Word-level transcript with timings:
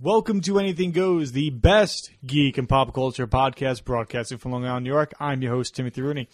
Welcome 0.00 0.40
to 0.40 0.58
Anything 0.58 0.90
Goes, 0.90 1.30
the 1.30 1.50
best 1.50 2.10
geek 2.26 2.58
and 2.58 2.68
pop 2.68 2.92
culture 2.92 3.28
podcast 3.28 3.84
broadcasting 3.84 4.38
from 4.38 4.50
Long 4.50 4.66
Island, 4.66 4.82
New 4.82 4.90
York. 4.90 5.14
I'm 5.20 5.40
your 5.40 5.52
host, 5.52 5.76
Timothy 5.76 6.02
Rooney. 6.02 6.28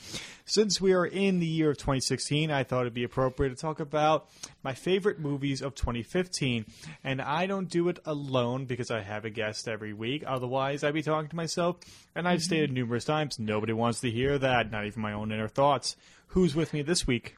Since 0.47 0.81
we 0.81 0.95
are 0.95 1.05
in 1.05 1.41
the 1.41 1.47
year 1.47 1.73
of 1.73 1.77
2016, 1.77 2.51
I 2.51 2.65
thought 2.65 2.81
it'd 2.81 2.95
be 2.95 3.05
appropriate 3.05 3.51
to 3.51 3.57
talk 3.57 3.79
about 3.79 4.31
my 4.63 4.73
favorite 4.73 5.21
movies 5.21 5.61
of 5.61 5.75
2015. 5.75 6.65
And 7.05 7.21
I 7.21 7.47
don't 7.47 7.69
do 7.69 7.91
it 7.91 7.99
alone 8.07 8.65
because 8.65 8.91
I 8.91 9.03
have 9.03 9.27
a 9.27 9.31
guest 9.31 9.69
every 9.69 9.93
week. 9.93 10.25
Otherwise, 10.27 10.83
I'd 10.83 10.95
be 10.95 11.03
talking 11.03 11.29
to 11.29 11.37
myself. 11.37 11.77
And 12.15 12.27
I've 12.27 12.39
mm-hmm. 12.39 12.45
stated 12.45 12.73
numerous 12.73 13.05
times, 13.05 13.39
nobody 13.39 13.75
wants 13.75 14.01
to 14.01 14.11
hear 14.11 14.39
that, 14.39 14.71
not 14.71 14.87
even 14.87 15.03
my 15.03 15.13
own 15.13 15.33
inner 15.33 15.49
thoughts. 15.49 15.97
Who's 16.29 16.57
with 16.57 16.73
me 16.73 16.81
this 16.81 17.07
week? 17.07 17.37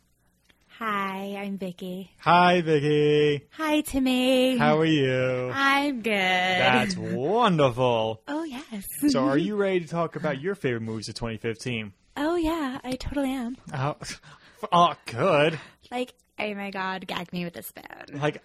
Hi, 0.78 1.36
I'm 1.38 1.58
Vicky. 1.58 2.10
Hi, 2.20 2.60
Vicky. 2.60 3.46
Hi, 3.52 3.80
Timmy. 3.82 4.56
How 4.56 4.78
are 4.78 4.84
you? 4.84 5.50
I'm 5.52 6.02
good. 6.02 6.12
That's 6.12 6.96
wonderful. 6.96 8.22
oh 8.26 8.44
yes. 8.44 8.86
So, 9.08 9.24
are 9.24 9.38
you 9.38 9.56
ready 9.56 9.80
to 9.80 9.86
talk 9.88 10.16
about 10.16 10.40
your 10.40 10.54
favorite 10.54 10.80
movies 10.82 11.08
of 11.08 11.14
2015? 11.14 11.92
oh 12.16 12.36
yeah, 12.36 12.78
I 12.84 12.92
totally 12.92 13.30
am. 13.30 13.56
Oh, 13.72 13.96
oh 14.72 14.94
good. 15.06 15.58
Like, 15.90 16.14
oh 16.38 16.54
my 16.54 16.70
god, 16.70 17.06
gag 17.06 17.32
me 17.32 17.44
with 17.44 17.56
a 17.56 17.62
spoon. 17.62 18.20
Like, 18.20 18.42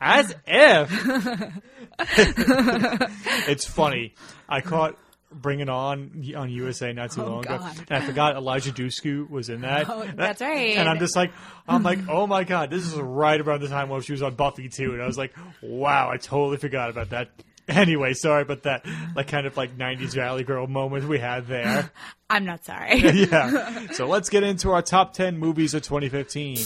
as 0.00 0.34
if. 0.46 1.60
it's 3.48 3.64
funny. 3.64 4.14
I 4.48 4.60
caught 4.60 4.96
Bring 5.34 5.60
It 5.60 5.68
On 5.68 6.24
on 6.36 6.50
USA 6.50 6.92
not 6.92 7.10
too 7.12 7.22
Oh, 7.22 7.26
long 7.28 7.44
ago, 7.44 7.60
and 7.88 8.02
I 8.02 8.06
forgot 8.06 8.36
Eliza 8.36 8.70
Dushku 8.72 9.28
was 9.28 9.48
in 9.48 9.60
that. 9.62 9.88
Oh, 9.94 10.00
And 10.02 10.18
that's 10.18 10.40
right. 10.40 10.76
And 10.76 10.88
I'm 10.88 10.98
just 10.98 11.14
like, 11.16 11.32
I'm 11.68 11.82
like, 11.82 11.98
oh 12.08 12.26
my 12.26 12.44
god, 12.44 12.70
this 12.70 12.86
is 12.86 12.94
right 12.94 13.40
around 13.40 13.60
the 13.62 13.68
time 13.68 13.88
when 13.88 14.00
she 14.02 14.12
was 14.12 14.22
on 14.22 14.34
Buffy 14.34 14.68
too, 14.68 14.92
and 14.92 15.02
I 15.02 15.06
was 15.06 15.18
like, 15.18 15.34
wow, 15.62 16.10
I 16.10 16.16
totally 16.16 16.56
forgot 16.58 16.90
about 16.90 17.10
that. 17.10 17.30
Anyway, 17.66 18.12
sorry 18.12 18.42
about 18.42 18.64
that, 18.64 18.84
like 19.16 19.26
kind 19.28 19.46
of 19.46 19.56
like 19.56 19.74
'90s 19.78 20.14
Valley 20.14 20.44
Girl 20.44 20.66
moment 20.66 21.08
we 21.08 21.18
had 21.18 21.46
there. 21.46 21.90
I'm 22.28 22.44
not 22.44 22.62
sorry. 22.62 22.98
yeah. 23.00 23.86
So 23.92 24.06
let's 24.06 24.28
get 24.28 24.42
into 24.42 24.70
our 24.72 24.82
top 24.82 25.14
10 25.14 25.38
movies 25.38 25.72
of 25.72 25.82
2015. 25.82 26.58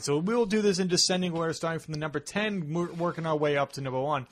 Right, 0.00 0.04
so 0.04 0.18
we'll 0.18 0.46
do 0.46 0.62
this 0.62 0.78
in 0.78 0.88
descending 0.88 1.32
order, 1.32 1.52
starting 1.52 1.80
from 1.80 1.92
the 1.94 2.00
number 2.00 2.20
10, 2.20 2.72
working 2.98 3.26
our 3.26 3.36
way 3.36 3.56
up 3.56 3.72
to 3.72 3.80
number 3.80 4.00
1. 4.00 4.26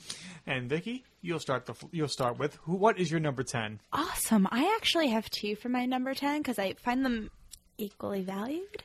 And 0.47 0.69
Vicky, 0.69 1.05
you'll 1.21 1.41
start 1.41 1.67
the 1.67 1.75
you'll 1.93 2.09
start 2.09 2.39
with 2.39 2.55
who 2.63 2.75
what 2.77 2.99
is 2.99 3.11
your 3.11 3.21
number 3.21 3.43
10? 3.43 3.81
awesome. 3.93 4.49
I 4.51 4.75
actually 4.77 5.09
have 5.09 5.29
two 5.31 5.57
for 5.57 5.69
my 5.69 5.85
number 5.85 6.15
ten 6.15 6.39
because 6.41 6.59
I 6.59 6.73
find 6.75 7.05
them 7.05 7.31
equally 7.77 8.23
valued. 8.23 8.83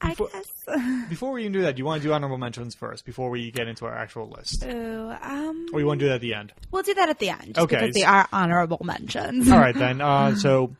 I 0.00 0.14
guess. 0.14 1.08
Before 1.08 1.32
we 1.32 1.42
even 1.42 1.52
do 1.52 1.62
that, 1.62 1.76
do 1.76 1.80
you 1.80 1.84
want 1.84 2.02
to 2.02 2.08
do 2.08 2.12
honorable 2.14 2.38
mentions 2.38 2.74
first 2.74 3.04
before 3.04 3.28
we 3.30 3.50
get 3.50 3.68
into 3.68 3.84
our 3.84 3.94
actual 3.94 4.30
list? 4.30 4.64
Ooh, 4.64 5.12
um, 5.20 5.66
Or 5.74 5.80
you 5.80 5.86
want 5.86 6.00
to 6.00 6.06
do 6.06 6.08
that 6.08 6.16
at 6.16 6.20
the 6.22 6.32
end? 6.34 6.52
we'll 6.70 6.82
do 6.82 6.94
that 6.94 7.08
at 7.10 7.18
the 7.18 7.28
end. 7.30 7.58
Okay. 7.58 7.76
Because 7.76 7.94
they 7.94 8.04
are 8.04 8.26
honorable 8.32 8.80
mentions. 8.82 9.50
All 9.50 9.58
right 9.58 9.74
then. 9.74 10.00
Uh, 10.00 10.34
so 10.36 10.74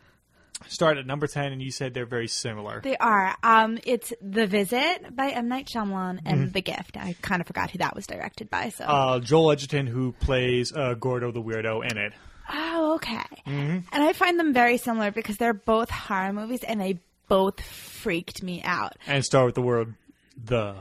start 0.69 0.99
at 0.99 1.07
number 1.07 1.27
10 1.27 1.53
and 1.53 1.63
you 1.63 1.71
said 1.71 1.95
they're 1.95 2.07
very 2.07 2.29
similar. 2.29 2.81
They 2.83 2.97
are. 2.97 3.35
Um, 3.43 3.79
it's 3.85 4.13
The 4.21 4.47
Visit 4.47 5.15
by 5.15 5.29
M. 5.31 5.49
Night 5.49 5.67
Shyamalan 5.67 6.21
and 6.25 6.43
Mm-hmm. 6.45 6.53
The 6.53 6.63
Gift. 6.63 6.97
I 6.97 7.15
kind 7.23 7.41
of 7.41 7.47
forgot 7.47 7.71
who 7.71 7.79
that 7.79 7.95
was 7.95 8.07
directed 8.07 8.51
by. 8.51 8.71
So. 8.71 8.85
Uh, 8.85 9.21
Joel 9.21 9.53
Edgerton 9.53 9.87
who 9.87 10.13
plays 10.13 10.73
uh, 10.73 10.95
Gordo 10.95 11.33
the 11.33 11.43
weirdo 11.43 11.89
in 11.91 11.99
it. 11.99 12.13
oh, 12.53 12.95
okay. 12.97 13.17
Mm-hmm. 13.47 13.79
And 13.93 14.03
I 14.03 14.13
find 14.13 14.39
them 14.39 14.53
very 14.53 14.77
similar 14.77 15.11
because 15.11 15.37
they're 15.37 15.55
both 15.55 15.91
horror 15.91 16.33
movies 16.33 16.63
and 16.65 16.81
they 16.81 16.99
both 17.29 17.61
freaked 17.63 18.43
me 18.43 18.63
out. 18.63 18.93
And 19.07 19.25
start 19.25 19.47
with 19.47 19.55
the 19.55 19.63
word 19.63 19.95
the. 20.43 20.77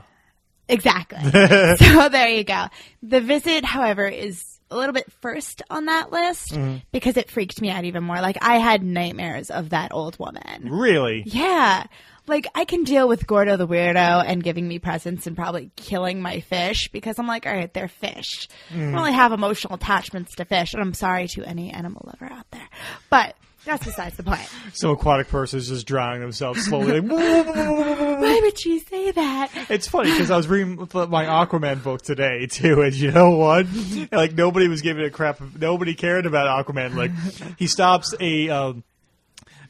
Exactly. 0.68 1.18
so 1.76 2.08
there 2.08 2.28
you 2.28 2.44
go. 2.44 2.66
The 3.02 3.20
Visit, 3.20 3.64
however, 3.64 4.06
is 4.06 4.51
a 4.72 4.76
little 4.76 4.92
bit 4.92 5.10
first 5.20 5.62
on 5.70 5.84
that 5.86 6.10
list 6.10 6.52
Mm-hmm. 6.52 6.78
because 6.92 7.16
it 7.16 7.30
freaked 7.30 7.60
me 7.60 7.70
out 7.70 7.84
even 7.84 8.02
more. 8.04 8.20
Like 8.20 8.38
I 8.42 8.58
had 8.58 8.82
nightmares 8.82 9.50
of 9.50 9.70
that 9.70 9.92
old 9.92 10.18
woman. 10.18 10.68
Really? 10.70 11.22
Yeah. 11.26 11.84
Like 12.26 12.46
I 12.54 12.64
can 12.64 12.84
deal 12.84 13.08
with 13.08 13.26
Gordo 13.26 13.56
the 13.56 13.66
weirdo 13.66 14.24
and 14.26 14.42
giving 14.44 14.66
me 14.68 14.78
presents 14.78 15.26
and 15.26 15.34
probably 15.36 15.70
killing 15.76 16.22
my 16.22 16.40
fish 16.40 16.88
because 16.92 17.18
I'm 17.18 17.26
like, 17.26 17.46
all 17.46 17.52
right, 17.54 17.72
they're 17.74 17.88
fish. 17.88 18.48
I 18.72 18.76
don't 18.76 18.94
really 18.94 19.12
have 19.12 19.32
emotional 19.32 19.74
attachments 19.74 20.36
to 20.36 20.44
fish, 20.44 20.72
and 20.72 20.80
I'm 20.82 20.94
sorry 20.94 21.26
to 21.28 21.42
any 21.44 21.70
animal 21.70 22.02
lover 22.06 22.32
out 22.32 22.48
there, 22.52 22.68
but 23.10 23.34
that's 23.64 23.84
besides 23.84 24.16
the 24.16 24.22
point. 24.24 24.48
Some 24.72 24.90
aquatic 24.90 25.28
person's 25.28 25.68
just 25.68 25.86
drowning 25.86 26.20
themselves 26.20 26.64
slowly. 26.64 27.00
Like, 27.00 27.10
Why 28.22 28.40
would 28.42 28.58
she 28.58 28.78
say 28.78 29.10
that? 29.10 29.50
It's 29.68 29.88
funny 29.88 30.10
because 30.10 30.30
I 30.30 30.36
was 30.36 30.46
reading 30.48 30.76
my 30.76 31.24
Aquaman 31.26 31.82
book 31.82 32.02
today 32.02 32.46
too, 32.50 32.82
and 32.82 32.94
you 32.94 33.10
know 33.10 33.30
what? 33.30 33.66
Like 34.12 34.34
nobody 34.34 34.68
was 34.68 34.82
giving 34.82 35.04
a 35.04 35.10
crap. 35.10 35.40
Nobody 35.58 35.94
cared 35.94 36.26
about 36.26 36.66
Aquaman. 36.66 36.94
Like 36.94 37.10
he 37.58 37.66
stops 37.66 38.14
a. 38.20 38.48
Um, 38.48 38.84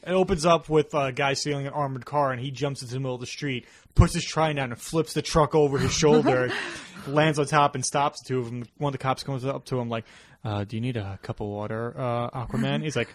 it 0.05 0.11
opens 0.11 0.45
up 0.45 0.69
with 0.69 0.93
a 0.93 1.11
guy 1.11 1.33
stealing 1.33 1.65
an 1.65 1.73
armored 1.73 2.05
car, 2.05 2.31
and 2.31 2.41
he 2.41 2.51
jumps 2.51 2.81
into 2.81 2.93
the 2.93 2.99
middle 2.99 3.15
of 3.15 3.21
the 3.21 3.27
street, 3.27 3.65
puts 3.95 4.13
his 4.13 4.25
trident 4.25 4.57
down, 4.57 4.71
and 4.71 4.79
flips 4.79 5.13
the 5.13 5.21
truck 5.21 5.55
over 5.55 5.77
his 5.77 5.93
shoulder, 5.93 6.51
lands 7.07 7.39
on 7.39 7.45
top, 7.45 7.75
and 7.75 7.85
stops 7.85 8.21
two 8.21 8.39
of 8.39 8.45
them. 8.45 8.65
One 8.77 8.89
of 8.89 8.93
the 8.93 8.97
cops 8.97 9.23
comes 9.23 9.45
up 9.45 9.65
to 9.65 9.79
him 9.79 9.87
like, 9.89 10.05
uh, 10.43 10.65
"Do 10.65 10.75
you 10.75 10.81
need 10.81 10.97
a 10.97 11.19
cup 11.21 11.39
of 11.39 11.47
water, 11.47 11.93
uh, 11.97 12.45
Aquaman?" 12.45 12.83
He's 12.83 12.95
like, 12.95 13.09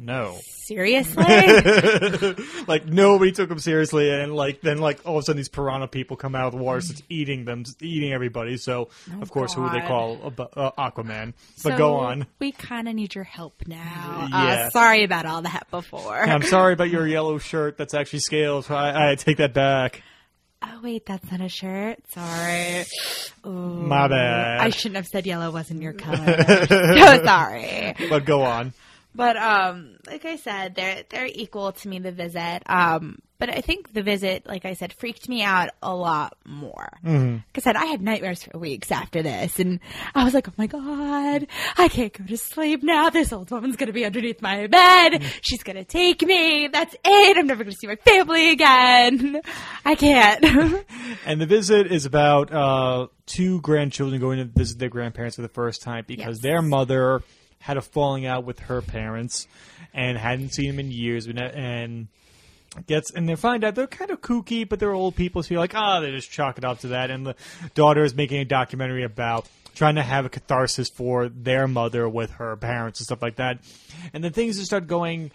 "No." 0.00 0.38
Seriously? 0.66 1.24
like 2.68 2.86
nobody 2.86 3.32
took 3.32 3.50
him 3.50 3.58
seriously, 3.58 4.10
and 4.10 4.34
like 4.34 4.60
then 4.60 4.78
like 4.78 5.00
all 5.04 5.16
of 5.16 5.22
a 5.22 5.24
sudden 5.24 5.36
these 5.38 5.48
piranha 5.48 5.88
people 5.88 6.16
come 6.16 6.34
out 6.36 6.46
of 6.46 6.52
the 6.52 6.58
water, 6.58 6.80
starts 6.80 7.02
eating 7.08 7.44
them, 7.44 7.64
eating 7.80 8.12
everybody. 8.12 8.56
So 8.56 8.88
of 9.20 9.30
course, 9.30 9.52
who 9.54 9.62
would 9.62 9.72
they 9.72 9.80
call 9.80 10.32
uh, 10.56 10.70
Aquaman? 10.78 11.34
But 11.62 11.70
So, 11.72 11.76
go 11.76 11.96
on. 11.96 12.26
We 12.38 12.52
kind 12.52 12.88
of 12.88 12.94
need 12.94 13.14
your 13.14 13.24
help 13.24 13.54
now. 13.66 14.28
Yes. 14.30 14.68
Uh, 14.68 14.70
sorry 14.70 15.02
about 15.04 15.26
all 15.26 15.42
that 15.42 15.66
before. 15.70 16.20
I'm 16.20 16.42
sorry 16.56 16.72
about 16.74 16.90
your 16.90 17.06
yellow 17.06 17.38
shirt. 17.38 17.76
That's 17.76 17.94
actually 17.94 18.20
scales. 18.20 18.70
I, 18.70 19.10
I 19.10 19.14
take 19.16 19.38
that 19.38 19.52
back. 19.52 20.02
Oh 20.62 20.80
wait, 20.82 21.06
that's 21.06 21.28
not 21.32 21.40
a 21.40 21.48
shirt. 21.48 21.98
Sorry. 22.10 22.84
Ooh. 23.46 23.50
My 23.50 24.06
bad. 24.08 24.60
I 24.60 24.70
shouldn't 24.70 24.96
have 24.96 25.06
said 25.06 25.26
yellow 25.26 25.50
wasn't 25.50 25.82
your 25.82 25.92
color. 25.94 26.44
so 26.66 27.24
sorry. 27.24 27.94
But 28.08 28.24
go 28.24 28.42
on. 28.42 28.72
But 29.14 29.36
um, 29.36 29.96
like 30.06 30.24
I 30.24 30.36
said, 30.36 30.74
they're 30.76 31.02
they're 31.08 31.26
equal 31.26 31.72
to 31.72 31.88
me. 31.88 31.98
The 31.98 32.12
visit. 32.12 32.62
Um, 32.66 33.18
but 33.38 33.48
I 33.48 33.62
think 33.62 33.94
the 33.94 34.02
visit, 34.02 34.46
like 34.46 34.66
I 34.66 34.74
said, 34.74 34.92
freaked 34.92 35.26
me 35.26 35.42
out 35.42 35.70
a 35.82 35.94
lot 35.94 36.36
more. 36.46 36.90
Mm-hmm. 37.04 37.32
Like 37.36 37.42
I 37.56 37.60
said, 37.60 37.74
I 37.74 37.86
had 37.86 38.02
nightmares 38.02 38.42
for 38.44 38.58
weeks 38.58 38.92
after 38.92 39.22
this, 39.22 39.58
and 39.58 39.80
I 40.14 40.24
was 40.24 40.34
like, 40.34 40.46
"Oh 40.48 40.52
my 40.58 40.66
god, 40.66 41.46
I 41.76 41.88
can't 41.88 42.12
go 42.12 42.24
to 42.26 42.36
sleep 42.36 42.82
now. 42.82 43.08
This 43.10 43.32
old 43.32 43.50
woman's 43.50 43.76
gonna 43.76 43.92
be 43.92 44.04
underneath 44.04 44.42
my 44.42 44.66
bed. 44.66 45.12
Mm. 45.14 45.24
She's 45.40 45.62
gonna 45.62 45.84
take 45.84 46.22
me. 46.22 46.68
That's 46.68 46.94
it. 47.04 47.36
I'm 47.36 47.46
never 47.46 47.64
gonna 47.64 47.74
see 47.76 47.86
my 47.88 47.96
family 47.96 48.50
again. 48.50 49.40
I 49.84 49.94
can't." 49.94 50.84
And 51.26 51.40
the 51.40 51.46
visit 51.46 51.90
is 51.90 52.06
about 52.06 52.52
uh, 52.52 53.08
two 53.26 53.60
grandchildren 53.60 54.20
going 54.20 54.38
to 54.38 54.44
visit 54.44 54.78
their 54.78 54.88
grandparents 54.88 55.36
for 55.36 55.42
the 55.42 55.48
first 55.48 55.82
time 55.82 56.04
because 56.06 56.36
Yes. 56.38 56.42
their 56.42 56.62
mother 56.62 57.22
had 57.60 57.76
a 57.76 57.80
falling 57.80 58.26
out 58.26 58.44
with 58.44 58.58
her 58.60 58.82
parents 58.82 59.46
and 59.94 60.16
hadn't 60.18 60.54
seen 60.54 60.68
them 60.70 60.80
in 60.80 60.90
years, 60.90 61.26
and- 61.26 62.08
gets 62.86 63.10
and 63.12 63.28
they 63.28 63.34
find 63.34 63.64
out 63.64 63.74
they're 63.74 63.86
kind 63.88 64.12
of 64.12 64.20
kooky, 64.20 64.68
but 64.68 64.78
they're 64.78 64.92
old 64.92 65.16
people, 65.16 65.42
so 65.42 65.48
you're 65.52 65.60
like, 65.60 65.74
ah, 65.74 65.98
they 66.00 66.10
just 66.12 66.30
chalk 66.30 66.56
it 66.56 66.64
up 66.64 66.78
to 66.80 66.88
that. 66.88 67.10
And 67.10 67.26
the 67.26 67.34
daughter 67.74 68.04
is 68.04 68.14
making 68.14 68.38
a 68.40 68.44
documentary 68.44 69.02
about 69.04 69.48
trying 69.74 69.96
to 69.96 70.02
have 70.02 70.24
a 70.24 70.28
catharsis 70.28 70.88
for 70.88 71.28
their 71.28 71.66
mother 71.66 72.08
with 72.08 72.30
her 72.32 72.56
parents 72.56 73.00
and 73.00 73.06
stuff 73.06 73.22
like 73.22 73.36
that. 73.36 73.58
And 74.12 74.22
then 74.22 74.32
things 74.32 74.54
just 74.56 74.66
start 74.66 74.86
going 74.86 75.32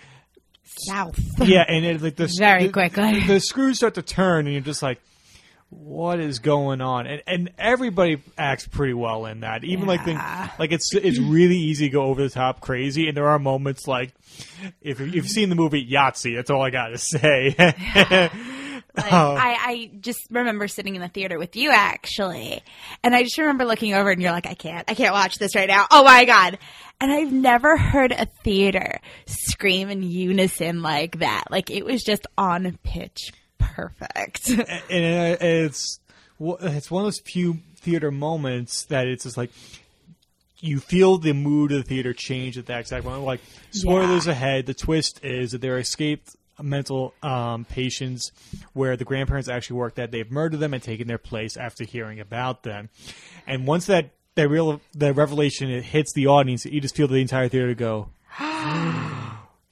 South. 0.63 1.19
yeah, 1.39 1.63
and 1.67 1.83
it, 1.85 2.01
like 2.01 2.15
the 2.15 2.33
Very 2.39 2.67
the- 2.67 2.71
quickly. 2.73 3.19
the, 3.27 3.39
screws 3.39 3.77
start 3.77 3.95
to 3.95 4.01
turn, 4.01 4.45
and 4.45 4.53
you're 4.53 4.61
just 4.61 4.81
like, 4.81 5.01
what 5.69 6.19
is 6.19 6.39
going 6.39 6.79
on? 6.81 7.07
And 7.07 7.21
and 7.27 7.51
everybody 7.57 8.21
acts 8.37 8.67
pretty 8.67 8.93
well 8.93 9.25
in 9.25 9.41
that. 9.41 9.63
Even 9.63 9.87
like 9.87 10.03
think 10.05 10.19
Yeah. 10.19 10.49
like 10.59 10.71
it's 10.71 10.93
it's 10.93 11.19
really 11.19 11.57
easy 11.57 11.87
to 11.87 11.91
go 11.93 12.03
over 12.03 12.21
the 12.23 12.29
top 12.29 12.61
crazy, 12.61 13.07
and 13.07 13.15
there 13.17 13.27
are 13.27 13.39
moments 13.39 13.87
like 13.87 14.13
if 14.81 14.99
you've 14.99 15.27
seen 15.29 15.49
the 15.49 15.55
movie 15.55 15.85
Yahtzee, 15.85 16.35
that's 16.35 16.49
all 16.49 16.61
I 16.61 16.69
got 16.69 16.87
to 16.89 16.97
say. 16.97 17.55
Like, 18.97 19.11
Oh. 19.11 19.35
I, 19.35 19.57
I 19.59 19.91
just 19.99 20.21
remember 20.31 20.69
sitting 20.69 20.95
in 20.95 21.01
the 21.01 21.09
theater 21.09 21.37
with 21.37 21.57
you 21.57 21.69
actually, 21.69 22.61
and 23.03 23.13
I 23.13 23.23
just 23.23 23.37
remember 23.37 23.65
looking 23.65 23.93
over 23.93 24.09
and 24.09 24.21
you're 24.21 24.31
like, 24.31 24.47
I 24.47 24.53
can't, 24.53 24.89
I 24.89 24.93
can't 24.93 25.11
watch 25.11 25.37
this 25.37 25.53
right 25.53 25.67
now. 25.67 25.85
Oh 25.91 26.05
my 26.05 26.23
god! 26.23 26.57
And 27.01 27.11
I've 27.11 27.33
never 27.33 27.75
heard 27.75 28.13
a 28.13 28.25
theater 28.45 28.99
scream 29.25 29.89
in 29.89 30.01
unison 30.01 30.81
like 30.81 31.19
that. 31.19 31.45
Like 31.51 31.69
it 31.71 31.83
was 31.83 32.03
just 32.03 32.25
on 32.37 32.77
pitch 32.83 33.33
perfect. 33.57 34.49
and 34.49 34.59
it- 34.89 35.41
it's 35.41 35.99
it's 36.39 36.91
one 36.91 37.01
of 37.03 37.05
those 37.07 37.19
few 37.19 37.59
theater 37.77 38.11
moments 38.11 38.85
that 38.85 39.07
it's 39.07 39.23
just 39.23 39.37
like 39.37 39.51
you 40.59 40.79
feel 40.79 41.17
the 41.17 41.33
mood 41.33 41.71
of 41.71 41.77
the 41.83 41.83
theater 41.87 42.13
change 42.13 42.57
at 42.57 42.65
that 42.67 42.79
exact 42.81 43.05
moment. 43.05 43.23
Like 43.23 43.41
spoilers 43.71 44.25
Yeah. 44.25 44.31
ahead, 44.33 44.65
the 44.65 44.73
twist 44.73 45.23
is 45.23 45.51
that 45.51 45.61
they're 45.61 45.77
escaped 45.77 46.35
mental 46.61 47.13
um, 47.21 47.65
patients 47.65 48.31
where 48.73 48.95
the 48.95 49.03
grandparents 49.03 49.49
actually 49.49 49.77
worked 49.77 49.97
that 49.97 50.11
they've 50.11 50.31
murdered 50.31 50.59
them 50.61 50.73
and 50.73 50.81
taken 50.81 51.07
their 51.07 51.17
place 51.17 51.57
after 51.57 51.83
hearing 51.83 52.19
about 52.19 52.63
them. 52.63 52.89
And 53.45 53.67
once 53.67 53.85
that 53.87 54.11
that 54.35 54.49
real 54.49 54.81
the 54.93 55.13
revelation 55.13 55.69
it 55.69 55.83
hits 55.83 56.13
the 56.13 56.27
audience, 56.27 56.65
you 56.65 56.79
just 56.81 56.95
feel 56.95 57.07
the 57.07 57.15
entire 57.21 57.47
theater 57.49 57.73
go. 57.75 58.09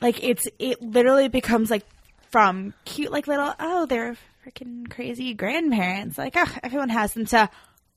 like 0.01 0.21
it's 0.23 0.47
it 0.59 0.81
literally 0.81 1.27
becomes 1.29 1.71
like 1.71 1.85
from 2.33 2.73
cute 2.83 3.11
like 3.11 3.27
little 3.27 3.53
oh 3.59 3.85
they're 3.85 4.17
freaking 4.43 4.89
crazy 4.89 5.35
grandparents. 5.35 6.17
Like 6.17 6.33
oh 6.35 6.51
everyone 6.63 6.89
has 6.89 7.13
them 7.13 7.25
to 7.27 7.47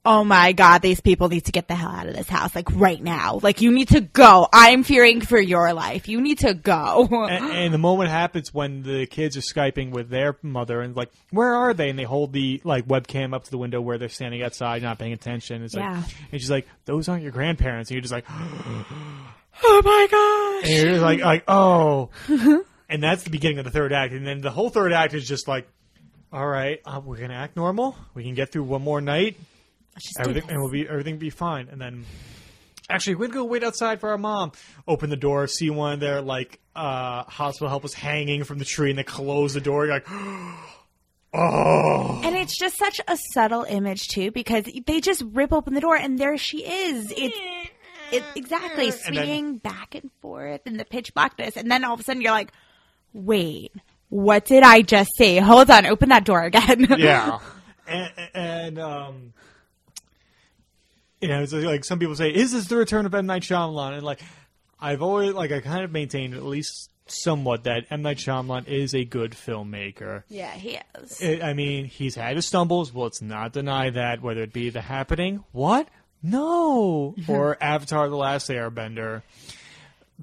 oh 0.05 0.23
my 0.23 0.53
god 0.53 0.83
these 0.83 1.01
people 1.01 1.29
need 1.29 1.45
to 1.47 1.51
get 1.51 1.67
the 1.67 1.75
hell 1.75 1.91
out 1.91 2.07
of 2.07 2.15
this 2.15 2.29
house 2.29 2.55
like 2.55 2.71
right 2.73 3.03
now. 3.03 3.41
Like 3.43 3.63
you 3.63 3.73
need 3.73 3.89
to 3.89 4.03
go. 4.03 4.47
I'm 4.53 4.83
fearing 4.85 5.23
for 5.23 5.41
your 5.41 5.73
life. 5.73 6.07
You 6.07 6.21
need 6.21 6.41
to 6.41 6.53
go. 6.53 7.09
And, 7.11 7.45
and 7.51 7.73
the 7.75 7.79
moment 7.79 8.11
happens 8.11 8.53
when 8.53 8.83
the 8.83 9.07
kids 9.07 9.39
are 9.39 9.41
skyping 9.41 9.91
with 9.91 10.11
their 10.11 10.37
mother 10.43 10.83
and 10.83 10.95
like 10.95 11.11
where 11.31 11.55
are 11.55 11.73
they? 11.73 11.89
And 11.89 11.99
they 11.99 12.05
hold 12.05 12.35
the 12.35 12.61
like 12.63 12.87
webcam 12.87 13.33
up 13.35 13.45
to 13.45 13.51
the 13.51 13.59
window 13.59 13.81
where 13.81 13.97
they're 13.97 14.11
standing 14.11 14.43
outside 14.43 14.83
not 14.83 14.99
paying 14.99 15.15
attention. 15.15 15.63
It's 15.63 15.75
Yeah. 15.75 15.97
like 15.97 16.05
and 16.31 16.41
she's 16.43 16.51
like 16.51 16.69
those 16.85 17.09
aren't 17.09 17.23
your 17.23 17.33
grandparents. 17.33 17.89
And 17.91 17.95
you're 17.95 18.03
just 18.03 18.13
like 18.13 18.27
oh 19.65 19.83
my 19.83 20.07
gosh. 20.11 20.71
And 20.71 20.83
you're 20.85 20.93
just 20.93 21.03
like 21.03 21.21
like 21.21 21.45
oh 21.49 22.11
and 22.89 23.03
that's 23.03 23.25
the 23.25 23.31
beginning 23.31 23.59
of 23.59 23.65
the 23.65 23.71
third 23.71 23.93
act. 23.93 24.13
And 24.13 24.27
then 24.27 24.41
the 24.41 24.51
whole 24.51 24.71
third 24.71 24.93
act 24.93 25.15
is 25.15 25.27
just 25.29 25.49
like 25.49 25.69
all 26.33 26.47
right 26.47 26.81
uh, 26.85 27.01
we're 27.05 27.17
gonna 27.19 27.35
act 27.35 27.57
normal. 27.57 27.97
We 28.15 28.25
can 28.25 28.35
get 28.35 28.53
through 28.53 28.65
one 28.65 28.83
more 28.83 29.01
night. 29.01 29.37
Let's 29.95 30.07
just 30.07 30.17
do 30.17 30.31
everything 30.31 30.51
and 30.51 30.61
we'll 30.61 30.71
be 30.71 30.89
everything 30.89 31.15
will 31.15 31.21
be 31.21 31.31
fine. 31.31 31.69
And 31.71 31.81
then 31.81 32.05
actually 32.91 33.15
we're 33.17 33.29
gonna 33.29 33.41
go 33.41 33.45
wait 33.45 33.65
outside 33.65 34.01
for 34.01 34.11
our 34.11 34.19
mom. 34.19 34.53
Open 34.87 35.11
the 35.11 35.17
door 35.17 35.47
see 35.47 35.71
one 35.71 35.95
of 35.95 36.01
their 36.01 36.21
like 36.21 36.61
uh 36.75 37.23
hospital 37.25 37.69
helpers 37.69 37.95
hanging 37.95 38.45
from 38.45 38.59
the 38.59 38.65
tree 38.65 38.91
and 38.91 38.99
they 38.99 39.05
close 39.05 39.55
the 39.55 39.61
door. 39.61 39.87
You're 39.87 39.95
like 39.95 40.11
oh. 41.35 42.21
And 42.25 42.37
it's 42.37 42.59
just 42.59 42.77
such 42.77 43.01
a 43.09 43.17
subtle 43.33 43.65
image 43.65 44.09
too 44.09 44.31
because 44.31 44.65
they 44.87 45.01
just 45.01 45.23
rip 45.33 45.53
open 45.53 45.75
the 45.75 45.81
door 45.81 45.97
and 45.97 46.19
there 46.19 46.37
she 46.37 46.59
is. 46.59 47.13
It's 47.17 47.37
it, 48.13 48.23
exactly 48.35 48.87
And 48.87 48.93
then- 48.93 49.15
swinging 49.15 49.59
back 49.59 49.95
and 49.95 50.11
forth 50.21 50.67
in 50.67 50.77
the 50.77 50.85
pitch 50.85 51.15
blackness. 51.15 51.57
And 51.57 51.71
then 51.71 51.85
all 51.85 51.95
of 51.95 52.01
a 52.01 52.03
sudden 52.05 52.23
you're 52.23 52.33
like 52.33 52.53
wait 53.13 53.73
what 54.09 54.45
did 54.45 54.63
i 54.63 54.83
just 54.83 55.11
say 55.17 55.39
hold 55.39 55.71
on 55.71 55.87
open 55.87 56.09
that 56.09 56.25
door 56.25 56.43
again 56.43 56.87
yeah 56.99 57.39
and, 57.87 58.13
and 58.35 58.79
um 58.79 59.33
you 61.21 61.29
know 61.29 61.43
it's 61.43 61.53
like 61.53 61.85
some 61.85 61.99
people 61.99 62.15
say 62.15 62.31
is 62.31 62.53
this 62.53 62.67
the 62.67 62.77
return 62.77 63.07
of 63.07 63.15
M 63.15 63.27
Night 63.27 63.43
Shyamalan 63.43 63.95
and 63.95 64.03
like 64.03 64.21
I've 64.81 65.03
always 65.03 65.33
like 65.33 65.53
I 65.53 65.61
kind 65.61 65.83
of 65.83 65.91
maintained 65.91 66.35
at 66.35 66.43
least 66.45 66.91
somewhat 67.07 67.65
that 67.65 67.87
M 67.91 68.03
Night 68.03 68.19
Shyamalan 68.19 68.69
is 68.69 68.95
a 68.95 69.05
good 69.05 69.33
filmmaker 69.33 70.25
yeah 70.29 70.53
he 70.53 70.79
is 71.01 71.23
I 71.23 71.41
I 71.51 71.55
mean, 71.55 71.87
he's 71.87 72.15
had 72.15 72.37
his 72.37 72.47
stumbles. 72.47 72.93
Well, 72.93 73.05
let's 73.05 73.23
not 73.23 73.53
deny 73.53 73.91
that. 73.91 74.21
Whether 74.23 74.43
it 74.43 74.53
be 74.53 74.71
The 74.71 74.81
Happening, 74.81 75.45
what? 75.53 75.89
No, 76.23 77.15
or 77.29 77.57
Avatar: 77.63 78.09
The 78.09 78.17
Last 78.17 78.51
Airbender. 78.51 79.23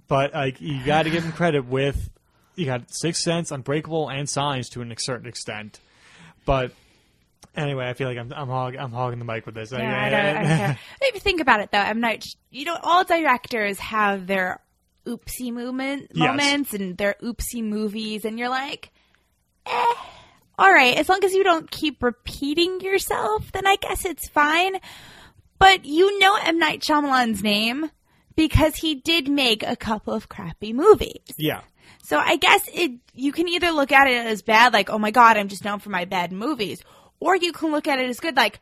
But 0.07 0.33
like, 0.33 0.59
you 0.59 0.83
got 0.85 1.03
to 1.03 1.09
give 1.09 1.23
him 1.23 1.31
credit 1.31 1.65
with 1.65 2.09
you 2.55 2.65
got 2.65 2.93
Sixth 2.93 3.21
Sense, 3.21 3.51
Unbreakable, 3.51 4.09
and 4.09 4.29
Signs 4.29 4.69
to 4.69 4.81
a 4.81 4.95
certain 4.97 5.27
extent. 5.27 5.79
But 6.45 6.71
anyway, 7.55 7.87
I 7.87 7.93
feel 7.93 8.07
like 8.07 8.17
I'm 8.17 8.31
I'm, 8.33 8.47
hog, 8.47 8.75
I'm 8.75 8.91
hogging 8.91 9.19
the 9.19 9.25
mic 9.25 9.45
with 9.45 9.55
this. 9.55 9.71
Yeah, 9.71 9.77
I 9.79 10.09
don't, 10.09 10.19
I 10.19 10.33
don't 10.33 10.45
care. 10.45 10.79
You 11.13 11.19
think 11.19 11.41
about 11.41 11.59
it, 11.61 11.71
though, 11.71 11.79
I'm 11.79 11.99
not. 11.99 12.25
You 12.51 12.65
know, 12.65 12.77
all 12.81 13.03
directors 13.03 13.79
have 13.79 14.27
their 14.27 14.59
oopsie 15.05 15.51
moment 15.53 16.11
Yes. 16.13 16.27
moments 16.27 16.73
and 16.73 16.97
their 16.97 17.15
oopsie 17.21 17.63
movies, 17.63 18.25
and 18.25 18.37
you're 18.39 18.49
like, 18.49 18.91
eh, 19.65 19.93
all 20.59 20.71
right. 20.71 20.95
As 20.97 21.09
long 21.09 21.23
as 21.23 21.33
you 21.33 21.43
don't 21.43 21.69
keep 21.69 22.01
repeating 22.03 22.79
yourself, 22.81 23.51
then 23.51 23.65
I 23.67 23.75
guess 23.77 24.05
it's 24.05 24.27
fine. 24.29 24.75
But 25.59 25.85
you 25.85 26.19
know 26.19 26.37
M 26.43 26.59
Night 26.59 26.81
Shyamalan's 26.81 27.41
name 27.41 27.89
because 28.35 28.75
he 28.75 28.95
did 28.95 29.29
make 29.29 29.63
a 29.63 29.75
couple 29.75 30.13
of 30.13 30.27
crappy 30.29 30.73
movies. 30.73 31.21
yeah. 31.37 31.61
So 32.03 32.17
I 32.17 32.35
guess 32.35 32.69
it 32.73 32.91
you 33.13 33.31
can 33.31 33.47
either 33.47 33.71
look 33.71 33.91
at 33.91 34.07
it 34.07 34.27
as 34.27 34.41
bad, 34.41 34.73
like, 34.73 34.89
oh 34.89 34.99
my 34.99 35.11
god, 35.11 35.37
I'm 35.37 35.47
just 35.47 35.63
known 35.63 35.79
for 35.79 35.89
my 35.89 36.05
bad 36.05 36.31
movies, 36.31 36.83
or 37.19 37.35
you 37.35 37.53
can 37.53 37.71
look 37.71 37.87
at 37.87 37.99
it 37.99 38.09
as 38.09 38.19
good, 38.19 38.35
like, 38.35 38.59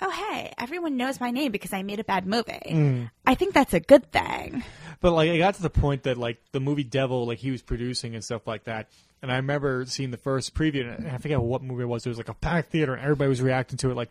oh 0.00 0.10
hey, 0.10 0.52
everyone 0.58 0.96
knows 0.96 1.20
my 1.20 1.30
name 1.30 1.52
because 1.52 1.72
I 1.72 1.82
made 1.82 2.00
a 2.00 2.04
bad 2.04 2.26
movie. 2.26 2.52
Mm. 2.66 3.10
I 3.26 3.34
think 3.34 3.54
that's 3.54 3.74
a 3.74 3.80
good 3.80 4.10
thing. 4.10 4.64
But 5.00 5.12
like, 5.12 5.30
I 5.30 5.38
got 5.38 5.54
to 5.54 5.62
the 5.62 5.70
point 5.70 6.04
that 6.04 6.16
like 6.16 6.38
the 6.52 6.60
movie 6.60 6.84
Devil, 6.84 7.26
like 7.26 7.38
he 7.38 7.50
was 7.50 7.62
producing 7.62 8.14
and 8.14 8.24
stuff 8.24 8.46
like 8.46 8.64
that. 8.64 8.88
And 9.22 9.30
I 9.30 9.36
remember 9.36 9.84
seeing 9.84 10.10
the 10.10 10.16
first 10.16 10.54
preview, 10.54 10.96
and 10.96 11.06
I 11.06 11.18
forget 11.18 11.40
what 11.42 11.62
movie 11.62 11.82
it 11.82 11.86
was. 11.86 12.06
It 12.06 12.08
was 12.08 12.16
like 12.16 12.30
a 12.30 12.34
packed 12.34 12.70
theater, 12.70 12.94
and 12.94 13.02
everybody 13.02 13.28
was 13.28 13.42
reacting 13.42 13.76
to 13.78 13.90
it, 13.90 13.94
like, 13.94 14.08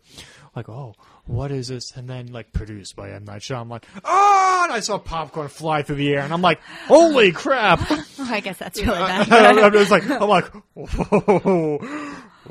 like, 0.56 0.70
oh, 0.70 0.94
what 1.30 1.52
is 1.52 1.68
this? 1.68 1.92
And 1.96 2.10
then 2.10 2.32
like 2.32 2.52
produced 2.52 2.96
by 2.96 3.12
M 3.12 3.24
Night 3.26 3.42
Shyamalan. 3.42 3.62
I'm 3.62 3.70
like, 3.70 3.86
oh, 4.04 4.62
and 4.64 4.74
I 4.74 4.80
saw 4.80 4.98
popcorn 4.98 5.48
fly 5.48 5.84
through 5.84 5.98
the 5.98 6.10
air, 6.10 6.22
and 6.22 6.34
I'm 6.34 6.42
like, 6.42 6.60
holy 6.88 7.32
crap! 7.44 7.80
Oh, 8.22 8.28
I 8.30 8.42
guess 8.42 8.58
that's 8.58 8.78
really 8.84 9.00
bad. 9.00 9.32
I'm 9.32 9.72
just 9.72 9.92
like, 9.92 10.04
I'm 10.10 10.28
like, 10.28 10.52
whoa, 10.74 11.80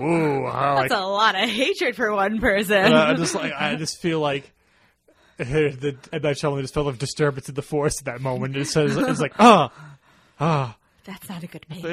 ooh, 0.01 0.45
I 0.47 0.73
like 0.73 0.89
that's 0.89 0.99
a 1.01 1.05
lot 1.05 1.35
of 1.35 1.49
hatred 1.49 1.95
for 1.95 2.11
one 2.15 2.41
person. 2.41 2.91
I 2.95 3.13
just 3.15 3.35
like 3.35 3.53
I 3.53 3.75
just 3.77 4.01
feel 4.01 4.21
like 4.21 4.51
the 5.37 5.97
M 6.11 6.23
Night 6.23 6.37
Shyamalan 6.37 6.63
just 6.63 6.73
felt 6.73 6.95
a 6.95 6.97
disturbance 6.97 7.51
in 7.51 7.55
the 7.55 7.63
force 7.63 8.01
at 8.01 8.07
that 8.07 8.23
moment. 8.23 8.57
It 8.57 8.65
says 8.67 8.97
it's 8.97 9.21
like 9.21 9.35
ah 9.39 9.71
ah, 10.41 10.75
that's 11.05 11.29
not 11.29 11.43
a 11.43 11.47
good 11.47 11.67
movie. 11.69 11.87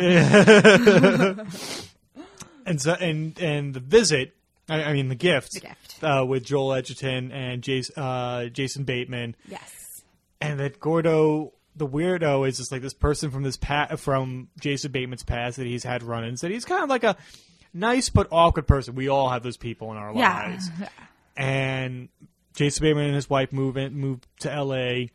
and 2.66 2.82
so 2.82 2.94
and 2.94 3.38
and 3.40 3.74
the 3.74 3.82
visit. 3.82 4.34
I, 4.70 4.84
I 4.84 4.94
mean 4.94 5.10
the 5.10 5.16
gift. 5.16 5.52
The 5.54 5.60
Gift. 5.60 5.85
Uh, 6.02 6.26
with 6.28 6.44
Joel 6.44 6.74
Edgerton 6.74 7.32
and 7.32 7.62
Jason, 7.62 8.02
uh, 8.02 8.46
Jason 8.48 8.84
Bateman, 8.84 9.36
Yes. 9.48 10.04
and 10.42 10.60
that 10.60 10.80
Gordo, 10.80 11.54
the 11.76 11.88
weirdo, 11.88 12.48
is 12.48 12.58
just 12.58 12.72
like 12.72 12.82
this 12.82 12.94
person 12.94 13.32
from 13.32 13.44
this 13.44 13.58
pa- 13.58 13.96
from 13.96 14.50
Jason 14.60 14.92
Bateman's 14.92 15.24
past 15.24 15.58
that 15.58 15.66
he's 15.68 15.84
had 15.84 16.04
run-ins. 16.04 16.42
That 16.42 16.52
he's 16.52 16.66
kind 16.66 16.84
of 16.84 16.90
like 16.90 17.04
a 17.04 17.16
nice 17.74 18.10
but 18.10 18.28
awkward 18.32 18.68
person. 18.68 18.96
We 18.96 19.08
all 19.10 19.30
have 19.30 19.44
those 19.44 19.58
people 19.58 19.92
in 19.92 19.98
our 19.98 20.14
Yeah. 20.16 20.48
lives. 20.48 20.70
and 21.38 22.10
Jason 22.56 22.84
Bateman 22.84 23.06
and 23.06 23.16
his 23.16 23.30
wife 23.30 23.52
move 23.52 23.78
in, 23.78 23.94
move 23.96 24.20
to 24.40 24.52
L.A., 24.52 25.12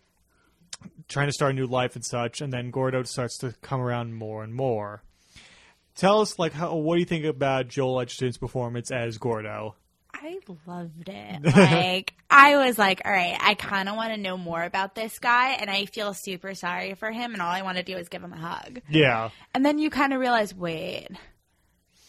trying 1.08 1.26
to 1.28 1.32
start 1.32 1.52
a 1.52 1.54
new 1.54 1.66
life 1.66 1.94
and 1.96 2.04
such. 2.04 2.40
And 2.40 2.52
then 2.52 2.70
Gordo 2.70 3.02
starts 3.04 3.38
to 3.38 3.54
come 3.62 3.80
around 3.80 4.14
more 4.14 4.42
and 4.44 4.54
more. 4.54 5.02
Tell 5.94 6.20
us, 6.20 6.38
like, 6.38 6.52
how, 6.52 6.74
what 6.76 6.94
do 6.94 7.00
you 7.00 7.06
think 7.06 7.24
about 7.26 7.68
Joel 7.68 8.00
Edgerton's 8.00 8.38
performance 8.38 8.90
as 8.90 9.18
Gordo? 9.18 9.74
I 10.22 10.38
loved 10.66 11.08
it. 11.08 11.40
Like, 11.56 12.14
I 12.28 12.56
was 12.56 12.78
like, 12.78 13.02
all 13.04 13.12
right, 13.12 13.36
I 13.40 13.54
kind 13.54 13.88
of 13.88 13.96
want 13.96 14.12
to 14.12 14.20
know 14.20 14.36
more 14.36 14.62
about 14.62 14.94
this 14.94 15.18
guy, 15.18 15.52
and 15.52 15.70
I 15.70 15.86
feel 15.86 16.14
super 16.14 16.54
sorry 16.54 16.94
for 16.94 17.10
him, 17.10 17.32
and 17.32 17.42
all 17.42 17.50
I 17.50 17.62
want 17.62 17.78
to 17.78 17.82
do 17.82 17.96
is 17.96 18.08
give 18.08 18.22
him 18.22 18.32
a 18.32 18.36
hug. 18.36 18.80
Yeah, 18.88 19.30
And 19.54 19.64
then 19.64 19.78
you 19.78 19.90
kind 19.90 20.12
of 20.12 20.20
realize, 20.20 20.54
wait, 20.54 21.08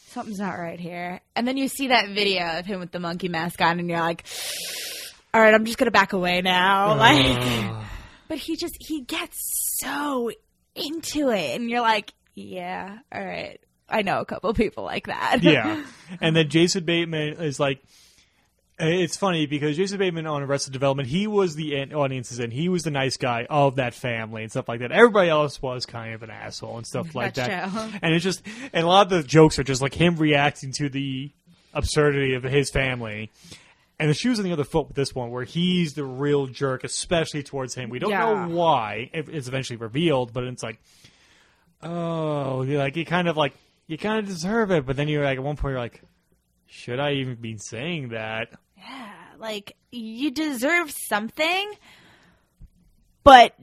something's 0.07 0.39
not 0.39 0.59
right 0.59 0.79
here. 0.79 1.21
And 1.35 1.47
then 1.47 1.57
you 1.57 1.67
see 1.67 1.87
that 1.87 2.09
video 2.09 2.59
of 2.59 2.65
him 2.65 2.79
with 2.79 2.91
the 2.91 2.99
monkey 2.99 3.29
mask 3.29 3.61
on, 3.61 3.79
and 3.79 3.89
you're 3.89 3.99
like, 3.99 4.25
all 5.33 5.41
right, 5.41 5.53
I'm 5.53 5.65
just 5.65 5.77
gonna 5.77 5.91
back 5.91 6.13
away 6.13 6.41
now. 6.41 6.95
Like, 6.97 7.37
uh. 7.39 7.83
but 8.27 8.37
he 8.37 8.57
just 8.57 8.75
he 8.79 9.01
gets 9.01 9.37
so 9.79 10.31
into 10.75 11.29
it, 11.29 11.55
and 11.59 11.69
you're 11.69 11.81
like, 11.81 12.13
yeah, 12.35 12.99
all 13.11 13.23
right. 13.23 13.59
I 13.91 14.01
know 14.01 14.19
a 14.21 14.25
couple 14.25 14.53
people 14.53 14.83
like 14.83 15.07
that. 15.07 15.39
yeah. 15.43 15.83
And 16.19 16.35
then 16.35 16.49
Jason 16.49 16.83
Bateman 16.83 17.33
is 17.41 17.59
like, 17.59 17.79
eh, 18.79 18.85
it's 18.87 19.15
funny 19.15 19.45
because 19.45 19.77
Jason 19.77 19.97
Bateman 19.97 20.27
on 20.27 20.41
Arrested 20.43 20.73
Development, 20.73 21.07
he 21.07 21.25
was 21.27 21.55
the 21.55 21.93
audience's 21.93 22.39
in. 22.39 22.51
He 22.51 22.67
was 22.69 22.83
the 22.83 22.91
nice 22.91 23.15
guy 23.17 23.45
of 23.49 23.75
that 23.77 23.93
family 23.93 24.43
and 24.43 24.51
stuff 24.51 24.67
like 24.67 24.79
that. 24.81 24.91
Everybody 24.91 25.29
else 25.29 25.61
was 25.61 25.85
kind 25.85 26.13
of 26.13 26.23
an 26.23 26.29
asshole 26.29 26.77
and 26.77 26.85
stuff 26.87 27.13
like 27.15 27.35
that. 27.35 27.69
And 28.01 28.13
it's 28.13 28.23
just, 28.23 28.41
and 28.73 28.83
a 28.83 28.87
lot 28.87 29.03
of 29.03 29.09
the 29.09 29.23
jokes 29.23 29.57
are 29.59 29.63
just 29.63 29.81
like 29.81 29.93
him 29.93 30.15
reacting 30.17 30.71
to 30.73 30.89
the 30.89 31.31
absurdity 31.73 32.33
of 32.33 32.43
his 32.43 32.69
family. 32.69 33.29
And 33.97 34.09
the 34.09 34.13
shoe's 34.15 34.39
on 34.39 34.43
the 34.45 34.51
other 34.51 34.63
foot 34.63 34.87
with 34.87 34.95
this 34.97 35.13
one, 35.13 35.29
where 35.29 35.43
he's 35.45 35.93
the 35.93 36.03
real 36.03 36.47
jerk, 36.47 36.83
especially 36.83 37.43
towards 37.43 37.75
him. 37.75 37.89
We 37.89 37.99
don't 37.99 38.09
Yeah. 38.09 38.47
know 38.47 38.55
why. 38.55 39.11
It's 39.13 39.47
eventually 39.47 39.77
revealed, 39.77 40.33
but 40.33 40.43
it's 40.43 40.63
like, 40.63 40.79
oh, 41.83 42.65
like 42.67 42.95
he 42.95 43.05
kind 43.05 43.27
of 43.27 43.37
like 43.37 43.53
you 43.87 43.97
kind 43.97 44.19
of 44.19 44.25
deserve 44.25 44.71
it, 44.71 44.85
but 44.85 44.95
then 44.95 45.07
you're 45.07 45.23
like 45.23 45.37
at 45.37 45.43
one 45.43 45.55
point 45.57 45.71
you're 45.73 45.79
like, 45.79 46.01
should 46.67 46.99
I 46.99 47.13
even 47.13 47.35
be 47.35 47.57
saying 47.57 48.09
that? 48.09 48.49
Yeah, 48.77 49.11
like 49.37 49.75
you 49.91 50.31
deserve 50.31 50.91
something, 51.09 51.71
but 53.23 53.53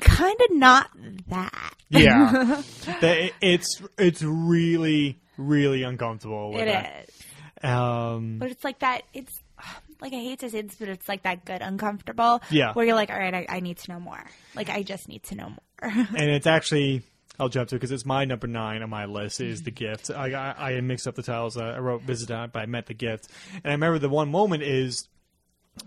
kind 0.00 0.36
of 0.48 0.56
not 0.56 0.90
that. 1.28 1.74
Yeah, 1.90 2.62
That- 3.00 3.32
it's 3.40 3.80
it's 3.98 4.22
really 4.22 5.18
really 5.36 5.82
uncomfortable. 5.82 6.52
With 6.52 6.62
It 6.62 6.66
that. 6.66 7.08
is, 7.08 7.68
Um, 7.70 8.38
but 8.38 8.50
it's 8.50 8.64
like 8.64 8.78
that. 8.80 9.02
It's 9.12 9.32
like 10.00 10.12
I 10.12 10.16
hate 10.16 10.38
to 10.40 10.50
say 10.50 10.62
this, 10.62 10.76
but 10.76 10.88
it's 10.88 11.08
like 11.08 11.22
that 11.24 11.44
good 11.44 11.60
uncomfortable. 11.62 12.40
Yeah. 12.50 12.72
where 12.72 12.86
you're 12.86 12.94
like, 12.94 13.10
all 13.10 13.18
right, 13.18 13.34
I, 13.34 13.46
I 13.48 13.60
need 13.60 13.78
to 13.78 13.92
know 13.92 14.00
more. 14.00 14.24
Like 14.54 14.70
I 14.70 14.82
just 14.82 15.08
need 15.08 15.22
to 15.24 15.34
know 15.34 15.48
more. 15.48 15.90
and 15.90 16.30
it's 16.30 16.46
actually 16.46 17.02
I'll 17.38 17.48
jump 17.48 17.68
to 17.70 17.76
because 17.76 17.90
it's 17.90 18.06
my 18.06 18.24
number 18.24 18.46
nine 18.46 18.82
on 18.82 18.90
my 18.90 19.06
list 19.06 19.40
is 19.40 19.62
the 19.62 19.70
gift. 19.70 20.10
I 20.10 20.32
I, 20.32 20.72
I 20.72 20.80
mixed 20.80 21.08
up 21.08 21.14
the 21.14 21.22
titles. 21.22 21.56
I 21.56 21.78
wrote 21.78 22.02
visit 22.02 22.28
but 22.28 22.56
I 22.56 22.66
meant 22.66 22.86
the 22.86 22.94
gift. 22.94 23.28
And 23.52 23.66
I 23.66 23.70
remember 23.72 23.98
the 23.98 24.08
one 24.08 24.30
moment 24.30 24.62
is 24.62 25.08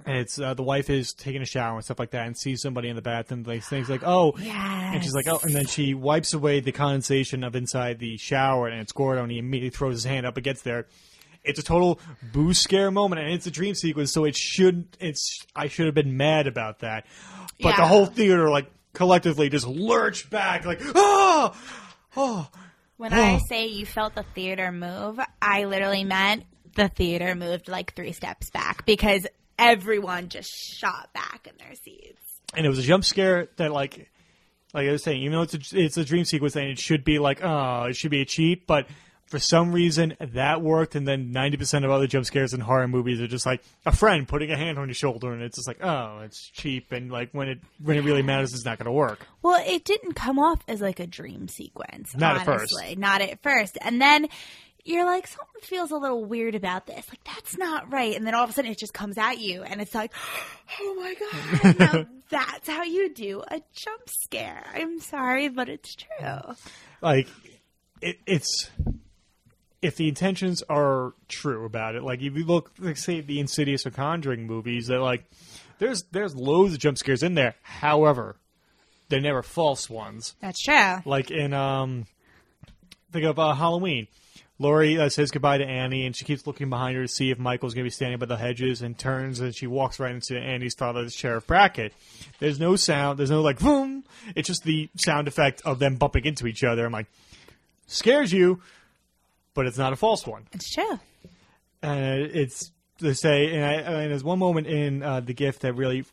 it's 0.06 0.40
uh, 0.40 0.54
the 0.54 0.64
wife 0.64 0.90
is 0.90 1.14
taking 1.14 1.42
a 1.42 1.46
shower 1.46 1.76
and 1.76 1.84
stuff 1.84 2.00
like 2.00 2.12
that, 2.12 2.28
and 2.28 2.38
sees 2.38 2.62
somebody 2.62 2.90
in 2.90 2.96
the 2.96 3.02
bathroom. 3.02 3.44
Like 3.44 3.64
things 3.64 3.90
like 3.90 4.04
oh. 4.04 4.36
And 4.38 5.04
she's 5.04 5.14
like, 5.14 5.28
oh, 5.28 5.40
and 5.44 5.54
then 5.54 5.66
she 5.66 5.94
wipes 5.94 6.34
away 6.34 6.60
the 6.60 6.72
condensation 6.72 7.44
of 7.44 7.56
inside 7.56 8.00
the 8.00 8.18
shower, 8.18 8.68
and 8.68 8.82
it's 8.82 8.92
Gordo, 8.92 9.24
and 9.24 9.32
he 9.32 9.38
immediately 9.38 9.76
throws 9.76 9.96
his 9.96 10.04
hand 10.04 10.26
up 10.26 10.36
and 10.36 10.44
gets 10.44 10.62
there. 10.62 10.88
It's 11.44 11.60
a 11.60 11.64
total 11.64 12.00
boo 12.34 12.54
scare 12.54 12.92
moment, 12.92 13.22
and 13.22 13.32
it's 13.32 13.48
a 13.48 13.52
dream 13.52 13.76
sequence, 13.76 14.12
so 14.12 14.26
it 14.26 14.36
should. 14.36 14.88
It's 15.00 15.46
I 15.56 15.68
should 15.68 15.86
have 15.86 15.96
been 15.96 16.18
mad 16.18 16.48
about 16.48 16.80
that, 16.80 17.06
but 17.62 17.78
the 17.78 17.86
whole 17.86 18.06
theater 18.06 18.50
like 18.50 18.70
collectively 18.98 19.48
just 19.48 19.68
lurch 19.68 20.28
back, 20.30 20.66
like 20.66 20.82
oh, 20.96 21.56
oh, 22.18 22.50
When 22.98 23.14
I 23.14 23.36
ah. 23.36 23.40
say 23.48 23.68
you 23.68 23.86
felt 23.86 24.16
the 24.16 24.24
theater 24.34 24.72
move, 24.72 25.20
I 25.40 25.66
literally 25.66 26.04
meant 26.04 26.46
the 26.74 26.90
theater 26.90 27.36
moved 27.36 27.68
like 27.68 27.94
three 27.94 28.12
steps 28.12 28.50
back 28.50 28.88
because 28.88 29.28
everyone 29.60 30.30
just 30.30 30.52
shot 30.52 31.14
back 31.14 31.48
in 31.48 31.54
their 31.60 31.76
seats. 31.76 32.22
and 32.56 32.66
it 32.66 32.70
was 32.70 32.80
a 32.80 32.82
jump 32.82 33.06
scare 33.06 33.50
that 33.58 33.72
like, 33.72 34.10
like 34.74 34.88
I 34.88 34.92
was 34.92 35.04
saying, 35.04 35.22
even 35.22 35.34
though 35.34 35.44
it's 35.44 35.74
a, 35.74 35.80
it's 35.80 35.98
a 35.98 36.04
dream 36.04 36.26
sequence, 36.26 36.56
and 36.56 36.66
it 36.66 36.80
should 36.80 37.04
be 37.04 37.20
like 37.20 37.44
oh, 37.44 37.84
it 37.84 37.96
should 37.96 38.12
be 38.12 38.22
a 38.22 38.26
cheat, 38.26 38.66
but. 38.66 38.88
For 39.28 39.40
some 39.40 39.72
reason, 39.74 40.16
that 40.20 40.62
worked, 40.62 40.96
and 40.96 41.08
then 41.08 41.32
ninety 41.32 41.58
percent 41.58 41.86
of 41.86 41.92
other 41.92 42.08
jump 42.08 42.26
scares 42.26 42.54
in 42.54 42.62
horror 42.62 42.88
movies 42.88 43.20
are 43.22 43.28
just 43.28 43.46
like 43.46 43.64
a 43.86 43.96
friend 43.96 44.28
putting 44.28 44.52
a 44.52 44.58
hand 44.58 44.80
on 44.80 44.88
your 44.88 44.96
shoulder, 44.96 45.34
and 45.34 45.42
it's 45.42 45.58
just 45.58 45.68
like, 45.68 45.84
oh, 45.84 46.20
it's 46.24 46.50
cheap, 46.50 46.92
and 46.92 47.12
like 47.12 47.32
when 47.34 47.50
it 47.50 47.60
when 47.84 47.98
it 47.98 48.04
really 48.04 48.22
matters, 48.22 48.54
it's 48.54 48.66
not 48.66 48.78
going 48.78 48.86
to 48.86 48.92
work. 48.92 49.28
Well, 49.42 49.62
it 49.66 49.84
didn't 49.84 50.14
come 50.14 50.40
off 50.40 50.62
as 50.68 50.82
like 50.82 51.00
a 51.00 51.08
dream 51.08 51.48
sequence. 51.48 52.16
Not 52.16 52.38
at 52.38 52.46
first. 52.46 52.74
honestly. 52.74 52.96
Not 52.96 53.22
at 53.22 53.42
first. 53.44 53.78
And 53.82 54.02
then 54.02 54.28
you're 54.88 55.06
like, 55.06 55.28
something 55.28 55.62
feels 55.62 55.92
a 55.92 55.98
little 55.98 56.24
weird 56.24 56.56
about 56.56 56.86
this. 56.86 57.06
Like, 57.10 57.24
that's 57.26 57.58
not 57.58 57.92
right. 57.92 58.16
And 58.16 58.26
then 58.26 58.34
all 58.34 58.44
of 58.44 58.50
a 58.50 58.54
sudden 58.54 58.72
it 58.72 58.78
just 58.78 58.94
comes 58.94 59.18
at 59.18 59.38
you 59.40 59.64
and 59.64 59.82
it's 59.82 59.94
like, 59.94 60.14
oh 60.82 60.96
my 60.96 61.16
God. 61.64 61.80
now 61.80 62.06
that's 62.30 62.68
how 62.68 62.84
you 62.84 63.14
do 63.14 63.44
a 63.48 63.62
jump 63.74 64.04
scare. 64.08 64.66
I'm 64.74 65.00
sorry, 65.00 65.50
but 65.50 65.70
it's 65.70 65.96
true. 65.96 66.56
like 67.02 67.28
it, 68.02 68.18
it's 68.26 68.70
if 69.82 69.96
the 69.96 70.08
intentions 70.08 70.64
are 70.70 71.14
true 71.28 71.66
about 71.66 71.96
it 71.96 72.04
like 72.04 72.22
if 72.22 72.36
you 72.36 72.46
look 72.46 72.72
like 72.80 72.98
say 72.98 73.22
the 73.22 73.40
insidious 73.40 73.86
or 73.86 73.92
conjuring 73.92 74.46
movies 74.48 74.88
that 74.88 75.00
like 75.00 75.24
there's 75.80 76.04
there's 76.12 76.36
loads 76.36 76.74
of 76.74 76.80
jump 76.80 76.98
scares 76.98 77.22
in 77.24 77.36
there 77.36 77.56
however 77.62 78.36
they're 79.10 79.22
never 79.22 79.44
false 79.44 79.90
ones 79.90 80.36
That's 80.42 80.62
true. 80.62 80.96
like 81.06 81.30
in 81.32 81.54
um 81.54 82.06
think 83.12 83.26
of 83.26 83.38
uh, 83.40 83.54
halloween 83.54 84.08
Laurie 84.60 84.98
uh, 84.98 85.08
says 85.08 85.30
goodbye 85.30 85.60
to 85.60 85.64
Annie, 85.64 86.08
and 86.08 86.16
she 86.16 86.26
keeps 86.26 86.48
looking 86.48 86.72
behind 86.72 86.96
her 86.96 87.04
to 87.04 87.08
see 87.08 87.30
if 87.30 87.38
Michael's 87.38 87.76
going 87.76 87.84
to 87.84 87.86
be 87.86 87.92
standing 87.94 88.18
by 88.18 88.26
the 88.26 88.38
hedges, 88.38 88.82
and 88.82 88.98
turns 88.98 89.40
and 89.40 89.56
she 89.56 89.68
walks 89.68 90.00
right 90.00 90.12
into 90.12 90.36
Annie's 90.36 90.74
father, 90.74 91.08
Sheriff 91.12 91.46
Brackett. 91.46 91.94
There's 92.40 92.60
no 92.60 92.76
sound. 92.76 93.20
There's 93.20 93.30
no 93.30 93.44
like 93.44 93.60
boom. 93.60 94.04
It's 94.36 94.48
just 94.48 94.64
the 94.64 94.90
sound 94.98 95.28
effect 95.28 95.62
of 95.64 95.78
them 95.78 95.98
bumping 95.98 96.26
into 96.26 96.48
each 96.48 96.64
other. 96.64 96.88
I'm 96.88 96.92
like, 96.92 97.06
scares 97.86 98.34
you, 98.34 98.60
but 99.58 99.66
it's 99.66 99.78
not 99.80 99.92
a 99.92 99.96
false 99.96 100.26
one. 100.28 100.48
It's 100.54 100.72
true. 100.72 101.00
And 101.82 102.22
it's 102.22 102.72
to 103.00 103.16
say, 103.16 103.54
and, 103.56 103.66
I, 103.66 103.74
and 104.04 104.12
there's 104.12 104.24
one 104.24 104.38
moment 104.38 104.68
in 104.68 105.02
uh, 105.02 105.20
the 105.20 105.34
gift 105.34 105.62
that 105.64 105.74
really 105.74 106.06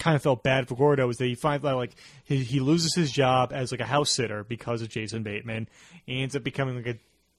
kind 0.00 0.16
of 0.16 0.22
felt 0.22 0.42
bad 0.42 0.66
for 0.68 0.74
Gordo 0.74 1.08
is 1.08 1.16
that 1.18 1.26
he 1.26 1.36
finds 1.36 1.64
out 1.64 1.76
like 1.76 1.92
he, 2.24 2.38
he 2.42 2.58
loses 2.58 2.94
his 2.96 3.12
job 3.12 3.52
as 3.52 3.70
like 3.70 3.80
a 3.80 3.86
house 3.86 4.10
sitter 4.10 4.42
because 4.42 4.82
of 4.82 4.88
Jason 4.88 5.22
Bateman. 5.22 5.68
He 6.06 6.22
ends 6.22 6.34
up 6.34 6.42
becoming 6.42 6.74
like 6.74 6.86
a 6.86 6.98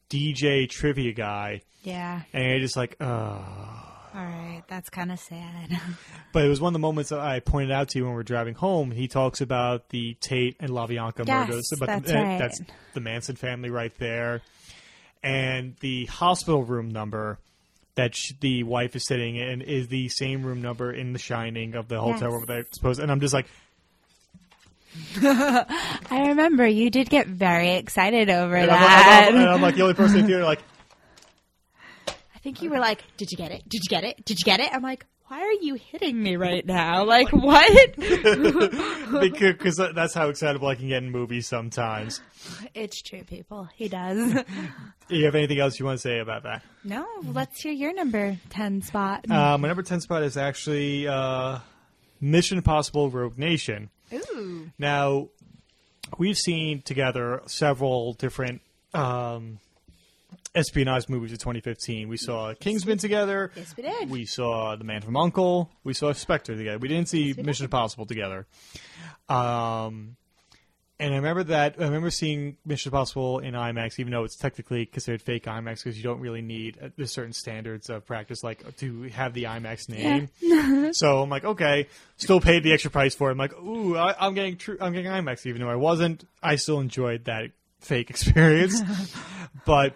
DJ 0.09 0.67
trivia 0.69 1.11
guy, 1.11 1.61
Yeah. 1.83 2.21
and 2.33 2.45
you're 2.51 2.59
just 2.61 2.77
like, 2.77 2.95
oh. 3.01 3.85
All 4.15 4.23
right. 4.25 4.63
That's 4.67 4.89
kind 4.89 5.11
of 5.11 5.19
sad. 5.19 5.79
But 6.31 6.45
it 6.45 6.49
was 6.49 6.61
one 6.61 6.69
of 6.69 6.73
the 6.73 6.79
moments 6.79 7.09
that 7.09 7.19
I 7.19 7.39
pointed 7.39 7.71
out 7.71 7.89
to 7.89 7.97
you 7.99 8.03
when 8.05 8.13
we 8.13 8.17
were 8.17 8.23
driving 8.23 8.53
home. 8.53 8.91
He 8.91 9.07
talks 9.07 9.41
about 9.41 9.89
the 9.89 10.13
Tate 10.21 10.57
and 10.59 10.69
LaBianca 10.69 11.27
Yes, 11.27 11.47
murders. 11.49 11.73
But 11.79 11.87
that's 11.87 12.11
the, 12.11 12.19
uh, 12.19 12.23
right. 12.23 12.37
that's 12.39 12.61
the 12.93 12.99
Manson 12.99 13.35
family 13.35 13.69
right 13.71 13.91
there. 13.97 14.41
And 15.23 15.75
the 15.81 16.05
hospital 16.05 16.63
room 16.63 16.89
number 16.89 17.39
that 17.95 18.15
sh- 18.15 18.31
the 18.39 18.63
wife 18.63 18.95
is 18.95 19.05
sitting 19.05 19.35
in 19.35 19.61
is 19.61 19.87
the 19.89 20.07
same 20.09 20.43
room 20.43 20.61
number 20.61 20.91
in 20.91 21.11
The 21.13 21.19
Shining 21.19 21.75
of 21.75 21.87
the 21.89 21.99
hotel 21.99 22.29
Yes. 22.29 22.31
room 22.31 22.45
that 22.47 22.57
I 22.57 22.63
suppose. 22.71 22.99
And 22.99 23.11
I'm 23.11 23.19
just 23.19 23.33
like, 23.33 23.47
I 25.21 26.25
remember 26.29 26.65
you 26.67 26.89
did 26.89 27.09
get 27.09 27.27
very 27.27 27.71
excited 27.75 28.29
over 28.29 28.55
and 28.55 28.71
I'm, 28.71 28.79
that. 28.79 29.23
I'm- 29.29 29.35
and 29.41 29.49
I'm 29.49 29.61
like 29.61 29.75
the 29.75 29.81
only 29.83 29.93
person 29.93 30.17
in 30.17 30.21
the 30.23 30.27
theater 30.29 30.43
like, 30.45 30.61
I 32.07 32.39
think 32.41 32.61
you 32.61 32.69
were 32.69 32.79
like, 32.79 33.03
"Did 33.17 33.31
you 33.31 33.37
get 33.37 33.51
it? 33.51 33.67
Did 33.67 33.81
you 33.83 33.89
get 33.89 34.05
it? 34.05 34.23
Did 34.25 34.39
you 34.39 34.45
get 34.45 34.61
it?" 34.61 34.69
I'm 34.73 34.81
like, 34.81 35.05
"Why 35.29 35.39
are 35.41 35.53
you 35.53 35.75
hitting 35.75 36.21
me 36.21 36.35
right 36.35 36.65
now? 36.65 37.05
Like 37.05 37.29
what?" 37.31 37.95
because 37.97 39.77
that's 39.77 40.13
how 40.13 40.29
excitable 40.29 40.67
I 40.67 40.75
can 40.75 40.87
get 40.89 41.01
in 41.03 41.11
movies 41.11 41.47
sometimes. 41.47 42.21
it's 42.73 43.01
true, 43.01 43.23
people. 43.23 43.69
He 43.75 43.87
does. 43.87 44.33
Do 44.33 44.43
you 45.15 45.25
have 45.25 45.35
anything 45.35 45.59
else 45.59 45.79
you 45.79 45.85
want 45.85 45.97
to 45.97 46.01
say 46.01 46.19
about 46.19 46.43
that? 46.43 46.63
no, 46.83 47.05
let's 47.23 47.61
hear 47.61 47.71
your 47.71 47.93
number 47.93 48.37
ten 48.49 48.81
spot. 48.81 49.25
Uh, 49.29 49.57
my 49.57 49.67
number 49.67 49.83
10 49.83 50.01
spot 50.01 50.23
is 50.23 50.37
actually 50.37 51.07
uh, 51.07 51.59
Mission 52.21 52.57
Impossible 52.57 53.09
Rogue 53.09 53.37
Nation. 53.37 53.89
Ooh, 54.13 54.69
Now, 54.77 55.27
we've 56.17 56.37
seen 56.37 56.81
together 56.81 57.41
several 57.45 58.13
different 58.13 58.61
um, 58.93 59.59
espionage 60.55 61.09
movies 61.09 61.31
of 61.31 61.39
2015. 61.39 62.07
We 62.07 62.17
saw 62.17 62.53
Kingsman 62.53 62.97
together. 62.97 63.51
yes, 63.55 63.75
we 63.75 63.83
did. 63.83 64.09
We 64.09 64.25
saw 64.25 64.75
The 64.75 64.83
Man 64.83 65.01
from 65.01 65.17
Uncle. 65.17 65.71
We 65.83 65.93
saw 65.93 66.11
Spectre 66.13 66.55
together. 66.55 66.79
We 66.79 66.87
didn't 66.87 67.09
see 67.09 67.33
we 67.33 67.43
Mission 67.43 67.65
Impossible 67.65 68.05
together. 68.05 68.47
Um, 69.27 70.17
and 71.01 71.13
I 71.13 71.17
remember 71.17 71.43
that. 71.45 71.75
I 71.79 71.83
remember 71.83 72.09
seeing 72.09 72.57
Mission 72.65 72.89
Impossible 72.89 73.39
in 73.39 73.53
IMAX, 73.53 73.99
even 73.99 74.11
though 74.11 74.25
it's 74.25 74.35
technically 74.35 74.85
considered 74.85 75.21
fake 75.21 75.45
IMAX 75.45 75.83
because 75.83 75.95
you 75.95 76.03
don't 76.03 76.19
really 76.19 76.41
need 76.41 76.77
uh, 76.81 76.89
there's 76.97 77.11
certain 77.11 77.31
standards 77.31 77.89
of 77.89 78.05
practice, 78.05 78.43
like 78.43 78.75
to 78.77 79.03
have 79.03 79.33
the 79.33 79.45
IMAX 79.45 79.87
name. 79.87 80.91
so 80.93 81.21
I'm 81.21 81.29
like, 81.29 81.45
okay, 81.45 81.87
still 82.17 82.41
paid 82.41 82.63
the 82.63 82.73
extra 82.73 82.91
price 82.91 83.15
for 83.15 83.29
it. 83.29 83.31
I'm 83.31 83.37
like, 83.37 83.57
ooh, 83.57 83.95
I, 83.95 84.13
I'm 84.19 84.33
getting 84.33 84.57
true. 84.57 84.77
I'm 84.81 84.91
getting 84.91 85.09
IMAX, 85.09 85.45
even 85.45 85.61
though 85.61 85.69
I 85.69 85.75
wasn't. 85.75 86.25
I 86.43 86.57
still 86.57 86.81
enjoyed 86.81 87.25
that 87.25 87.51
fake 87.79 88.09
experience, 88.09 88.81
but. 89.65 89.95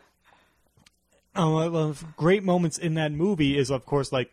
Um, 1.35 1.53
one 1.53 1.75
of 1.75 1.99
the 1.99 2.05
great 2.17 2.43
moments 2.43 2.77
in 2.77 2.93
that 2.95 3.11
movie 3.11 3.57
is, 3.57 3.71
of 3.71 3.85
course, 3.85 4.11
like 4.11 4.31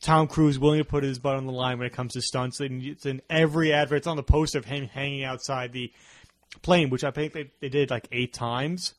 Tom 0.00 0.26
Cruise 0.28 0.58
willing 0.58 0.78
to 0.78 0.84
put 0.84 1.02
his 1.02 1.18
butt 1.18 1.36
on 1.36 1.46
the 1.46 1.52
line 1.52 1.78
when 1.78 1.86
it 1.86 1.92
comes 1.92 2.12
to 2.12 2.22
stunts, 2.22 2.60
and 2.60 2.82
it's 2.82 3.06
in 3.06 3.20
every 3.28 3.72
advert. 3.72 3.98
It's 3.98 4.06
on 4.06 4.16
the 4.16 4.22
poster 4.22 4.58
of 4.58 4.64
him 4.66 4.86
hanging 4.86 5.24
outside 5.24 5.72
the 5.72 5.92
plane, 6.62 6.90
which 6.90 7.02
I 7.04 7.10
think 7.10 7.32
they, 7.32 7.50
they 7.60 7.68
did 7.68 7.90
like 7.90 8.06
eight 8.12 8.32
times. 8.32 8.94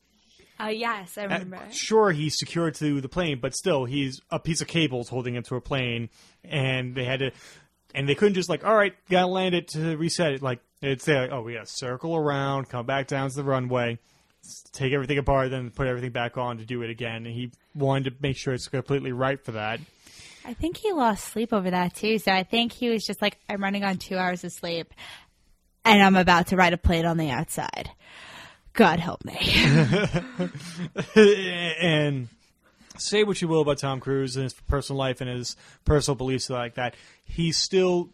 Uh, 0.59 0.67
yes, 0.67 1.17
I 1.17 1.25
Uh, 1.25 1.29
remember. 1.29 1.59
Sure, 1.71 2.11
he's 2.11 2.37
secured 2.37 2.75
to 2.75 3.01
the 3.01 3.09
plane, 3.09 3.39
but 3.41 3.53
still, 3.55 3.85
he's 3.85 4.21
a 4.31 4.39
piece 4.39 4.61
of 4.61 4.67
cables 4.67 5.09
holding 5.09 5.35
him 5.35 5.43
to 5.43 5.55
a 5.55 5.61
plane, 5.61 6.09
and 6.43 6.95
they 6.95 7.03
had 7.05 7.19
to, 7.19 7.31
and 7.93 8.07
they 8.09 8.15
couldn't 8.15 8.35
just 8.35 8.49
like, 8.49 8.65
all 8.65 8.75
right, 8.75 8.93
gotta 9.09 9.27
land 9.27 9.53
it 9.55 9.67
to 9.69 9.95
reset 9.97 10.33
it. 10.33 10.41
Like 10.41 10.59
they'd 10.81 11.01
say, 11.01 11.19
like, 11.19 11.31
oh, 11.31 11.41
we 11.41 11.53
gotta 11.53 11.65
circle 11.67 12.15
around, 12.15 12.69
come 12.69 12.85
back 12.85 13.07
down 13.07 13.29
to 13.29 13.35
the 13.35 13.43
runway, 13.43 13.99
take 14.71 14.93
everything 14.93 15.17
apart, 15.17 15.51
then 15.51 15.69
put 15.71 15.87
everything 15.87 16.11
back 16.11 16.37
on 16.37 16.57
to 16.57 16.65
do 16.65 16.81
it 16.81 16.89
again. 16.89 17.25
And 17.25 17.27
he 17.27 17.51
wanted 17.73 18.11
to 18.11 18.15
make 18.21 18.37
sure 18.37 18.53
it's 18.53 18.67
completely 18.67 19.11
right 19.11 19.43
for 19.43 19.53
that. 19.53 19.79
I 20.45 20.53
think 20.53 20.77
he 20.77 20.91
lost 20.91 21.25
sleep 21.25 21.53
over 21.53 21.71
that 21.71 21.95
too. 21.95 22.19
So 22.19 22.31
I 22.31 22.43
think 22.43 22.71
he 22.71 22.89
was 22.89 23.05
just 23.05 23.21
like, 23.21 23.37
I'm 23.49 23.61
running 23.61 23.83
on 23.83 23.97
two 23.97 24.17
hours 24.17 24.43
of 24.43 24.51
sleep, 24.51 24.93
and 25.83 26.03
I'm 26.03 26.15
about 26.15 26.47
to 26.47 26.55
ride 26.55 26.73
a 26.73 26.77
plane 26.77 27.05
on 27.05 27.17
the 27.17 27.31
outside. 27.31 27.89
God 28.73 28.99
help 28.99 29.23
me. 29.23 29.37
and 31.81 32.27
say 32.97 33.23
what 33.23 33.41
you 33.41 33.47
will 33.47 33.61
about 33.61 33.77
Tom 33.77 33.99
Cruise 33.99 34.35
and 34.35 34.43
his 34.43 34.53
personal 34.53 34.99
life 34.99 35.21
and 35.21 35.29
his 35.29 35.55
personal 35.85 36.15
beliefs 36.15 36.49
like 36.49 36.75
that, 36.75 36.95
he's 37.23 37.57
still 37.57 38.09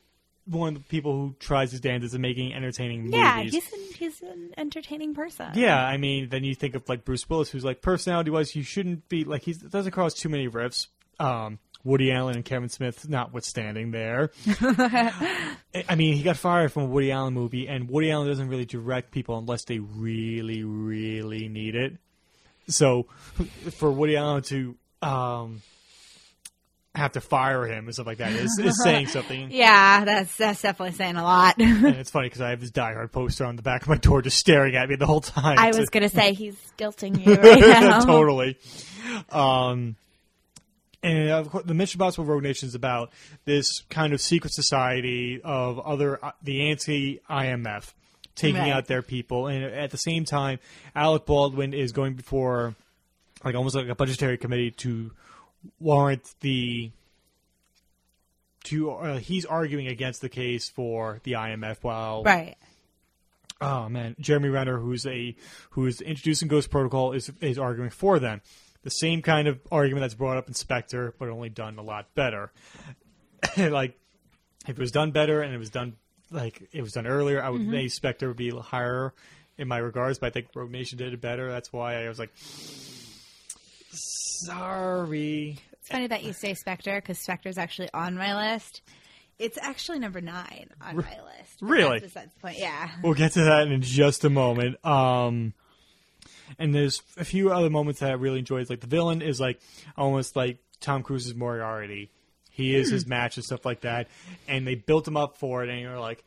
one 0.45 0.75
of 0.75 0.83
the 0.83 0.89
people 0.89 1.13
who 1.13 1.36
tries 1.39 1.71
his 1.71 1.79
damnedest 1.81 2.15
at 2.15 2.21
making 2.21 2.53
entertaining 2.53 3.12
Yeah, 3.13 3.38
movies. 3.38 3.53
he's 3.53 3.74
an, 3.74 3.79
he's 3.98 4.21
an 4.21 4.50
entertaining 4.57 5.13
person. 5.13 5.48
Yeah, 5.53 5.83
I 5.86 5.98
mean, 5.98 6.29
then 6.29 6.43
you 6.43 6.55
think 6.55 6.75
of 6.75 6.88
like 6.89 7.05
Bruce 7.05 7.29
Willis, 7.29 7.50
who's 7.50 7.63
like 7.65 7.81
personality 7.81 8.31
wise, 8.31 8.50
he 8.51 8.63
shouldn't 8.63 9.07
be 9.10 9.24
like 9.24 9.43
he 9.43 9.53
doesn't 9.53 9.91
cause 9.91 10.13
too 10.13 10.29
many 10.29 10.48
riffs. 10.50 10.88
Um, 11.19 11.60
Woody 11.83 12.12
Allen 12.12 12.36
and 12.36 12.45
Kevin 12.45 12.69
Smith, 12.69 13.10
notwithstanding, 13.10 13.91
there. 13.91 14.29
I 14.48 15.55
I 15.89 15.95
mean, 15.95 16.13
he 16.15 16.21
got 16.24 16.38
fired 16.38 16.71
from 16.71 16.83
a 16.83 16.88
Woody 16.88 17.12
Allen 17.12 17.33
movie, 17.33 17.67
and 17.67 17.89
Woody 17.89 18.12
Allen 18.12 18.27
doesn't 18.27 18.50
really 18.50 18.65
direct 18.65 19.12
people 19.12 19.38
unless 19.38 19.63
they 19.65 19.79
really, 19.79 20.63
really 20.63 21.48
need 21.50 21.75
it. 21.75 21.98
So, 22.67 23.03
for 23.71 23.91
Woody 23.91 24.15
Allen 24.15 24.43
to 24.43 24.75
um, 25.01 25.62
have 26.93 27.13
to 27.13 27.21
fire 27.21 27.65
him 27.65 27.86
and 27.86 27.93
stuff 27.93 28.05
like 28.07 28.17
that 28.17 28.33
is, 28.33 28.60
is 28.60 28.77
saying 28.83 29.07
something. 29.07 29.50
Yeah, 29.51 30.03
that's 30.03 30.36
that's 30.36 30.62
definitely 30.62 30.93
saying 30.95 31.15
a 31.15 31.24
lot. 31.24 31.55
And 31.60 31.86
it's 31.95 32.12
funny 32.12 32.27
because 32.27 32.41
I 32.41 32.50
have 32.50 32.60
this 32.60 32.71
Die 32.71 32.93
Hard 32.93 33.12
poster 33.12 33.45
on 33.45 33.55
the 33.55 33.62
back 33.62 33.83
of 33.83 33.88
my 33.88 33.95
door 33.98 34.21
just 34.21 34.38
staring 34.38 34.75
at 34.75 34.89
me 34.89 34.95
the 34.98 35.05
whole 35.05 35.21
time. 35.21 35.57
I 35.57 35.71
was 35.71 35.89
gonna 35.89 36.10
say 36.10 36.33
he's 36.33 36.57
guilting 36.77 37.25
you 37.25 37.36
right 37.36 37.60
now. 37.62 38.01
totally. 38.01 38.57
Um, 39.29 39.95
and 41.03 41.29
of 41.29 41.50
course, 41.50 41.63
the 41.65 41.74
Mission 41.74 42.00
Impossible 42.00 42.25
Rogue 42.25 42.43
Nation 42.43 42.67
is 42.67 42.75
about 42.75 43.12
this 43.45 43.81
kind 43.89 44.13
of 44.13 44.21
secret 44.21 44.53
society 44.53 45.41
of 45.43 45.79
other 45.79 46.24
uh, 46.24 46.31
the 46.43 46.69
anti-IMF 46.69 47.93
taking 48.36 48.60
Right. 48.62 48.71
out 48.71 48.88
their 48.88 49.01
people, 49.01 49.48
and 49.48 49.63
at 49.63 49.91
the 49.91 49.98
same 49.98 50.25
time, 50.25 50.60
Alec 50.95 51.25
Baldwin 51.25 51.74
is 51.74 51.91
going 51.91 52.13
before 52.13 52.75
like 53.43 53.55
almost 53.55 53.75
like 53.75 53.88
a 53.88 53.95
budgetary 53.95 54.38
committee 54.38 54.71
to 54.71 55.12
warrant 55.80 56.34
the. 56.41 56.91
To 58.65 58.91
uh, 58.91 59.18
he's 59.18 59.46
arguing 59.46 59.88
against 59.88 60.22
the 60.22 60.30
case 60.30 60.70
for 60.70 61.20
the 61.24 61.32
IMF 61.32 61.77
while 61.82 62.22
Right. 62.24 62.56
oh 63.60 63.89
man, 63.89 64.15
Jeremy 64.20 64.50
Renner, 64.50 64.77
who's 64.77 65.06
a 65.08 65.36
who's 65.72 66.00
introducing 66.00 66.48
Ghost 66.48 66.70
Protocol, 66.70 67.13
is 67.13 67.32
is 67.41 67.58
arguing 67.58 67.89
for 67.89 68.20
them. 68.20 68.41
The 68.84 68.91
same 68.91 69.24
kind 69.24 69.48
of 69.48 69.60
argument 69.72 70.01
that's 70.03 70.13
brought 70.13 70.38
up 70.38 70.48
in 70.48 70.53
Spectre, 70.53 71.15
but 71.18 71.30
only 71.30 71.50
done 71.50 71.80
a 71.80 71.82
lot 71.82 72.13
better. 72.13 72.51
like 73.58 73.98
if 74.68 74.77
it 74.77 74.80
was 74.80 74.91
done 74.91 75.10
better 75.10 75.41
and 75.41 75.56
it 75.56 75.58
was 75.58 75.72
done 75.72 75.96
like 76.30 76.70
it 76.72 76.84
was 76.84 76.94
done 76.94 77.08
earlier, 77.08 77.41
I 77.41 77.50
would 77.50 77.68
say 77.68 77.88
Spectre 77.88 78.27
would 78.27 78.38
be 78.38 78.51
higher 78.51 79.12
in 79.58 79.68
my 79.68 79.80
regards. 79.80 80.20
But 80.20 80.27
I 80.27 80.30
think 80.30 80.50
Rogue 80.53 80.70
Nation 80.70 81.00
did 81.00 81.13
it 81.13 81.20
better. 81.22 81.50
That's 81.50 81.74
why 81.74 82.06
I 82.06 82.10
was 82.10 82.20
like, 82.20 82.30
sorry. 83.91 85.60
It's 85.74 85.89
funny 85.89 86.07
that 86.07 86.24
you 86.24 86.33
say 86.33 86.53
Spectre 86.53 86.95
because 87.01 87.19
Spectre's 87.19 87.57
actually 87.57 87.89
on 87.93 88.15
my 88.15 88.53
list. 88.53 88.81
It's 89.39 89.57
actually 89.60 90.00
number 90.00 90.21
nine 90.21 90.69
on 90.81 90.98
my 90.98 91.01
list. 91.01 91.57
Really? 91.62 92.00
That's 92.00 92.13
besides 92.13 92.33
the 92.33 92.39
point. 92.39 92.60
Yeah. 92.60 92.89
We'll 93.03 93.15
get 93.15 93.33
to 93.33 93.43
that 93.45 93.67
in 93.67 93.81
just 93.81 94.24
a 94.24 94.29
moment. 94.29 94.83
Um, 94.86 95.53
and 96.60 96.75
there's 96.75 97.01
a 97.17 97.25
few 97.25 97.51
other 97.51 97.69
moments 97.69 98.01
that 98.01 98.12
I 98.12 98.13
really 98.13 98.39
enjoyed. 98.39 98.69
Like 98.69 98.81
the 98.81 98.88
villain 98.88 99.21
is 99.21 99.39
like 99.39 99.60
almost 99.98 100.36
like 100.36 100.60
Tom 100.79 101.03
Cruise's 101.03 101.36
Moriarty. 101.36 102.12
He 102.51 102.75
is 102.75 102.91
his 102.91 103.07
match 103.07 103.38
and 103.38 103.45
stuff 103.45 103.65
like 103.65 103.81
that. 103.81 104.07
And 104.48 104.67
they 104.67 104.75
built 104.75 105.07
him 105.07 105.17
up 105.17 105.38
for 105.38 105.63
it, 105.63 105.69
and 105.69 105.79
you're 105.79 106.00
like, 106.00 106.24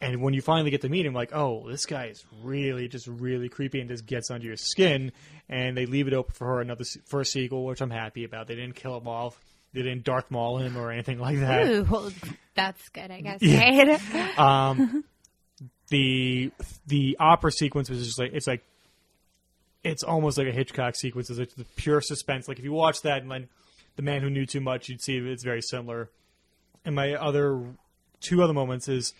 and 0.00 0.22
when 0.22 0.32
you 0.32 0.40
finally 0.40 0.70
get 0.70 0.82
to 0.82 0.88
meet 0.88 1.04
him, 1.04 1.12
like, 1.12 1.34
oh, 1.34 1.68
this 1.68 1.84
guy 1.84 2.06
is 2.06 2.24
really 2.42 2.86
just 2.86 3.06
really 3.08 3.48
creepy 3.48 3.80
and 3.80 3.90
just 3.90 4.06
gets 4.06 4.30
under 4.30 4.46
your 4.46 4.56
skin. 4.56 5.12
And 5.48 5.76
they 5.76 5.86
leave 5.86 6.06
it 6.06 6.14
open 6.14 6.34
for 6.34 6.46
her 6.46 6.60
another 6.60 6.84
for 7.06 7.20
a 7.20 7.24
sequel, 7.24 7.64
which 7.64 7.80
I'm 7.80 7.90
happy 7.90 8.24
about. 8.24 8.46
They 8.46 8.54
didn't 8.54 8.76
kill 8.76 8.96
him 8.96 9.08
off. 9.08 9.38
They 9.72 9.82
didn't 9.82 10.04
Darth 10.04 10.30
Maul 10.30 10.58
him 10.58 10.76
or 10.76 10.92
anything 10.92 11.18
like 11.18 11.40
that. 11.40 11.68
Ooh, 11.68 11.84
well, 11.84 12.12
that's 12.54 12.88
good, 12.90 13.10
I 13.10 13.20
guess. 13.20 13.42
Yeah. 13.42 13.98
Right? 14.12 14.38
Um, 14.38 15.04
the 15.88 16.52
the 16.86 17.16
opera 17.18 17.50
sequence 17.50 17.90
was 17.90 18.04
just 18.04 18.18
like 18.18 18.32
it's 18.34 18.46
like 18.46 18.62
it's 19.82 20.02
almost 20.02 20.38
like 20.38 20.46
a 20.46 20.52
Hitchcock 20.52 20.94
sequence. 20.94 21.30
It's 21.30 21.38
like 21.38 21.54
the 21.54 21.64
pure 21.76 22.00
suspense. 22.00 22.46
Like 22.46 22.58
if 22.58 22.64
you 22.64 22.72
watch 22.72 23.02
that 23.02 23.22
and 23.22 23.30
then 23.30 23.48
the 23.96 24.02
man 24.02 24.22
who 24.22 24.30
knew 24.30 24.46
too 24.46 24.60
much, 24.60 24.88
you'd 24.88 25.02
see 25.02 25.16
it's 25.16 25.42
very 25.42 25.62
similar. 25.62 26.10
And 26.84 26.94
my 26.94 27.14
other 27.14 27.62
two 28.20 28.42
other 28.42 28.52
moments 28.52 28.88
is 28.88 29.12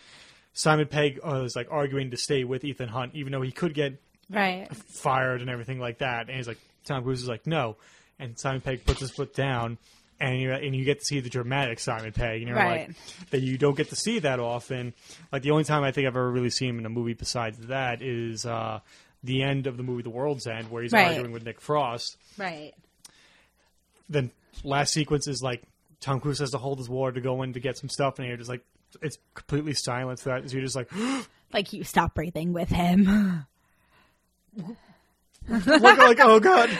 Simon 0.58 0.88
Pegg 0.88 1.20
uh, 1.24 1.42
is 1.44 1.54
like 1.54 1.68
arguing 1.70 2.10
to 2.10 2.16
stay 2.16 2.42
with 2.42 2.64
Ethan 2.64 2.88
Hunt, 2.88 3.14
even 3.14 3.30
though 3.30 3.42
he 3.42 3.52
could 3.52 3.74
get 3.74 4.00
right. 4.28 4.66
fired 4.74 5.40
and 5.40 5.48
everything 5.48 5.78
like 5.78 5.98
that. 5.98 6.26
And 6.26 6.36
he's 6.36 6.48
like, 6.48 6.58
Tom 6.84 7.04
Cruise 7.04 7.22
is 7.22 7.28
like, 7.28 7.46
no. 7.46 7.76
And 8.18 8.36
Simon 8.36 8.60
Pegg 8.60 8.84
puts 8.84 8.98
his 8.98 9.12
foot 9.12 9.32
down, 9.36 9.78
and 10.18 10.40
you 10.40 10.52
and 10.52 10.74
you 10.74 10.84
get 10.84 10.98
to 10.98 11.04
see 11.04 11.20
the 11.20 11.30
dramatic 11.30 11.78
Simon 11.78 12.10
Pegg, 12.10 12.40
and 12.42 12.48
you're 12.48 12.56
Right. 12.56 12.88
like, 12.88 12.96
that 13.30 13.40
you 13.42 13.56
don't 13.56 13.76
get 13.76 13.90
to 13.90 13.94
see 13.94 14.18
that 14.18 14.40
often. 14.40 14.94
Like 15.30 15.42
the 15.42 15.52
only 15.52 15.62
time 15.62 15.84
I 15.84 15.92
think 15.92 16.08
I've 16.08 16.16
ever 16.16 16.28
really 16.28 16.50
seen 16.50 16.70
him 16.70 16.80
in 16.80 16.86
a 16.86 16.90
movie 16.90 17.14
besides 17.14 17.56
that 17.68 18.02
is 18.02 18.44
uh, 18.44 18.80
the 19.22 19.44
end 19.44 19.68
of 19.68 19.76
the 19.76 19.84
movie 19.84 20.02
The 20.02 20.10
World's 20.10 20.48
End, 20.48 20.72
where 20.72 20.82
he's 20.82 20.90
Right. 20.92 21.06
arguing 21.06 21.30
with 21.30 21.44
Nick 21.44 21.60
Frost. 21.60 22.16
Right. 22.36 22.72
Then 24.08 24.32
last 24.64 24.92
sequence 24.92 25.28
is 25.28 25.40
like 25.40 25.62
Tom 26.00 26.18
Cruise 26.18 26.40
has 26.40 26.50
to 26.50 26.58
hold 26.58 26.78
his 26.78 26.88
water 26.88 27.12
to 27.12 27.20
go 27.20 27.42
in 27.42 27.52
to 27.52 27.60
get 27.60 27.78
some 27.78 27.88
stuff, 27.88 28.18
and 28.18 28.26
you're 28.26 28.36
just 28.36 28.50
like, 28.50 28.64
it's 29.02 29.18
completely 29.34 29.74
silent. 29.74 30.18
So 30.18 30.30
that 30.30 30.48
so 30.48 30.56
you're 30.56 30.64
just 30.64 30.76
like, 30.76 30.90
Like 31.52 31.72
you 31.72 31.82
stop 31.84 32.14
breathing 32.14 32.52
with 32.52 32.68
him. 32.68 33.46
look 35.48 35.80
like 35.80 36.20
oh 36.20 36.40
god. 36.40 36.70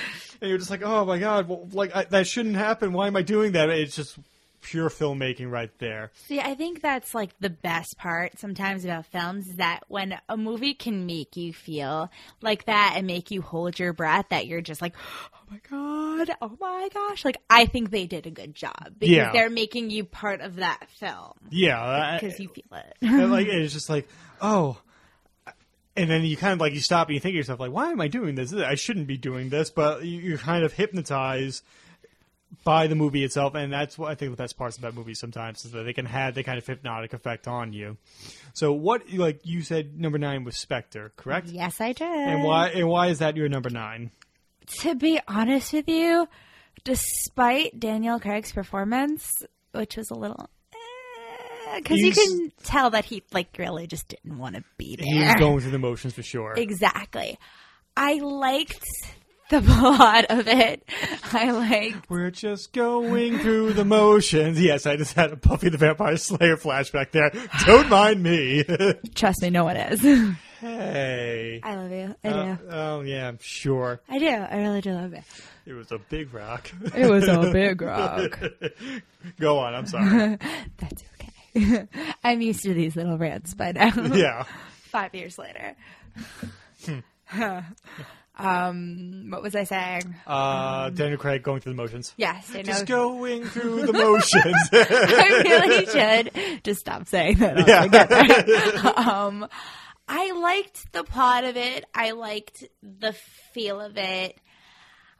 And 0.40 0.50
you're 0.50 0.58
just 0.58 0.70
like 0.70 0.82
oh 0.82 1.04
my 1.04 1.18
god. 1.18 1.48
Well, 1.48 1.68
like 1.72 1.94
I, 1.94 2.04
that 2.04 2.26
shouldn't 2.26 2.56
happen. 2.56 2.92
Why 2.92 3.06
am 3.06 3.16
i 3.16 3.22
doing 3.22 3.52
that? 3.52 3.70
It's 3.70 3.96
just 3.96 4.18
pure 4.60 4.90
filmmaking 4.90 5.50
right 5.50 5.70
there. 5.78 6.10
See, 6.26 6.40
I 6.40 6.54
think 6.54 6.82
that's 6.82 7.14
like 7.14 7.30
the 7.40 7.50
best 7.50 7.96
part 7.96 8.38
sometimes 8.38 8.84
about 8.84 9.06
films 9.06 9.48
is 9.48 9.56
that 9.56 9.80
when 9.88 10.18
a 10.28 10.36
movie 10.36 10.74
can 10.74 11.06
make 11.06 11.36
you 11.36 11.52
feel 11.52 12.10
like 12.42 12.64
that 12.66 12.94
and 12.96 13.06
make 13.06 13.30
you 13.30 13.40
hold 13.40 13.78
your 13.78 13.92
breath, 13.92 14.26
that 14.30 14.46
you're 14.46 14.60
just 14.60 14.82
like, 14.82 14.94
oh 15.34 15.37
my 15.50 15.60
god, 15.70 16.30
oh 16.42 16.56
my 16.60 16.88
gosh. 16.92 17.24
Like, 17.24 17.38
I 17.48 17.66
think 17.66 17.90
they 17.90 18.06
did 18.06 18.26
a 18.26 18.30
good 18.30 18.54
job 18.54 18.94
because 18.98 19.08
Yeah. 19.14 19.32
they're 19.32 19.50
making 19.50 19.90
you 19.90 20.04
part 20.04 20.40
of 20.40 20.56
that 20.56 20.88
film 20.90 21.32
yeah 21.50 21.80
I- 21.80 22.18
because 22.20 22.38
you 22.40 22.48
feel 22.48 22.64
it. 22.72 22.96
and, 23.02 23.30
like 23.32 23.46
it's 23.46 23.72
just 23.72 23.88
like 23.88 24.08
oh 24.40 24.80
and 25.96 26.08
then 26.10 26.22
you 26.24 26.36
kind 26.36 26.52
of 26.52 26.60
like 26.60 26.74
you 26.74 26.80
stop 26.80 27.08
and 27.08 27.14
you 27.14 27.20
think 27.20 27.32
to 27.32 27.36
yourself 27.38 27.58
like 27.60 27.72
why 27.72 27.90
am 27.90 28.00
i 28.00 28.08
doing 28.08 28.34
this 28.34 28.52
i 28.52 28.74
shouldn't 28.74 29.06
be 29.06 29.16
doing 29.16 29.48
this 29.48 29.70
but 29.70 30.04
you- 30.04 30.20
you're 30.20 30.38
kind 30.38 30.64
of 30.64 30.72
hypnotized 30.72 31.64
by 32.64 32.86
the 32.86 32.94
movie 32.94 33.24
itself 33.24 33.54
and 33.54 33.72
that's 33.72 33.98
what 33.98 34.10
i 34.10 34.14
think 34.14 34.30
the 34.30 34.36
best 34.36 34.56
parts 34.56 34.76
about 34.78 34.94
movies 34.94 35.18
sometimes 35.18 35.64
is 35.64 35.72
that 35.72 35.82
they 35.84 35.92
can 35.92 36.06
have 36.06 36.34
the 36.34 36.42
kind 36.42 36.58
of 36.58 36.66
hypnotic 36.66 37.12
effect 37.12 37.46
on 37.48 37.72
you 37.72 37.96
so 38.54 38.72
what 38.72 39.02
like 39.12 39.40
you 39.44 39.62
said 39.62 39.98
number 39.98 40.18
nine 40.18 40.44
was 40.44 40.56
spectre 40.56 41.12
correct 41.16 41.48
yes, 41.48 41.80
I 41.80 41.92
did. 41.92 42.06
and 42.08 42.44
why 42.44 42.68
and 42.68 42.88
why 42.88 43.08
is 43.08 43.18
that 43.20 43.36
your 43.36 43.48
number 43.48 43.70
nine 43.70 44.10
to 44.80 44.94
be 44.94 45.20
honest 45.28 45.72
with 45.72 45.88
you, 45.88 46.28
despite 46.84 47.78
Daniel 47.78 48.20
Craig's 48.20 48.52
performance, 48.52 49.30
which 49.72 49.96
was 49.96 50.10
a 50.10 50.14
little. 50.14 50.48
Eh, 50.72 51.78
because 51.80 51.98
you 51.98 52.12
can 52.12 52.52
tell 52.62 52.90
that 52.90 53.04
he 53.04 53.22
like 53.32 53.48
really 53.58 53.86
just 53.86 54.08
didn't 54.08 54.38
want 54.38 54.56
to 54.56 54.64
be 54.76 54.96
there. 54.96 55.06
he 55.06 55.20
was 55.22 55.34
going 55.34 55.60
through 55.60 55.70
the 55.70 55.78
motions 55.78 56.14
for 56.14 56.22
sure 56.22 56.54
Exactly. 56.56 57.38
I 57.96 58.14
liked 58.14 58.84
the 59.50 59.60
plot 59.66 60.26
of 60.30 60.46
it. 60.48 60.82
I 61.32 61.50
like. 61.50 61.94
We're 62.08 62.30
just 62.30 62.72
going 62.72 63.38
through 63.38 63.72
the 63.74 63.84
motions. 63.84 64.60
Yes, 64.60 64.86
I 64.86 64.96
just 64.96 65.14
had 65.14 65.32
a 65.32 65.36
Buffy 65.36 65.68
the 65.68 65.78
Vampire 65.78 66.16
Slayer 66.16 66.56
flashback 66.56 67.10
there. 67.12 67.30
Don't 67.66 67.88
mind 67.88 68.22
me. 68.22 68.64
Trust 69.14 69.42
me, 69.42 69.50
no 69.50 69.64
one 69.64 69.76
is. 69.76 70.02
Hey. 70.60 71.60
I 71.62 71.74
love 71.74 71.90
you. 71.90 72.14
I 72.24 72.28
do. 72.28 72.38
Uh, 72.38 72.56
oh 72.70 73.00
yeah, 73.02 73.28
I'm 73.28 73.38
sure. 73.40 74.00
I 74.08 74.18
do. 74.18 74.28
I 74.28 74.58
really 74.58 74.80
do 74.80 74.92
love 74.92 75.12
it. 75.12 75.24
It 75.66 75.72
was 75.74 75.92
a 75.92 75.98
big 75.98 76.32
rock. 76.32 76.70
It 76.96 77.10
was 77.10 77.28
a 77.28 77.50
big 77.52 77.82
rock. 77.82 78.40
Go 79.38 79.58
on. 79.58 79.74
I'm 79.74 79.86
sorry. 79.86 80.38
That's 80.78 81.04
okay. 81.14 81.86
I'm 82.24 82.40
used 82.40 82.62
to 82.62 82.74
these 82.74 82.96
little 82.96 83.18
rants 83.18 83.54
by 83.54 83.72
now. 83.72 83.92
yeah. 84.14 84.44
Five 84.90 85.14
years 85.14 85.38
later. 85.38 85.76
um, 88.38 89.26
what 89.30 89.42
was 89.42 89.54
I 89.54 89.64
saying? 89.64 90.14
Uh, 90.26 90.90
Daniel 90.90 91.18
Craig 91.18 91.42
going 91.42 91.60
through 91.60 91.72
the 91.72 91.76
motions. 91.76 92.14
Yes, 92.16 92.52
know. 92.54 92.62
Just 92.62 92.86
going 92.86 93.44
through 93.44 93.86
the 93.86 93.92
motions. 93.92 94.56
I 94.72 95.42
really 95.44 95.86
should 95.86 96.64
just 96.64 96.80
stop 96.80 97.06
saying 97.08 97.38
that. 97.38 97.66
Yeah. 97.66 97.86
that. 97.88 98.96
um, 98.96 99.46
I 100.08 100.32
liked 100.32 100.92
the 100.92 101.04
plot 101.04 101.44
of 101.44 101.56
it. 101.56 101.84
I 101.94 102.12
liked 102.12 102.64
the 102.82 103.12
feel 103.52 103.80
of 103.80 103.96
it. 103.96 104.38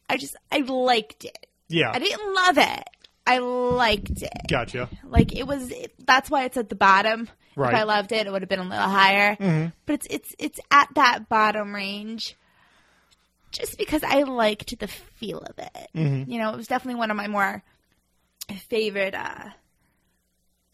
I 0.09 0.17
just, 0.17 0.35
I 0.51 0.59
liked 0.61 1.25
it. 1.25 1.47
yeah. 1.69 1.91
I 1.93 1.99
didn't 1.99 2.35
love 2.35 2.59
it. 2.59 2.85
I 3.27 3.39
liked 3.39 4.23
it. 4.23 4.33
Gotcha. 4.49 4.89
Like 5.05 5.37
it 5.37 5.47
was. 5.47 5.71
It, 5.71 5.93
that's 6.07 6.31
why 6.31 6.45
it's 6.45 6.57
at 6.57 6.71
the 6.71 6.75
bottom. 6.75 7.29
Right. 7.57 7.75
If 7.75 7.79
I 7.81 7.83
loved 7.83 8.13
it, 8.13 8.27
it 8.27 8.33
would 8.33 8.41
have 8.41 8.49
been 8.49 8.59
a 8.61 8.63
little 8.63 8.79
higher. 8.89 9.37
But 9.85 9.93
it's 9.93 10.07
it's 10.09 10.35
it's 10.39 10.61
at 10.71 10.89
that 10.95 11.29
bottom 11.29 11.75
range. 11.75 12.37
just 13.53 13.77
because 13.77 14.03
I 14.03 14.23
liked 14.23 14.79
the 14.79 14.89
feel 14.89 15.41
of 15.41 15.59
it. 15.59 15.89
Mm-hmm. 15.95 16.31
You 16.31 16.39
know, 16.39 16.53
it 16.53 16.57
was 16.57 16.69
definitely 16.69 16.99
one 17.01 17.11
of 17.11 17.19
my 17.19 17.29
more 17.29 17.63
favorite 18.71 19.15
uh, 19.15 19.51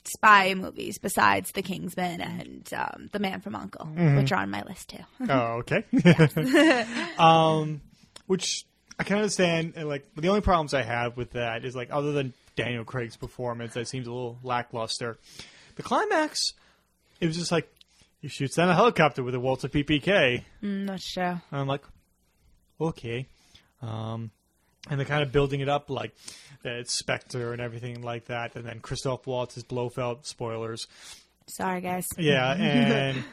spy 0.06 0.54
movies 0.54 0.98
besides 0.98 1.50
The 1.52 1.62
Kingsman 1.62 2.20
and 2.20 2.68
um, 2.74 3.08
The 3.12 3.18
Man 3.18 3.40
from 3.40 3.54
Uncle, 3.54 3.86
Mm-hmm. 3.86 4.16
which 4.16 4.32
are 4.32 4.40
on 4.40 4.50
my 4.50 4.62
list 4.62 4.90
too. 4.90 5.04
Oh, 5.28 5.62
okay. 5.64 5.84
um, 7.18 7.80
which 8.26 8.64
I 8.98 9.04
can 9.04 9.16
understand. 9.16 9.74
And 9.76 9.88
like 9.88 10.04
the 10.16 10.28
only 10.28 10.40
problems 10.40 10.74
I 10.74 10.82
have 10.82 11.16
with 11.16 11.32
that 11.32 11.64
is 11.64 11.74
like 11.74 11.88
other 11.90 12.12
than 12.12 12.32
Daniel 12.56 12.84
Craig's 12.84 13.16
performance, 13.16 13.74
that 13.74 13.88
seems 13.88 14.06
a 14.06 14.12
little 14.12 14.38
lackluster. 14.42 15.18
The 15.76 15.82
climax, 15.82 16.52
it 17.20 17.26
was 17.26 17.36
just 17.36 17.50
like 17.50 17.68
he 18.20 18.28
shoots 18.28 18.54
down 18.56 18.68
a 18.70 18.74
helicopter 18.74 19.22
with 19.22 19.34
a 19.34 19.40
Walther 19.40 19.68
PPK. 19.68 20.44
Mm, 20.62 20.86
that's 20.86 21.12
true. 21.12 21.22
And 21.24 21.40
I'm 21.52 21.66
like, 21.66 21.82
okay. 22.80 23.26
Um, 23.82 24.30
and 24.90 24.98
they're 24.98 25.06
kind 25.06 25.22
of 25.22 25.32
building 25.32 25.60
it 25.60 25.68
up 25.68 25.90
like 25.90 26.14
it's 26.64 26.92
Spectre 26.92 27.52
and 27.52 27.60
everything 27.60 28.02
like 28.02 28.26
that. 28.26 28.56
And 28.56 28.64
then 28.64 28.80
Christoph 28.80 29.26
Waltz 29.26 29.56
is 29.56 29.64
Blofeld. 29.64 30.24
Spoilers. 30.26 30.86
Sorry, 31.46 31.80
guys. 31.80 32.08
Yeah, 32.18 32.52
and 32.58 33.24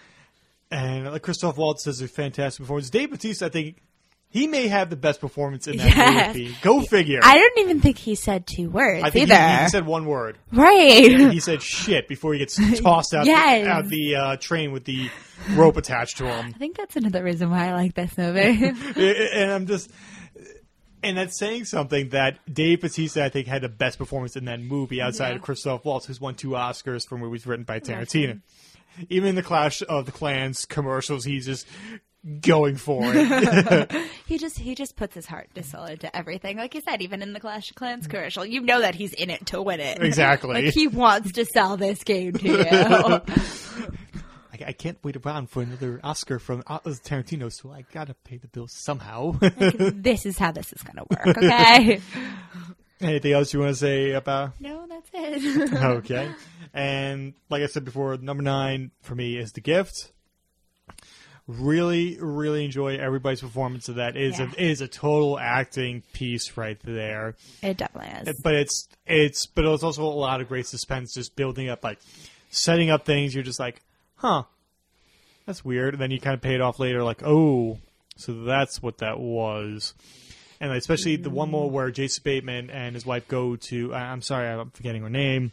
and 0.69 1.11
like 1.11 1.21
Christoph 1.21 1.57
Waltz 1.57 1.83
does 1.85 2.01
a 2.01 2.07
fantastic 2.07 2.63
performance. 2.63 2.89
Dave 2.89 3.09
Bautista, 3.11 3.45
I 3.45 3.49
think 3.49 3.77
he 4.29 4.47
may 4.47 4.69
have 4.69 4.89
the 4.89 4.95
best 4.95 5.19
performance 5.19 5.67
in 5.67 5.75
that 5.77 6.27
movie. 6.35 6.55
Go 6.61 6.81
figure. 6.81 7.19
I 7.21 7.35
don't 7.37 7.57
even 7.59 7.81
think 7.81 7.97
he 7.97 8.15
said 8.15 8.47
two 8.47 8.69
words 8.69 9.03
I 9.03 9.09
think 9.09 9.29
either. 9.29 9.57
he, 9.57 9.63
he 9.63 9.69
said 9.69 9.85
one 9.85 10.05
word. 10.05 10.37
right. 10.53 11.31
He 11.31 11.39
said 11.41 11.61
shit 11.61 12.07
before 12.07 12.31
he 12.33 12.39
gets 12.39 12.55
tossed 12.81 13.13
out 13.13 13.25
Yes. 13.25 13.65
the, 13.65 13.69
out 13.69 13.87
the 13.89 14.15
uh, 14.15 14.35
train 14.37 14.71
with 14.71 14.85
the 14.85 15.09
rope 15.53 15.75
attached 15.75 16.17
to 16.19 16.25
him. 16.25 16.45
I 16.55 16.57
think 16.57 16.77
that's 16.77 16.95
another 16.95 17.21
reason 17.23 17.49
why 17.49 17.67
I 17.67 17.73
like 17.73 17.93
this 17.93 18.17
movie. 18.17 18.39
and 19.33 19.51
I'm 19.51 19.67
just, 19.67 19.91
and 21.03 21.17
that's 21.17 21.37
saying 21.37 21.65
something 21.65 22.09
that 22.09 22.37
Dave 22.51 22.81
Bautista, 22.81 23.23
I 23.23 23.29
think, 23.29 23.47
had 23.47 23.61
the 23.61 23.69
best 23.69 23.97
performance 23.97 24.35
in 24.35 24.45
that 24.45 24.59
movie 24.59 25.01
outside 25.01 25.29
Yeah. 25.29 25.35
of 25.35 25.41
Christoph 25.41 25.83
Waltz, 25.85 26.05
who's 26.05 26.21
won 26.21 26.35
two 26.35 26.49
Oscars 26.49 27.07
for 27.07 27.17
movies 27.17 27.45
written 27.45 27.65
by 27.65 27.79
Tarantino. 27.79 28.41
Even 29.09 29.29
in 29.29 29.35
the 29.35 29.43
Clash 29.43 29.81
of 29.87 30.05
the 30.05 30.11
Clans 30.11 30.65
commercials, 30.65 31.23
he's 31.23 31.45
just 31.45 31.65
going 32.41 32.75
for 32.75 32.99
it. 33.05 33.91
he 34.27 34.37
just 34.37 34.59
he 34.59 34.75
just 34.75 34.95
puts 34.95 35.15
his 35.15 35.25
heart 35.25 35.49
and 35.55 35.65
soul 35.65 35.85
into 35.85 36.13
everything. 36.15 36.57
Like 36.57 36.75
you 36.75 36.81
said, 36.81 37.01
even 37.01 37.21
in 37.21 37.33
the 37.33 37.39
Clash 37.39 37.69
of 37.71 37.75
Clans 37.77 38.05
commercial, 38.07 38.45
you 38.45 38.61
know 38.61 38.81
that 38.81 38.93
he's 38.93 39.13
in 39.13 39.29
it 39.29 39.45
to 39.47 39.61
win 39.61 39.79
it. 39.79 40.01
Exactly. 40.03 40.65
like 40.65 40.73
he 40.73 40.87
wants 40.87 41.31
to 41.33 41.45
sell 41.45 41.77
this 41.77 42.03
game 42.03 42.33
to 42.33 42.47
you. 42.47 43.85
I, 44.65 44.73
can't 44.73 44.97
wait 45.03 45.15
around 45.17 45.49
for 45.49 45.61
another 45.61 45.99
Oscar 46.03 46.39
from 46.39 46.63
Tarantino, 46.63 47.51
so 47.51 47.71
I 47.71 47.85
gotta 47.93 48.13
pay 48.13 48.37
the 48.37 48.47
bills 48.47 48.71
somehow. 48.73 49.31
this 49.39 50.25
is 50.25 50.37
how 50.37 50.51
this 50.51 50.71
is 50.73 50.81
gonna 50.83 51.03
work. 51.09 51.37
Okay. 51.37 52.01
Anything 53.01 53.33
else 53.33 53.51
you 53.53 53.59
want 53.59 53.71
to 53.71 53.75
say 53.75 54.11
about? 54.11 54.59
no, 54.59 54.85
that's 54.87 55.09
it. 55.13 55.73
okay. 55.83 56.29
And 56.73 57.33
like 57.49 57.63
I 57.63 57.65
said 57.65 57.83
before, 57.83 58.15
number 58.17 58.43
nine 58.43 58.91
for 59.01 59.15
me 59.15 59.37
is 59.37 59.53
The 59.53 59.61
Gift. 59.61 60.11
Really, 61.47 62.17
really 62.21 62.63
enjoy 62.63 62.97
everybody's 62.97 63.41
performance 63.41 63.89
of 63.89 63.95
that. 63.95 64.15
It 64.15 64.21
is 64.23 64.39
Yeah. 64.39 64.45
a 64.45 64.49
it 64.49 64.69
is 64.71 64.81
a 64.81 64.87
total 64.87 65.39
acting 65.39 66.03
piece 66.13 66.55
right 66.55 66.79
there. 66.83 67.35
it 67.63 67.77
definitely 67.77 68.31
is. 68.31 68.39
But 68.41 68.53
it's 68.53 68.87
it's 69.07 69.47
but 69.47 69.65
it's 69.65 69.83
also 69.83 70.03
a 70.03 70.05
lot 70.05 70.39
of 70.39 70.47
great 70.47 70.67
suspense, 70.67 71.13
just 71.13 71.35
building 71.35 71.67
up 71.67 71.83
like 71.83 71.99
setting 72.51 72.91
up 72.91 73.05
things. 73.05 73.33
You're 73.33 73.43
just 73.43 73.59
like, 73.59 73.81
huh, 74.15 74.43
that's 75.45 75.63
weird. 75.65 75.93
And 75.93 76.01
then 76.01 76.11
you 76.11 76.19
kind 76.19 76.33
of 76.33 76.41
pay 76.41 76.55
it 76.55 76.61
off 76.61 76.79
later, 76.79 77.03
like, 77.03 77.21
oh, 77.23 77.79
so 78.17 78.43
that's 78.43 78.81
what 78.81 78.99
that 78.99 79.19
was. 79.19 79.93
And 80.59 80.71
especially 80.73 81.15
the 81.15 81.31
one 81.31 81.49
more 81.49 81.69
where 81.69 81.89
Jason 81.89 82.21
Bateman 82.23 82.69
and 82.69 82.93
his 82.93 83.05
wife 83.05 83.27
go 83.27 83.55
to 83.55 83.93
I'm 83.95 84.21
sorry, 84.21 84.47
I'm 84.47 84.69
forgetting 84.69 85.01
her 85.01 85.09
name. 85.09 85.51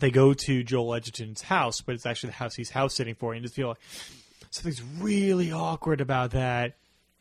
They 0.00 0.10
go 0.10 0.34
to 0.34 0.64
Joel 0.64 0.94
Edgerton's 0.94 1.42
house, 1.42 1.80
but 1.80 1.94
it's 1.94 2.06
actually 2.06 2.30
the 2.30 2.36
house 2.36 2.54
he's 2.56 2.70
house 2.70 2.94
sitting 2.94 3.14
for. 3.14 3.32
And 3.32 3.40
you 3.40 3.46
just 3.46 3.54
feel 3.54 3.68
like 3.68 3.78
something's 4.50 4.82
really 4.98 5.52
awkward 5.52 6.00
about 6.00 6.32
that. 6.32 6.74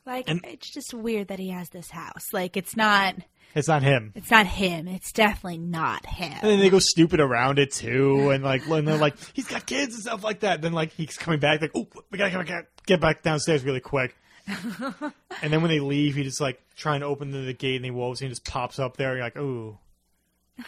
Like 0.06 0.30
and- 0.30 0.42
it's 0.46 0.72
just 0.72 0.94
weird 0.94 1.28
that 1.28 1.38
he 1.38 1.50
has 1.50 1.70
this 1.70 1.92
house. 1.92 2.34
Like 2.34 2.58
it's 2.58 2.76
not 2.76 3.16
It's 3.54 3.68
not 3.68 3.84
him. 3.84 4.12
it's 4.16 4.32
not 4.32 4.46
him. 4.48 4.88
It's 4.88 5.12
definitely 5.12 5.58
not 5.58 6.06
him. 6.06 6.32
And 6.42 6.52
then 6.52 6.60
they 6.60 6.70
go 6.70 6.80
stupid 6.80 7.20
around 7.20 7.60
it 7.60 7.72
too, 7.72 8.30
and 8.30 8.44
like, 8.44 8.66
and 8.68 8.88
they're 8.88 8.98
like, 8.98 9.16
he's 9.34 9.48
got 9.48 9.66
kids 9.66 9.94
and 9.96 10.04
stuff 10.04 10.24
like 10.24 10.42
that. 10.42 10.62
Then 10.62 10.74
like 10.74 10.92
he's 10.94 11.18
coming 11.18 11.40
back, 11.40 11.62
like, 11.62 11.72
oh, 11.76 11.88
we 12.12 12.18
gotta 12.18 12.32
get 12.32 12.48
back, 12.48 12.68
get 12.86 13.02
back 13.02 13.24
downstairs 13.24 13.64
really 13.64 13.80
quick. 13.82 14.16
and 14.48 15.54
then 15.54 15.62
when 15.62 15.70
they 15.70 15.80
leave, 15.80 16.16
he 16.16 16.24
just 16.24 16.42
like 16.42 16.62
trying 16.76 17.02
to 17.02 17.06
open 17.06 17.32
the, 17.32 17.40
the 17.40 17.54
gate, 17.54 17.76
and 17.76 17.86
he 17.86 17.92
wolves, 17.92 18.22
and 18.22 18.28
he 18.28 18.32
just 18.32 18.46
pops 18.46 18.80
up 18.80 18.98
there. 18.98 19.10
And 19.10 19.18
you're 19.18 19.26
like, 19.26 19.38
ooh, 19.38 19.78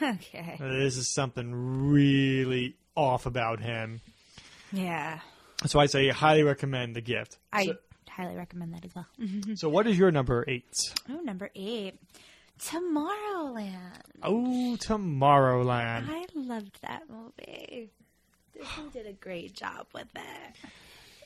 okay. 0.01 0.57
this 0.59 0.97
is 0.97 1.13
something 1.13 1.89
really 1.89 2.75
off 2.95 3.25
about 3.25 3.59
him. 3.59 4.01
Yeah. 4.71 5.19
So 5.65 5.79
I 5.79 5.85
say, 5.85 6.09
highly 6.09 6.43
recommend 6.43 6.95
the 6.95 7.01
gift. 7.01 7.37
I 7.51 7.65
So, 7.67 7.77
highly 8.09 8.35
recommend 8.35 8.73
that 8.73 8.85
as 8.85 8.95
well. 8.95 9.07
so 9.55 9.69
what 9.69 9.87
is 9.87 9.97
your 9.97 10.11
number 10.11 10.43
eight? 10.47 10.93
Oh, 11.09 11.21
number 11.21 11.49
eight. 11.55 11.99
Tomorrowland. 12.59 14.01
Oh, 14.21 14.77
Tomorrowland. 14.79 16.05
I 16.09 16.25
loved 16.35 16.81
that 16.81 17.03
movie. 17.09 17.91
Disney 18.53 18.89
did 18.91 19.07
a 19.07 19.13
great 19.13 19.53
job 19.53 19.87
with 19.93 20.07
it. 20.15 20.55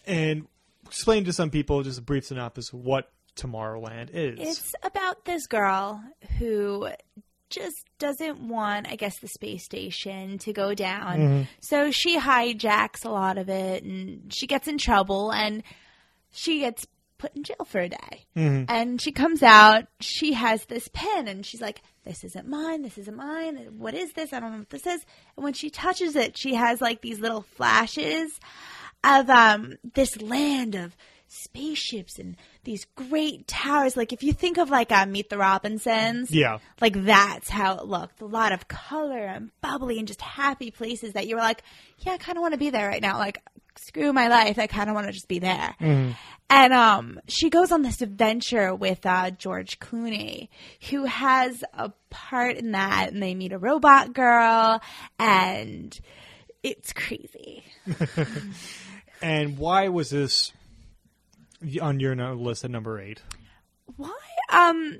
And 0.06 0.48
explain 0.86 1.26
to 1.26 1.34
some 1.34 1.50
people 1.50 1.84
just 1.84 2.00
a 2.00 2.02
brief 2.02 2.26
synopsis 2.26 2.74
what 2.74 3.12
Tomorrowland 3.36 4.10
is. 4.12 4.40
It's 4.40 4.76
about 4.84 5.26
this 5.26 5.46
girl 5.48 6.02
who 6.40 6.90
just 7.50 7.86
doesn't 8.00 8.40
want, 8.40 8.88
I 8.90 8.96
guess, 8.96 9.20
the 9.20 9.28
space 9.28 9.63
station 9.63 10.38
to 10.40 10.54
go 10.54 10.74
down. 10.74 11.18
Mm-hmm. 11.18 11.42
So 11.62 11.92
she 11.92 12.20
hijacks 12.20 13.06
a 13.06 13.10
lot 13.10 13.38
of 13.38 13.50
it 13.50 13.84
and 13.84 14.34
she 14.34 14.48
gets 14.48 14.68
in 14.68 14.78
trouble 14.78 15.32
and 15.32 15.63
she 16.32 16.60
gets 16.60 16.86
put 17.17 17.36
in 17.36 17.43
jail 17.43 17.65
for 17.65 17.80
a 17.82 17.89
day. 17.89 18.25
And 18.36 19.01
she 19.01 19.12
comes 19.12 19.41
out, 19.43 19.86
she 19.99 20.34
has 20.34 20.65
this 20.65 20.88
pen 20.93 21.27
and 21.27 21.45
she's 21.45 21.62
like, 21.62 21.82
this 22.06 22.23
isn't 22.23 22.47
mine, 22.47 22.84
this 22.84 22.97
isn't 22.97 23.15
mine. 23.17 23.58
What 23.77 23.93
is 23.93 24.13
this? 24.13 24.32
I 24.34 24.39
don't 24.39 24.51
know 24.51 24.58
what 24.60 24.69
this 24.69 24.86
is. 24.88 25.06
And 25.36 25.43
when 25.43 25.53
she 25.53 25.69
touches 25.69 26.15
it, 26.15 26.38
she 26.38 26.53
has 26.56 26.80
like 26.82 27.01
these 27.01 27.19
little 27.19 27.41
flashes 27.41 28.39
of 29.03 29.30
um 29.30 29.75
this 29.93 30.19
land 30.21 30.75
of 30.75 30.95
spaceships 31.30 32.19
and 32.19 32.36
these 32.63 32.86
great 32.95 33.47
towers. 33.47 33.97
Like 33.97 34.13
if 34.13 34.23
you 34.23 34.34
think 34.34 34.58
of 34.58 34.69
like 34.69 34.91
uh, 34.91 35.06
Meet 35.06 35.30
the 35.30 35.38
Robinsons, 35.38 36.32
Yeah. 36.32 36.60
like 36.82 36.93
that's 37.06 37.49
how 37.49 37.75
it 37.77 37.86
looked. 37.86 38.21
A 38.21 38.25
lot 38.25 38.51
of 38.53 38.67
color 38.67 39.17
and 39.25 39.51
bubbly 39.62 39.99
and 39.99 40.08
just 40.08 40.21
happy 40.21 40.71
places 40.71 41.13
that 41.13 41.27
you 41.27 41.36
were 41.36 41.41
like, 41.41 41.63
yeah, 41.99 42.13
I 42.13 42.17
kind 42.17 42.38
of 42.38 42.41
want 42.41 42.53
to 42.53 42.58
be 42.58 42.69
there 42.69 42.88
right 42.88 43.01
now. 43.01 43.17
Like 43.17 43.41
screw 43.75 44.12
my 44.13 44.27
life, 44.27 44.58
I 44.58 44.67
kind 44.67 44.89
of 44.89 44.95
want 44.95 45.08
to 45.08 45.13
just 45.13 45.27
be 45.27 45.39
there. 45.39 45.75
And 46.50 46.72
um, 46.74 47.20
she 47.28 47.50
goes 47.50 47.72
on 47.74 47.82
this 47.82 48.02
adventure 48.02 48.74
with 48.74 49.06
uh, 49.06 49.32
George 49.32 49.80
Clooney, 49.80 50.48
who 50.90 51.04
has 51.04 51.62
a 51.74 51.92
part 52.10 52.56
in 52.56 52.72
that, 52.72 53.12
and 53.12 53.22
they 53.22 53.36
meet 53.36 53.52
a 53.52 53.58
robot 53.58 54.14
girl, 54.14 54.82
and 55.20 56.00
it's 56.64 56.94
crazy. 56.94 57.66
And 59.22 59.58
why 59.58 59.88
was 59.88 60.12
this 60.12 60.54
on 61.82 62.00
your 62.00 62.16
list 62.36 62.64
at 62.64 62.70
number 62.70 63.00
eight? 63.00 63.20
Why? 63.96 64.14
Um, 64.52 65.00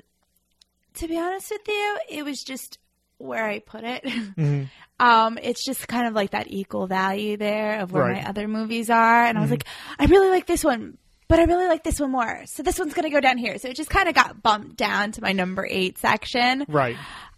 to 0.96 1.08
be 1.08 1.20
honest 1.20 1.52
with 1.52 1.68
you, 1.68 1.98
it 2.10 2.26
was 2.26 2.44
just 2.44 2.80
where 3.20 3.46
I 3.46 3.60
put 3.60 3.84
it. 3.84 4.68
Um, 5.00 5.38
it's 5.40 5.64
just 5.64 5.88
kind 5.88 6.08
of 6.08 6.16
like 6.16 6.32
that 6.32 6.48
equal 6.50 6.88
value 6.88 7.38
there 7.38 7.82
of 7.82 7.92
where 7.92 8.02
Right. 8.06 8.24
my 8.24 8.28
other 8.30 8.48
movies 8.48 8.90
are, 8.90 9.26
and 9.26 9.38
I 9.38 9.42
was 9.42 9.52
like, 9.52 9.66
I 10.00 10.06
really 10.06 10.32
like 10.32 10.48
this 10.48 10.64
one, 10.64 10.98
but 11.28 11.40
I 11.40 11.44
really 11.44 11.68
like 11.68 11.84
this 11.84 12.00
one 12.00 12.12
more, 12.12 12.44
so 12.46 12.63
this 12.63 12.80
one's 12.80 12.94
gonna 12.94 13.10
go 13.10 13.20
down 13.20 13.38
here. 13.38 13.58
So 13.58 13.70
it 13.70 13.76
just 13.76 13.90
kind 13.90 14.08
of 14.10 14.16
got 14.16 14.42
bumped 14.42 14.78
down 14.78 15.12
to 15.13 15.22
my 15.22 15.32
number 15.32 15.68
eight 15.70 15.98
section. 15.98 16.66
Right. 16.68 16.98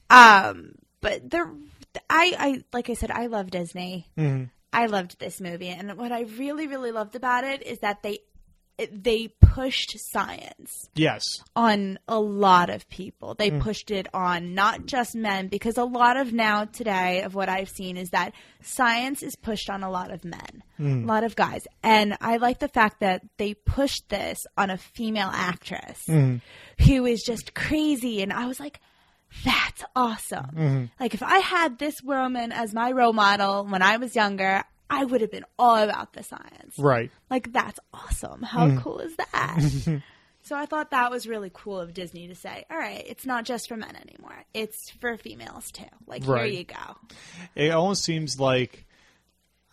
Um, 0.09 0.75
but 1.01 1.29
the 1.29 1.49
I 2.09 2.35
I 2.37 2.63
like 2.73 2.89
I 2.89 2.93
said, 2.93 3.11
I 3.11 3.27
love 3.27 3.51
Disney. 3.51 4.07
Mm-hmm. 4.17 4.45
I 4.71 4.85
loved 4.85 5.19
this 5.19 5.41
movie, 5.41 5.69
and 5.69 5.97
what 5.97 6.11
I 6.11 6.21
really 6.21 6.67
really 6.67 6.91
loved 6.91 7.15
about 7.15 7.43
it 7.43 7.63
is 7.63 7.79
that 7.79 8.03
they 8.03 8.19
they 8.91 9.27
pushed 9.41 9.95
science 10.11 10.89
Yes. 10.95 11.23
on 11.55 11.99
a 12.07 12.19
lot 12.19 12.69
of 12.69 12.89
people. 12.89 13.35
They 13.35 13.51
mm. 13.51 13.61
pushed 13.61 13.91
it 13.91 14.07
on 14.13 14.53
not 14.53 14.85
just 14.85 15.15
men 15.15 15.47
because 15.47 15.77
a 15.77 15.83
lot 15.83 16.17
of 16.17 16.33
now 16.33 16.65
today 16.65 17.21
of 17.23 17.35
what 17.35 17.49
I've 17.49 17.69
seen 17.69 17.97
is 17.97 18.09
that 18.11 18.33
science 18.61 19.23
is 19.23 19.35
pushed 19.35 19.69
on 19.69 19.83
a 19.83 19.89
lot 19.89 20.11
of 20.11 20.23
men, 20.23 20.63
mm. 20.79 21.03
a 21.03 21.07
lot 21.07 21.23
of 21.23 21.35
guys. 21.35 21.67
And 21.83 22.17
I 22.21 22.37
like 22.37 22.59
the 22.59 22.67
fact 22.67 23.01
that 23.01 23.23
they 23.37 23.53
pushed 23.53 24.09
this 24.09 24.45
on 24.57 24.69
a 24.69 24.77
female 24.77 25.31
actress 25.31 26.03
mm. 26.07 26.41
who 26.85 27.05
is 27.05 27.23
just 27.25 27.53
crazy 27.53 28.21
and 28.21 28.31
I 28.31 28.45
was 28.45 28.59
like 28.59 28.79
that's 29.45 29.83
awesome. 29.95 30.45
Mm-hmm. 30.55 30.85
Like 30.99 31.13
if 31.13 31.21
I 31.21 31.37
had 31.37 31.77
this 31.77 32.01
woman 32.01 32.51
as 32.51 32.73
my 32.73 32.91
role 32.91 33.13
model 33.13 33.63
when 33.63 33.83
I 33.83 33.97
was 33.97 34.15
younger, 34.15 34.63
I 34.89 35.05
would 35.05 35.21
have 35.21 35.31
been 35.31 35.45
all 35.57 35.77
about 35.77 36.13
the 36.13 36.23
science. 36.23 36.77
Right. 36.77 37.11
Like 37.29 37.51
that's 37.53 37.79
awesome. 37.93 38.41
How 38.41 38.67
mm-hmm. 38.67 38.79
cool 38.79 38.99
is 38.99 39.15
that? 39.15 40.01
So 40.41 40.55
I 40.55 40.65
thought 40.65 40.91
that 40.91 41.11
was 41.11 41.27
really 41.27 41.51
cool 41.53 41.79
of 41.79 41.93
Disney 41.93 42.27
to 42.27 42.33
say, 42.33 42.65
all 42.71 42.77
right, 42.77 43.03
it's 43.07 43.25
not 43.25 43.45
just 43.45 43.67
for 43.67 43.77
men 43.77 43.95
anymore. 43.95 44.45
It's 44.53 44.89
for 44.89 45.17
females 45.17 45.71
too. 45.71 45.83
Like, 46.07 46.25
Right. 46.25 46.49
here 46.49 46.59
you 46.59 46.63
go. 46.63 46.95
It 47.55 47.71
almost 47.71 48.03
seems 48.03 48.39
like, 48.39 48.85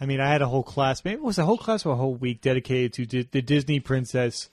I 0.00 0.06
mean, 0.06 0.20
I 0.20 0.28
had 0.28 0.42
a 0.42 0.46
whole 0.46 0.62
class, 0.62 1.04
maybe 1.04 1.14
it 1.14 1.22
was 1.22 1.38
a 1.38 1.44
whole 1.46 1.56
class 1.56 1.86
or 1.86 1.92
a 1.94 1.96
whole 1.96 2.14
week 2.14 2.42
dedicated 2.42 2.92
to 2.94 3.06
di- 3.06 3.28
the 3.30 3.40
Disney 3.40 3.80
princess 3.80 4.50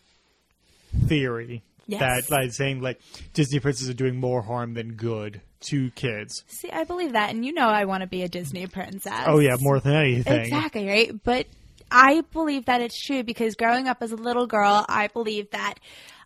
theory. 1.08 1.64
Yes. 1.86 2.00
That, 2.00 2.32
like, 2.32 2.54
saying, 2.54 2.82
like, 2.82 3.02
Disney 3.34 3.60
princesses 3.60 3.90
are 3.90 3.94
doing 3.94 4.16
more 4.16 4.42
harm 4.42 4.74
than 4.74 4.94
good 4.94 5.42
to 5.62 5.92
kids. 5.92 6.44
See, 6.48 6.70
I 6.70 6.86
believe 6.86 7.14
that. 7.14 7.30
And 7.30 7.46
you 7.46 7.54
know 7.54 7.68
I 7.68 7.86
want 7.86 8.02
to 8.02 8.08
be 8.08 8.24
a 8.24 8.30
Disney 8.30 8.68
princess. 8.68 9.26
Oh, 9.28 9.40
yeah, 9.40 9.58
more 9.60 9.80
than 9.80 9.96
anything. 9.96 10.42
Exactly, 10.42 10.88
right? 10.88 11.12
But 11.24 11.48
I 11.92 12.22
believe 12.32 12.66
that 12.66 12.82
it's 12.82 13.00
true 13.00 13.24
because 13.24 13.56
growing 13.56 13.88
up 13.88 13.98
as 14.02 14.12
a 14.12 14.16
little 14.16 14.48
girl, 14.48 14.86
I 14.88 15.08
believe 15.08 15.52
that 15.52 15.76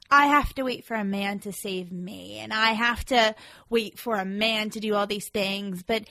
I 0.09 0.27
have 0.27 0.53
to 0.55 0.63
wait 0.63 0.85
for 0.85 0.95
a 0.95 1.03
man 1.03 1.39
to 1.39 1.51
save 1.51 1.91
me 1.91 2.37
and 2.37 2.53
I 2.53 2.71
have 2.71 3.03
to 3.05 3.35
wait 3.69 3.99
for 3.99 4.15
a 4.15 4.25
man 4.25 4.69
to 4.71 4.79
do 4.79 4.93
all 4.93 5.07
these 5.07 5.29
things. 5.29 5.83
But, 5.83 6.03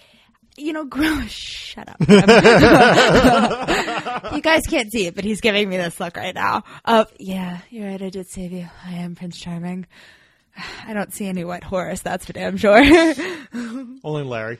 you 0.56 0.72
know, 0.72 0.84
grow. 0.84 1.20
Shut 1.28 1.88
up. 1.88 1.96
you 4.34 4.40
guys 4.40 4.66
can't 4.66 4.90
see 4.92 5.06
it, 5.06 5.14
but 5.14 5.24
he's 5.24 5.40
giving 5.40 5.68
me 5.68 5.76
this 5.76 5.98
look 6.00 6.16
right 6.16 6.34
now 6.34 6.62
of, 6.84 7.12
yeah, 7.18 7.58
you're 7.70 7.86
right. 7.88 8.00
I 8.02 8.08
did 8.10 8.28
save 8.28 8.52
you. 8.52 8.68
I 8.84 8.94
am 8.94 9.14
Prince 9.14 9.38
Charming. 9.38 9.86
I 10.86 10.92
don't 10.94 11.12
see 11.12 11.26
any 11.26 11.44
white 11.44 11.64
horse, 11.64 12.00
that's 12.02 12.26
for 12.26 12.32
damn 12.32 12.56
sure. 12.56 12.78
Only 14.04 14.22
Larry. 14.24 14.58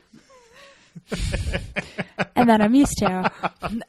and 2.35 2.49
that 2.49 2.61
I'm 2.61 2.75
used 2.75 2.99
to. 2.99 3.31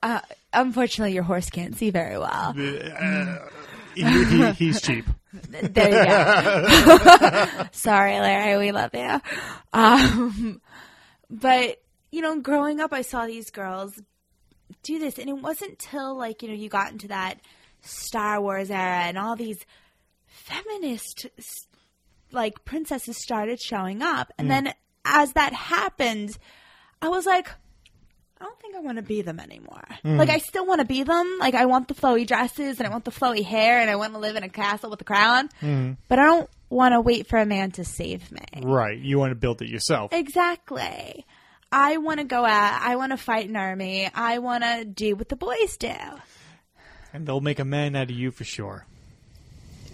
Uh, 0.03 0.19
unfortunately, 0.53 1.13
your 1.13 1.23
horse 1.23 1.49
can't 1.49 1.75
see 1.77 1.89
very 1.89 2.17
well. 2.17 2.53
Uh, 2.57 3.47
he, 3.95 4.03
he- 4.03 4.51
he's 4.53 4.81
cheap. 4.81 5.05
There 5.33 5.87
you 5.89 6.05
go. 6.05 7.67
Sorry, 7.71 8.19
Larry, 8.19 8.57
we 8.57 8.71
love 8.71 8.91
you. 8.93 9.21
Um, 9.73 10.61
but 11.29 11.81
you 12.11 12.21
know, 12.21 12.39
growing 12.39 12.79
up, 12.79 12.93
I 12.93 13.01
saw 13.01 13.25
these 13.25 13.49
girls 13.49 13.99
do 14.83 14.99
this, 14.99 15.17
and 15.17 15.29
it 15.29 15.37
wasn't 15.37 15.79
till 15.79 16.17
like 16.17 16.41
you 16.41 16.49
know 16.49 16.55
you 16.55 16.69
got 16.69 16.91
into 16.91 17.09
that 17.09 17.39
Star 17.81 18.41
Wars 18.41 18.71
era, 18.71 19.01
and 19.03 19.17
all 19.17 19.35
these 19.35 19.59
feminist 20.25 21.27
like 22.31 22.65
princesses 22.65 23.21
started 23.21 23.59
showing 23.59 24.01
up, 24.01 24.31
and 24.37 24.47
hmm. 24.47 24.49
then 24.49 24.73
as 25.05 25.33
that 25.33 25.53
happened, 25.53 26.37
I 27.01 27.09
was 27.09 27.25
like. 27.25 27.49
I 28.39 28.43
don't 28.43 28.59
think 28.59 28.75
I 28.75 28.81
want 28.81 28.97
to 28.97 29.01
be 29.01 29.23
them 29.23 29.39
anymore. 29.39 29.83
Hmm. 30.03 30.17
Like 30.17 30.29
I 30.29 30.37
still 30.37 30.63
want 30.63 30.79
to 30.79 30.85
be 30.85 31.01
them. 31.01 31.37
Like 31.39 31.55
I 31.55 31.65
want 31.65 31.87
the 31.87 31.95
flowy 31.95 32.27
dresses 32.27 32.77
and 32.77 32.85
I 32.85 32.91
want 32.91 33.03
the 33.03 33.09
flowy 33.09 33.43
hair 33.43 33.79
and 33.79 33.89
I 33.89 33.95
want 33.95 34.13
to 34.13 34.19
live 34.19 34.35
in 34.35 34.43
a 34.43 34.47
castle 34.49 34.91
with 34.91 35.01
a 35.01 35.03
crown. 35.03 35.49
Hmm. 35.59 35.93
But 36.07 36.19
I 36.19 36.25
don't 36.25 36.49
want 36.69 36.93
to 36.93 37.01
wait 37.01 37.25
for 37.25 37.39
a 37.39 37.47
man 37.47 37.71
to 37.71 37.83
save 37.83 38.31
me. 38.31 38.45
Right. 38.61 38.99
You 38.99 39.17
want 39.17 39.31
to 39.31 39.35
build 39.35 39.63
it 39.63 39.69
yourself. 39.69 40.13
Exactly. 40.13 41.25
I 41.71 41.97
want 41.97 42.19
to 42.19 42.23
go 42.25 42.45
out. 42.45 42.81
I 42.81 42.95
want 42.95 43.11
to 43.11 43.17
fight 43.17 43.49
an 43.49 43.55
army. 43.55 44.09
I 44.13 44.39
want 44.39 44.63
to 44.63 44.85
do 44.85 45.15
what 45.15 45.29
the 45.29 45.35
boys 45.35 45.77
do. 45.77 45.91
And 47.13 47.27
they'll 47.27 47.41
make 47.41 47.59
a 47.59 47.65
man 47.65 47.95
out 47.95 48.09
of 48.09 48.15
you 48.15 48.31
for 48.31 48.43
sure. 48.43 48.85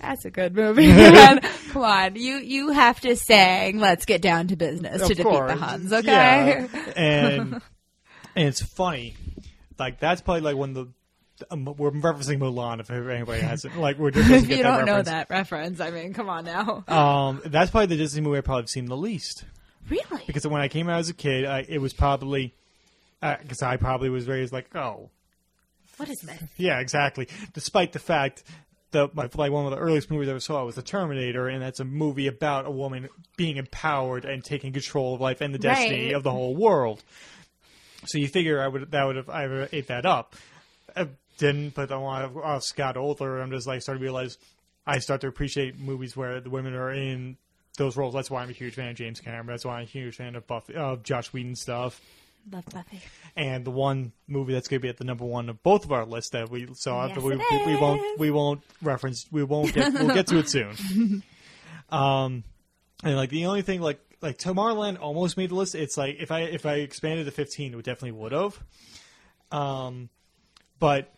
That's 0.02 0.26
a 0.26 0.32
good 0.32 0.54
movie. 0.56 0.88
Come 1.72 1.84
on, 1.84 2.16
you 2.18 2.36
you 2.36 2.70
have 2.72 3.00
to 3.02 3.16
sing. 3.16 3.80
Let's 3.80 4.04
get 4.06 4.22
down 4.22 4.48
to 4.50 4.58
business 4.58 4.98
to 4.98 5.04
Of 5.04 5.10
defeat 5.10 5.24
course. 5.24 5.52
the 5.54 5.58
Huns. 5.58 5.94
Okay. 5.94 6.12
Yeah. 6.12 6.68
And 6.98 7.54
and 8.36 8.48
it's 8.48 8.62
funny, 8.62 9.16
like 9.80 10.00
that's 10.02 10.22
probably 10.22 10.42
like 10.42 10.58
when 10.58 10.74
the 10.74 10.88
um, 11.50 11.66
we're 11.78 11.92
referencing 11.92 12.40
Mulan. 12.40 12.82
If 12.82 12.92
anybody 12.92 13.42
hasn't, 13.42 13.78
like 13.78 13.98
we're 13.98 14.12
just 14.12 14.30
if 14.44 14.50
you 14.50 14.62
don't 14.62 14.86
know 14.86 15.02
that 15.02 15.30
reference, 15.30 15.80
I 15.80 15.92
mean, 15.92 16.14
come 16.14 16.28
on 16.28 16.44
now. 16.44 16.84
Um, 16.90 17.42
that's 17.46 17.72
probably 17.72 17.88
the 17.88 17.98
Disney 17.98 18.20
movie 18.22 18.40
I've 18.40 18.44
probably 18.44 18.68
seen 18.68 18.86
the 18.88 18.98
least 18.98 19.46
Really? 19.90 20.24
because 20.28 20.48
when 20.48 20.62
I 20.62 20.68
came 20.68 20.90
out 20.90 21.00
as 21.00 21.10
a 21.10 21.14
kid, 21.14 21.46
I, 21.46 21.66
it 21.68 21.80
was 21.80 21.94
probably 21.94 22.54
because 23.22 23.62
I 23.62 23.78
probably 23.78 24.10
was 24.10 24.28
raised 24.28 24.52
like, 24.54 24.74
oh, 24.76 25.10
What 25.98 26.10
is 26.10 26.20
that? 26.22 26.44
yeah, 26.58 26.80
exactly. 26.80 27.28
Despite 27.54 27.94
the 27.94 28.00
fact 28.00 28.44
that 28.92 29.16
my, 29.16 29.30
like 29.36 29.52
one 29.52 29.66
of 29.66 29.72
the 29.72 29.78
earliest 29.78 30.12
movies 30.12 30.28
I 30.28 30.32
ever 30.32 30.40
saw 30.40 30.64
was 30.66 30.76
The 30.76 30.82
Terminator, 30.84 31.48
and 31.48 31.62
that's 31.62 31.80
a 31.80 31.86
movie 31.86 32.28
about 32.28 32.66
a 32.66 32.72
woman 32.72 33.10
being 33.38 33.58
empowered 33.58 34.26
and 34.26 34.44
taking 34.44 34.72
control 34.74 35.16
of 35.16 35.22
life 35.22 35.42
and 35.42 35.54
the 35.54 35.58
destiny 35.60 36.08
Right. 36.08 36.16
of 36.16 36.24
the 36.24 36.32
whole 36.32 36.56
world. 36.56 37.04
So 38.06 38.18
you 38.18 38.28
figure 38.28 38.62
I 38.62 38.68
would 38.68 38.92
that 38.92 39.04
would 39.06 39.16
have 39.16 39.30
I 39.30 39.48
would 39.48 39.70
ate 39.72 39.88
that 39.88 40.06
up. 40.06 40.36
I 40.96 41.08
didn't, 41.38 41.74
but 41.74 41.90
when 41.90 42.00
I 42.04 42.26
I 42.44 42.60
got 42.76 42.98
older, 42.98 43.42
I'm 43.42 43.50
just 43.50 43.66
like 43.66 43.82
started 43.82 44.00
to 44.00 44.04
realize 44.04 44.38
I 44.86 45.00
start 45.00 45.22
to 45.22 45.28
appreciate 45.28 45.80
movies 45.80 46.16
where 46.18 46.40
the 46.42 46.50
women 46.50 46.74
are 46.76 46.92
in 46.92 47.38
those 47.78 47.98
roles. 47.98 48.14
That's 48.14 48.30
why 48.30 48.42
I'm 48.42 48.50
a 48.50 48.54
huge 48.54 48.76
fan 48.76 48.90
of 48.90 48.96
James 48.96 49.20
Cameron. 49.20 49.48
That's 49.48 49.66
why 49.66 49.78
I'm 49.78 49.84
a 49.84 49.86
huge 49.86 50.16
fan 50.16 50.36
of 50.36 50.46
Buffy, 50.48 50.76
of 50.76 51.04
Josh 51.04 51.34
Whedon 51.34 51.56
stuff. 51.56 52.00
Love 52.52 52.66
Buffy. 52.66 53.02
And 53.36 53.66
the 53.66 53.72
one 53.72 54.12
movie 54.28 54.54
that's 54.54 54.68
going 54.68 54.80
to 54.80 54.82
be 54.82 54.90
at 54.90 54.98
the 54.98 55.06
number 55.06 55.26
one 55.26 55.50
of 55.50 55.64
both 55.64 55.86
of 55.86 55.92
our 55.92 56.06
lists 56.06 56.32
that 56.32 56.50
we 56.50 56.68
saw, 56.74 57.08
Yes, 57.08 57.16
but 57.16 57.24
we, 57.24 57.36
we, 57.36 57.66
we 57.66 57.76
won't 57.76 58.20
we 58.20 58.32
won't 58.32 58.62
reference 58.82 59.26
we 59.32 59.44
won't 59.44 59.74
get 59.74 59.94
we'll 59.94 60.14
get 60.14 60.28
to 60.28 60.40
it 60.40 60.50
soon. 60.50 61.24
um, 61.90 62.44
and 63.04 63.16
like 63.16 63.30
the 63.30 63.46
only 63.46 63.62
thing 63.62 63.82
like 63.82 64.00
like 64.22 64.38
Tomorrowland 64.38 65.00
almost 65.00 65.38
made 65.38 65.52
the 65.52 65.56
list. 65.56 65.74
It's 65.74 65.98
like 65.98 66.18
if 66.20 66.32
I 66.32 66.42
if 66.42 66.66
I 66.66 66.76
expanded 66.76 67.26
to 67.26 67.32
fifteen, 67.32 67.74
it 67.74 67.76
would 67.76 67.86
definitely 67.86 68.20
would 68.20 68.34
have. 68.34 68.62
Um, 69.52 70.10
but 70.80 71.14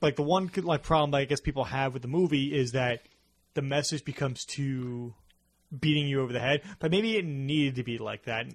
like 0.00 0.16
the 0.16 0.22
one 0.22 0.50
like 0.56 0.82
problem 0.82 1.10
that 1.12 1.18
I 1.18 1.24
guess 1.24 1.40
people 1.40 1.64
have 1.64 1.92
with 1.92 2.02
the 2.02 2.08
movie 2.08 2.54
is 2.54 2.72
that 2.72 3.02
the 3.54 3.62
message 3.62 4.04
becomes 4.04 4.44
too 4.44 5.14
beating 5.78 6.06
you 6.06 6.20
over 6.20 6.32
the 6.32 6.40
head. 6.40 6.62
But 6.78 6.90
maybe 6.90 7.16
it 7.16 7.24
needed 7.24 7.76
to 7.76 7.82
be 7.82 7.98
like 7.98 8.24
that. 8.24 8.46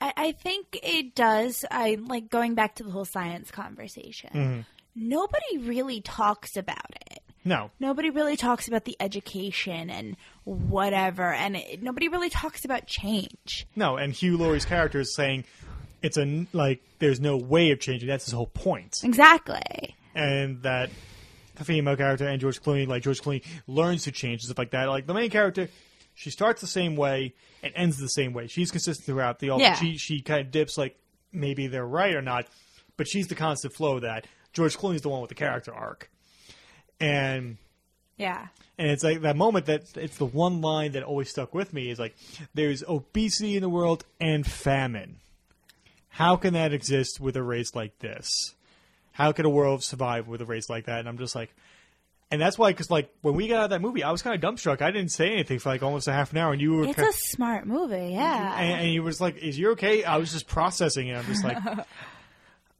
I, 0.00 0.12
I 0.16 0.32
think 0.32 0.78
it 0.82 1.14
does. 1.14 1.64
I 1.70 1.96
like 2.00 2.28
going 2.30 2.54
back 2.54 2.76
to 2.76 2.84
the 2.84 2.90
whole 2.90 3.04
science 3.04 3.50
conversation. 3.50 4.30
Mm-hmm. 4.32 4.60
Nobody 4.94 5.58
really 5.58 6.00
talks 6.00 6.56
about 6.56 6.90
it. 7.10 7.20
No, 7.44 7.72
Nobody 7.80 8.10
really 8.10 8.36
talks 8.36 8.68
about 8.68 8.84
the 8.84 8.96
education 9.00 9.90
and 9.90 10.16
whatever, 10.44 11.32
and 11.32 11.56
it, 11.56 11.82
nobody 11.82 12.06
really 12.06 12.30
talks 12.30 12.64
about 12.64 12.86
change. 12.86 13.66
No, 13.74 13.96
and 13.96 14.12
Hugh 14.12 14.36
Laurie's 14.36 14.64
character 14.64 15.00
is 15.00 15.12
saying 15.12 15.42
it's 16.02 16.16
a 16.16 16.46
like 16.52 16.82
there's 17.00 17.18
no 17.18 17.36
way 17.36 17.72
of 17.72 17.80
changing. 17.80 18.06
That's 18.08 18.26
his 18.26 18.34
whole 18.34 18.46
point, 18.46 19.00
Exactly. 19.02 19.96
and 20.14 20.62
that 20.62 20.90
the 21.56 21.64
female 21.64 21.96
character 21.96 22.26
and 22.26 22.40
George 22.40 22.60
Clooney, 22.62 22.86
like 22.86 23.02
George 23.02 23.20
Clooney, 23.22 23.44
learns 23.66 24.04
to 24.04 24.12
change 24.12 24.42
and 24.42 24.46
stuff 24.46 24.58
like 24.58 24.70
that. 24.70 24.84
Like 24.88 25.06
the 25.06 25.14
main 25.14 25.30
character, 25.30 25.68
she 26.14 26.30
starts 26.30 26.60
the 26.60 26.66
same 26.66 26.96
way 26.96 27.34
and 27.62 27.72
ends 27.76 27.98
the 27.98 28.08
same 28.08 28.32
way. 28.32 28.46
She's 28.46 28.70
consistent 28.70 29.06
throughout 29.06 29.38
the. 29.38 29.48
Yeah. 29.58 29.74
She 29.74 29.96
she 29.96 30.20
kind 30.20 30.40
of 30.40 30.50
dips 30.50 30.76
like 30.78 30.96
maybe 31.32 31.66
they're 31.66 31.86
right 31.86 32.14
or 32.14 32.22
not, 32.22 32.46
but 32.96 33.08
she's 33.08 33.28
the 33.28 33.34
constant 33.34 33.74
flow 33.74 33.96
of 33.96 34.02
that. 34.02 34.26
George 34.52 34.76
Clooney's 34.76 35.02
the 35.02 35.08
one 35.08 35.20
with 35.20 35.28
the 35.30 35.34
character 35.34 35.72
arc, 35.74 36.10
and 37.00 37.56
Yeah. 38.18 38.48
and 38.78 38.90
it's 38.90 39.02
like 39.02 39.22
that 39.22 39.36
moment 39.36 39.66
that 39.66 39.96
it's 39.96 40.18
the 40.18 40.26
one 40.26 40.60
line 40.60 40.92
that 40.92 41.02
always 41.02 41.30
stuck 41.30 41.54
with 41.54 41.72
me 41.72 41.90
is 41.90 41.98
like, 41.98 42.14
there's 42.54 42.82
obesity 42.86 43.56
in 43.56 43.62
the 43.62 43.68
world 43.70 44.04
and 44.20 44.46
famine. 44.46 45.16
How 46.10 46.36
can 46.36 46.52
that 46.52 46.74
exist 46.74 47.18
with 47.20 47.36
a 47.36 47.42
race 47.42 47.74
like 47.74 47.98
this? 48.00 48.54
How 49.12 49.32
could 49.32 49.44
a 49.44 49.50
world 49.50 49.82
survive 49.82 50.26
with 50.28 50.40
a 50.40 50.46
race 50.46 50.68
like 50.70 50.86
that? 50.86 51.00
And 51.00 51.08
I'm 51.08 51.18
just 51.18 51.34
like, 51.34 51.54
and 52.30 52.40
that's 52.40 52.56
why, 52.58 52.70
because 52.70 52.90
like 52.90 53.14
when 53.20 53.34
we 53.34 53.46
got 53.46 53.58
out 53.58 53.64
of 53.64 53.70
that 53.70 53.82
movie, 53.82 54.02
I 54.02 54.10
was 54.10 54.22
kind 54.22 54.34
of 54.42 54.54
dumbstruck. 54.54 54.80
I 54.80 54.90
didn't 54.90 55.10
say 55.10 55.32
anything 55.32 55.58
for 55.58 55.68
like 55.68 55.82
almost 55.82 56.08
a 56.08 56.12
half 56.12 56.32
an 56.32 56.38
hour, 56.38 56.52
and 56.52 56.62
you 56.62 56.72
were, 56.72 56.84
It's 56.84 56.96
kind 56.96 57.08
a 57.08 57.12
smart 57.12 57.66
movie, 57.66 58.12
yeah. 58.12 58.58
and, 58.58 58.80
and 58.84 58.92
you 58.92 59.02
was 59.02 59.20
like, 59.20 59.36
"Is 59.36 59.58
you 59.58 59.72
okay?" 59.72 60.02
I 60.02 60.16
was 60.16 60.32
just 60.32 60.46
processing 60.46 61.08
it. 61.08 61.14
I'm 61.16 61.26
just 61.26 61.44
like, 61.44 61.58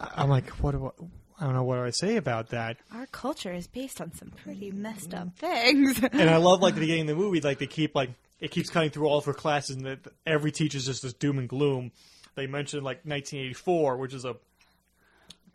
I'm 0.01 0.31
like, 0.31 0.49
what 0.62 0.73
do 0.73 0.87
I? 0.87 1.05
I 1.40 1.45
don't 1.47 1.55
know 1.55 1.64
what 1.64 1.77
do 1.77 1.83
I 1.83 1.90
say 1.90 2.16
about 2.16 2.51
that. 2.51 2.77
Our 2.95 3.07
culture 3.07 3.53
is 3.53 3.66
based 3.66 4.01
on 4.01 4.14
some 4.14 4.31
pretty 4.31 4.71
messed 4.71 5.12
up 5.12 5.37
things. 5.37 6.01
and 6.01 6.31
I 6.31 6.37
love 6.37 6.62
like 6.62 6.75
the 6.75 6.81
beginning 6.87 7.03
of 7.03 7.09
the 7.09 7.16
movie, 7.16 7.40
like 7.40 7.59
they 7.59 7.66
keep 7.66 7.95
like 7.95 8.11
it 8.40 8.53
keeps 8.53 8.71
cutting 8.71 8.90
through 8.90 9.07
all 9.09 9.18
of 9.18 9.25
her 9.27 9.35
classes, 9.35 9.77
and 9.77 9.85
that 9.85 9.99
every 10.25 10.51
teacher's 10.53 10.87
just 10.87 11.03
this 11.03 11.12
doom 11.12 11.38
and 11.38 11.49
gloom. 11.49 11.92
They 12.37 12.47
mentioned 12.47 12.85
like 12.85 12.99
1984, 13.05 13.99
which 13.99 14.14
is 14.14 14.25
a 14.25 14.37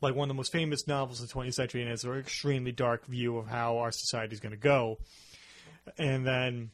like 0.01 0.15
one 0.15 0.25
of 0.25 0.29
the 0.29 0.37
most 0.37 0.51
famous 0.51 0.87
novels 0.87 1.21
of 1.21 1.27
the 1.27 1.33
20th 1.33 1.53
century, 1.53 1.81
and 1.81 1.91
it's 1.91 2.03
an 2.03 2.17
extremely 2.17 2.71
dark 2.71 3.05
view 3.05 3.37
of 3.37 3.47
how 3.47 3.77
our 3.77 3.91
society 3.91 4.33
is 4.33 4.39
going 4.39 4.51
to 4.51 4.57
go. 4.57 4.97
And 5.97 6.25
then, 6.25 6.71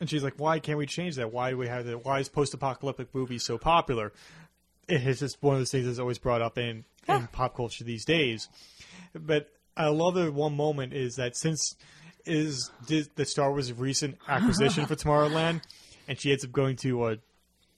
and 0.00 0.10
she's 0.10 0.22
like, 0.22 0.34
"Why 0.36 0.58
can't 0.58 0.78
we 0.78 0.86
change 0.86 1.16
that? 1.16 1.32
Why 1.32 1.50
do 1.50 1.58
we 1.58 1.68
have 1.68 1.86
that? 1.86 2.04
Why 2.04 2.20
is 2.20 2.28
post-apocalyptic 2.28 3.14
movies 3.14 3.44
so 3.44 3.58
popular?" 3.58 4.12
It 4.88 5.06
is 5.06 5.20
just 5.20 5.40
one 5.40 5.54
of 5.54 5.60
those 5.60 5.70
things 5.70 5.86
that's 5.86 6.00
always 6.00 6.18
brought 6.18 6.42
up 6.42 6.58
in, 6.58 6.84
in 7.08 7.28
pop 7.28 7.54
culture 7.54 7.84
these 7.84 8.04
days. 8.04 8.48
But 9.14 9.48
I 9.76 9.86
love 9.86 10.14
the 10.14 10.32
one 10.32 10.56
moment 10.56 10.92
is 10.92 11.14
that 11.14 11.36
since 11.36 11.76
is 12.26 12.70
the 12.86 13.24
Star 13.24 13.50
Wars 13.50 13.72
recent 13.72 14.18
acquisition 14.28 14.86
for 14.86 14.96
Tomorrowland, 14.96 15.62
and 16.08 16.20
she 16.20 16.32
ends 16.32 16.44
up 16.44 16.52
going 16.52 16.76
to 16.76 17.06
a 17.06 17.16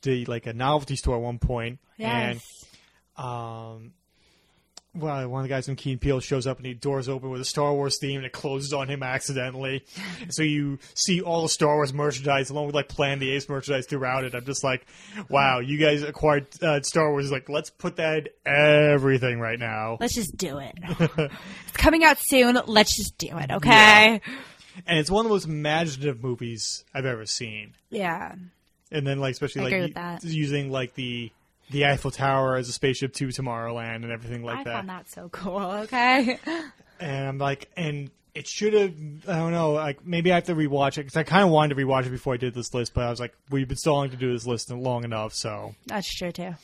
the 0.02 0.24
like 0.26 0.46
a 0.46 0.52
novelty 0.52 0.96
store 0.96 1.16
at 1.16 1.22
one 1.22 1.38
point, 1.38 1.78
yes. 1.96 2.42
and 3.16 3.24
um, 3.24 3.92
well, 4.94 5.26
one 5.28 5.40
of 5.40 5.44
the 5.44 5.48
guys 5.48 5.64
from 5.66 5.76
Key 5.76 5.92
and 5.92 6.00
Peele 6.00 6.20
shows 6.20 6.46
up 6.46 6.58
and 6.58 6.66
he 6.66 6.74
doors 6.74 7.08
open 7.08 7.30
with 7.30 7.40
a 7.40 7.46
Star 7.46 7.72
Wars 7.72 7.98
theme 7.98 8.18
and 8.18 8.26
it 8.26 8.32
closes 8.32 8.74
on 8.74 8.88
him 8.88 9.02
accidentally. 9.02 9.84
so 10.28 10.42
you 10.42 10.78
see 10.94 11.22
all 11.22 11.42
the 11.42 11.48
Star 11.48 11.76
Wars 11.76 11.94
merchandise 11.94 12.50
along 12.50 12.66
with 12.66 12.74
like 12.74 12.88
Plan 12.88 13.18
the 13.18 13.30
Ace 13.30 13.48
merchandise 13.48 13.86
throughout 13.86 14.24
it. 14.24 14.34
I'm 14.34 14.44
just 14.44 14.62
like, 14.62 14.86
wow, 15.30 15.60
you 15.60 15.78
guys 15.78 16.02
acquired 16.02 16.46
uh, 16.62 16.82
Star 16.82 17.10
Wars. 17.10 17.32
Like, 17.32 17.48
let's 17.48 17.70
put 17.70 17.96
that 17.96 18.18
in 18.18 18.28
everything 18.44 19.40
right 19.40 19.58
now. 19.58 19.96
Let's 19.98 20.14
just 20.14 20.36
do 20.36 20.58
it. 20.58 20.74
it's 20.88 21.72
coming 21.72 22.04
out 22.04 22.18
soon. 22.18 22.58
Let's 22.66 22.94
just 22.94 23.16
do 23.16 23.38
it, 23.38 23.50
okay? 23.50 24.20
And 24.86 24.98
it's 24.98 25.10
one 25.10 25.24
of 25.24 25.30
the 25.30 25.34
most 25.34 25.46
imaginative 25.46 26.22
movies 26.22 26.84
I've 26.94 27.06
ever 27.06 27.24
seen. 27.24 27.74
Yeah. 27.90 28.34
And 28.90 29.06
then 29.06 29.20
like 29.20 29.32
especially 29.32 29.62
I 29.62 29.64
like 29.64 29.72
agree 29.72 29.86
with 29.86 29.94
that. 29.94 30.24
using 30.24 30.70
like 30.70 30.94
the 30.94 31.32
the 31.72 31.86
Eiffel 31.86 32.10
Tower 32.10 32.56
as 32.56 32.68
a 32.68 32.72
spaceship 32.72 33.12
to 33.14 33.28
Tomorrowland 33.28 33.96
and 33.96 34.10
everything 34.12 34.44
like 34.44 34.58
I 34.58 34.64
that. 34.64 34.72
found 34.74 34.88
that 34.88 35.08
so 35.10 35.28
cool, 35.30 35.58
okay? 35.82 36.38
and 37.00 37.28
I'm 37.28 37.38
like, 37.38 37.68
and 37.76 38.10
it 38.34 38.46
should 38.46 38.72
have. 38.74 38.94
I 39.28 39.36
don't 39.38 39.52
know. 39.52 39.72
Like 39.72 40.06
maybe 40.06 40.30
I 40.32 40.36
have 40.36 40.44
to 40.44 40.54
rewatch 40.54 40.92
it 40.98 41.02
because 41.04 41.16
I 41.16 41.22
kind 41.22 41.44
of 41.44 41.50
wanted 41.50 41.74
to 41.76 41.84
rewatch 41.84 42.06
it 42.06 42.10
before 42.10 42.34
I 42.34 42.36
did 42.38 42.54
this 42.54 42.72
list, 42.72 42.94
but 42.94 43.04
I 43.04 43.10
was 43.10 43.20
like, 43.20 43.34
we've 43.50 43.68
been 43.68 43.76
stalling 43.76 44.10
to 44.10 44.16
do 44.16 44.32
this 44.32 44.46
list 44.46 44.70
long 44.70 45.04
enough. 45.04 45.34
So, 45.34 45.74
That's 45.86 46.08
true, 46.14 46.32
too. 46.32 46.54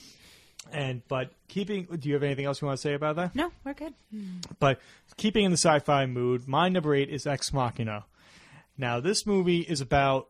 and 0.72 1.02
but 1.08 1.30
keeping. 1.48 1.84
Do 1.84 2.08
you 2.08 2.14
have 2.14 2.22
anything 2.22 2.44
else 2.46 2.60
you 2.62 2.66
want 2.66 2.78
to 2.78 2.82
say 2.82 2.94
about 2.94 3.16
that? 3.16 3.34
No, 3.34 3.50
we're 3.64 3.74
good. 3.74 3.94
But 4.60 4.80
keeping 5.16 5.44
in 5.44 5.50
the 5.50 5.56
sci-fi 5.58 6.06
mood, 6.06 6.46
my 6.48 6.68
number 6.68 6.94
eight 6.94 7.10
is 7.10 7.26
Ex 7.26 7.52
Machina. 7.52 8.04
Now, 8.80 9.00
this 9.00 9.26
movie 9.26 9.60
is 9.60 9.80
about 9.80 10.28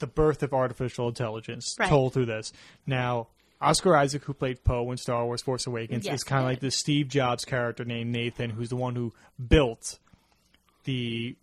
the 0.00 0.06
birth 0.08 0.42
of 0.42 0.52
artificial 0.52 1.08
intelligence 1.08 1.76
Right. 1.78 1.88
told 1.88 2.14
through 2.14 2.26
this. 2.26 2.52
Now, 2.86 3.28
Oscar 3.60 3.96
Isaac, 3.96 4.24
who 4.24 4.32
played 4.32 4.64
Poe 4.64 4.90
in 4.90 4.96
Star 4.96 5.24
Wars: 5.24 5.42
Force 5.42 5.66
Awakens, 5.66 6.06
Yes, 6.06 6.16
is 6.16 6.24
kind 6.24 6.40
of 6.40 6.46
like 6.46 6.60
the 6.60 6.70
Steve 6.70 7.08
Jobs 7.08 7.44
character 7.44 7.84
named 7.84 8.10
Nathan, 8.10 8.50
who's 8.50 8.70
the 8.70 8.76
one 8.76 8.94
who 8.94 9.12
built 9.48 9.98
the 10.84 11.36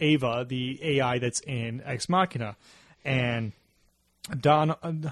Ava, 0.00 0.44
the 0.48 0.78
AI 0.82 1.18
that's 1.18 1.40
in 1.40 1.80
Ex 1.84 2.08
Machina, 2.08 2.56
and 3.04 3.52
Don 4.40 4.70
uh, 4.70 5.10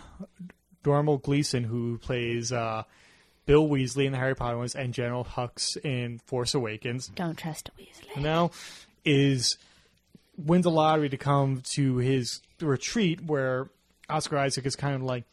Domhnall 0.82 1.18
Gleeson, 1.18 1.64
who 1.64 1.98
plays 1.98 2.52
uh, 2.52 2.82
Bill 3.46 3.68
Weasley 3.68 4.06
in 4.06 4.12
the 4.12 4.18
Harry 4.18 4.34
Potter 4.34 4.58
ones, 4.58 4.74
and 4.74 4.92
General 4.92 5.24
Hux 5.24 5.76
in 5.84 6.18
Force 6.18 6.54
Awakens. 6.54 7.08
Don't 7.08 7.36
trust 7.36 7.70
Weasley. 7.78 8.20
now 8.20 8.50
is 9.04 9.56
wins 10.36 10.64
the 10.64 10.70
lottery 10.70 11.08
to 11.08 11.16
come 11.16 11.62
to 11.72 11.98
his 11.98 12.40
retreat 12.60 13.22
where 13.24 13.68
Oscar 14.08 14.38
Isaac 14.38 14.66
is 14.66 14.74
kind 14.74 14.94
of 14.94 15.02
like 15.02 15.20
like 15.20 15.24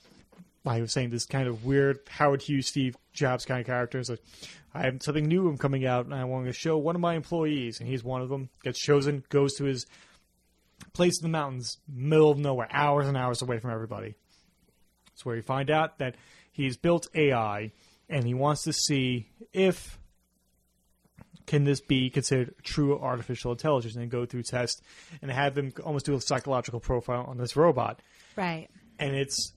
I 0.67 0.82
was 0.82 0.91
saying 0.91 1.10
this 1.12 1.25
kind 1.25 1.47
of 1.47 1.65
weird 1.65 1.99
Howard 2.10 2.41
Hughes 2.41 2.67
Steve 2.67 2.95
Jobs 3.13 3.45
kind 3.45 3.60
of 3.60 3.65
character. 3.65 3.99
It's 3.99 4.10
like 4.10 4.21
I 4.73 4.82
have 4.84 5.01
something 5.01 5.25
new 5.25 5.47
I'm 5.47 5.58
coming 5.58 5.86
out 5.86 6.06
and 6.06 6.13
I 6.13 6.23
want 6.25 6.45
to 6.45 6.53
show 6.53 6.77
one 6.77 6.95
of 6.95 7.01
my 7.01 7.15
employees 7.15 7.80
and 7.80 7.88
he's 7.89 8.03
one 8.03 8.21
of 8.21 8.30
them. 8.30 8.49
Gets 8.63 8.80
chosen, 8.80 9.23
goes 9.30 9.56
to 9.56 9.63
his 9.65 9.86
place 10.93 11.17
in 11.19 11.23
the 11.23 11.30
mountains, 11.30 11.77
middle 11.88 12.30
of 12.32 12.38
nowhere, 12.38 12.67
hours 12.71 13.08
and 13.08 13.17
hours 13.17 13.41
away 13.41 13.60
from 13.60 13.71
everybody. 13.71 14.15
It's 15.13 15.25
where 15.25 15.36
you 15.36 15.41
find 15.41 15.71
out 15.71 15.97
that 15.99 16.15
he's 16.51 16.77
built 16.77 17.08
AI 17.15 17.71
and 18.10 18.25
he 18.25 18.34
wants 18.34 18.63
to 18.63 18.73
see 18.73 19.30
if 19.53 19.97
can 21.47 21.63
this 21.63 21.80
be 21.80 22.10
considered 22.10 22.53
true 22.62 22.99
artificial 22.99 23.51
intelligence 23.53 23.95
and 23.95 24.12
go 24.12 24.25
through 24.25 24.43
tests 24.43 24.82
and 25.21 25.32
have 25.32 25.56
them 25.56 25.71
almost 25.86 26.06
do 26.06 26.13
a 26.13 26.21
psychological 26.21 26.80
profile 26.80 27.23
on 27.27 27.38
this 27.38 27.56
robot 27.56 28.01
Right. 28.36 28.67
and 28.99 29.15
it's 29.15 29.53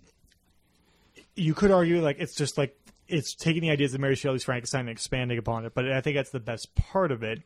you 1.37 1.55
could 1.55 1.71
argue 1.71 2.01
like 2.03 2.17
it's 2.19 2.35
just 2.35 2.59
like 2.59 2.77
it's 3.09 3.35
taking 3.35 3.63
the 3.63 3.71
ideas 3.71 3.95
of 3.95 4.01
Mary 4.01 4.15
Shelley's 4.15 4.45
Frankenstein 4.45 4.81
and 4.83 4.91
expanding 4.91 5.39
upon 5.39 5.65
it, 5.65 5.73
but 5.75 5.91
I 5.91 6.01
think 6.01 6.17
that's 6.17 6.31
the 6.31 6.41
best 6.41 6.75
part 6.75 7.11
of 7.13 7.23
it. 7.23 7.43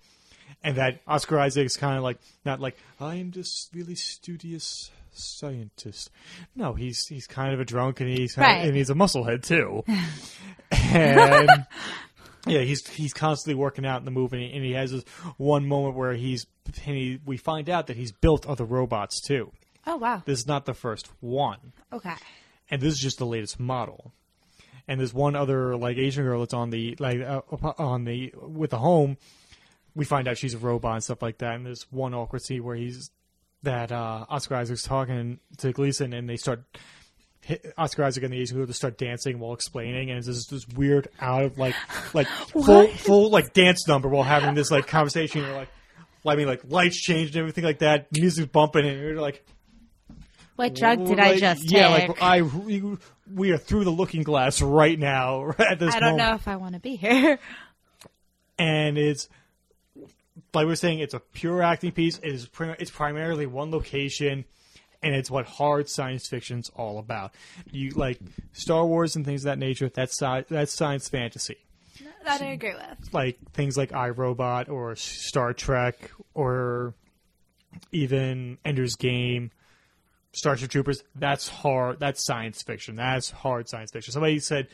And 0.62 0.76
that 0.76 1.00
Oscar 1.06 1.38
Isaac's 1.38 1.76
kind 1.76 1.96
of 1.96 2.02
like 2.02 2.18
not 2.44 2.60
like 2.60 2.76
I 3.00 3.16
am 3.16 3.30
just 3.30 3.74
really 3.74 3.94
studious 3.94 4.90
scientist. 5.12 6.10
No, 6.54 6.74
he's 6.74 7.06
he's 7.06 7.26
kind 7.26 7.54
of 7.54 7.60
a 7.60 7.64
drunk 7.64 8.00
and 8.00 8.08
he's 8.10 8.34
kind 8.34 8.46
of- 8.50 8.56
Right. 8.58 8.66
and 8.68 8.76
he's 8.76 8.90
a 8.90 8.94
musclehead 8.94 9.42
too. 9.46 9.84
and 10.70 11.66
yeah, 12.46 12.60
he's 12.60 12.86
he's 12.88 13.14
constantly 13.14 13.54
working 13.58 13.86
out 13.86 13.98
in 14.00 14.04
the 14.04 14.10
movie, 14.10 14.52
and 14.52 14.64
he 14.64 14.72
has 14.72 14.90
this 14.92 15.04
one 15.38 15.66
moment 15.66 15.96
where 15.96 16.12
he's 16.14 16.46
and 16.86 16.96
he, 16.96 17.20
we 17.24 17.36
find 17.36 17.68
out 17.70 17.86
that 17.88 17.96
he's 17.96 18.12
built 18.12 18.46
other 18.46 18.64
robots 18.64 19.20
too. 19.20 19.50
Oh, 19.86 19.96
wow. 19.96 20.22
This 20.24 20.40
is 20.40 20.46
not 20.46 20.64
the 20.64 20.72
first 20.72 21.10
one 21.20 21.58
Okay. 21.92 22.14
And 22.70 22.80
this 22.80 22.94
is 22.94 23.00
just 23.00 23.18
the 23.18 23.26
latest 23.26 23.60
model. 23.60 24.12
And 24.86 25.00
there's 25.00 25.14
one 25.14 25.36
other 25.36 25.76
like 25.76 25.96
Asian 25.96 26.24
girl 26.24 26.40
that's 26.40 26.54
on 26.54 26.70
the 26.70 26.96
like 26.98 27.20
uh, 27.20 27.40
on 27.78 28.04
the 28.04 28.34
with 28.36 28.70
the 28.70 28.78
home. 28.78 29.16
We 29.94 30.04
find 30.04 30.26
out 30.28 30.36
she's 30.36 30.54
a 30.54 30.58
robot 30.58 30.94
and 30.94 31.04
stuff 31.04 31.22
like 31.22 31.38
that. 31.38 31.54
And 31.54 31.64
there's 31.64 31.86
one 31.90 32.14
awkward 32.14 32.42
scene 32.42 32.64
where 32.64 32.76
he's 32.76 33.10
that 33.62 33.92
uh, 33.92 34.26
Oscar 34.28 34.56
Isaac's 34.56 34.82
talking 34.82 35.40
to 35.58 35.72
Gleeson, 35.72 36.12
and 36.12 36.28
they 36.28 36.36
start 36.36 36.64
Oscar 37.76 38.04
Isaac 38.04 38.24
and 38.24 38.32
the 38.32 38.38
Asian 38.38 38.56
girl 38.56 38.66
just 38.66 38.78
start 38.78 38.96
dancing 38.96 39.38
while 39.38 39.52
explaining, 39.52 40.10
and 40.10 40.18
it's 40.18 40.26
just 40.26 40.50
this 40.50 40.66
weird 40.68 41.08
out 41.20 41.42
of 41.42 41.58
like 41.58 41.74
like 42.14 42.26
full 42.48 42.86
full 42.88 43.30
like 43.30 43.52
dance 43.52 43.86
number 43.88 44.08
while 44.08 44.22
having 44.22 44.54
this 44.54 44.70
like 44.70 44.86
conversation. 44.86 45.42
You're 45.42 45.54
like, 45.54 45.68
I 46.26 46.36
mean, 46.36 46.46
like 46.46 46.62
lights 46.68 47.00
changed 47.00 47.34
and 47.34 47.40
everything 47.40 47.64
like 47.64 47.80
that, 47.80 48.12
music's 48.12 48.48
bumping, 48.48 48.86
and 48.86 49.00
you're 49.00 49.20
like. 49.20 49.44
What 50.56 50.74
drug 50.74 51.04
did 51.06 51.18
I 51.18 51.30
Like, 51.32 51.38
just 51.40 51.70
yeah, 51.70 51.96
take? 51.98 52.08
like 52.10 52.22
I 52.22 52.42
we, 52.42 52.96
we 53.32 53.50
are 53.50 53.58
through 53.58 53.84
the 53.84 53.90
looking 53.90 54.22
glass 54.22 54.62
right 54.62 54.98
now 54.98 55.50
at 55.58 55.78
this 55.78 55.94
I 55.94 56.00
don't 56.00 56.10
moment. 56.12 56.28
know 56.30 56.34
if 56.36 56.46
I 56.48 56.56
want 56.56 56.74
to 56.74 56.80
be 56.80 56.96
here. 56.96 57.38
and 58.58 58.96
it's 58.98 59.28
like 60.52 60.64
we 60.64 60.66
we're 60.66 60.76
saying, 60.76 61.00
it's 61.00 61.14
a 61.14 61.20
pure 61.20 61.62
acting 61.62 61.92
piece. 61.92 62.18
It 62.18 62.28
is 62.32 62.46
prim- 62.46 62.76
it's 62.78 62.90
primarily 62.90 63.46
one 63.46 63.70
location, 63.72 64.44
and 65.02 65.14
it's 65.14 65.30
what 65.30 65.46
hard 65.46 65.88
science 65.88 66.28
fiction's 66.28 66.70
all 66.76 66.98
about. 66.98 67.32
You 67.72 67.90
like 67.90 68.20
Star 68.52 68.86
Wars 68.86 69.16
and 69.16 69.24
things 69.24 69.42
of 69.42 69.46
that 69.46 69.58
nature. 69.58 69.88
That's 69.88 70.12
sci- 70.16 70.44
that's 70.48 70.72
science 70.72 71.08
fantasy. 71.08 71.56
that 72.24 72.40
I 72.42 72.46
agree 72.52 72.74
with. 72.74 73.12
Like 73.12 73.38
things 73.52 73.76
like 73.76 73.90
iRobot 73.90 74.68
or 74.68 74.94
Star 74.96 75.52
Trek 75.52 76.10
or 76.34 76.94
even 77.90 78.58
Ender's 78.64 78.94
Game. 78.94 79.50
Starship 80.34 80.70
Troopers, 80.70 81.02
that's 81.14 81.48
hard. 81.48 82.00
That's 82.00 82.22
science 82.24 82.62
fiction. 82.62 82.96
That's 82.96 83.30
hard 83.30 83.68
science 83.68 83.90
fiction. 83.92 84.12
Somebody 84.12 84.38
said 84.40 84.68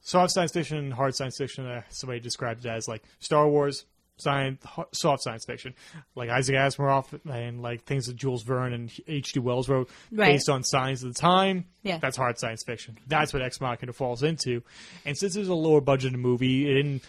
soft 0.00 0.32
science 0.32 0.52
fiction 0.52 0.78
and 0.78 0.92
hard 0.92 1.14
science 1.14 1.38
fiction. 1.38 1.66
Uh, 1.66 1.82
somebody 1.90 2.20
described 2.20 2.64
it 2.64 2.68
as 2.68 2.86
like 2.88 3.02
Star 3.20 3.48
Wars, 3.48 3.84
science, 4.16 4.64
soft 4.92 5.22
science 5.22 5.44
fiction, 5.44 5.74
like 6.14 6.30
Isaac 6.30 6.56
Asimov 6.56 7.06
and 7.30 7.62
like 7.62 7.84
things 7.84 8.06
that 8.06 8.16
Jules 8.16 8.42
Verne 8.42 8.72
and 8.72 8.92
H.G. 9.06 9.40
Wells 9.40 9.68
wrote 9.68 9.88
Right. 10.10 10.32
based 10.32 10.48
on 10.48 10.62
science 10.64 11.02
of 11.02 11.14
the 11.14 11.20
time. 11.20 11.66
Yeah. 11.82 11.98
that's 11.98 12.16
hard 12.16 12.38
science 12.38 12.62
fiction. 12.64 12.98
That's 13.06 13.32
what 13.32 13.42
Ex 13.42 13.60
Machina 13.60 13.92
falls 13.92 14.22
into. 14.22 14.62
And 15.04 15.16
since 15.16 15.36
it's 15.36 15.48
a 15.48 15.54
lower 15.54 15.80
budget 15.80 16.12
movie, 16.14 16.68
it 16.70 16.74
didn't. 16.74 17.02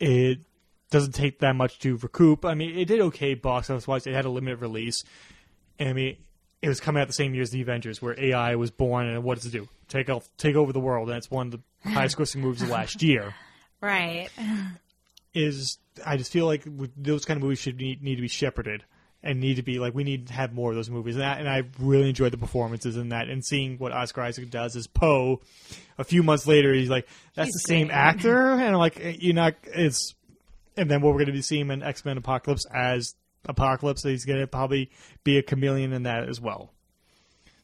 It 0.00 0.38
doesn't 0.90 1.12
take 1.12 1.38
that 1.40 1.54
much 1.56 1.78
to 1.80 1.96
recoup. 1.96 2.44
I 2.44 2.54
mean, 2.54 2.76
it 2.76 2.86
did 2.86 3.00
okay 3.00 3.34
box 3.34 3.70
office 3.70 3.86
wise. 3.88 4.06
It 4.06 4.12
had 4.14 4.24
a 4.26 4.30
limited 4.30 4.60
release. 4.60 5.02
And 5.78 5.88
I 5.88 5.92
mean, 5.92 6.16
it 6.64 6.68
was 6.68 6.80
coming 6.80 7.02
out 7.02 7.06
the 7.08 7.12
same 7.12 7.34
year 7.34 7.42
as 7.42 7.50
the 7.50 7.60
Avengers, 7.60 8.00
where 8.00 8.18
AI 8.18 8.54
was 8.56 8.70
born, 8.70 9.06
and 9.06 9.22
what 9.22 9.36
does 9.36 9.46
it 9.46 9.52
do? 9.52 9.68
Take 9.88 10.08
off, 10.08 10.26
take 10.38 10.56
over 10.56 10.72
the 10.72 10.80
world, 10.80 11.10
and 11.10 11.18
it's 11.18 11.30
one 11.30 11.48
of 11.48 11.52
the 11.52 11.90
highest 11.90 12.16
grossing 12.16 12.36
movies 12.36 12.62
of 12.62 12.70
last 12.70 13.02
year. 13.02 13.34
Right. 13.80 14.30
Is 15.34 15.76
I 16.06 16.16
just 16.16 16.32
feel 16.32 16.46
like 16.46 16.62
those 16.96 17.26
kind 17.26 17.36
of 17.36 17.42
movies 17.42 17.58
should 17.58 17.76
need, 17.76 18.02
need 18.02 18.14
to 18.16 18.22
be 18.22 18.28
shepherded 18.28 18.82
and 19.22 19.40
need 19.40 19.56
to 19.56 19.62
be 19.62 19.78
like 19.78 19.94
we 19.94 20.04
need 20.04 20.28
to 20.28 20.32
have 20.32 20.54
more 20.54 20.70
of 20.70 20.76
those 20.76 20.88
movies. 20.88 21.16
And, 21.16 21.22
that, 21.22 21.38
and 21.38 21.50
I 21.50 21.64
really 21.78 22.08
enjoyed 22.08 22.32
the 22.32 22.38
performances 22.38 22.96
in 22.96 23.10
that, 23.10 23.28
and 23.28 23.44
seeing 23.44 23.76
what 23.76 23.92
Oscar 23.92 24.22
Isaac 24.22 24.48
does 24.48 24.74
as 24.74 24.86
Poe. 24.86 25.42
A 25.98 26.04
few 26.04 26.22
months 26.22 26.46
later, 26.46 26.72
he's 26.72 26.88
like, 26.88 27.06
"That's 27.34 27.48
He's 27.48 27.54
the 27.62 27.68
same 27.68 27.88
great. 27.88 27.96
actor," 27.96 28.38
and 28.52 28.62
I'm 28.62 28.74
like, 28.76 28.98
"You're 29.20 29.34
not." 29.34 29.54
It's 29.64 30.14
and 30.78 30.90
then 30.90 31.02
what 31.02 31.10
we're 31.10 31.18
going 31.18 31.26
to 31.26 31.32
be 31.32 31.42
seeing 31.42 31.70
in 31.70 31.82
X 31.82 32.06
Men 32.06 32.16
Apocalypse 32.16 32.64
as 32.74 33.14
Apocalypse. 33.46 34.02
He's 34.02 34.24
going 34.24 34.40
to 34.40 34.46
probably 34.46 34.90
be 35.24 35.38
a 35.38 35.42
chameleon 35.42 35.92
in 35.92 36.04
that 36.04 36.28
as 36.28 36.40
well. 36.40 36.70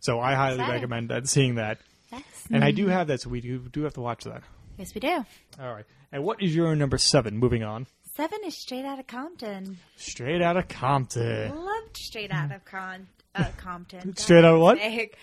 So 0.00 0.18
I 0.20 0.34
highly 0.34 0.54
Exciting. 0.54 0.74
recommend 0.74 1.10
that 1.10 1.28
seeing 1.28 1.56
that. 1.56 1.78
Yes. 2.10 2.22
And 2.50 2.64
I 2.64 2.70
do 2.70 2.86
have 2.88 3.06
that, 3.08 3.20
so 3.20 3.30
we 3.30 3.40
do 3.40 3.58
do 3.70 3.82
have 3.84 3.94
to 3.94 4.00
watch 4.00 4.24
that. 4.24 4.42
Yes, 4.78 4.94
we 4.94 5.00
do. 5.00 5.24
All 5.60 5.72
right. 5.74 5.84
And 6.10 6.24
what 6.24 6.42
is 6.42 6.54
your 6.56 6.74
number 6.74 6.98
seven? 6.98 7.36
Moving 7.38 7.62
on. 7.62 7.86
Seven 8.16 8.38
is 8.44 8.56
straight 8.56 8.84
out 8.84 8.98
of 8.98 9.06
Compton. 9.06 9.78
Straight 9.96 10.42
out 10.42 10.56
of 10.56 10.66
Compton. 10.68 11.54
Loved 11.54 11.96
straight 11.96 12.32
out 12.32 12.50
of 12.50 12.64
Con- 12.64 13.06
uh, 13.34 13.44
Compton. 13.56 14.16
Straight 14.16 14.44
out 14.44 14.54
of 14.54 14.60
what? 14.60 14.78
Sake. 14.78 15.16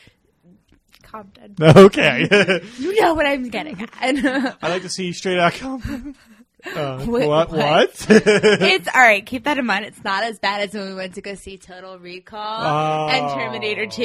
Compton. 1.03 1.55
Okay. 1.61 2.27
You 2.79 3.01
know 3.01 3.13
what 3.13 3.25
I'm 3.25 3.49
getting 3.49 3.79
at. 3.81 3.89
I 4.61 4.69
like 4.69 4.83
to 4.83 4.89
see 4.89 5.11
straight 5.11 5.39
out 5.39 5.53
of 5.55 5.59
Compton. 5.59 6.15
Uh, 6.75 6.99
what? 7.05 7.27
what? 7.27 7.51
What? 7.51 8.05
it's 8.09 8.87
all 8.95 9.01
right. 9.01 9.25
Keep 9.25 9.43
that 9.45 9.57
in 9.57 9.65
mind. 9.65 9.85
It's 9.85 10.03
not 10.03 10.23
as 10.23 10.39
bad 10.39 10.61
as 10.61 10.73
when 10.73 10.87
we 10.89 10.95
went 10.95 11.15
to 11.15 11.21
go 11.21 11.35
see 11.35 11.57
Total 11.57 11.97
Recall 11.99 12.61
Oh. 12.65 13.07
and 13.09 13.39
Terminator 13.39 13.85
2, 13.85 14.03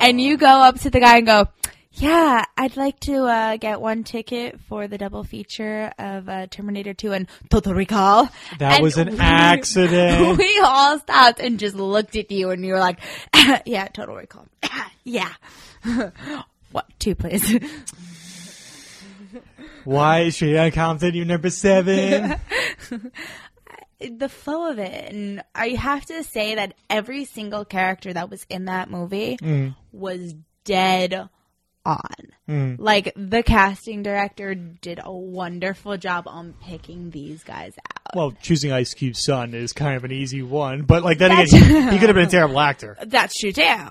and 0.00 0.20
you 0.20 0.36
go 0.36 0.46
up 0.46 0.80
to 0.80 0.90
the 0.90 1.00
guy 1.00 1.18
and 1.18 1.26
go, 1.26 1.48
Yeah, 1.92 2.44
I'd 2.56 2.76
like 2.76 2.98
to 3.00 3.24
uh, 3.24 3.56
get 3.56 3.80
one 3.80 4.02
ticket 4.04 4.58
for 4.68 4.88
the 4.88 4.98
double 4.98 5.22
feature 5.24 5.92
of 5.98 6.28
uh, 6.28 6.46
Terminator 6.48 6.92
2 6.94 7.12
and 7.12 7.28
Total 7.50 7.72
Recall. 7.74 8.28
That 8.58 8.74
And 8.74 8.82
was 8.82 8.98
an 8.98 9.10
we- 9.12 9.18
accident. 9.20 10.36
We 10.38 10.60
all 10.64 10.98
stopped 10.98 11.38
and 11.40 11.58
just 11.58 11.76
looked 11.76 12.16
at 12.16 12.30
you, 12.30 12.50
and 12.50 12.64
you 12.64 12.72
were 12.74 12.80
like, 12.80 12.98
"Yeah, 13.64 13.86
Total 13.88 14.14
Recall. 14.16 14.46
yeah." 15.04 15.32
what? 16.72 16.86
Two, 16.98 17.14
please. 17.14 17.58
Why 19.84 20.20
is 20.20 20.36
Shreya 20.36 20.72
Compton 20.72 21.14
your 21.14 21.26
number 21.26 21.50
seven? 21.50 22.36
the 24.00 24.28
flow 24.28 24.70
of 24.70 24.78
it, 24.78 25.12
and 25.12 25.42
I 25.54 25.70
have 25.70 26.04
to 26.06 26.22
say 26.24 26.54
that 26.56 26.74
every 26.90 27.24
single 27.24 27.64
character 27.64 28.12
that 28.12 28.30
was 28.30 28.44
in 28.48 28.66
that 28.66 28.90
movie 28.90 29.36
mm. 29.40 29.74
was 29.92 30.34
dead 30.64 31.28
on. 31.84 32.00
Mm. 32.48 32.76
Like 32.78 33.12
the 33.16 33.42
casting 33.42 34.02
director 34.02 34.54
did 34.54 35.00
a 35.02 35.12
wonderful 35.12 35.96
job 35.96 36.24
on 36.26 36.54
picking 36.62 37.10
these 37.10 37.42
guys 37.44 37.74
out. 37.78 38.16
well, 38.16 38.32
choosing 38.42 38.72
Ice 38.72 38.94
Cube's 38.94 39.24
son 39.24 39.54
is 39.54 39.72
kind 39.72 39.96
of 39.96 40.04
an 40.04 40.12
easy 40.12 40.42
one, 40.42 40.82
but 40.82 41.02
like 41.02 41.18
then 41.18 41.30
That's- 41.30 41.52
again, 41.52 41.88
he, 41.88 41.90
he 41.94 41.98
could 41.98 42.08
have 42.08 42.16
been 42.16 42.28
a 42.28 42.30
terrible 42.30 42.60
actor. 42.60 42.96
That's 43.04 43.38
true 43.38 43.52
too. 43.52 43.86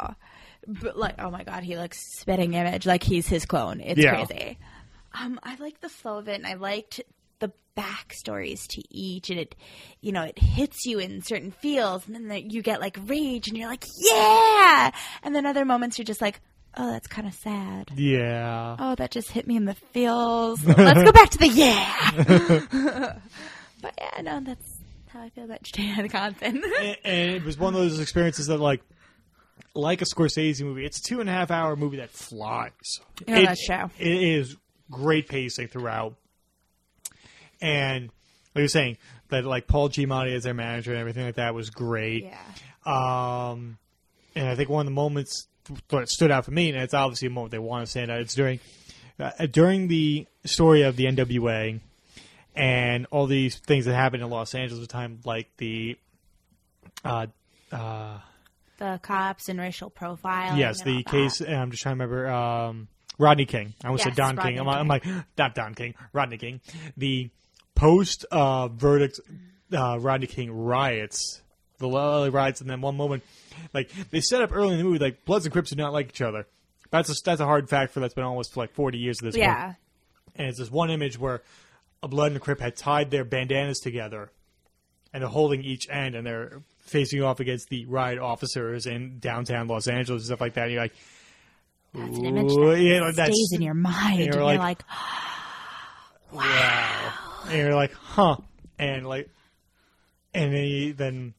But 0.66 0.98
like, 0.98 1.16
oh 1.20 1.30
my 1.30 1.44
god, 1.44 1.64
he 1.64 1.78
looks 1.78 2.00
spitting 2.20 2.54
image 2.54 2.86
like 2.86 3.04
he's 3.04 3.28
his 3.28 3.46
clone. 3.46 3.82
It's 3.82 4.00
Yeah. 4.00 4.24
crazy. 4.26 4.58
Um, 5.20 5.40
I 5.44 5.56
like 5.56 5.80
the 5.82 5.90
flow 5.90 6.18
of 6.18 6.28
it, 6.28 6.36
and 6.36 6.48
I 6.48 6.56
liked 6.56 7.02
the 7.40 7.52
backstories 7.78 8.68
to 8.70 8.82
each, 8.90 9.30
and 9.30 9.40
it, 9.40 9.56
you 10.02 10.12
know, 10.12 10.24
it 10.24 10.40
hits 10.40 10.86
you 10.86 11.00
in 11.00 11.22
certain 11.22 11.52
feels, 11.52 12.06
and 12.08 12.16
then 12.16 12.28
the, 12.28 12.42
you 12.42 12.62
get 12.62 12.80
like 12.82 12.98
rage, 13.06 13.48
and 13.48 13.58
you're 13.58 13.68
like, 13.70 13.86
yeah, 13.98 14.92
and 15.24 15.36
then 15.36 15.46
other 15.46 15.66
moments 15.66 15.98
you're 15.98 16.06
just 16.06 16.22
like, 16.22 16.40
oh, 16.78 16.92
that's 16.92 17.08
kind 17.08 17.28
of 17.28 17.34
sad. 17.36 17.92
Yeah. 17.96 18.76
Oh, 18.80 18.96
that 18.96 19.12
just 19.12 19.30
hit 19.32 19.46
me 19.46 19.56
in 19.56 19.66
the 19.66 19.76
feels. 19.76 20.64
Let's 20.66 21.04
go 21.04 21.12
back 21.12 21.30
to 21.32 21.38
the 21.38 21.48
yeah. 21.48 23.16
but 23.82 23.94
yeah, 23.98 24.22
no, 24.22 24.40
that's 24.40 24.78
how 25.10 25.22
I 25.22 25.30
feel 25.30 25.44
about 25.46 25.62
Jada 25.64 26.10
Compton. 26.10 26.64
and, 26.82 26.98
and 27.04 27.32
it 27.32 27.44
was 27.44 27.58
one 27.58 27.74
of 27.76 27.80
those 27.80 28.00
experiences 28.00 28.48
that 28.48 28.58
like 28.60 28.82
like 29.76 30.02
a 30.02 30.06
Scorsese 30.06 30.62
movie, 30.64 30.86
it's 30.86 31.00
a 31.00 31.04
two 31.04 31.20
and 31.20 31.30
a 31.30 31.34
half 31.34 31.52
hour 31.52 31.76
movie 31.76 31.98
that 31.98 32.10
flies. 32.12 32.72
Yeah, 33.28 33.38
It- 33.40 33.46
that's 33.46 33.66
true. 33.66 33.90
It 34.00 34.24
is 34.24 34.56
great 34.90 35.28
pacing 35.28 35.68
throughout. 35.68 36.16
And 37.62 38.06
like 38.54 38.62
you're 38.62 38.68
saying, 38.68 38.98
that 39.30 39.46
like 39.46 39.68
Paul 39.68 39.90
Giamatti 39.90 40.34
as 40.36 40.44
their 40.44 40.54
manager 40.54 40.92
and 40.92 41.00
everything 41.00 41.26
like 41.26 41.36
that 41.36 41.56
was 41.56 41.70
great. 41.70 42.26
yeah. 42.26 42.38
Um, 42.86 43.78
and 44.36 44.48
I 44.48 44.56
think 44.56 44.70
one 44.70 44.82
of 44.82 44.86
the 44.86 44.96
moments 44.96 45.48
that 45.90 46.10
stood 46.10 46.32
out 46.32 46.46
for 46.46 46.52
me, 46.52 46.70
and 46.70 46.78
it's 46.78 46.94
obviously 46.94 47.28
a 47.28 47.32
moment 47.32 47.52
they 47.52 47.60
want 47.60 47.86
to 47.86 47.90
stand 47.90 48.12
out. 48.12 48.20
It's 48.20 48.36
during 48.36 48.60
uh, 49.20 49.32
during 49.52 49.88
the 49.88 50.28
story 50.46 50.82
of 50.82 50.96
the 50.96 51.06
NWA 51.06 51.80
and 52.56 53.08
all 53.12 53.28
these 53.28 53.58
things 53.58 53.86
that 53.86 53.96
happened 53.96 54.24
in 54.24 54.30
Los 54.30 54.54
Angeles 54.54 54.84
at 54.84 54.90
the 54.90 54.94
time, 54.94 55.20
like 55.24 55.50
the 55.58 55.98
uh, 57.06 57.28
uh, 57.72 58.20
the 58.78 59.00
cops 59.02 59.50
and 59.50 59.60
racial 59.60 59.90
profiling. 59.90 60.58
yes, 60.58 60.82
and 60.82 60.98
the 60.98 61.04
case. 61.04 61.42
and 61.42 61.56
I'm 61.56 61.72
just 61.72 61.84
trying 61.84 61.98
to 61.98 62.04
remember. 62.04 62.30
Um, 62.30 62.88
Rodney 63.18 63.46
King. 63.46 63.74
I 63.84 63.88
almost 63.88 64.06
Yes, 64.06 64.16
said 64.16 64.18
Don 64.18 64.36
Rodney 64.36 64.52
King. 64.52 64.60
I'm, 64.60 64.70
I'm 64.70 64.88
like 64.88 65.06
not 65.38 65.56
Don 65.56 65.76
King. 65.76 65.94
Rodney 66.14 66.38
King. 66.38 66.62
The 66.98 67.30
post 67.76 68.26
uh, 68.32 68.68
verdict 68.68 69.20
uh, 69.72 69.98
Rodney 70.00 70.28
King 70.28 70.52
riots, 70.52 71.42
the 71.80 71.88
LA 71.88 72.30
riots, 72.32 72.62
and 72.62 72.70
then 72.70 72.82
one 72.82 72.96
moment, 72.96 73.24
like 73.74 73.92
they 74.12 74.22
set 74.22 74.42
up 74.42 74.54
early 74.54 74.74
in 74.74 74.78
the 74.78 74.84
movie, 74.84 75.00
like 75.00 75.26
Bloods 75.26 75.46
and 75.46 75.54
Crips 75.54 75.70
do 75.72 75.76
not 75.76 75.94
like 75.94 76.10
each 76.10 76.22
other. 76.22 76.46
That's 76.92 77.10
a, 77.10 77.24
that's 77.24 77.42
a 77.42 77.46
hard 77.46 77.70
fact 77.70 77.92
for 77.92 78.00
that's 78.00 78.14
been 78.14 78.24
almost 78.24 78.54
for 78.54 78.60
like 78.62 78.72
40 78.74 79.00
years 79.00 79.18
at 79.20 79.26
this 79.26 79.36
point. 79.36 79.46
Yeah. 79.46 79.74
And 80.36 80.48
it's 80.48 80.60
this 80.60 80.70
one 80.70 80.92
image 80.92 81.18
where 81.18 81.42
a 82.04 82.08
Blood 82.08 82.28
and 82.28 82.38
a 82.38 82.40
Crip 82.40 82.60
had 82.60 82.76
tied 82.76 83.10
their 83.12 83.24
bandanas 83.24 83.80
together, 83.80 84.32
and 85.12 85.22
they're 85.22 85.30
holding 85.30 85.64
each 85.64 85.88
end, 85.90 86.16
and 86.16 86.26
they're 86.26 86.62
facing 86.82 87.24
off 87.24 87.40
against 87.40 87.70
the 87.70 87.86
riot 87.86 88.20
officers 88.20 88.86
in 88.86 89.20
downtown 89.20 89.68
Los 89.68 89.88
Angeles 89.88 90.22
and 90.24 90.28
stuff 90.28 90.42
like 90.42 90.54
that. 90.54 90.64
And 90.64 90.74
you're 90.74 90.82
like, 90.82 90.94
That's 91.94 92.18
an 92.18 92.26
image 92.26 92.50
that 92.54 93.02
like 93.02 93.14
stays 93.34 93.52
in 93.54 93.62
your 93.62 93.74
mind. 93.76 94.18
you're 94.20 94.26
And 94.28 94.36
you're 94.36 94.44
like- 94.44 94.60
like, 94.60 94.84
wow. 96.32 97.14
And 97.48 97.58
you're 97.58 97.76
like, 97.76 97.94
huh? 97.94 98.38
And 98.80 99.06
like, 99.08 99.30
and 100.34 100.54
then 100.54 100.64
you, 100.64 100.94
then 100.94 101.34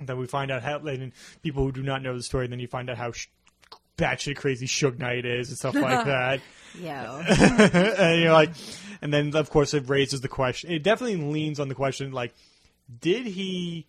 then 0.00 0.18
we 0.18 0.26
find 0.26 0.50
out 0.50 0.62
how. 0.62 0.78
And 0.78 1.12
people 1.42 1.64
who 1.64 1.72
do 1.72 1.82
not 1.82 2.02
know 2.02 2.16
the 2.16 2.22
story, 2.22 2.46
then 2.46 2.60
you 2.60 2.68
find 2.68 2.90
out 2.90 2.98
how 2.98 3.12
sh- 3.12 3.28
batshit 3.96 4.36
crazy 4.36 4.66
Suge 4.66 4.98
Knight 4.98 5.24
is 5.24 5.48
and 5.48 5.56
stuff 5.58 5.74
like 5.74 6.04
that. 6.06 6.40
yeah. 6.78 7.16
and 7.98 8.20
you're 8.20 8.32
like, 8.32 8.50
and 9.00 9.12
then 9.12 9.34
of 9.34 9.48
course 9.50 9.72
it 9.72 9.88
raises 9.88 10.20
the 10.20 10.28
question. 10.28 10.70
It 10.70 10.82
definitely 10.82 11.16
leans 11.16 11.58
on 11.60 11.68
the 11.68 11.74
question 11.74 12.12
like, 12.12 12.34
did 13.00 13.24
he 13.26 13.86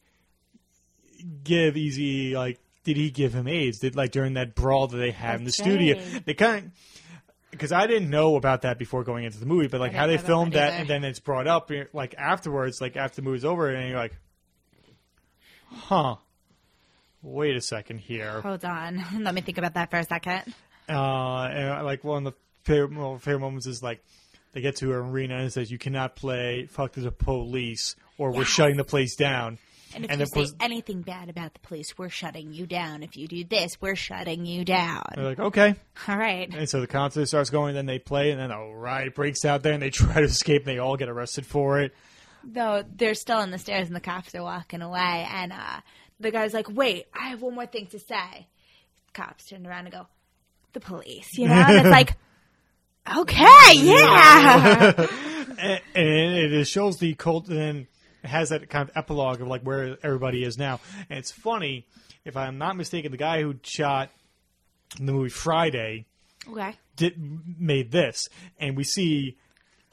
give 1.43 1.74
Eazy 1.76 2.34
like? 2.34 2.59
Did 2.86 2.95
he 2.95 3.11
give 3.11 3.33
him 3.33 3.47
AIDS? 3.47 3.79
Did 3.79 3.97
like 3.97 4.11
during 4.11 4.36
that 4.36 4.55
brawl 4.55 4.88
that 4.88 4.97
they 4.97 5.11
had 5.11 5.39
in 5.39 5.41
the 5.43 5.45
That's 5.45 5.57
studio? 5.57 6.01
They 6.23 6.33
kind 6.33 6.71
because 7.51 7.71
I 7.71 7.88
didn't 7.88 8.09
know 8.09 8.36
about 8.36 8.61
that 8.61 8.77
before 8.77 9.03
going 9.03 9.25
into 9.25 9.39
the 9.39 9.45
movie, 9.45 9.67
but 9.67 9.79
like 9.79 9.93
how 9.93 10.07
they 10.07 10.13
didn't 10.13 10.27
know 10.27 10.33
about 10.33 10.39
filmed 10.39 10.53
that 10.53 10.71
that, 10.71 10.79
and 10.79 10.89
then 10.89 11.03
it's 11.03 11.19
brought 11.19 11.47
up 11.47 11.71
like 11.93 12.15
afterwards, 12.17 12.79
like 12.79 12.95
after 12.95 13.17
the 13.17 13.21
movie's 13.23 13.45
over, 13.45 13.69
and 13.69 13.89
you're 13.89 13.97
like, 13.97 14.15
huh. 15.69 16.15
Wait 17.21 17.55
a 17.55 17.61
second 17.61 17.97
here. 17.97 18.41
Hold 18.41 18.63
on. 18.63 19.03
Let 19.19 19.33
me 19.33 19.41
think 19.41 19.57
about 19.57 19.73
that 19.73 19.89
for 19.89 19.97
a 19.97 20.03
second. 20.03 20.53
Uh, 20.88 21.49
and 21.51 21.69
uh, 21.79 21.83
like 21.83 22.03
one 22.03 22.27
of 22.27 22.33
the 22.33 22.39
favorite, 22.63 22.95
well, 22.95 23.17
favorite 23.17 23.39
moments 23.39 23.65
is 23.65 23.81
like 23.81 24.03
they 24.53 24.61
get 24.61 24.75
to 24.77 24.91
an 24.91 25.09
arena 25.09 25.36
and 25.36 25.45
it 25.45 25.51
says 25.51 25.71
you 25.71 25.79
cannot 25.79 26.15
play 26.15 26.67
"fuck 26.67 26.91
the 26.91 27.11
police" 27.11 27.95
or 28.19 28.31
we're 28.31 28.45
shutting 28.45 28.77
the 28.77 28.83
place 28.83 29.15
down. 29.15 29.57
And 29.95 30.05
if 30.05 30.11
And 30.11 30.19
you 30.21 30.45
say 30.47 30.53
anything 30.59 31.01
bad 31.01 31.29
about 31.29 31.53
the 31.53 31.59
police, 31.61 31.97
we're 31.97 32.09
shutting 32.09 32.53
you 32.53 32.65
down. 32.65 33.01
If 33.03 33.15
you 33.17 33.27
do 33.27 33.43
this, 33.43 33.79
we're 33.81 33.95
shutting 33.95 34.45
you 34.45 34.65
down. 34.65 35.03
They're 35.15 35.23
like, 35.25 35.39
okay, 35.39 35.75
All 36.07 36.17
right. 36.17 36.53
and 36.53 36.69
so 36.69 36.81
the 36.81 36.87
concert 36.87 37.25
starts 37.27 37.49
going. 37.49 37.73
Then 37.75 37.85
they 37.85 37.99
play, 37.99 38.31
and 38.31 38.39
then 38.39 38.51
a 38.51 38.67
riot 38.75 39.15
breaks 39.15 39.45
out 39.45 39.63
there, 39.63 39.73
and 39.73 39.81
they 39.81 39.89
try 39.91 40.15
to 40.15 40.23
escape. 40.27 40.67
and 40.67 40.75
They 40.75 40.79
all 40.79 40.97
get 40.97 41.09
arrested 41.09 41.45
for 41.45 41.79
it. 41.79 41.93
Though 42.43 42.83
they're 42.95 43.15
still 43.15 43.37
on 43.37 43.49
the 43.51 43.57
stairs 43.57 43.87
and 43.87 43.95
the 43.95 43.99
cops 44.01 44.35
are 44.35 44.43
walking 44.43 44.81
away, 44.83 45.25
and 45.31 45.51
uh, 45.51 45.79
the 46.19 46.29
guy's 46.31 46.53
like, 46.53 46.69
"Wait, 46.69 47.05
I 47.13 47.29
have 47.29 47.41
one 47.41 47.55
more 47.55 47.65
thing 47.65 47.87
to 47.87 47.99
say." 47.99 48.47
Cops 49.13 49.45
turn 49.45 49.65
around 49.65 49.85
and 49.85 49.93
go, 49.93 50.07
"The 50.73 50.79
police," 50.81 51.37
you 51.37 51.47
know. 51.47 51.53
And 51.55 51.77
it's 51.77 51.89
like, 51.89 52.15
okay, 53.17 53.73
yeah. 53.73 54.91
and, 55.59 55.81
and 55.95 56.53
it 56.53 56.67
shows 56.67 56.97
the 56.99 57.13
cult 57.15 57.47
and 57.47 57.57
then 57.57 57.87
it 58.26 58.30
has 58.30 58.49
that 58.49 58.69
kind 58.69 58.89
of 58.89 58.97
epilogue 58.97 59.41
of 59.41 59.47
like 59.47 59.61
where 59.61 59.97
everybody 60.03 60.43
is 60.43 60.57
now 60.57 60.80
and 61.09 61.17
it's 61.19 61.32
funny 61.32 61.86
if 62.26 62.36
i'm 62.36 62.57
not 62.57 62.76
mistaken 62.76 63.11
the 63.11 63.17
guy 63.17 63.41
who 63.41 63.55
shot 63.63 64.09
the 64.97 65.11
movie 65.11 65.30
friday 65.30 66.05
okay. 66.49 66.73
did 66.95 67.15
made 67.59 67.91
this 67.91 68.28
and 68.59 68.76
we 68.76 68.84
see 68.84 69.38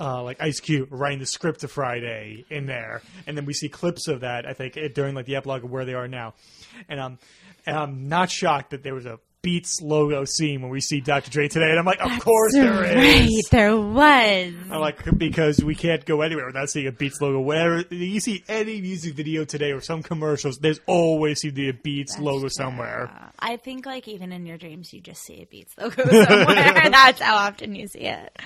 uh, 0.01 0.21
like 0.21 0.43
Ice 0.43 0.59
Cube 0.59 0.89
writing 0.91 1.21
the 1.21 1.27
script 1.27 1.61
to 1.61 1.69
Friday 1.69 2.45
in 2.51 2.67
there, 2.67 3.03
and 3.25 3.37
then 3.37 3.45
we 3.45 3.53
see 3.53 3.69
clips 3.69 4.09
of 4.09 4.23
that. 4.23 4.47
I 4.47 4.53
think 4.53 4.77
during 4.95 5.15
like 5.15 5.27
the 5.27 5.37
epilogue 5.37 5.63
of 5.63 5.71
where 5.71 5.85
they 5.85 5.95
are 5.95 6.09
now, 6.09 6.35
and 6.89 6.99
um, 6.99 7.19
and 7.67 7.77
I'm 7.77 8.09
not 8.09 8.29
shocked 8.29 8.71
that 8.71 8.83
there 8.83 8.95
was 8.95 9.07
a 9.07 9.21
Beats 9.43 9.83
logo 9.83 10.25
scene 10.25 10.63
when 10.63 10.71
we 10.71 10.81
see 10.81 11.01
Dr. 11.01 11.29
Dre 11.29 11.49
today, 11.49 11.71
and 11.71 11.79
I'm 11.79 11.85
like, 11.85 12.01
of 12.01 12.21
course 12.21 12.53
there 12.53 12.85
is. 12.85 13.27
Right, 13.27 13.43
there 13.51 13.77
was. 13.77 14.55
I'm 14.71 14.81
like, 14.81 15.19
because 15.19 15.63
we 15.65 15.75
can't 15.75 16.05
go 16.05 16.21
anywhere 16.21 16.47
without 16.47 16.71
seeing 16.71 16.87
a 16.87 16.93
Beats 16.93 17.21
logo. 17.21 17.41
Wherever 17.41 17.85
you 17.91 18.21
see 18.21 18.45
any 18.49 18.81
music 18.81 19.15
video 19.15 19.45
today 19.45 19.73
or 19.73 19.81
some 19.81 20.03
commercials, 20.05 20.59
there's 20.59 20.81
always 20.87 21.43
be 21.43 21.69
a 21.69 21.73
Beats 21.73 22.21
logo 22.21 22.47
somewhere. 22.49 23.11
Uh, 23.13 23.31
I 23.41 23.57
think 23.57 23.85
like 23.85 24.07
even 24.07 24.31
in 24.31 24.47
your 24.47 24.59
dreams, 24.59 24.93
you 24.93 25.01
just 25.01 25.23
see 25.23 25.43
a 25.43 25.47
Beats 25.47 25.77
logo 25.77 26.05
somewhere. 26.09 26.47
That's 26.91 27.21
how 27.21 27.35
often 27.35 27.75
you 27.75 27.89
see 27.89 28.03
it. 28.03 28.39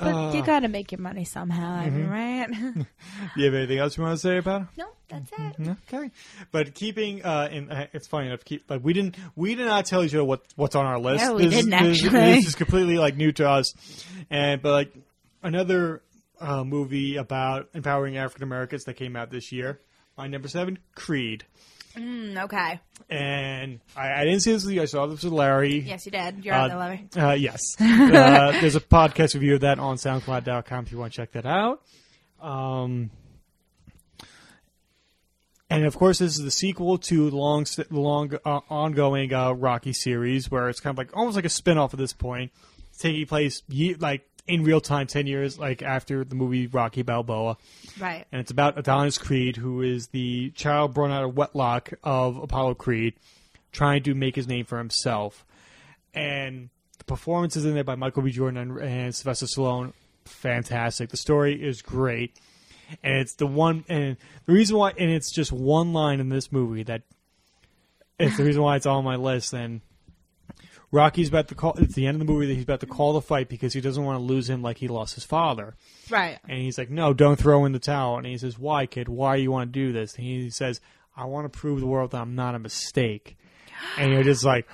But 0.00 0.14
Uh. 0.14 0.32
you 0.34 0.42
got 0.42 0.60
to 0.60 0.68
make 0.68 0.90
your 0.92 1.00
money 1.00 1.24
somehow, 1.24 1.84
Mm-hmm. 1.84 2.10
right? 2.10 2.48
You 3.36 3.44
have 3.44 3.54
anything 3.54 3.78
else 3.78 3.96
you 3.96 4.02
want 4.02 4.14
to 4.16 4.20
say 4.20 4.38
about 4.38 4.62
it? 4.62 4.66
no, 4.78 4.86
that's 5.08 5.30
it. 5.38 5.76
Okay, 5.92 6.10
but 6.52 6.74
keeping 6.74 7.22
uh, 7.24 7.48
in, 7.52 7.70
uh, 7.70 7.86
it's 7.92 8.08
funny 8.08 8.26
enough. 8.28 8.44
Keep 8.44 8.70
like 8.70 8.82
we 8.82 8.92
didn't 8.92 9.16
we 9.36 9.54
did 9.54 9.66
not 9.66 9.84
tell 9.84 10.02
each 10.02 10.14
other 10.14 10.24
what 10.24 10.42
what's 10.56 10.74
on 10.74 10.86
our 10.86 10.98
list. 10.98 11.24
No, 11.24 11.34
we 11.34 11.46
this, 11.46 11.64
didn't 11.64 11.70
this, 11.84 12.02
actually. 12.04 12.32
This 12.34 12.46
is 12.46 12.54
completely 12.54 12.96
like 12.98 13.16
new 13.16 13.30
to 13.32 13.48
us, 13.48 13.74
and 14.30 14.62
but 14.62 14.72
like 14.72 14.92
another 15.42 16.02
uh, 16.40 16.64
movie 16.64 17.16
about 17.16 17.68
empowering 17.74 18.16
African 18.16 18.44
Americans 18.44 18.84
that 18.84 18.94
came 18.94 19.16
out 19.16 19.30
this 19.30 19.52
year. 19.52 19.80
My 20.16 20.26
number 20.26 20.48
seven, 20.48 20.78
Creed, 20.94 21.44
Mm, 21.96 22.44
okay. 22.44 22.80
and 23.08 23.80
I, 23.96 24.20
I 24.20 24.24
didn't 24.24 24.40
see 24.40 24.52
this 24.52 24.64
with 24.64 24.74
you. 24.74 24.82
I 24.82 24.84
saw 24.84 25.06
this 25.06 25.24
with 25.24 25.32
Larry. 25.32 25.80
Yes, 25.80 26.06
you 26.06 26.12
did. 26.12 26.44
You're 26.44 26.54
Uh, 26.54 26.62
on 26.64 26.70
the 26.70 26.76
lever. 26.76 27.00
Uh, 27.30 27.32
yes. 27.34 27.60
uh, 27.80 28.52
there's 28.60 28.76
a 28.76 28.80
podcast 28.80 29.34
review 29.34 29.54
of 29.56 29.62
that 29.62 29.78
on 29.78 29.96
SoundCloud.com 29.96 30.84
if 30.84 30.92
you 30.92 30.98
want 30.98 31.12
to 31.12 31.16
check 31.16 31.32
that 31.32 31.46
out. 31.46 31.82
Um, 32.40 33.10
and 35.68 35.84
of 35.84 35.96
course, 35.96 36.18
this 36.18 36.36
is 36.38 36.44
the 36.44 36.50
sequel 36.50 36.98
to 36.98 37.30
the 37.30 37.36
long, 37.36 37.64
the 37.64 37.86
long 38.00 38.32
uh, 38.44 38.60
ongoing 38.70 39.32
uh, 39.32 39.52
Rocky 39.52 39.92
series, 39.92 40.50
where 40.50 40.68
it's 40.68 40.80
kind 40.80 40.92
of 40.94 40.98
like 40.98 41.16
almost 41.16 41.36
like 41.36 41.44
a 41.44 41.48
spin 41.50 41.78
off 41.78 41.92
at 41.94 41.98
this 41.98 42.12
point. 42.12 42.50
taking 42.98 43.26
place 43.26 43.62
ye- 43.68 43.94
like 43.94 44.26
in 44.46 44.64
real 44.64 44.80
time, 44.80 45.06
ten 45.06 45.26
years 45.26 45.58
like 45.58 45.82
after 45.82 46.24
the 46.24 46.34
movie 46.34 46.66
Rocky 46.66 47.02
Balboa, 47.02 47.56
Right. 47.98 48.26
and 48.32 48.40
it's 48.40 48.50
about 48.50 48.78
Adonis 48.78 49.18
Creed, 49.18 49.56
who 49.56 49.82
is 49.82 50.08
the 50.08 50.50
child 50.50 50.94
born 50.94 51.10
out 51.10 51.24
of 51.24 51.36
wedlock 51.36 51.90
of 52.02 52.36
Apollo 52.36 52.74
Creed, 52.74 53.14
trying 53.72 54.02
to 54.04 54.14
make 54.14 54.34
his 54.36 54.48
name 54.48 54.64
for 54.64 54.78
himself. 54.78 55.44
And 56.14 56.70
the 56.98 57.04
performances 57.04 57.64
in 57.64 57.74
there 57.74 57.84
by 57.84 57.94
Michael 57.94 58.22
B. 58.22 58.30
Jordan 58.30 58.56
and, 58.58 58.78
and 58.78 59.14
Sylvester 59.14 59.46
Stallone, 59.46 59.92
fantastic. 60.24 61.10
The 61.10 61.16
story 61.16 61.54
is 61.62 61.82
great, 61.82 62.38
and 63.02 63.18
it's 63.18 63.34
the 63.34 63.46
one 63.46 63.84
and 63.88 64.16
the 64.46 64.52
reason 64.52 64.76
why, 64.76 64.92
and 64.98 65.10
it's 65.10 65.32
just 65.32 65.52
one 65.52 65.92
line 65.92 66.18
in 66.20 66.28
this 66.28 66.50
movie 66.50 66.82
that 66.84 67.02
it's 68.18 68.36
the 68.36 68.44
reason 68.44 68.62
why 68.62 68.76
it's 68.76 68.86
on 68.86 69.04
my 69.04 69.16
list. 69.16 69.52
And 69.54 69.80
Rocky's 70.92 71.28
about 71.28 71.48
to 71.48 71.54
call. 71.54 71.74
It's 71.78 71.94
the 71.94 72.06
end 72.06 72.20
of 72.20 72.26
the 72.26 72.32
movie 72.32 72.46
that 72.46 72.54
he's 72.54 72.64
about 72.64 72.80
to 72.80 72.86
call 72.86 73.12
the 73.12 73.20
fight 73.20 73.48
because 73.48 73.72
he 73.72 73.80
doesn't 73.80 74.04
want 74.04 74.18
to 74.18 74.22
lose 74.22 74.50
him 74.50 74.60
like 74.62 74.78
he 74.78 74.88
lost 74.88 75.14
his 75.14 75.24
father. 75.24 75.74
Right. 76.08 76.38
And 76.48 76.58
he's 76.58 76.78
like, 76.78 76.90
no, 76.90 77.12
don't 77.12 77.38
throw 77.38 77.64
in 77.64 77.72
the 77.72 77.78
towel. 77.78 78.16
And 78.16 78.26
he 78.26 78.36
says, 78.38 78.58
why, 78.58 78.86
kid? 78.86 79.08
Why 79.08 79.36
you 79.36 79.52
want 79.52 79.72
to 79.72 79.78
do 79.78 79.92
this? 79.92 80.16
And 80.16 80.24
he 80.24 80.50
says, 80.50 80.80
I 81.16 81.26
want 81.26 81.50
to 81.50 81.58
prove 81.58 81.80
the 81.80 81.86
world 81.86 82.10
that 82.10 82.20
I'm 82.20 82.34
not 82.34 82.54
a 82.54 82.58
mistake. 82.58 83.36
And 83.96 84.12
you're 84.12 84.24
just 84.24 84.44
like, 84.44 84.66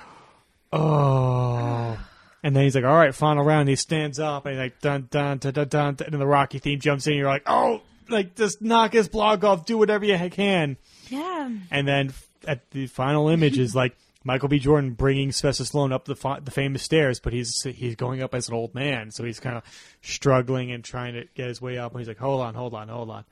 oh. 0.73 1.99
And 2.43 2.55
then 2.55 2.63
he's 2.63 2.75
like, 2.75 2.83
all 2.83 2.97
right, 2.97 3.13
final 3.13 3.43
round. 3.43 3.61
And 3.61 3.69
He 3.69 3.75
stands 3.75 4.19
up 4.19 4.45
and 4.45 4.55
he's 4.55 4.59
like, 4.59 4.79
dun, 4.79 5.07
dun, 5.11 5.37
dun, 5.37 5.53
dun, 5.53 5.67
dun. 5.67 5.87
And 5.87 6.13
then 6.13 6.19
the 6.19 6.27
Rocky 6.27 6.59
theme 6.59 6.79
jumps 6.79 7.05
in. 7.05 7.13
And 7.13 7.19
you're 7.19 7.27
like, 7.27 7.43
oh, 7.45 7.81
like, 8.09 8.35
just 8.35 8.61
knock 8.61 8.93
his 8.93 9.07
blog 9.07 9.43
off. 9.43 9.65
Do 9.65 9.77
whatever 9.77 10.05
you 10.05 10.17
can. 10.29 10.77
Yeah. 11.09 11.51
And 11.69 11.87
then 11.87 12.13
at 12.47 12.69
the 12.71 12.87
final 12.87 13.29
image 13.29 13.57
is 13.57 13.75
like 13.75 13.95
Michael 14.27 14.49
B. 14.49 14.59
Jordan 14.59 14.91
bringing 14.91 15.31
Sylvester 15.31 15.63
Stallone 15.63 15.93
up 15.93 16.03
the 16.03 16.13
fa- 16.15 16.41
the 16.43 16.51
famous 16.51 16.83
stairs, 16.83 17.17
but 17.21 17.31
he's 17.31 17.61
he's 17.63 17.95
going 17.95 18.21
up 18.21 18.35
as 18.35 18.49
an 18.49 18.55
old 18.55 18.75
man, 18.75 19.09
so 19.09 19.23
he's 19.23 19.39
kind 19.39 19.55
of 19.55 19.63
struggling 20.01 20.69
and 20.69 20.83
trying 20.83 21.13
to 21.13 21.23
get 21.33 21.47
his 21.47 21.61
way 21.61 21.77
up. 21.77 21.93
And 21.93 22.01
he's 22.01 22.09
like, 22.09 22.17
"Hold 22.17 22.41
on, 22.41 22.53
hold 22.53 22.73
on, 22.73 22.89
hold 22.89 23.09
on." 23.09 23.23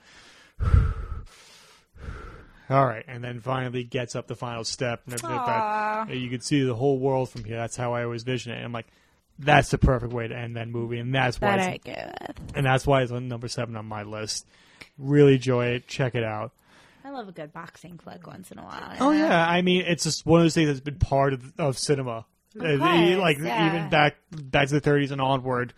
All 2.70 2.86
right, 2.86 3.04
and 3.08 3.22
then 3.24 3.42
finally 3.42 3.84
gets 3.84 4.16
up 4.16 4.26
the 4.28 4.36
final 4.36 4.64
step, 4.64 5.02
and 5.06 5.14
everything 5.14 5.36
like 5.36 5.46
that. 6.08 6.16
You 6.16 6.30
can 6.30 6.40
see 6.42 6.64
the 6.64 6.74
whole 6.74 6.98
world 6.98 7.30
from 7.30 7.44
here. 7.44 7.58
That's 7.58 7.76
how 7.76 7.94
I 7.94 8.04
always 8.06 8.24
vision 8.24 8.54
it. 8.54 8.56
And 8.56 8.66
I'm 8.66 8.72
like, 8.72 8.88
that's 9.38 9.70
the 9.70 9.78
perfect 9.78 10.14
way 10.14 10.28
to 10.30 10.36
end 10.36 10.56
that 10.56 10.68
movie, 10.70 10.98
and 10.98 11.14
that's 11.14 11.40
why, 11.40 11.58
That 11.58 11.76
it's, 11.76 11.90
I 11.90 12.26
with. 12.40 12.56
and 12.56 12.66
that's 12.66 12.88
why 12.88 13.04
it's 13.04 13.12
on 13.12 13.28
number 13.28 13.50
seven 13.50 13.76
on 13.76 13.86
my 13.86 14.02
list. 14.04 14.48
Really 14.98 15.36
enjoy 15.36 15.68
it. 15.68 15.88
Check 15.88 16.16
it 16.16 16.24
out. 16.24 16.54
I 17.06 17.12
love 17.12 17.28
a 17.28 17.32
good 17.32 17.54
boxing 17.54 18.00
flick 18.00 18.26
once 18.26 18.50
in 18.52 18.58
a 18.58 18.64
while. 18.64 18.96
Oh 19.00 19.12
yeah, 19.12 19.48
I 19.48 19.62
mean 19.62 19.84
it's 19.86 20.04
just 20.04 20.26
one 20.26 20.40
of 20.40 20.46
those 20.46 20.56
things 20.56 20.70
that's 20.70 20.80
been 20.80 20.98
part 20.98 21.34
of, 21.34 21.54
of 21.60 21.78
cinema. 21.78 22.26
Uh, 22.60 22.78
course, 22.78 22.80
like 22.80 23.38
yeah. 23.38 23.68
even 23.68 23.90
back 23.90 24.16
back 24.32 24.70
to 24.70 24.80
the 24.80 24.82
30s 24.82 25.12
and 25.12 25.22
onward, 25.22 25.74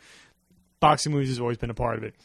boxing 0.80 1.12
movies 1.12 1.28
has 1.28 1.42
always 1.42 1.58
been 1.58 1.70
a 1.70 1.74
part 1.74 1.98
of 1.98 2.04
it. 2.04 2.16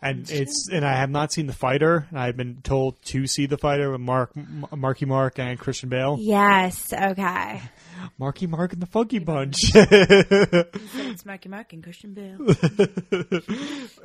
And 0.00 0.30
it's 0.30 0.70
and 0.72 0.82
I 0.82 0.94
have 0.94 1.10
not 1.10 1.30
seen 1.30 1.46
the 1.46 1.52
fighter. 1.52 2.06
And 2.08 2.18
I've 2.18 2.36
been 2.38 2.62
told 2.62 3.02
to 3.06 3.26
see 3.26 3.44
the 3.44 3.58
fighter 3.58 3.90
with 3.90 4.00
Mark 4.00 4.30
M- 4.34 4.64
Marky 4.76 5.04
Mark 5.04 5.38
and 5.38 5.58
Christian 5.58 5.90
Bale. 5.90 6.16
Yes. 6.18 6.90
Okay. 6.92 7.60
Marky 8.18 8.46
Mark 8.46 8.72
and 8.72 8.80
the 8.80 8.86
Funky 8.86 9.18
Bunch. 9.18 9.56
it's 9.74 11.26
Marky 11.26 11.48
Mark 11.50 11.72
and 11.74 11.82
Christian 11.82 12.14
Bale. 12.14 12.38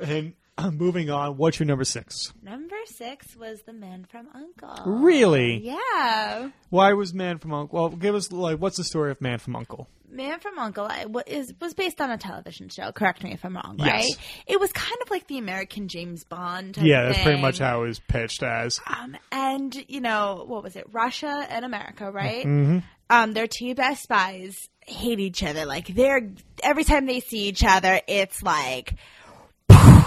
and 0.00 0.34
moving 0.72 1.10
on, 1.10 1.36
what's 1.36 1.58
your 1.58 1.66
number 1.66 1.84
six? 1.84 2.32
Number 2.42 2.76
six 2.86 3.36
was 3.36 3.62
The 3.62 3.72
Man 3.72 4.06
from 4.08 4.28
Uncle. 4.34 4.92
Really? 5.00 5.58
Yeah. 5.58 6.50
Why 6.70 6.92
was 6.92 7.12
Man 7.14 7.38
from 7.38 7.52
Uncle? 7.52 7.78
Well, 7.78 7.88
give 7.90 8.14
us 8.14 8.30
like 8.32 8.58
what's 8.58 8.76
the 8.76 8.84
story 8.84 9.10
of 9.10 9.20
Man 9.20 9.38
from 9.38 9.56
Uncle? 9.56 9.88
Man 10.08 10.38
from 10.38 10.58
Uncle 10.60 10.86
I- 10.88 11.06
wa- 11.06 11.22
is 11.26 11.52
was 11.60 11.74
based 11.74 12.00
on 12.00 12.10
a 12.10 12.16
television 12.16 12.68
show. 12.68 12.92
Correct 12.92 13.24
me 13.24 13.32
if 13.32 13.44
I'm 13.44 13.56
wrong. 13.56 13.76
Yes. 13.78 14.04
Right? 14.04 14.16
It 14.46 14.60
was 14.60 14.70
kind 14.72 14.96
of 15.02 15.10
like 15.10 15.26
the 15.26 15.38
American 15.38 15.88
James 15.88 16.22
Bond. 16.22 16.76
Type 16.76 16.84
Yeah, 16.84 17.06
that's 17.06 17.22
pretty 17.22 17.42
much 17.42 17.58
how 17.58 17.82
it 17.82 17.88
was 17.88 17.98
pitched 17.98 18.44
as. 18.44 18.80
Um, 18.86 19.16
and 19.32 19.74
you 19.88 20.00
know 20.00 20.44
what 20.46 20.62
was 20.62 20.76
it? 20.76 20.86
Russia 20.92 21.44
and 21.50 21.64
America, 21.64 22.12
right? 22.12 22.46
Mm-hmm. 22.46 22.78
Um, 23.10 23.32
their 23.34 23.48
two 23.48 23.74
best 23.74 24.04
spies 24.04 24.68
hate 24.86 25.18
each 25.18 25.42
other. 25.42 25.66
Like 25.66 25.88
they're 25.88 26.30
every 26.62 26.84
time 26.84 27.06
they 27.06 27.18
see 27.20 27.48
each 27.48 27.64
other, 27.64 28.00
it's 28.06 28.40
like 28.42 28.94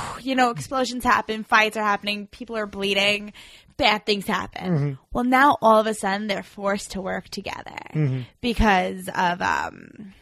you 0.21 0.35
know, 0.35 0.49
explosions 0.51 1.03
happen, 1.03 1.43
fights 1.43 1.77
are 1.77 1.83
happening, 1.83 2.27
people 2.27 2.55
are 2.57 2.65
bleeding, 2.67 3.33
bad 3.77 4.05
things 4.05 4.25
happen. 4.27 4.71
Mm-hmm. 4.71 4.93
Well, 5.13 5.23
now 5.23 5.57
all 5.61 5.79
of 5.79 5.87
a 5.87 5.93
sudden 5.93 6.27
they're 6.27 6.43
forced 6.43 6.91
to 6.91 7.01
work 7.01 7.29
together 7.29 7.75
Mm-hmm. 7.93 8.21
because 8.41 9.09
of 9.15 9.41
um, 9.41 10.13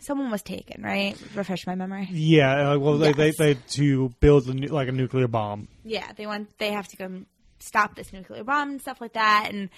someone 0.00 0.30
was 0.30 0.42
taken. 0.42 0.82
Right? 0.82 1.16
Refresh 1.34 1.66
my 1.66 1.74
memory. 1.74 2.08
Yeah, 2.10 2.72
uh, 2.72 2.78
well, 2.78 2.98
they, 2.98 3.12
they 3.12 3.32
they 3.38 3.54
to 3.70 4.10
build 4.20 4.46
a, 4.48 4.54
nu- 4.54 4.68
like 4.68 4.88
a 4.88 4.92
nuclear 4.92 5.28
bomb. 5.28 5.68
yeah 5.84 6.10
they 6.16 6.26
want 6.26 6.56
they 6.58 6.70
have 6.72 6.86
to 6.88 6.96
go 6.96 7.22
stop 7.60 7.94
this 7.94 8.12
nuclear 8.12 8.44
bomb 8.44 8.68
and 8.72 8.80
stuff 8.80 9.00
like 9.00 9.14
that 9.14 9.48
and 9.50 9.70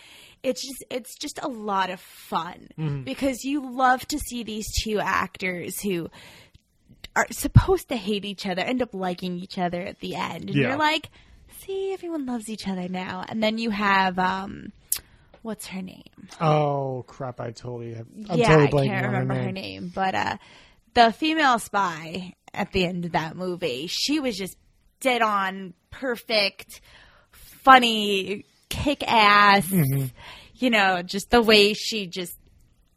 it's 0.43 0.61
just 0.67 0.85
it's 0.91 1.15
just 1.17 1.39
a 1.41 1.47
lot 1.47 1.89
of 1.89 2.01
fun 2.01 2.69
because 3.05 3.45
you 3.45 3.71
love 3.71 4.05
to 4.09 4.19
see 4.19 4.43
these 4.43 4.67
two 4.83 4.99
actors 4.99 5.81
who 5.81 6.09
are 7.17 7.27
supposed 7.33 7.89
to 7.89 7.97
hate 7.97 8.25
each 8.25 8.47
other 8.47 8.63
end 8.63 8.81
up 8.83 8.95
liking 8.95 9.39
each 9.39 9.59
other 9.59 9.81
at 9.81 9.99
the 10.01 10.15
end 10.15 10.51
and 10.51 10.55
Yeah. 10.55 10.69
you're 10.69 10.79
like 10.79 11.11
see 11.61 11.93
everyone 11.93 12.27
loves 12.27 12.49
each 12.49 12.69
other 12.69 12.89
now 12.89 13.25
and 13.29 13.43
then 13.43 13.59
you 13.59 13.71
have 13.71 14.19
um 14.19 14.73
what's 15.43 15.67
her 15.69 15.83
name 15.83 16.03
Oh 16.41 17.05
crap! 17.07 17.41
I 17.41 17.53
totally 17.53 17.95
have. 17.95 18.07
I'm 18.29 18.39
yeah, 18.39 18.57
totally 18.57 18.85
I 18.85 18.89
can't 18.89 19.07
remember 19.07 19.35
her 19.35 19.43
her 19.45 19.53
name. 19.53 19.83
name, 19.85 19.93
but 19.95 20.15
uh, 20.15 20.37
the 20.95 21.13
female 21.13 21.59
spy 21.61 22.35
at 22.53 22.73
the 22.73 22.85
end 22.85 23.05
of 23.05 23.13
that 23.13 23.37
movie, 23.37 23.87
she 23.87 24.19
was 24.19 24.37
just 24.37 24.57
dead 24.99 25.23
on, 25.23 25.73
perfect, 25.91 26.81
funny, 27.31 28.45
kick 28.69 29.05
ass. 29.07 29.67
Mm-hmm. 29.69 30.07
You 30.57 30.71
know, 30.71 31.03
just 31.03 31.31
the 31.31 31.43
way 31.43 31.75
she 31.75 32.07
just, 32.09 32.37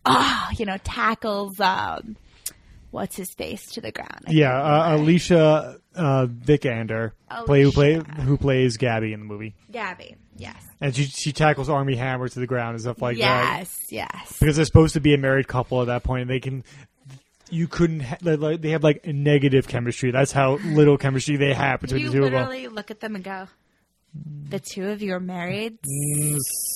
ah, 0.06 0.50
you 0.58 0.66
know, 0.66 0.78
tackles 0.84 1.60
um, 1.60 2.16
what's 2.92 3.16
his 3.16 3.34
face 3.34 3.66
to 3.74 3.82
the 3.82 3.92
ground. 3.92 4.26
I 4.28 4.32
Yeah, 4.32 4.56
uh. 4.62 4.96
Alicia 4.98 5.80
uh, 5.96 6.28
Vikander, 6.28 7.12
play 7.46 7.64
who 7.64 7.72
play 7.72 7.94
who 8.22 8.38
plays 8.38 8.78
Gabby 8.78 9.14
in 9.14 9.20
the 9.20 9.26
movie, 9.26 9.56
Gabby. 9.72 10.16
Yes. 10.38 10.56
and 10.80 10.96
she 10.96 11.04
she 11.04 11.32
tackles 11.34 11.70
Armie 11.70 11.96
Hammer 11.98 12.30
to 12.30 12.40
the 12.40 12.48
ground 12.48 12.76
and 12.76 12.82
stuff 12.82 13.02
like 13.02 13.18
that. 13.18 13.58
yes. 13.60 13.78
Yes. 13.92 14.38
Because 14.40 14.56
they're 14.56 14.66
supposed 14.66 14.94
to 14.94 15.02
be 15.02 15.14
a 15.14 15.18
married 15.18 15.48
couple 15.48 15.82
at 15.82 15.88
that 15.88 16.04
point, 16.04 16.22
and 16.24 16.30
they 16.30 16.40
can. 16.40 16.64
You 17.52 17.68
couldn't. 17.68 18.02
Ha- 18.02 18.18
they- 18.22 18.36
like, 18.36 18.62
they 18.62 18.70
have 18.70 18.84
like 18.84 19.06
negative 19.08 19.68
chemistry. 19.68 20.12
That's 20.12 20.32
how 20.32 20.54
little 20.64 20.98
chemistry 20.98 21.36
they 21.36 21.54
have 21.54 21.82
between 21.82 22.02
You 22.04 22.10
the 22.10 22.18
two 22.20 22.24
of 22.26 22.32
them. 22.32 22.42
literally 22.48 22.68
look 22.68 22.92
at 22.92 23.00
them 23.00 23.16
and 23.16 23.24
go, 23.24 23.48
"The 24.50 24.60
two 24.60 24.88
of 24.90 25.02
you 25.02 25.14
are 25.16 25.20
married." 25.20 25.80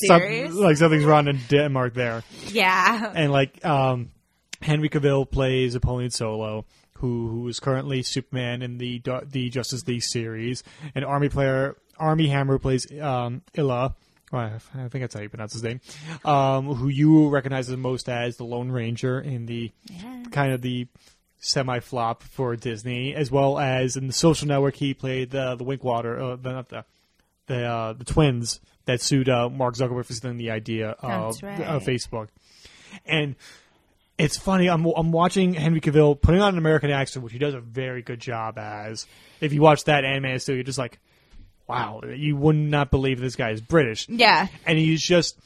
Some- 0.07 0.20
serious? 0.20 0.53
like 0.53 0.78
something's 0.78 1.05
wrong 1.05 1.28
in 1.28 1.39
Denmark 1.47 1.93
there. 1.93 2.24
Yeah. 2.47 3.11
and 3.16 3.32
like 3.32 3.64
um, 3.64 4.09
Henry 4.64 4.89
Cavill 4.89 5.30
plays 5.30 5.74
Napoleon 5.74 6.09
Solo, 6.11 6.66
who 6.97 7.28
who 7.28 7.47
is 7.47 7.59
currently 7.59 8.01
Superman 8.03 8.61
in 8.61 8.78
the 8.78 9.01
the 9.30 9.49
Justice 9.49 9.88
League 9.88 10.03
series, 10.03 10.64
and 10.95 11.05
Army 11.05 11.30
player 11.30 11.78
Armie 11.97 12.28
Hammer 12.28 12.57
plays 12.59 12.89
um, 12.99 13.41
Illya. 13.55 13.93
Well, 14.32 14.59
I 14.74 14.88
think 14.88 15.03
that's 15.03 15.14
how 15.14 15.22
you 15.22 15.30
pronounce 15.30 15.53
his 15.53 15.61
name. 15.61 15.80
Um, 16.26 16.74
who 16.74 16.88
you 16.88 17.30
recognize 17.30 17.68
the 17.68 17.78
most 17.78 18.09
as 18.09 18.38
the 18.38 18.45
Lone 18.45 18.72
Ranger 18.72 19.20
in 19.20 19.45
the 19.45 19.72
Yeah. 19.91 20.24
kind 20.32 20.53
of 20.53 20.61
the 20.64 20.88
semi 21.38 21.80
flop 21.82 22.24
for 22.24 22.55
Disney, 22.55 23.14
as 23.14 23.30
well 23.30 23.59
as 23.59 23.95
in 23.95 24.07
the 24.07 24.14
Social 24.14 24.47
Network 24.47 24.76
he 24.78 24.93
played 24.95 25.30
the 25.30 25.55
the 25.55 25.64
Winkwater, 25.64 26.20
uh, 26.20 26.36
the, 26.36 26.51
not 26.51 26.70
the 26.70 26.86
the 27.45 27.64
uh, 27.66 27.93
the 27.93 28.05
twins 28.05 28.59
that 28.86 29.01
sued 29.01 29.30
uh, 29.30 29.49
Mark 29.49 29.76
Zuckerberg 29.76 30.05
for 30.05 30.14
stealing 30.14 30.38
the 30.38 30.49
idea 30.51 30.91
of, 30.99 31.41
right. 31.43 31.61
of 31.61 31.84
Facebook, 31.84 32.30
and 33.05 33.36
it's 34.18 34.38
funny. 34.38 34.68
I'm 34.70 34.86
I'm 34.86 35.11
watching 35.11 35.53
Henry 35.53 35.82
Cavill 35.82 36.20
putting 36.20 36.41
on 36.41 36.53
an 36.53 36.57
American 36.57 36.91
accent, 36.91 37.24
which 37.24 37.34
he 37.34 37.39
does 37.39 37.53
a 37.53 37.59
very 37.59 38.01
good 38.01 38.20
job 38.20 38.57
as. 38.57 39.05
If 39.41 39.53
you 39.53 39.61
watch 39.61 39.86
that 39.86 40.05
anime 40.05 40.39
still, 40.39 40.55
you're 40.55 40.64
just 40.64 40.78
like, 40.80 40.99
wow, 41.68 42.01
you 42.16 42.36
would 42.38 42.55
not 42.55 42.91
believe 42.91 43.20
this 43.20 43.36
guy 43.36 43.49
is 43.51 43.59
British 43.61 44.07
Yeah. 44.09 44.47
and 44.66 44.78
he's 44.78 45.01
just 45.01 45.38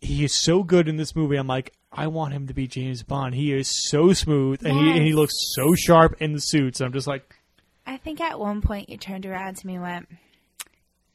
he 0.00 0.24
is 0.24 0.34
so 0.34 0.62
good 0.64 0.88
in 0.88 0.96
this 0.96 1.14
movie. 1.14 1.36
I'm 1.36 1.46
like, 1.46 1.72
I 1.92 2.08
want 2.08 2.32
him 2.32 2.48
to 2.48 2.54
be 2.54 2.66
James 2.66 3.02
Bond. 3.04 3.34
He 3.34 3.52
is 3.52 3.68
so 3.90 4.12
smooth, 4.12 4.64
and 4.64 4.76
he 4.76 4.90
and 4.92 5.02
he 5.02 5.12
looks 5.12 5.34
so 5.54 5.74
sharp 5.74 6.16
in 6.20 6.32
the 6.32 6.40
suits. 6.40 6.80
I'm 6.80 6.92
just 6.92 7.06
like, 7.06 7.36
I 7.86 7.98
think 7.98 8.20
at 8.20 8.40
one 8.40 8.62
point 8.62 8.88
you 8.88 8.96
turned 8.96 9.26
around 9.26 9.58
to 9.58 9.66
me 9.66 9.74
and 9.74 9.82
went, 9.82 10.08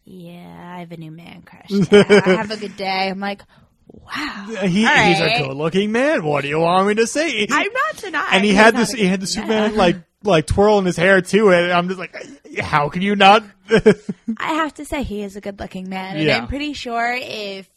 Yeah, 0.06 0.72
I 0.76 0.80
have 0.80 0.92
a 0.92 0.98
new 0.98 1.12
man 1.12 1.42
crush. 1.42 1.70
now. 1.92 2.04
have 2.04 2.52
a 2.52 2.58
good 2.58 2.78
day. 2.78 3.10
I'm 3.10 3.20
like, 3.20 3.42
Wow. 3.90 4.46
he, 4.66 4.86
All 4.86 4.94
he's 4.96 5.20
a 5.20 5.44
good-looking 5.44 5.92
man. 5.92 6.24
What 6.24 6.42
do 6.42 6.48
you 6.48 6.60
want 6.60 6.88
me 6.88 6.96
to 6.96 7.08
say? 7.08 7.48
I'm 7.50 7.72
not 7.74 7.98
denying. 7.98 8.28
and 8.34 8.44
he 8.44 8.50
he's 8.52 8.58
had 8.58 8.74
not 8.74 8.80
this. 8.82 8.94
a 8.94 8.98
He 8.98 9.06
had 9.06 9.20
the 9.20 9.26
good 9.26 9.30
Superman 9.34 9.70
man. 9.72 9.76
like 9.78 9.96
like 10.24 10.46
twirling 10.48 10.86
his 10.86 10.98
hair 10.98 11.22
too. 11.22 11.52
And 11.52 11.72
I'm 11.72 11.88
just 11.88 12.00
like, 12.00 12.16
how 12.60 12.90
can 12.90 13.02
you 13.02 13.16
not? 13.16 13.44
I 13.70 14.54
have 14.54 14.74
to 14.76 14.86
say 14.86 15.04
he 15.04 15.24
is 15.24 15.36
a 15.36 15.42
good 15.42 15.60
looking 15.60 15.90
man, 15.90 16.16
and 16.18 16.26
Yeah. 16.26 16.38
I'm 16.38 16.48
pretty 16.48 16.74
sure 16.74 17.14
if 17.20 17.70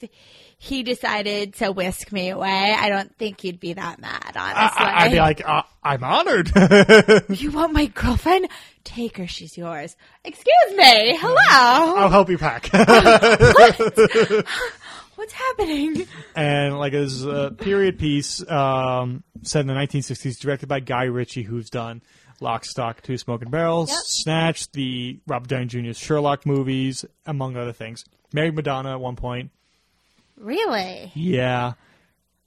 he 0.63 0.83
decided 0.83 1.55
to 1.55 1.73
whisk 1.73 2.13
me 2.13 2.29
away, 2.31 2.75
I 2.79 2.89
don't 2.91 3.17
think 3.17 3.45
you'd 3.45 3.61
be 3.61 3.73
that 3.73 3.99
mad. 3.99 4.33
Honestly, 4.37 4.85
I, 4.85 5.05
I'd 5.07 5.11
be 5.13 5.19
like, 5.19 5.43
uh, 5.49 5.63
I'm 5.83 6.05
honored. 6.05 6.51
you 7.31 7.51
want 7.53 7.73
my 7.73 7.87
girlfriend? 7.87 8.49
Take 8.85 9.17
her, 9.17 9.27
she's 9.27 9.57
yours. 9.57 9.97
Excuse 10.25 10.77
me, 10.77 11.17
hello. 11.19 11.35
I'll 11.97 12.11
help 12.11 12.29
you 12.31 12.37
pack. 12.39 12.69
What's 15.21 15.33
happening? 15.35 16.07
and 16.35 16.79
like 16.79 16.95
it 16.95 17.01
was 17.01 17.25
a 17.27 17.51
period 17.51 17.99
piece 17.99 18.41
um, 18.51 19.23
set 19.43 19.61
in 19.61 19.67
the 19.67 19.75
1960s, 19.75 20.39
directed 20.41 20.67
by 20.69 20.81
Guy 20.81 21.05
Ritchie, 21.05 21.43
who's 21.43 21.69
done 21.69 22.01
Lock, 22.41 22.65
Stock, 22.65 23.03
Two 23.03 23.19
Smoking 23.19 23.51
Barrels, 23.51 23.91
Yep. 23.91 23.99
Snatch, 24.05 24.73
the 24.73 25.21
Robert 25.27 25.49
Downey 25.49 25.67
Jr.'s 25.67 25.99
Sherlock 25.99 26.47
movies, 26.47 27.05
among 27.27 27.57
other 27.59 27.73
things. 27.75 28.03
Married 28.33 28.55
Madonna 28.55 28.93
at 28.93 29.01
one 29.01 29.15
point. 29.17 29.51
Really? 30.39 31.13
Yeah, 31.15 31.75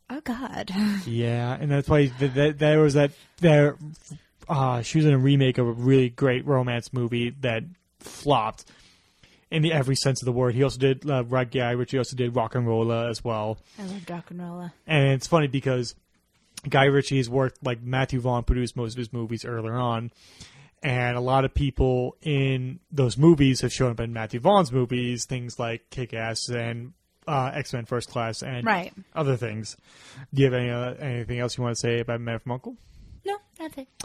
Oh 0.09 0.21
God. 0.21 0.71
yeah, 1.05 1.55
and 1.59 1.69
that's 1.71 1.87
why 1.87 2.07
th- 2.07 2.33
th- 2.33 2.57
there 2.57 2.79
was 2.81 2.95
that 2.95 3.11
there. 3.37 3.77
Uh, 4.49 4.81
she 4.81 4.97
was 4.97 5.05
in 5.05 5.13
a 5.13 5.17
remake 5.17 5.57
of 5.59 5.67
a 5.67 5.71
really 5.71 6.09
great 6.09 6.45
romance 6.45 6.91
movie 6.91 7.29
that 7.41 7.63
flopped 7.99 8.65
in 9.53 9.61
the 9.61 9.71
every 9.71 9.95
sense 9.95 10.21
of 10.21 10.25
the 10.25 10.31
word. 10.31 10.55
He 10.55 10.63
also 10.63 10.79
did 10.79 11.09
uh, 11.09 11.23
Right 11.23 11.49
Guy 11.49 11.71
Ritchie 11.71 11.97
also 11.97 12.15
did 12.15 12.35
Rock 12.35 12.55
and 12.55 12.67
Rolla 12.67 13.09
as 13.09 13.23
well. 13.23 13.59
I 13.79 13.83
love 13.83 14.09
rock 14.09 14.31
and 14.31 14.41
rolla. 14.41 14.73
And 14.87 15.13
it's 15.13 15.27
funny 15.27 15.47
because 15.47 15.95
Guy 16.67 16.85
Ritchie 16.85 17.17
has 17.17 17.29
worked 17.29 17.63
like 17.63 17.81
Matthew 17.81 18.19
Vaughn 18.19 18.43
produced 18.43 18.75
most 18.75 18.93
of 18.93 18.97
his 18.97 19.13
movies 19.13 19.45
earlier 19.45 19.75
on, 19.75 20.11
and 20.81 21.15
a 21.15 21.21
lot 21.21 21.45
of 21.45 21.53
people 21.53 22.15
in 22.21 22.79
those 22.91 23.17
movies 23.17 23.61
have 23.61 23.71
shown 23.71 23.91
up 23.91 23.99
in 23.99 24.11
Matthew 24.11 24.39
Vaughn's 24.39 24.71
movies, 24.71 25.25
things 25.25 25.59
like 25.59 25.89
Kick 25.89 26.13
Ass 26.13 26.49
and 26.49 26.93
uh, 27.27 27.51
X 27.53 27.71
Men 27.73 27.85
First 27.85 28.09
Class 28.09 28.41
and 28.43 28.65
Right. 28.65 28.91
other 29.15 29.37
things. 29.37 29.77
Do 30.33 30.41
you 30.41 30.45
have 30.51 30.53
any 30.53 30.69
uh, 30.69 30.93
anything 30.95 31.39
else 31.39 31.57
you 31.57 31.63
want 31.63 31.75
to 31.75 31.79
say 31.79 31.99
about 31.99 32.19
Man 32.21 32.39
from 32.39 32.53
Uncle? 32.53 32.75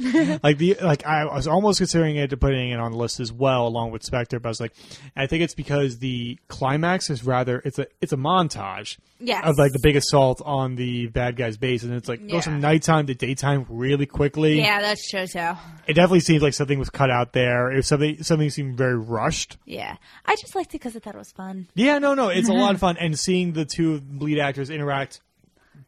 Like 0.42 0.59
the 0.59 0.76
like 0.82 1.04
I 1.06 1.24
was 1.24 1.46
almost 1.46 1.78
considering 1.78 2.16
it 2.16 2.30
to 2.30 2.36
putting 2.36 2.70
it 2.70 2.78
on 2.78 2.92
the 2.92 2.98
list 2.98 3.20
as 3.20 3.32
well, 3.32 3.66
along 3.66 3.90
with 3.90 4.02
Spectre, 4.04 4.38
but 4.38 4.48
I 4.48 4.50
was 4.50 4.61
like, 4.61 4.72
I 5.16 5.26
think 5.26 5.42
it's 5.42 5.54
because 5.54 5.98
the 5.98 6.38
climax 6.48 7.11
is 7.11 7.24
rather 7.24 7.61
it's 7.64 7.78
a 7.78 7.86
it's 8.00 8.12
a 8.12 8.16
montage 8.16 8.98
Yes. 9.20 9.44
of 9.44 9.59
like 9.59 9.72
the 9.72 9.80
big 9.82 9.96
assault 9.96 10.40
on 10.44 10.76
the 10.76 11.09
bad 11.09 11.34
guy's 11.36 11.56
base, 11.56 11.82
and 11.82 11.92
it's 11.92 12.09
like 12.09 12.26
goes 12.28 12.44
from 12.44 12.61
nighttime 12.61 13.06
to 13.09 13.14
daytime 13.14 13.66
really 13.68 14.06
quickly. 14.06 14.59
Yeah, 14.61 14.80
that's 14.80 15.11
true 15.11 15.26
too. 15.26 15.59
It 15.88 15.94
definitely 15.94 16.20
seems 16.20 16.40
like 16.42 16.54
something 16.54 16.78
was 16.78 16.88
cut 16.90 17.11
out 17.11 17.32
there. 17.32 17.72
It 17.72 17.76
was 17.76 17.86
something 17.88 18.22
something 18.22 18.48
seemed 18.50 18.76
very 18.78 18.96
rushed. 18.96 19.56
Yeah, 19.64 19.96
I 20.24 20.36
just 20.36 20.54
liked 20.54 20.70
it 20.70 20.78
because 20.78 20.94
I 20.94 21.00
thought 21.00 21.16
it 21.16 21.18
was 21.18 21.32
fun. 21.32 21.66
Yeah, 21.74 21.98
no, 21.98 22.14
no, 22.14 22.28
it's 22.28 22.48
a 22.48 22.52
lot 22.52 22.74
of 22.74 22.80
fun, 22.86 22.96
and 22.98 23.18
seeing 23.18 23.54
the 23.54 23.64
two 23.64 24.00
lead 24.18 24.38
actors 24.38 24.70
interact, 24.70 25.20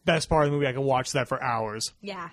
best 0.04 0.28
part 0.28 0.44
of 0.44 0.50
the 0.50 0.56
movie. 0.56 0.66
I 0.66 0.72
could 0.72 0.80
watch 0.80 1.12
that 1.12 1.28
for 1.28 1.40
hours, 1.40 1.92
Yeah. 2.02 2.30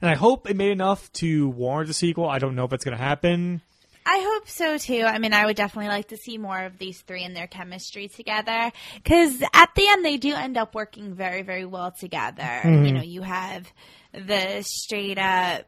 And 0.00 0.10
I 0.10 0.14
hope 0.14 0.48
it 0.48 0.56
made 0.56 0.72
enough 0.72 1.12
to 1.14 1.48
warrant 1.50 1.90
a 1.90 1.92
sequel. 1.92 2.28
I 2.28 2.38
don't 2.38 2.54
know 2.54 2.64
if 2.64 2.72
it's 2.72 2.84
going 2.84 2.96
to 2.96 3.02
happen. 3.02 3.60
I 4.04 4.20
hope 4.20 4.48
so 4.48 4.78
too. 4.78 5.04
I 5.04 5.18
mean, 5.18 5.32
I 5.32 5.46
would 5.46 5.56
definitely 5.56 5.88
like 5.88 6.08
to 6.08 6.16
see 6.16 6.36
more 6.36 6.58
of 6.64 6.78
these 6.78 7.00
three 7.02 7.22
and 7.22 7.36
their 7.36 7.46
chemistry 7.46 8.08
together 8.08 8.72
because 8.94 9.40
at 9.54 9.74
the 9.76 9.86
end 9.88 10.04
they 10.04 10.16
do 10.16 10.34
end 10.34 10.56
up 10.56 10.74
working 10.74 11.14
very, 11.14 11.42
very 11.42 11.64
well 11.64 11.92
together. 11.92 12.42
Mm-hmm. 12.42 12.84
You 12.84 12.92
know, 12.92 13.02
you 13.02 13.22
have 13.22 13.72
the 14.12 14.62
straight 14.62 15.18
up 15.18 15.66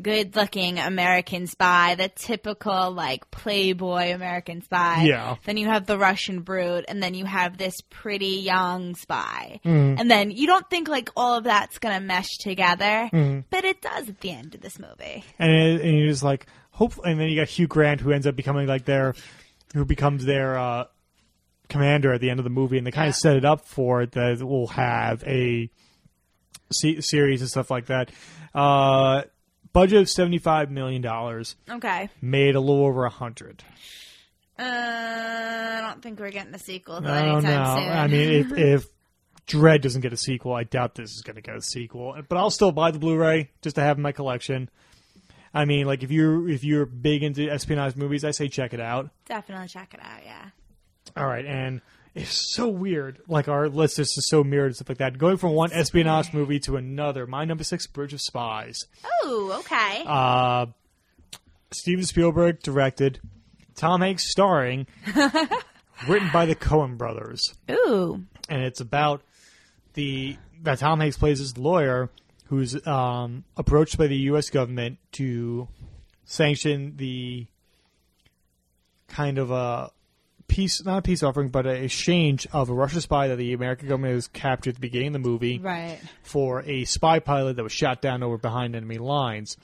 good 0.00 0.34
looking 0.36 0.78
American 0.78 1.46
spy, 1.46 1.94
the 1.96 2.08
typical 2.08 2.90
like 2.92 3.30
playboy 3.30 4.12
American 4.14 4.62
spy. 4.62 5.04
Yeah. 5.04 5.36
Then 5.44 5.56
you 5.58 5.66
have 5.66 5.84
the 5.86 5.98
Russian 5.98 6.40
brute 6.40 6.86
and 6.88 7.02
then 7.02 7.12
you 7.14 7.24
have 7.26 7.58
this 7.58 7.74
pretty 7.90 8.38
young 8.38 8.94
spy. 8.94 9.60
And 9.64 10.10
then 10.10 10.30
you 10.30 10.46
don't 10.46 10.68
think 10.70 10.88
like 10.88 11.10
all 11.16 11.36
of 11.36 11.44
that's 11.44 11.78
going 11.78 11.94
to 11.94 12.00
mesh 12.00 12.38
together, 12.40 13.10
but 13.50 13.64
it 13.64 13.82
does 13.82 14.08
at 14.08 14.20
the 14.20 14.30
end 14.30 14.54
of 14.54 14.60
this 14.62 14.78
movie. 14.78 15.24
and 15.38 15.50
it, 15.52 15.80
and 15.82 15.98
you're 15.98 16.08
just 16.08 16.22
like 16.22 16.46
hope 16.70 16.94
and 17.04 17.20
then 17.20 17.28
you 17.28 17.38
got 17.38 17.48
Hugh 17.48 17.66
Grant 17.66 18.00
who 18.00 18.12
ends 18.12 18.26
up 18.26 18.34
becoming 18.34 18.66
like 18.66 18.86
their 18.86 19.14
who 19.74 19.84
becomes 19.84 20.24
their 20.24 20.56
uh, 20.58 20.84
commander 21.68 22.12
at 22.14 22.20
the 22.22 22.30
end 22.30 22.40
of 22.40 22.44
the 22.44 22.50
movie 22.50 22.78
and 22.78 22.86
they 22.86 22.90
kind 22.90 23.04
Yeah. 23.06 23.10
of 23.10 23.16
set 23.16 23.36
it 23.36 23.44
up 23.44 23.66
for 23.66 24.00
it 24.02 24.12
that 24.12 24.38
we'll 24.42 24.66
have 24.68 25.22
a 25.26 25.70
se- 26.70 27.00
series 27.02 27.40
and 27.42 27.50
stuff 27.50 27.70
like 27.70 27.86
that 27.86 28.10
uh, 28.54 29.22
budget 29.72 30.00
of 30.02 30.08
75 30.10 30.70
million 30.70 31.02
dollars 31.02 31.56
Okay. 31.68 32.08
made 32.20 32.54
a 32.54 32.60
little 32.60 32.84
over 32.84 33.04
a 33.04 33.10
hundred 33.10 33.62
Uh, 34.58 34.62
I 34.64 35.80
don't 35.82 36.02
think 36.02 36.20
we're 36.20 36.30
getting 36.30 36.54
a 36.54 36.58
sequel 36.58 37.00
though 37.00 37.12
I 37.12 37.22
don't 37.24 37.42
soon. 37.42 37.50
I 37.50 38.06
mean 38.06 38.28
if, 38.30 38.52
if 38.56 38.86
Dread 39.46 39.80
doesn't 39.82 40.00
get 40.02 40.12
a 40.12 40.16
sequel 40.16 40.54
I 40.54 40.64
doubt 40.64 40.94
this 40.94 41.10
is 41.10 41.22
going 41.22 41.36
to 41.36 41.42
get 41.42 41.56
a 41.56 41.62
sequel 41.62 42.16
but 42.28 42.36
I'll 42.38 42.50
still 42.50 42.72
buy 42.72 42.90
the 42.90 42.98
Blu-ray 42.98 43.50
just 43.62 43.76
to 43.76 43.82
have 43.82 43.96
in 43.96 44.02
my 44.02 44.12
collection 44.12 44.70
I 45.54 45.66
mean, 45.66 45.84
like 45.86 46.02
if 46.02 46.10
you're 46.10 46.48
if 46.48 46.64
you're 46.64 46.86
big 46.86 47.22
into 47.22 47.46
espionage 47.50 47.94
movies, 47.94 48.24
I 48.24 48.30
say 48.30 48.48
check 48.48 48.72
it 48.72 48.80
out. 48.80 49.10
definitely 49.26 49.68
check 49.68 49.92
it 49.92 50.00
out. 50.02 50.20
Yeah. 50.24 50.46
All 51.14 51.26
right, 51.26 51.44
and 51.44 51.82
it's 52.14 52.54
so 52.54 52.68
weird. 52.68 53.20
Like 53.28 53.48
our 53.48 53.68
list 53.68 53.98
is 53.98 54.12
just 54.14 54.28
so 54.28 54.44
mirrored 54.44 54.66
and 54.66 54.76
stuff 54.76 54.88
like 54.88 54.98
that. 54.98 55.18
Going 55.18 55.36
from 55.36 55.52
one 55.52 55.72
espionage 55.72 56.32
movie 56.32 56.60
to 56.60 56.76
another. 56.76 57.26
My 57.26 57.44
number 57.44 57.64
six, 57.64 57.86
Bridge 57.86 58.12
of 58.12 58.20
Spies. 58.20 58.86
Oh, 59.22 59.58
okay. 59.60 60.04
Uh, 60.06 60.66
Steven 61.70 62.04
Spielberg 62.04 62.60
directed. 62.62 63.20
Tom 63.74 64.02
Hanks 64.02 64.30
starring. 64.30 64.86
written 66.08 66.30
by 66.32 66.46
the 66.46 66.54
Coen 66.54 66.96
brothers, 66.96 67.54
Ooh. 67.70 68.24
and 68.48 68.62
it's 68.62 68.80
about 68.80 69.22
the 69.94 70.36
that 70.62 70.78
Tom 70.78 71.00
Hanks 71.00 71.16
plays 71.16 71.38
this 71.38 71.56
lawyer 71.56 72.10
who's 72.46 72.86
um, 72.86 73.44
approached 73.56 73.98
by 73.98 74.06
the 74.06 74.16
U.S. 74.16 74.50
government 74.50 74.98
to 75.12 75.68
sanction 76.24 76.96
the 76.96 77.46
kind 79.08 79.38
of 79.38 79.50
a 79.50 79.90
peace, 80.52 80.84
not 80.84 80.98
a 80.98 81.02
peace 81.02 81.22
offering, 81.22 81.48
but 81.48 81.66
an 81.66 81.82
exchange 81.82 82.46
of 82.52 82.68
a 82.68 82.74
Russian 82.74 83.00
spy 83.00 83.28
that 83.28 83.36
the 83.36 83.52
American 83.52 83.88
government 83.88 84.14
has 84.14 84.28
captured 84.28 84.70
at 84.70 84.74
the 84.76 84.80
beginning 84.80 85.08
of 85.08 85.12
the 85.14 85.18
movie 85.28 85.58
Right. 85.58 85.98
for 86.22 86.62
a 86.66 86.84
spy 86.84 87.18
pilot 87.20 87.56
that 87.56 87.62
was 87.62 87.72
shot 87.72 88.02
down 88.02 88.22
over 88.22 88.36
behind 88.38 88.76
enemy 88.76 88.98
lines. 88.98 89.56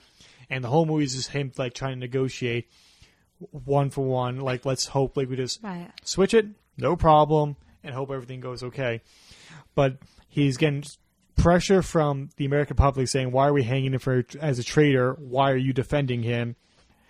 And 0.49 0.63
the 0.63 0.67
whole 0.69 0.85
movie 0.85 1.03
is 1.05 1.15
just 1.15 1.29
him 1.29 1.51
like 1.57 1.73
trying 1.73 1.93
to 1.93 1.99
negotiate 1.99 2.67
one 3.51 3.89
for 3.89 4.03
one. 4.03 4.39
Like 4.39 4.65
let's 4.65 4.87
hope 4.87 5.15
like 5.15 5.29
we 5.29 5.35
just 5.35 5.61
Right. 5.63 5.89
switch 6.03 6.33
it, 6.33 6.47
no 6.77 6.95
problem, 6.95 7.55
and 7.83 7.93
hope 7.93 8.09
everything 8.11 8.39
goes 8.39 8.63
okay. 8.63 9.01
But 9.75 9.97
he's 10.27 10.57
getting 10.57 10.83
pressure 11.37 11.81
from 11.81 12.29
the 12.37 12.45
American 12.45 12.75
public 12.75 13.07
saying, 13.07 13.31
"Why 13.31 13.47
are 13.47 13.53
we 13.53 13.63
hanging 13.63 13.93
him 13.93 13.99
for 13.99 14.25
as 14.41 14.59
a 14.59 14.63
traitor? 14.63 15.13
Why 15.13 15.51
are 15.51 15.55
you 15.57 15.71
defending 15.71 16.23
him?" 16.23 16.55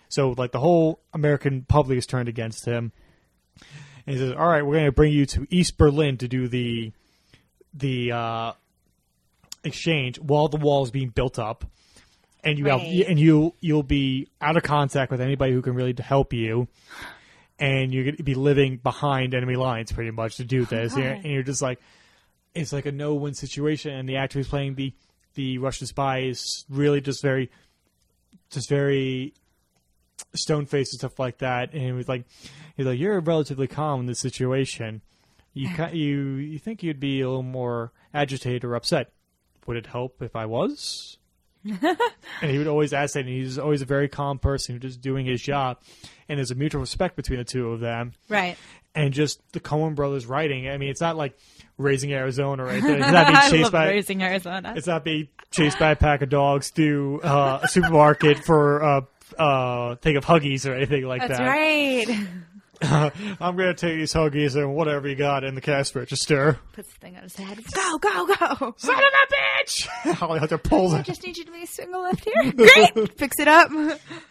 So 0.08 0.34
like 0.36 0.52
the 0.52 0.60
whole 0.60 1.00
American 1.12 1.62
public 1.62 1.98
is 1.98 2.06
turned 2.06 2.28
against 2.28 2.64
him. 2.66 2.92
And 4.06 4.16
he 4.16 4.18
says, 4.20 4.32
"All 4.32 4.48
right, 4.48 4.62
we're 4.62 4.74
going 4.74 4.86
to 4.86 4.92
bring 4.92 5.12
you 5.12 5.26
to 5.26 5.46
East 5.50 5.76
Berlin 5.78 6.16
to 6.18 6.28
do 6.28 6.48
the 6.48 6.92
the 7.74 8.12
uh, 8.12 8.52
exchange 9.64 10.18
while 10.18 10.48
the 10.48 10.56
wall 10.56 10.84
is 10.84 10.90
being 10.90 11.10
built 11.10 11.38
up." 11.38 11.64
And 12.42 12.58
you 12.58 12.66
have, 12.66 12.80
Right. 12.80 13.04
and 13.06 13.18
you 13.20 13.54
you'll 13.60 13.82
be 13.82 14.28
out 14.40 14.56
of 14.56 14.62
contact 14.62 15.10
with 15.10 15.20
anybody 15.20 15.52
who 15.52 15.60
can 15.60 15.74
really 15.74 15.94
help 15.98 16.32
you 16.32 16.68
and 17.58 17.92
you're 17.92 18.04
going 18.04 18.16
to 18.16 18.22
be 18.22 18.34
living 18.34 18.78
behind 18.78 19.34
enemy 19.34 19.54
lines 19.56 19.92
pretty 19.92 20.10
much 20.10 20.36
to 20.38 20.44
do 20.44 20.64
this. 20.64 20.94
God. 20.94 21.02
and 21.04 21.24
you're 21.26 21.42
just 21.42 21.60
like, 21.60 21.78
it's 22.54 22.72
like 22.72 22.86
a 22.86 22.92
no-win 22.92 23.34
situation. 23.34 23.92
And 23.92 24.08
the 24.08 24.16
actor 24.16 24.38
who's 24.38 24.48
playing 24.48 24.74
the 24.76 24.94
the 25.34 25.58
Russian 25.58 25.86
spy 25.86 26.20
is 26.20 26.64
really 26.70 27.00
just 27.02 27.22
very, 27.22 27.50
just 28.50 28.68
very 28.70 29.34
stone 30.34 30.64
faced 30.66 30.94
and 30.94 30.98
stuff 31.00 31.18
like 31.18 31.38
that. 31.38 31.72
And 31.74 31.82
he 31.82 31.92
was 31.92 32.08
like, 32.08 32.24
he's 32.80 32.86
like, 32.86 32.98
you're 32.98 33.20
relatively 33.20 33.66
calm 33.66 34.00
in 34.00 34.06
this 34.06 34.18
situation. 34.18 35.02
You 35.52 35.68
you 35.92 36.18
you 36.34 36.58
think 36.58 36.82
you'd 36.82 37.00
be 37.00 37.20
a 37.20 37.28
little 37.28 37.42
more 37.42 37.92
agitated 38.14 38.64
or 38.64 38.74
upset? 38.74 39.12
Would 39.66 39.76
it 39.76 39.86
help 39.86 40.22
if 40.22 40.34
I 40.36 40.46
was? 40.46 41.18
and 41.64 42.50
he 42.50 42.56
would 42.56 42.66
always 42.66 42.92
ask 42.92 43.14
that, 43.14 43.20
and 43.20 43.28
he's 43.28 43.58
always 43.58 43.82
a 43.82 43.84
very 43.84 44.08
calm 44.08 44.38
person 44.38 44.74
who's 44.74 44.82
just 44.94 45.00
doing 45.00 45.26
his 45.26 45.42
job. 45.42 45.78
And 46.28 46.38
there's 46.38 46.50
a 46.50 46.54
mutual 46.54 46.80
respect 46.80 47.16
between 47.16 47.38
the 47.38 47.44
two 47.44 47.70
of 47.72 47.80
them 47.80 48.12
Right. 48.28 48.56
and 48.94 49.12
just 49.12 49.40
the 49.52 49.60
Coen 49.60 49.94
brothers 49.94 50.24
writing. 50.24 50.68
I 50.68 50.78
mean, 50.78 50.88
it's 50.88 51.00
not 51.02 51.16
like 51.16 51.36
raising 51.76 52.12
Arizona 52.12 52.64
right 52.64 52.82
there. 52.82 52.98
It's 52.98 53.10
not 53.12 53.26
being 53.26 53.60
chased 53.62 53.72
by 53.72 53.88
raising 53.88 54.22
Arizona. 54.22 54.72
it's 54.76 54.86
not 54.86 55.04
being 55.04 55.28
chased 55.50 55.78
by 55.78 55.90
a 55.90 55.96
pack 55.96 56.22
of 56.22 56.28
dogs 56.30 56.70
through 56.70 57.20
uh, 57.20 57.60
a 57.64 57.68
supermarket 57.68 58.38
for 58.38 58.78
a 58.80 59.06
uh, 59.38 59.96
thing 59.96 60.16
of 60.16 60.24
huggies 60.24 60.68
or 60.68 60.74
anything 60.74 61.04
like 61.04 61.20
That's 61.20 61.38
that. 61.38 61.46
right. 61.46 62.06
I'm 62.82 63.56
gonna 63.56 63.74
take 63.74 63.96
these 63.96 64.12
hoagies 64.14 64.56
and 64.56 64.74
whatever 64.74 65.06
you 65.06 65.14
got 65.14 65.44
in 65.44 65.54
the 65.54 65.60
cash 65.60 65.94
register. 65.94 66.58
Puts 66.72 66.90
the 66.92 66.98
thing 66.98 67.16
on 67.16 67.24
his 67.24 67.36
head. 67.36 67.58
Go, 67.74 67.98
go, 67.98 68.26
go. 68.26 68.74
Son 68.78 68.94
of 68.94 69.00
a 69.00 69.34
bitch! 69.34 69.86
Holly 70.14 70.38
Hunter 70.38 70.56
pulls 70.58 70.94
I 70.94 71.00
it. 71.00 71.06
just 71.06 71.24
need 71.26 71.36
you 71.36 71.44
to 71.44 71.52
be 71.52 71.62
a 71.62 71.66
single 71.66 72.02
left 72.02 72.24
here. 72.24 72.52
Great. 72.52 73.16
Picks 73.18 73.38
it 73.38 73.48
up. 73.48 73.70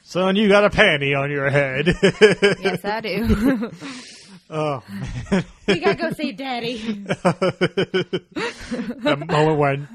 Son, 0.03 0.35
you 0.35 0.49
got 0.49 0.65
a 0.65 0.69
panty 0.71 1.15
on 1.15 1.29
your 1.29 1.49
head. 1.49 1.87
yes, 2.61 2.83
I 2.83 3.01
do. 3.01 3.71
oh, 4.49 4.83
we 5.67 5.79
gotta 5.79 5.95
go 5.95 6.11
see 6.11 6.31
Daddy. 6.31 6.77
the 7.03 8.25
moment 9.29 9.59
when 9.59 9.87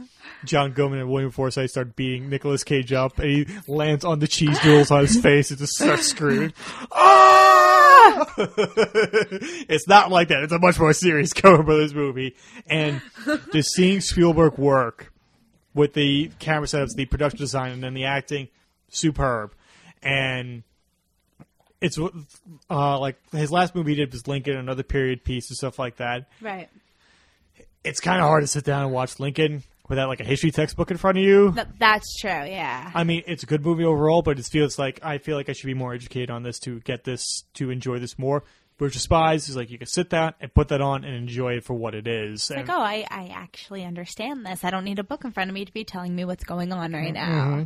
John 0.45 0.73
Goodman 0.73 1.01
and 1.01 1.11
William 1.11 1.31
Forsythe 1.31 1.69
start 1.71 1.97
beating 1.97 2.29
Nicolas 2.29 2.65
Cage 2.65 2.93
up, 2.93 3.19
and 3.19 3.29
he 3.31 3.47
lands 3.67 4.05
on 4.05 4.19
the 4.19 4.29
cheese 4.29 4.59
doodles 4.61 4.91
on 4.91 5.01
his 5.03 5.21
face 5.21 5.51
and 5.51 5.59
just 5.59 5.75
starts 5.75 6.07
screaming. 6.07 6.53
Ah! 6.93 8.33
it's 9.69 9.89
not 9.89 10.11
like 10.11 10.29
that. 10.29 10.43
It's 10.43 10.53
a 10.53 10.59
much 10.59 10.79
more 10.79 10.93
serious 10.93 11.33
Coen 11.35 11.65
Brothers 11.65 11.95
movie, 11.95 12.37
and 12.67 13.01
just 13.53 13.73
seeing 13.73 14.01
Spielberg 14.01 14.59
work 14.59 15.13
with 15.75 15.95
the 15.95 16.31
camera 16.39 16.67
setups, 16.67 16.95
the 16.95 17.07
production 17.07 17.39
design, 17.39 17.73
and 17.73 17.83
then 17.83 17.95
the 17.95 18.05
acting, 18.05 18.49
superb. 18.91 19.53
And 20.03 20.63
it's 21.81 21.99
uh, 21.99 22.99
like 22.99 23.17
his 23.33 23.51
last 23.51 23.75
movie 23.75 23.93
he 23.93 23.97
did 23.97 24.13
was 24.13 24.29
Lincoln, 24.29 24.57
another 24.57 24.83
period 24.83 25.25
piece 25.25 25.51
and 25.51 25.57
stuff 25.57 25.79
like 25.79 25.97
that 25.97 26.29
Right. 26.41 26.69
it's 27.83 28.01
kind 28.01 28.21
of 28.21 28.27
hard 28.29 28.43
to 28.43 28.47
sit 28.47 28.65
down 28.65 28.85
and 28.85 28.93
watch 28.93 29.19
Lincoln 29.19 29.63
without 29.89 30.09
like 30.09 30.21
a 30.21 30.25
history 30.25 30.51
textbook 30.51 30.91
in 30.91 30.97
front 30.97 31.19
of 31.19 31.25
you. 31.25 31.53
Th- 31.53 31.67
that's 31.79 32.17
true. 32.19 32.31
Yeah. 32.31 32.91
I 32.95 33.05
mean, 33.05 33.23
it's 33.27 33.43
a 33.43 33.47
good 33.47 33.65
movie 33.65 33.85
overall, 33.85 34.23
but 34.23 34.39
it 34.39 34.47
feels 34.47 34.79
like 34.79 35.01
I 35.03 35.19
feel 35.19 35.37
like 35.37 35.49
I 35.49 35.53
should 35.53 35.67
be 35.67 35.75
more 35.75 35.93
educated 35.95 36.31
on 36.31 36.43
this 36.43 36.59
to 36.61 36.81
get 36.81 37.05
this 37.05 37.45
to 37.55 37.71
enjoy 37.71 37.99
this 37.99 38.19
more. 38.19 38.45
Bridge 38.77 38.97
of 38.97 39.03
Spies 39.03 39.49
is 39.49 39.55
like 39.57 39.71
you 39.71 39.79
can 39.79 39.87
sit 39.87 40.11
down 40.11 40.35
and 40.41 40.53
put 40.53 40.67
that 40.69 40.81
on 40.81 41.05
and 41.05 41.15
enjoy 41.15 41.53
it 41.53 41.63
for 41.65 41.75
what 41.75 41.95
it 41.95 42.09
is. 42.09 42.51
like, 42.51 42.61
And- 42.61 42.71
oh, 42.71 42.81
I, 42.81 43.07
I 43.09 43.27
actually 43.33 43.85
understand 43.85 44.45
this. 44.45 44.65
I 44.65 44.71
don't 44.71 44.85
need 44.85 44.99
a 44.99 45.05
book 45.05 45.25
in 45.25 45.31
front 45.31 45.49
of 45.49 45.55
me 45.55 45.65
to 45.65 45.73
be 45.73 45.85
telling 45.85 46.15
me 46.17 46.25
what's 46.25 46.43
going 46.45 46.73
on 46.73 46.93
right 46.93 47.15
Mm-hmm. 47.15 47.65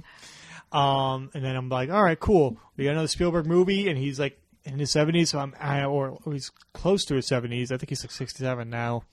now. 0.73 0.79
Um, 0.79 1.31
and 1.33 1.43
then 1.43 1.57
I'm 1.57 1.71
like, 1.71 1.89
all 1.91 2.03
right, 2.03 2.19
cool. 2.21 2.59
We 2.77 2.85
got 2.85 2.91
another 2.91 3.09
Spielberg 3.09 3.47
movie, 3.47 3.89
and 3.89 3.97
he's 3.97 4.21
like 4.21 4.39
in 4.65 4.79
his 4.79 4.91
70s, 4.93 5.29
so 5.29 5.39
I'm, 5.39 5.55
I, 5.59 5.85
or 5.85 6.19
he's 6.31 6.51
close 6.75 7.07
to 7.07 7.15
his 7.15 7.27
70s. 7.27 7.73
I 7.73 7.79
think 7.79 7.89
he's 7.89 8.05
like 8.05 8.11
67 8.11 8.69
now. 8.69 9.05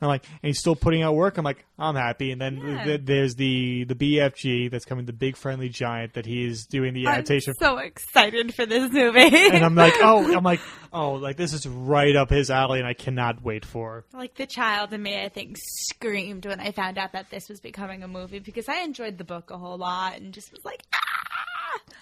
I'm 0.00 0.08
like, 0.08 0.24
and 0.42 0.48
he's 0.48 0.58
still 0.58 0.76
putting 0.76 1.02
out 1.02 1.14
work. 1.14 1.38
I'm 1.38 1.44
like, 1.44 1.64
I'm 1.78 1.94
happy. 1.94 2.30
And 2.30 2.40
then 2.40 2.58
Yeah. 2.58 2.84
th- 2.84 3.00
there's 3.04 3.34
the 3.34 3.84
the 3.84 3.94
BFG 3.94 4.70
that's 4.70 4.84
coming, 4.84 5.06
the 5.06 5.12
Big 5.12 5.36
Friendly 5.36 5.68
Giant 5.68 6.14
that 6.14 6.26
he's 6.26 6.66
doing 6.66 6.92
the 6.94 7.06
adaptation. 7.06 7.54
I'm 7.60 7.64
so 7.66 7.78
excited 7.78 8.54
for 8.54 8.66
this 8.66 8.92
movie. 8.92 9.20
and 9.50 9.64
I'm 9.64 9.74
like, 9.74 9.94
oh, 10.00 10.36
I'm 10.36 10.44
like, 10.44 10.60
oh, 10.92 11.12
like 11.14 11.36
this 11.36 11.52
is 11.52 11.66
right 11.66 12.14
up 12.14 12.30
his 12.30 12.50
alley, 12.50 12.78
and 12.78 12.86
I 12.88 12.94
cannot 12.94 13.42
wait 13.42 13.64
for. 13.64 14.04
like 14.12 14.34
the 14.34 14.46
child 14.46 14.92
in 14.92 15.02
me, 15.02 15.20
I 15.22 15.28
think, 15.28 15.56
screamed 15.88 16.46
when 16.46 16.60
I 16.60 16.72
found 16.72 16.98
out 16.98 17.12
that 17.12 17.30
this 17.30 17.48
was 17.48 17.60
becoming 17.60 18.02
a 18.02 18.08
movie 18.08 18.38
because 18.38 18.68
I 18.68 18.80
enjoyed 18.80 19.18
the 19.18 19.24
book 19.24 19.50
a 19.50 19.56
whole 19.58 19.78
lot 19.78 20.16
and 20.18 20.32
just 20.34 20.52
was 20.52 20.64
like, 20.64 20.82
ah! 20.94 20.98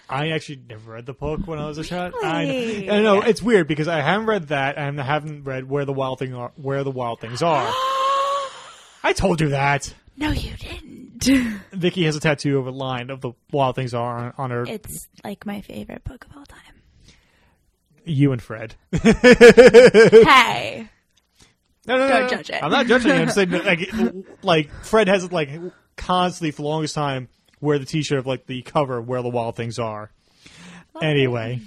I 0.09 0.29
actually 0.29 0.61
never 0.69 0.91
read 0.91 1.05
the 1.05 1.13
book 1.13 1.41
when 1.45 1.59
I 1.59 1.65
was 1.67 1.77
a 1.77 1.83
child. 1.83 2.13
I 2.23 2.43
Really? 2.43 2.89
I 2.89 3.01
know 3.01 3.21
it's 3.21 3.41
weird 3.41 3.67
because 3.67 3.87
I 3.87 4.01
haven't 4.01 4.27
read 4.27 4.47
that 4.49 4.77
and 4.77 5.01
I 5.01 5.03
haven't 5.03 5.43
read 5.43 5.67
where 5.69 5.85
the 5.85 5.93
wild 5.93 6.19
thing 6.19 6.35
are, 6.35 6.51
where 6.55 6.83
the 6.83 6.91
wild 6.91 7.21
things 7.21 7.41
are. 7.41 7.67
I 9.03 9.13
told 9.15 9.41
you 9.41 9.49
that. 9.49 9.93
no, 10.17 10.31
you 10.31 10.55
didn't. 10.57 11.61
Vicky 11.71 12.05
has 12.05 12.15
a 12.15 12.19
tattoo 12.19 12.59
of 12.59 12.67
a 12.67 12.71
line 12.71 13.09
of 13.09 13.21
the 13.21 13.31
wild 13.51 13.75
things 13.75 13.93
are 13.93 14.17
on, 14.17 14.33
on 14.37 14.51
her. 14.51 14.63
it's 14.63 15.07
like 15.23 15.45
my 15.45 15.61
favorite 15.61 16.03
book 16.03 16.25
of 16.25 16.37
all 16.37 16.45
time. 16.45 16.59
you 18.03 18.31
and 18.31 18.41
Fred. 18.41 18.75
hey, 18.91 20.87
No, 21.87 21.97
no, 21.97 22.07
no, 22.07 22.19
Don't 22.19 22.29
judge 22.29 22.49
it. 22.49 22.63
I'm 22.63 22.71
not 22.71 22.87
judging. 22.87 23.11
I'm 23.11 23.29
saying 23.29 23.51
like, 23.51 23.89
like 24.43 24.69
Fred 24.83 25.07
has 25.07 25.31
like 25.31 25.49
constantly 25.95 26.51
for 26.51 26.63
the 26.63 26.67
longest 26.67 26.95
time 26.95 27.29
wear 27.65 27.79
the 27.79 27.85
T-shirt 27.85 28.19
of 28.19 28.25
like 28.27 28.45
the 28.45 28.61
cover 28.61 28.99
of 28.99 29.07
where 29.07 29.21
the 29.21 29.29
wild 29.29 29.55
things 29.55 29.79
are. 29.79 30.11
Anyway, 31.01 31.59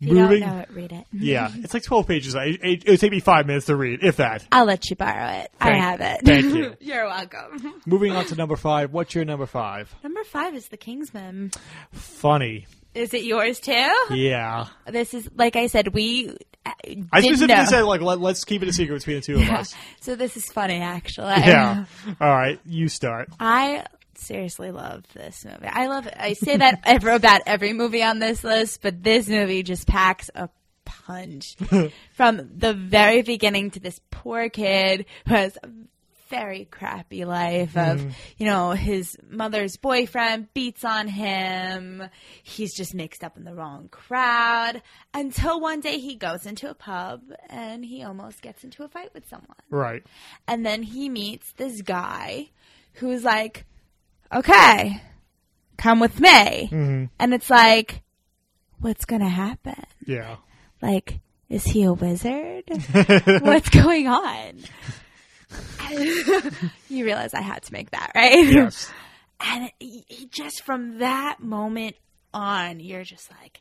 if 0.00 0.08
you 0.08 0.14
moving. 0.14 0.40
don't 0.40 0.48
know 0.56 0.58
it, 0.60 0.70
read 0.70 0.92
it. 0.92 1.04
Yeah, 1.12 1.50
it's 1.54 1.74
like 1.74 1.82
12 1.82 2.06
pages. 2.08 2.34
I, 2.34 2.44
it, 2.44 2.84
it 2.84 2.88
would 2.88 3.00
take 3.00 3.10
me 3.12 3.20
five 3.20 3.46
minutes 3.46 3.66
to 3.66 3.76
read, 3.76 4.02
if 4.02 4.16
that. 4.16 4.46
I'll 4.50 4.64
let 4.64 4.88
you 4.88 4.96
borrow 4.96 5.28
it. 5.40 5.50
I 5.60 5.72
have 5.74 6.00
it. 6.00 6.20
thank 6.24 6.46
you. 6.54 6.74
You're 6.80 7.04
welcome. 7.06 7.82
Moving 7.84 8.12
on 8.12 8.24
to 8.26 8.34
number 8.34 8.56
five. 8.56 8.92
What's 8.92 9.14
your 9.14 9.26
number 9.26 9.44
five? 9.44 9.94
Number 10.02 10.24
five 10.24 10.54
is 10.54 10.68
The 10.68 10.78
Kingsman. 10.78 11.50
Funny. 11.92 12.66
Is 12.94 13.12
it 13.14 13.24
yours 13.24 13.60
too? 13.60 13.92
Yeah. 14.10 14.66
This 14.88 15.12
is 15.14 15.28
like 15.36 15.54
I 15.54 15.66
said. 15.68 15.94
We 15.94 16.30
uh, 16.66 16.72
I 17.12 17.20
specifically 17.20 17.54
know. 17.54 17.64
said 17.66 17.82
like 17.82 18.00
let, 18.00 18.20
let's 18.20 18.44
keep 18.44 18.62
it 18.62 18.68
a 18.68 18.72
secret 18.72 18.96
between 18.96 19.16
the 19.16 19.22
two 19.22 19.36
of 19.36 19.42
us. 19.50 19.74
So 20.00 20.16
this 20.16 20.36
is 20.36 20.46
funny, 20.46 20.80
actually. 20.80 21.28
Yeah. 21.28 21.84
All 22.20 22.28
right, 22.36 22.58
you 22.66 22.88
start. 22.88 23.28
I 23.38 23.84
seriously 24.20 24.70
love 24.70 25.04
this 25.14 25.44
movie. 25.44 25.66
I 25.66 25.86
love 25.86 26.06
it. 26.06 26.14
I 26.16 26.34
say 26.34 26.56
that 26.56 26.80
ever 26.84 27.10
about 27.10 27.42
every 27.46 27.72
movie 27.72 28.02
on 28.02 28.18
this 28.18 28.44
list, 28.44 28.82
but 28.82 29.02
this 29.02 29.28
movie 29.28 29.62
just 29.62 29.86
packs 29.86 30.30
a 30.34 30.48
punch 30.84 31.56
from 32.12 32.50
the 32.56 32.74
very 32.74 33.22
beginning 33.22 33.70
to 33.72 33.80
this 33.80 34.00
poor 34.10 34.48
kid 34.48 35.06
who 35.26 35.34
has 35.34 35.56
a 35.62 35.68
very 36.28 36.64
crappy 36.64 37.24
life 37.24 37.76
of 37.76 37.98
mm-hmm. 37.98 38.10
you 38.38 38.46
know 38.46 38.70
his 38.70 39.16
mother's 39.28 39.76
boyfriend 39.76 40.46
beats 40.54 40.84
on 40.84 41.08
him 41.08 42.08
he's 42.44 42.72
just 42.76 42.94
mixed 42.94 43.24
up 43.24 43.36
in 43.36 43.42
the 43.42 43.52
wrong 43.52 43.88
crowd 43.88 44.80
until 45.12 45.60
one 45.60 45.80
day 45.80 45.98
he 45.98 46.14
goes 46.14 46.46
into 46.46 46.70
a 46.70 46.74
pub 46.74 47.20
and 47.48 47.84
he 47.84 48.04
almost 48.04 48.42
gets 48.42 48.62
into 48.62 48.84
a 48.84 48.88
fight 48.88 49.12
with 49.12 49.28
someone 49.28 49.56
Right. 49.70 50.04
and 50.46 50.64
then 50.64 50.84
he 50.84 51.08
meets 51.08 51.52
this 51.54 51.82
guy 51.82 52.50
who's 52.94 53.24
like, 53.24 53.66
okay, 54.32 55.02
come 55.76 56.00
with 56.00 56.20
me. 56.20 56.68
And 57.18 57.34
it's 57.34 57.50
like, 57.50 58.02
what's 58.80 59.04
going 59.04 59.22
to 59.22 59.28
happen? 59.28 59.84
Yeah. 60.04 60.36
Like, 60.82 61.20
is 61.48 61.64
he 61.64 61.84
a 61.84 61.92
wizard? 61.92 62.64
what's 63.42 63.68
going 63.68 64.06
on? 64.06 64.58
you 66.88 67.04
realize 67.04 67.34
I 67.34 67.42
had 67.42 67.62
to 67.64 67.72
make 67.72 67.90
that, 67.90 68.12
right? 68.14 68.46
Yes. 68.46 68.90
And 69.40 69.70
he, 69.80 70.04
he 70.06 70.26
just 70.26 70.62
from 70.62 70.98
that 70.98 71.40
moment 71.40 71.96
on, 72.32 72.78
you're 72.78 73.04
just 73.04 73.30
like, 73.40 73.60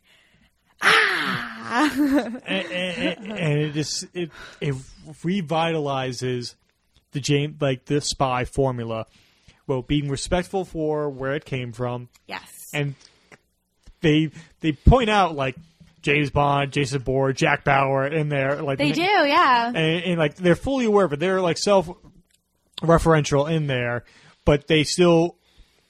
ah. 0.82 1.92
and, 1.96 2.44
and, 2.46 3.32
and 3.32 3.60
it 3.62 3.74
just 3.74 4.06
it 4.14 4.30
it 4.62 4.76
revitalizes 5.24 6.56
the 7.12 7.20
James 7.20 7.62
like 7.62 7.86
the 7.86 8.02
spy 8.02 8.46
formula. 8.46 9.06
Well, 9.70 9.84
being 9.84 10.10
respectful 10.10 10.66
for 10.66 11.12
where 11.12 11.36
it 11.36 11.46
came 11.46 11.74
from, 11.74 12.10
yes. 12.26 12.72
and 12.74 12.96
they 14.02 14.32
they 14.62 14.72
point 14.72 15.12
out 15.12 15.36
like 15.36 15.56
James 16.02 16.32
Bond, 16.32 16.74
Jason 16.74 17.04
Bourne, 17.04 17.36
Jack 17.36 17.66
Bauer 17.66 18.08
in 18.08 18.30
there, 18.30 18.64
like 18.64 18.80
they 18.80 18.92
do, 18.92 19.02
yeah. 19.02 19.68
and, 19.68 19.78
and 19.78 20.18
like 20.18 20.34
they're 20.36 20.56
fully 20.56 20.86
aware, 20.86 21.08
but 21.08 21.20
they're 21.20 21.40
like 21.40 21.60
self 21.60 21.88
referential 22.82 23.48
in 23.48 23.68
there, 23.68 24.06
but 24.44 24.66
they 24.66 24.84
still 24.84 25.36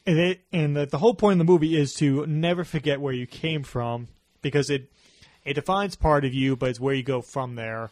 and 0.06 0.20
it 0.20 0.42
and 0.52 0.76
the, 0.76 0.86
the 0.86 0.98
whole 0.98 1.14
point 1.14 1.40
of 1.40 1.48
the 1.48 1.50
movie 1.50 1.78
is 1.78 1.94
to 1.96 2.26
never 2.26 2.66
forget 2.66 3.00
where 3.00 3.14
you 3.14 3.26
came 3.26 3.64
from 3.64 4.10
because 4.42 4.70
it 4.70 4.92
it 5.46 5.54
defines 5.54 5.96
part 5.96 6.26
of 6.26 6.34
you, 6.34 6.58
but 6.58 6.70
it's 6.70 6.82
where 6.82 6.94
you 6.94 7.04
go 7.04 7.22
from 7.22 7.56
there. 7.56 7.92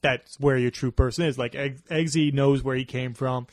That's 0.00 0.40
where 0.40 0.56
your 0.56 0.70
true 0.70 0.90
person 0.90 1.26
is. 1.26 1.38
Like 1.38 1.54
Egg- 1.54 1.84
Eggsy 1.90 2.32
knows 2.32 2.62
where 2.62 2.76
he 2.76 2.86
came 2.86 3.12
from. 3.12 3.46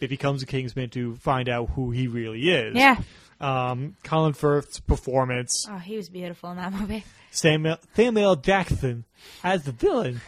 It 0.00 0.08
becomes 0.08 0.42
a 0.42 0.46
Kingsman 0.46 0.90
to 0.90 1.16
find 1.16 1.48
out 1.48 1.70
who 1.70 1.90
he 1.90 2.06
really 2.06 2.50
is. 2.50 2.74
Yeah. 2.74 3.00
Um, 3.40 3.96
Colin 4.02 4.32
Firth's 4.32 4.80
performance, 4.80 5.66
Oh, 5.70 5.76
he 5.76 5.96
was 5.96 6.08
beautiful 6.08 6.50
in 6.50 6.56
that 6.56 6.72
movie. 6.72 7.04
Samuel, 7.30 7.76
Samuel 7.94 8.36
Jackson 8.36 9.04
as 9.44 9.64
the 9.64 9.72
villain 9.72 10.20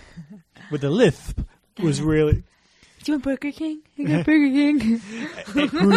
with 0.71 0.83
the 0.83 0.91
lisp 0.91 1.41
was 1.83 2.03
really 2.03 2.43
Do 3.03 3.13
you 3.13 3.15
want 3.15 3.25
Burger 3.25 3.51
King? 3.53 3.81
I 3.99 4.03
got 4.03 4.27
Burger 4.27 4.49
King. 4.51 4.81
who, 4.81 5.67
who, 5.69 5.91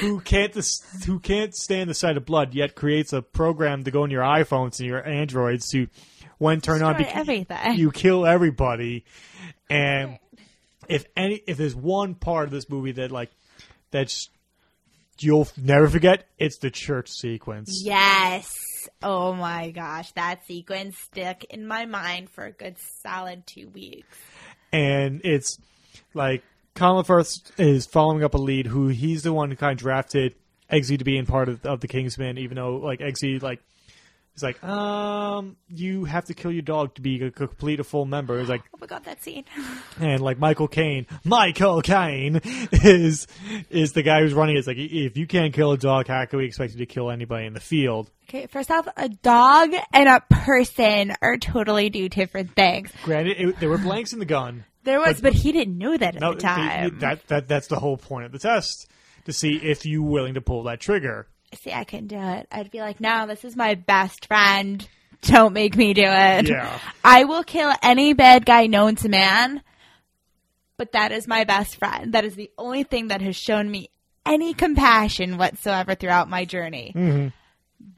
who 0.00 0.20
can't 0.20 0.54
who 1.04 1.18
can't 1.18 1.54
stand 1.54 1.90
the 1.90 1.94
sight 1.94 2.16
of 2.16 2.24
blood 2.24 2.54
yet 2.54 2.74
creates 2.74 3.12
a 3.12 3.20
program 3.20 3.84
to 3.84 3.90
go 3.90 4.04
in 4.04 4.10
your 4.10 4.22
iPhones 4.22 4.78
and 4.80 4.88
your 4.88 5.06
Androids 5.06 5.68
to 5.70 5.88
when 6.38 6.62
turn 6.62 6.82
on 6.82 6.94
Destroy 6.96 7.04
bec- 7.12 7.16
everything. 7.16 7.74
you 7.78 7.90
kill 7.90 8.24
everybody 8.24 9.04
and 9.68 10.18
if 10.88 11.04
any 11.16 11.42
if 11.46 11.56
there's 11.56 11.74
one 11.74 12.14
part 12.14 12.46
of 12.46 12.50
this 12.50 12.68
movie 12.68 12.92
that 12.92 13.10
like 13.10 13.30
that's 13.90 14.28
you'll 15.20 15.48
never 15.56 15.88
forget 15.88 16.26
it's 16.38 16.58
the 16.58 16.70
church 16.70 17.08
sequence 17.10 17.80
Yes. 17.84 18.52
Oh 19.02 19.32
my 19.32 19.70
gosh, 19.70 20.12
that 20.12 20.44
sequence 20.46 20.98
stuck 20.98 21.44
in 21.44 21.66
my 21.66 21.86
mind 21.86 22.28
for 22.28 22.44
a 22.44 22.52
good 22.52 22.76
solid 23.02 23.46
two 23.46 23.68
weeks. 23.68 24.18
and 24.72 25.20
it's 25.24 25.58
like 26.12 26.42
Colin 26.74 27.04
Firth 27.04 27.58
is 27.58 27.86
following 27.86 28.24
up 28.24 28.34
a 28.34 28.38
lead 28.38 28.66
who 28.66 28.88
he's 28.88 29.22
the 29.22 29.32
one 29.32 29.50
who 29.50 29.56
kind 29.56 29.72
of 29.72 29.78
drafted 29.78 30.34
Eggsy 30.70 30.98
to 30.98 31.04
be 31.04 31.16
in 31.16 31.24
part 31.24 31.48
of, 31.48 31.64
of 31.64 31.80
the 31.80 31.88
Kingsman, 31.88 32.36
even 32.36 32.56
though 32.56 32.76
like 32.76 33.00
Eggsy 33.00 33.40
like 33.42 33.60
He's 34.34 34.42
like, 34.42 34.62
um, 34.64 35.56
you 35.68 36.04
have 36.06 36.24
to 36.24 36.34
kill 36.34 36.50
your 36.50 36.62
dog 36.62 36.96
to 36.96 37.00
be 37.02 37.22
a 37.24 37.30
complete 37.30 37.78
a 37.78 37.84
full 37.84 38.04
member. 38.04 38.40
He's 38.40 38.48
like, 38.48 38.62
Oh 38.74 38.78
my 38.80 38.86
god, 38.88 39.04
that 39.04 39.22
scene. 39.22 39.44
and 40.00 40.20
like 40.20 40.38
Michael 40.40 40.66
Caine, 40.66 41.06
Michael 41.24 41.82
Caine 41.82 42.40
is 42.72 43.28
is 43.70 43.92
the 43.92 44.02
guy 44.02 44.20
who's 44.22 44.34
running. 44.34 44.56
It's 44.56 44.66
like 44.66 44.76
if 44.78 45.16
you 45.16 45.26
can't 45.28 45.54
kill 45.54 45.70
a 45.72 45.78
dog, 45.78 46.08
how 46.08 46.24
can 46.26 46.40
we 46.40 46.46
expect 46.46 46.72
you 46.72 46.78
to 46.80 46.86
kill 46.86 47.10
anybody 47.12 47.46
in 47.46 47.52
the 47.54 47.60
field? 47.60 48.10
Okay, 48.28 48.46
first 48.46 48.70
off, 48.72 48.88
a 48.96 49.08
dog 49.08 49.70
and 49.92 50.08
a 50.08 50.20
person 50.30 51.14
are 51.22 51.36
totally 51.36 51.90
two 51.90 52.08
different 52.08 52.56
things. 52.56 52.90
Granted, 53.04 53.36
it, 53.38 53.60
there 53.60 53.68
were 53.68 53.78
blanks 53.78 54.12
in 54.12 54.18
the 54.18 54.24
gun. 54.24 54.64
There 54.82 54.98
was, 55.00 55.20
but, 55.20 55.32
he 55.32 55.52
didn't 55.52 55.78
know 55.78 55.96
that 55.96 56.16
at 56.16 56.20
No, 56.20 56.30
the 56.32 56.36
they- 56.36 56.42
time. 56.42 56.98
that 56.98 57.26
that 57.28 57.46
that's 57.48 57.68
the 57.68 57.78
whole 57.78 57.96
point 57.96 58.26
of 58.26 58.32
the 58.32 58.38
test 58.40 58.88
to 59.26 59.32
see 59.32 59.56
if 59.56 59.86
you're 59.86 60.02
willing 60.02 60.34
to 60.34 60.40
pull 60.40 60.64
that 60.64 60.80
trigger. 60.80 61.28
See, 61.54 61.72
I 61.72 61.84
couldn't 61.84 62.08
do 62.08 62.18
it. 62.18 62.46
I'd 62.50 62.70
be 62.70 62.80
like, 62.80 63.00
no, 63.00 63.26
this 63.26 63.44
is 63.44 63.56
my 63.56 63.74
best 63.74 64.26
friend. 64.26 64.86
Don't 65.22 65.52
make 65.54 65.74
me 65.76 65.94
do 65.94 66.02
it. 66.04 66.48
Yeah. 66.48 66.78
I 67.02 67.24
will 67.24 67.42
kill 67.44 67.72
any 67.82 68.12
bad 68.12 68.44
guy 68.44 68.66
known 68.66 68.96
to 68.96 69.08
man, 69.08 69.62
but 70.76 70.92
that 70.92 71.12
is 71.12 71.26
my 71.26 71.44
best 71.44 71.76
friend. 71.76 72.12
That 72.12 72.24
is 72.26 72.34
the 72.34 72.50
only 72.58 72.82
thing 72.82 73.08
that 73.08 73.22
has 73.22 73.34
shown 73.36 73.70
me 73.70 73.88
any 74.26 74.52
compassion 74.54 75.38
whatsoever 75.38 75.94
throughout 75.94 76.28
my 76.28 76.44
journey. 76.44 76.92
Mm-hmm. 76.94 77.28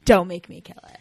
Don't 0.05 0.27
make 0.27 0.47
me 0.49 0.61
kill 0.61 0.79
it. 0.89 0.99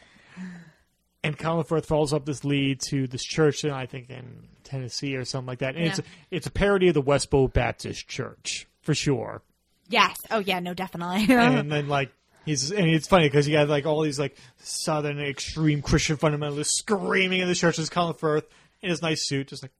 And 1.22 1.36
Colin 1.36 1.64
Firth 1.64 1.86
follows 1.86 2.12
up 2.12 2.24
this 2.24 2.44
lead 2.44 2.80
to 2.88 3.06
this 3.08 3.22
church, 3.24 3.64
in, 3.64 3.70
I 3.72 3.86
think 3.86 4.10
in 4.10 4.46
Tennessee 4.62 5.16
or 5.16 5.24
something 5.24 5.48
like 5.48 5.58
that. 5.58 5.74
And 5.74 5.86
it's 5.86 5.98
Yeah. 5.98 6.04
it's 6.30 6.46
a 6.46 6.52
parody 6.52 6.88
of 6.88 6.94
the 6.94 7.02
Westboro 7.02 7.52
Baptist 7.52 8.06
Church 8.08 8.66
for 8.82 8.94
sure. 8.94 9.42
Yes. 9.88 10.16
Oh, 10.30 10.38
yeah, 10.38 10.60
no, 10.60 10.74
definitely. 10.74 11.26
and 11.34 11.70
then 11.72 11.88
like 11.88 12.12
he's 12.46 12.70
and 12.70 12.88
it's 12.88 13.06
funny 13.06 13.26
because 13.26 13.46
you 13.46 13.54
got 13.54 13.68
like 13.68 13.84
all 13.84 14.00
these 14.00 14.18
like 14.18 14.36
southern 14.58 15.20
extreme 15.20 15.82
Christian 15.82 16.16
fundamentalists 16.16 16.70
screaming 16.70 17.40
in 17.40 17.48
the 17.48 17.54
church. 17.54 17.76
There's 17.76 17.90
Colin 17.90 18.14
Firth 18.14 18.46
in 18.80 18.88
his 18.88 19.02
nice 19.02 19.28
suit, 19.28 19.48
just 19.48 19.62
like 19.62 19.72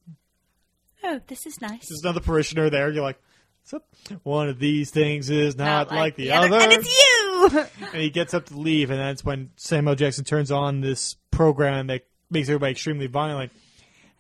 oh, 1.07 1.21
this 1.27 1.47
is 1.47 1.61
nice. 1.61 1.89
there's 1.89 2.03
another 2.03 2.21
parishioner 2.21 2.71
there. 2.71 2.91
You're 2.91 3.03
like, 3.03 3.19
what's 3.63 3.75
up? 3.75 4.21
One 4.23 4.49
of 4.49 4.59
these 4.59 4.91
things 4.91 5.31
is 5.31 5.57
not, 5.57 5.91
like, 5.91 6.17
the, 6.17 6.33
other. 6.33 6.55
And 6.55 6.73
it's 6.73 6.89
you! 6.89 7.67
and 7.93 8.03
he 8.03 8.11
gets 8.11 8.35
up 8.35 8.47
to 8.47 8.59
leave, 8.59 8.91
and 8.91 8.99
that's 8.99 9.25
when 9.25 9.51
Samuel 9.57 9.95
Jackson 9.95 10.25
turns 10.25 10.51
on 10.51 10.81
this 10.81 11.15
program 11.31 11.89
that 11.89 12.03
makes 12.31 12.49
everybody 12.49 12.73
extremely 12.73 13.07
violent, 13.07 13.53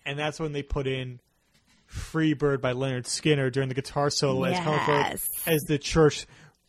and 0.05 0.18
that's 0.18 0.38
when 0.38 0.53
they 0.53 0.62
put 0.62 0.86
in 0.86 1.20
"Free 1.86 2.34
Bird" 2.34 2.61
by 2.61 2.72
Lynyrd 2.72 3.05
Skynyrd 3.05 3.53
during 3.53 3.68
the 3.68 3.74
guitar 3.74 4.11
solo 4.11 4.44
as 4.44 4.59
Colin 4.61 4.80
Firth- 4.80 5.49
as 5.49 5.62
the 5.62 5.78
church 5.78 6.26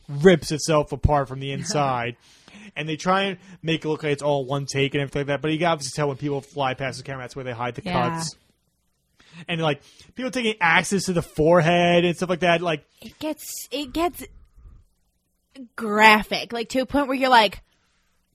rips 0.07 0.51
itself 0.51 0.91
apart 0.91 1.27
from 1.27 1.39
the 1.39 1.51
inside. 1.53 2.15
And 2.75 2.87
they 2.87 2.95
try 2.97 3.23
and 3.23 3.37
make 3.63 3.85
it 3.85 3.87
look 3.89 4.03
like 4.03 4.11
it's 4.13 4.21
all 4.23 4.45
one 4.45 4.65
take 4.65 4.93
and 4.93 5.01
everything 5.01 5.21
like 5.21 5.27
that, 5.27 5.41
but 5.41 5.51
you 5.51 5.57
can 5.57 5.67
obviously 5.67 5.95
tell 5.95 6.07
when 6.09 6.17
people 6.17 6.41
fly 6.41 6.73
past 6.73 6.97
the 6.97 7.03
camera, 7.03 7.23
that's 7.23 7.35
where 7.35 7.45
they 7.45 7.53
hide 7.53 7.75
the 7.75 7.81
Yeah. 7.83 8.09
cuts. 8.09 8.35
And 9.47 9.61
like 9.61 9.81
people 10.15 10.31
taking 10.31 10.55
axes 10.59 11.05
to 11.05 11.13
the 11.13 11.21
forehead 11.21 12.03
and 12.05 12.15
stuff 12.15 12.29
like 12.29 12.39
that, 12.41 12.61
like 12.61 12.83
it 13.01 13.17
gets 13.19 13.67
it 13.71 13.93
gets 13.93 14.23
graphic, 15.75 16.53
like 16.53 16.69
to 16.69 16.79
a 16.79 16.85
point 16.85 17.07
where 17.07 17.17
you're 17.17 17.29
like, 17.29 17.61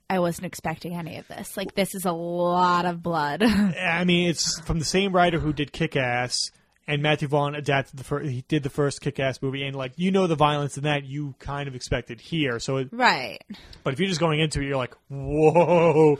I 0.08 0.18
wasn't 0.18 0.46
expecting 0.46 0.94
any 0.94 1.16
of 1.16 1.26
this. 1.28 1.56
Like 1.56 1.74
this 1.74 1.94
is 1.94 2.04
a 2.04 2.12
lot 2.12 2.84
of 2.84 3.02
blood. 3.02 3.42
I 3.42 4.04
mean, 4.04 4.28
it's 4.28 4.60
from 4.60 4.78
the 4.78 4.84
same 4.84 5.12
writer 5.12 5.38
who 5.38 5.52
did 5.52 5.72
Kick 5.72 5.96
Ass, 5.96 6.50
and 6.92 7.02
Matthew 7.02 7.26
Vaughn 7.26 7.54
adapted 7.54 7.98
the 7.98 8.04
first. 8.04 8.28
He 8.28 8.44
did 8.48 8.62
the 8.62 8.70
first 8.70 9.00
Kick 9.00 9.18
Ass 9.18 9.40
movie, 9.40 9.64
and 9.64 9.74
like 9.74 9.92
you 9.96 10.10
know 10.10 10.26
the 10.26 10.36
violence 10.36 10.76
in 10.76 10.84
that, 10.84 11.04
you 11.04 11.34
kind 11.38 11.66
of 11.66 11.74
expected 11.74 12.20
here. 12.20 12.58
So, 12.58 12.76
it, 12.76 12.88
right. 12.92 13.42
but 13.82 13.94
if 13.94 13.98
you're 13.98 14.10
just 14.10 14.20
going 14.20 14.40
into 14.40 14.60
it, 14.60 14.66
you're 14.66 14.76
like, 14.76 14.94
whoa, 15.08 16.18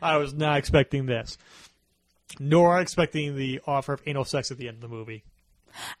I 0.00 0.18
was 0.18 0.32
not 0.32 0.58
expecting 0.58 1.06
this. 1.06 1.36
Nor 2.38 2.80
expecting 2.80 3.36
the 3.36 3.60
offer 3.66 3.94
of 3.94 4.02
anal 4.06 4.24
sex 4.24 4.52
at 4.52 4.58
the 4.58 4.68
end 4.68 4.76
of 4.76 4.88
the 4.88 4.96
movie. 4.96 5.24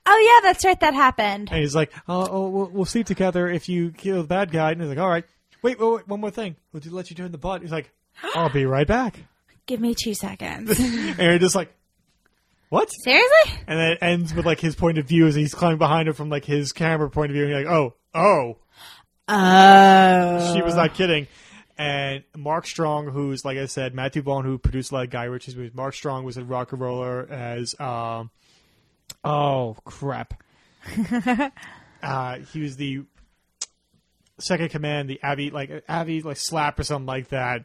Oh 0.06 0.40
yeah, 0.42 0.48
that's 0.48 0.64
right. 0.64 0.78
That 0.78 0.94
happened. 0.94 1.48
And 1.50 1.60
he's 1.60 1.74
like, 1.74 1.92
oh, 2.08 2.28
oh 2.30 2.48
we'll, 2.48 2.68
we'll 2.68 2.84
sleep 2.84 3.06
together 3.06 3.48
if 3.48 3.68
you 3.68 3.90
kill 3.90 4.22
the 4.22 4.28
bad 4.28 4.52
guy. 4.52 4.70
And 4.70 4.80
he's 4.80 4.88
like, 4.88 4.98
all 4.98 5.08
right. 5.08 5.24
Wait, 5.62 5.80
wait, 5.80 5.92
wait 5.94 6.08
one 6.08 6.20
more 6.20 6.30
thing. 6.30 6.56
We'll 6.72 6.80
do- 6.80 6.90
let 6.90 7.10
you 7.10 7.16
turn 7.16 7.32
the 7.32 7.38
butt. 7.38 7.62
He's 7.62 7.72
like, 7.72 7.90
I'll 8.34 8.50
be 8.50 8.66
right 8.66 8.86
back. 8.86 9.18
Give 9.66 9.80
me 9.80 9.94
two 9.94 10.14
seconds. 10.14 10.78
And 10.78 11.18
you're 11.18 11.38
just 11.38 11.54
like, 11.54 11.72
what? 12.72 12.88
Seriously? 13.04 13.52
and 13.66 13.78
then 13.78 13.92
it 13.92 13.98
ends 14.00 14.32
with 14.34 14.46
like 14.46 14.58
his 14.58 14.74
point 14.74 14.96
of 14.96 15.06
view 15.06 15.26
as 15.26 15.34
he's 15.34 15.52
climbing 15.54 15.76
behind 15.76 16.06
her 16.08 16.14
from 16.14 16.30
like 16.30 16.46
his 16.46 16.72
camera 16.72 17.10
point 17.10 17.30
of 17.30 17.34
view, 17.34 17.42
and 17.44 17.50
you're 17.50 17.62
like, 17.64 17.70
oh, 17.70 17.94
oh, 18.14 18.56
Oh. 19.28 20.54
she 20.54 20.62
was 20.62 20.74
not 20.74 20.94
kidding. 20.94 21.26
And 21.76 22.24
Mark 22.36 22.66
Strong, 22.66 23.08
who's 23.08 23.44
like 23.44 23.58
I 23.58 23.66
said, 23.66 23.94
Matthew 23.94 24.22
Vaughn, 24.22 24.44
who 24.44 24.56
produced 24.56 24.90
a 24.90 24.94
lot 24.94 25.04
of 25.04 25.10
Guy 25.10 25.24
Ritchie's 25.24 25.54
movies. 25.54 25.74
Mark 25.74 25.94
Strong 25.94 26.24
was 26.24 26.36
in 26.38 26.48
Rock 26.48 26.72
and 26.72 26.80
Roller 26.80 27.26
as, 27.30 27.78
um, 27.78 28.30
oh 29.22 29.76
crap, 29.84 30.42
uh, 32.02 32.38
he 32.52 32.60
was 32.62 32.76
the 32.76 33.04
second 34.42 34.70
command, 34.70 35.08
the 35.08 35.20
Abby 35.22 35.50
like 35.50 35.84
Abby 35.88 36.22
like 36.22 36.36
slap 36.36 36.78
or 36.78 36.84
something 36.84 37.06
like 37.06 37.28
that. 37.28 37.64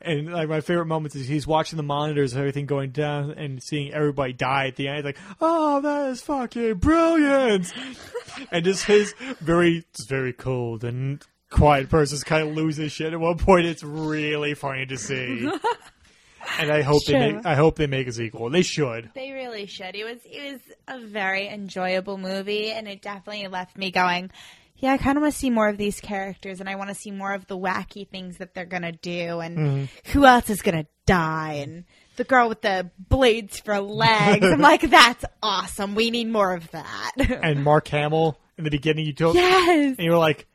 And 0.00 0.32
like 0.32 0.48
my 0.48 0.60
favorite 0.60 0.86
moments 0.86 1.16
is 1.16 1.26
he's 1.26 1.46
watching 1.46 1.76
the 1.76 1.82
monitors, 1.82 2.32
and 2.32 2.40
everything 2.40 2.66
going 2.66 2.90
down, 2.90 3.32
and 3.32 3.62
seeing 3.62 3.92
everybody 3.92 4.32
die 4.32 4.68
at 4.68 4.76
the 4.76 4.88
end. 4.88 4.98
He's 4.98 5.04
like, 5.04 5.18
oh, 5.40 5.80
that 5.80 6.10
is 6.10 6.20
fucking 6.22 6.74
brilliant. 6.74 7.72
and 8.52 8.64
just 8.64 8.84
his 8.84 9.14
very, 9.40 9.84
just 9.94 10.08
very 10.08 10.32
cold 10.32 10.84
and 10.84 11.24
quiet 11.50 11.88
person's 11.88 12.24
kind 12.24 12.48
of 12.48 12.54
loses 12.54 12.92
shit. 12.92 13.12
At 13.12 13.20
one 13.20 13.38
point, 13.38 13.66
it's 13.66 13.82
really 13.82 14.54
funny 14.54 14.86
to 14.86 14.98
see. 14.98 15.50
and 16.58 16.70
I 16.70 16.82
hope 16.82 17.04
they 17.04 17.18
make, 17.18 17.46
I 17.46 17.54
hope 17.54 17.76
they 17.76 17.86
make 17.86 18.06
a 18.06 18.12
sequel. 18.12 18.50
They 18.50 18.62
should. 18.62 19.10
They 19.14 19.32
really 19.32 19.66
should. 19.66 19.94
It 19.94 20.04
was 20.04 20.18
it 20.24 20.52
was 20.52 20.60
a 20.88 21.06
very 21.06 21.48
enjoyable 21.48 22.18
movie, 22.18 22.70
and 22.70 22.88
it 22.88 23.02
definitely 23.02 23.46
left 23.48 23.76
me 23.76 23.90
going. 23.90 24.30
Yeah, 24.78 24.92
I 24.92 24.98
kind 24.98 25.16
of 25.16 25.22
want 25.22 25.32
to 25.32 25.38
see 25.38 25.50
more 25.50 25.68
of 25.68 25.78
these 25.78 26.00
characters, 26.00 26.60
and 26.60 26.68
I 26.68 26.74
want 26.74 26.90
to 26.90 26.94
see 26.94 27.10
more 27.10 27.32
of 27.32 27.46
the 27.46 27.56
wacky 27.56 28.08
things 28.08 28.38
that 28.38 28.54
they're 28.54 28.64
gonna 28.64 28.92
do, 28.92 29.40
and 29.40 29.58
mm-hmm. 29.58 30.10
who 30.12 30.26
else 30.26 30.50
is 30.50 30.62
gonna 30.62 30.86
die, 31.06 31.54
and 31.62 31.84
the 32.16 32.24
girl 32.24 32.48
with 32.48 32.62
the 32.62 32.90
blades 32.98 33.58
for 33.58 33.80
legs. 33.80 34.44
I'm 34.44 34.60
like, 34.60 34.82
that's 34.82 35.24
awesome. 35.42 35.94
We 35.94 36.10
need 36.10 36.28
more 36.28 36.54
of 36.54 36.70
that. 36.72 37.12
And 37.42 37.62
Mark 37.62 37.88
Hamill 37.88 38.38
in 38.58 38.64
the 38.64 38.70
beginning, 38.70 39.06
you 39.06 39.12
told, 39.12 39.36
yes, 39.36 39.96
and 39.96 40.04
you 40.04 40.10
were 40.10 40.18
like, 40.18 40.46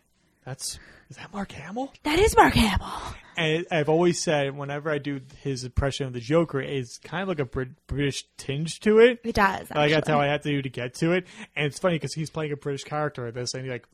"That's 0.46 0.80
is 1.10 1.18
that 1.18 1.34
Mark 1.34 1.52
Hamill?" 1.52 1.92
that 2.04 2.20
is 2.20 2.36
Mark 2.36 2.54
Hamill. 2.54 3.16
And 3.38 3.66
I've 3.72 3.90
always 3.90 4.22
said, 4.22 4.58
whenever 4.58 4.92
I 4.92 4.98
do 4.98 5.22
his 5.42 5.64
impression 5.64 6.06
of 6.06 6.14
the 6.14 6.20
Joker, 6.20 6.60
it's 6.60 6.98
kind 6.98 7.24
of 7.24 7.30
like 7.30 7.40
a 7.40 7.46
Brit- 7.46 7.88
British 7.88 8.26
tinge 8.38 8.82
to 8.82 9.00
it. 9.00 9.22
It 9.24 9.36
does. 9.36 9.72
Like 9.72 9.92
that's 9.92 10.10
how 10.10 10.20
I 10.20 10.28
had 10.28 10.44
to 10.44 10.50
do 10.50 10.62
to 10.62 10.70
get 10.70 10.96
to 10.96 11.14
it. 11.14 11.26
And 11.56 11.66
it's 11.68 11.80
funny 11.80 11.96
because 11.96 12.14
he's 12.14 12.30
playing 12.30 12.52
a 12.52 12.58
British 12.58 12.84
character 12.84 13.28
in 13.28 13.34
this, 13.34 13.54
and 13.54 13.66
you 13.66 13.72
like, 13.72 13.88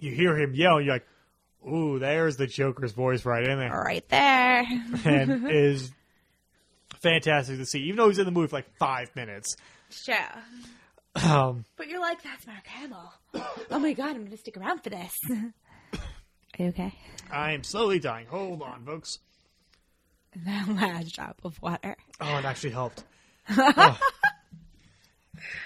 you 0.00 0.12
hear 0.12 0.36
him 0.38 0.54
yell, 0.54 0.76
and 0.78 0.86
you're 0.86 0.94
like, 0.94 1.06
"Ooh, 1.68 1.98
there's 1.98 2.36
the 2.36 2.46
Joker's 2.46 2.92
voice 2.92 3.24
right 3.24 3.46
in 3.46 3.58
there," 3.58 3.70
right 3.70 4.06
there. 4.08 4.64
and 5.04 5.30
it 5.46 5.50
is 5.54 5.90
fantastic 7.00 7.58
to 7.58 7.66
see. 7.66 7.80
Even 7.80 7.96
though 7.96 8.08
he's 8.08 8.18
in 8.18 8.24
the 8.24 8.30
movie 8.32 8.48
for 8.48 8.56
like 8.56 8.76
five 8.78 9.14
minutes. 9.16 9.56
Sure. 9.90 10.16
Um, 11.22 11.64
But 11.76 11.88
you're 11.88 12.00
like, 12.00 12.22
that's 12.22 12.44
Mark 12.46 12.66
Hamill. 12.66 13.12
Oh 13.70 13.78
my 13.78 13.92
god, 13.92 14.10
I'm 14.16 14.22
going 14.22 14.30
to 14.32 14.36
stick 14.36 14.56
around 14.56 14.82
for 14.82 14.90
this. 14.90 15.12
Are 15.30 15.98
you 16.58 16.66
okay? 16.68 16.92
I 17.30 17.52
am 17.52 17.62
slowly 17.62 17.98
dying. 18.00 18.26
Hold 18.26 18.62
on, 18.62 18.84
folks. 18.84 19.18
That 20.44 20.66
last 20.68 21.14
drop 21.14 21.40
of 21.44 21.62
water. 21.62 21.96
Oh, 22.20 22.38
it 22.38 22.44
actually 22.44 22.70
helped. 22.72 23.04
Oh. 23.48 23.98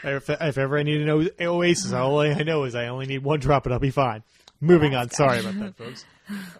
If, 0.04 0.28
if 0.30 0.58
ever 0.58 0.78
I 0.78 0.82
need 0.82 1.00
an 1.00 1.30
oasis, 1.40 1.92
all 1.92 2.20
I 2.20 2.34
know 2.42 2.64
is 2.64 2.74
I 2.74 2.86
only 2.88 3.06
need 3.06 3.22
one 3.24 3.40
drop 3.40 3.66
and 3.66 3.72
I'll 3.72 3.80
be 3.80 3.90
fine. 3.90 4.22
Moving 4.60 4.94
on. 4.94 5.10
Sorry 5.10 5.40
about 5.40 5.58
that, 5.58 5.76
folks. 5.78 6.04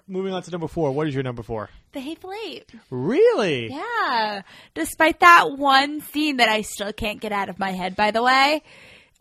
Moving 0.07 0.33
on 0.33 0.43
to 0.43 0.51
number 0.51 0.69
four. 0.69 0.93
What 0.93 1.09
is 1.09 1.15
your 1.15 1.23
number 1.25 1.43
four? 1.43 1.69
The 1.93 2.01
Hateful 2.01 2.33
Eight. 2.47 2.71
Really? 2.91 3.69
Yeah. 3.71 4.43
Despite 4.75 5.21
that 5.21 5.59
one 5.59 6.01
scene 6.01 6.39
that 6.39 6.49
I 6.49 6.63
still 6.63 6.93
can't 6.93 7.21
get 7.21 7.33
out 7.33 7.49
of 7.49 7.59
my 7.59 7.73
head, 7.73 7.97
by 7.97 8.11
the 8.13 8.23
way. 8.23 8.63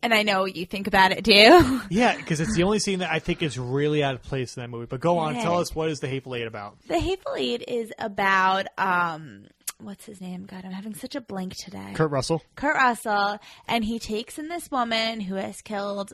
And 0.04 0.14
I 0.14 0.22
know 0.22 0.46
you 0.46 0.66
think 0.68 0.86
about 0.88 1.12
it 1.12 1.26
too. 1.26 1.82
Yeah, 1.90 2.16
because 2.16 2.40
it's 2.40 2.54
the 2.56 2.64
only 2.64 2.78
scene 2.80 3.00
that 3.00 3.12
I 3.12 3.18
think 3.20 3.42
is 3.42 3.58
really 3.58 4.04
out 4.04 4.14
of 4.14 4.22
place 4.22 4.56
in 4.56 4.62
that 4.62 4.70
movie. 4.70 4.86
But 4.86 5.00
go 5.00 5.18
on, 5.18 5.36
Yeah. 5.36 5.42
tell 5.42 5.58
us 5.60 5.74
what 5.74 5.90
is 5.90 6.00
the 6.00 6.08
Hateful 6.08 6.36
Eight 6.36 6.46
about? 6.46 6.78
The 6.88 7.00
Hateful 7.00 7.34
Eight 7.36 7.64
is 7.68 7.92
about, 7.98 8.68
um, 8.78 9.46
what's 9.80 10.06
his 10.06 10.20
name? 10.22 10.46
God, 10.46 10.64
I'm 10.66 10.72
having 10.72 10.96
such 10.96 11.16
a 11.16 11.22
blank 11.22 11.56
today. 11.56 11.92
Kurt 11.94 12.12
Russell. 12.12 12.44
Kurt 12.56 12.76
Russell, 12.76 13.40
and 13.68 13.84
he 13.86 14.00
takes 14.00 14.38
in 14.40 14.48
this 14.50 14.70
woman 14.72 15.20
who 15.22 15.36
has 15.36 15.62
killed 15.62 16.14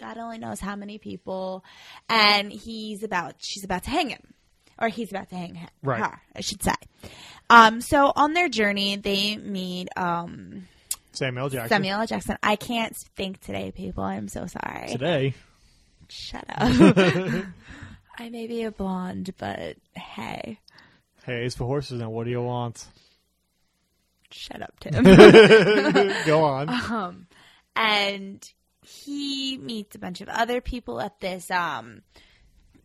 God 0.00 0.16
only 0.16 0.38
knows 0.38 0.60
how 0.60 0.76
many 0.76 0.98
people, 0.98 1.64
and 2.08 2.52
he's 2.52 3.02
about 3.02 3.34
she's 3.38 3.64
about 3.64 3.82
to 3.84 3.90
hang 3.90 4.10
him, 4.10 4.32
or 4.78 4.88
he's 4.88 5.10
about 5.10 5.28
to 5.30 5.36
hang 5.36 5.56
him, 5.56 5.68
Right. 5.82 5.98
her, 6.00 6.20
I 6.36 6.40
should 6.40 6.62
say. 6.62 6.74
Um, 7.50 7.80
so 7.80 8.12
on 8.14 8.32
their 8.32 8.48
journey, 8.48 8.94
they 8.96 9.36
meet 9.36 9.88
um, 9.96 10.68
Samuel 11.12 11.48
Jackson. 11.48 11.68
Samuel 11.68 12.06
Jackson. 12.06 12.38
I 12.44 12.54
can't 12.56 12.96
think 13.16 13.40
today, 13.40 13.72
people. 13.72 14.04
I'm 14.04 14.28
so 14.28 14.46
sorry. 14.46 14.88
Today. 14.92 15.34
Shut 16.08 16.44
up. 16.48 16.58
I 18.20 18.30
may 18.30 18.46
be 18.46 18.62
a 18.62 18.70
blonde, 18.70 19.34
but 19.38 19.76
hey. 19.94 20.58
Hey, 21.28 21.44
it's 21.44 21.54
for 21.54 21.66
horses 21.66 22.00
now. 22.00 22.08
What 22.08 22.24
do 22.24 22.30
you 22.30 22.40
want? 22.40 22.86
Shut 24.30 24.62
up, 24.62 24.80
Tim. 24.80 25.04
Go 26.24 26.42
on. 26.42 26.70
um, 26.90 27.26
and 27.76 28.42
he 28.82 29.58
meets 29.58 29.94
a 29.94 29.98
bunch 29.98 30.22
of 30.22 30.30
other 30.30 30.62
people 30.62 31.02
at 31.02 31.20
this 31.20 31.50
um, 31.50 32.00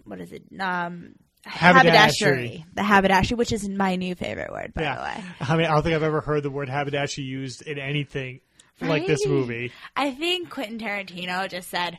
what 0.04 0.20
is 0.20 0.34
it? 0.34 0.44
Um, 0.60 1.16
Haberdashery. 1.46 2.66
The 2.74 2.84
haberdashery, 2.84 3.38
which 3.38 3.54
is 3.54 3.70
my 3.70 3.96
new 3.96 4.14
favorite 4.14 4.52
word, 4.52 4.74
by 4.74 4.84
the 4.94 5.02
way. 5.02 5.24
I 5.40 5.56
mean, 5.56 5.66
I 5.66 5.70
don't 5.76 5.84
think 5.84 5.96
I've 5.96 6.04
ever 6.04 6.20
heard 6.20 6.44
the 6.44 6.52
word 6.52 6.68
haberdashery 6.68 7.24
used 7.24 7.62
in 7.62 7.80
anything 7.80 8.42
like 8.82 9.08
this 9.08 9.26
movie. 9.26 9.72
I 9.96 10.12
think 10.12 10.50
Quentin 10.50 10.80
Tarantino 10.80 11.50
just 11.50 11.70
said, 11.70 11.98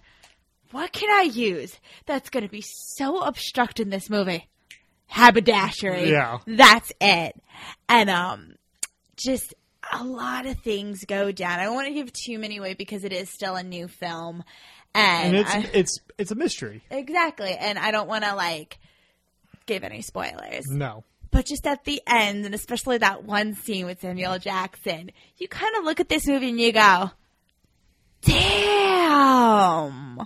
"What 0.72 0.92
can 0.92 1.09
I 1.11 1.22
use 1.22 1.78
that's 2.05 2.28
going 2.28 2.45
to 2.45 2.51
be 2.51 2.62
so 2.66 3.22
obstruct 3.22 3.80
in 3.80 3.88
this 3.88 4.11
movie? 4.11 4.51
Haberdashery. 5.07 6.11
Yeah. 6.11 6.38
that's 6.46 6.92
it." 7.00 7.40
And 7.88 8.11
um, 8.11 8.55
just 9.16 9.55
a 9.92 10.02
lot 10.05 10.46
of 10.46 10.59
things 10.61 11.05
go 11.05 11.30
down. 11.32 11.61
I 11.61 11.64
don't 11.64 11.74
want 11.74 11.88
to 11.88 11.94
give 11.94 12.12
too 12.12 12.38
many 12.38 12.57
away 12.57 12.74
because 12.74 13.05
it 13.05 13.12
is 13.12 13.28
still 13.30 13.57
a 13.57 13.62
new 13.62 13.86
film, 13.88 14.42
and, 14.94 15.36
And 15.36 15.36
it's 15.36 15.50
I- 15.55 15.70
it's 15.74 15.98
it's 16.18 16.30
a 16.30 16.34
mystery. 16.34 16.82
exactly, 16.90 17.55
and 17.55 17.78
I 17.78 17.90
don't 17.90 18.09
want 18.09 18.24
to 18.24 18.34
like 18.34 18.78
give 19.66 19.84
any 19.84 20.02
spoilers. 20.02 20.66
No. 20.68 21.05
But 21.30 21.46
just 21.46 21.66
at 21.66 21.84
the 21.84 22.00
end, 22.07 22.44
and 22.46 22.55
especially 22.55 22.98
that 22.98 23.24
one 23.24 23.55
scene 23.55 23.86
with 23.86 24.00
Samuel 24.00 24.38
Jackson, 24.38 25.11
you 25.36 25.48
kind 25.48 25.74
of 25.76 25.84
look 25.84 25.98
at 25.98 26.09
this 26.09 26.28
movie 26.28 26.50
and 26.50 26.61
you 26.61 26.70
go, 26.72 27.11
damn. 28.84 30.18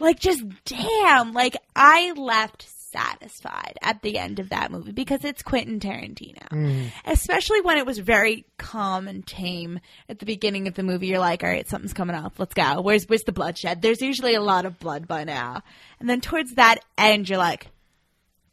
Like, 0.00 0.18
just 0.18 0.42
damn. 0.64 1.32
Like, 1.32 1.56
I 1.76 2.12
left 2.16 2.66
satisfied 2.92 3.76
at 3.82 4.02
the 4.02 4.18
end 4.18 4.38
of 4.38 4.50
that 4.50 4.70
movie 4.70 4.92
because 4.92 5.24
it's 5.24 5.42
Quentin 5.42 5.80
Tarantino. 5.80 6.90
Especially 7.04 7.60
when 7.60 7.78
it 7.78 7.86
was 7.86 7.98
very 7.98 8.44
calm 8.58 9.08
and 9.08 9.26
tame 9.26 9.80
at 10.08 10.18
the 10.18 10.26
beginning 10.26 10.68
of 10.68 10.74
the 10.74 10.82
movie. 10.82 11.08
You're 11.08 11.18
like, 11.18 11.42
all 11.42 11.50
right, 11.50 11.68
something's 11.68 11.92
coming 11.92 12.16
up. 12.16 12.38
Let's 12.38 12.54
go. 12.54 12.80
Where's, 12.80 13.08
where's 13.08 13.24
the 13.24 13.32
bloodshed? 13.32 13.82
There's 13.82 14.00
usually 14.00 14.34
a 14.34 14.40
lot 14.40 14.66
of 14.66 14.78
blood 14.78 15.08
by 15.08 15.24
now. 15.24 15.62
And 15.98 16.08
then 16.08 16.20
towards 16.20 16.54
that 16.54 16.78
end, 16.98 17.28
you're 17.28 17.38
like, 17.38 17.68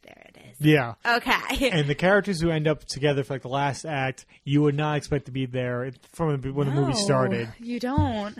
there 0.02 0.26
it 0.28 0.38
is. 0.50 0.66
Yeah. 0.66 0.94
Okay. 1.06 1.70
And 1.72 1.88
the 1.88 1.94
characters 1.94 2.40
who 2.40 2.50
end 2.50 2.66
up 2.66 2.84
together 2.84 3.22
for 3.22 3.34
like 3.34 3.42
the 3.42 3.48
last 3.48 3.84
act, 3.84 4.26
you 4.44 4.62
would 4.62 4.74
not 4.74 4.96
expect 4.96 5.26
to 5.26 5.32
be 5.32 5.46
there 5.46 5.92
from 6.12 6.40
when 6.40 6.66
the 6.66 6.74
movie 6.74 6.94
started. 6.94 7.52
You 7.58 7.78
don't. 7.78 8.38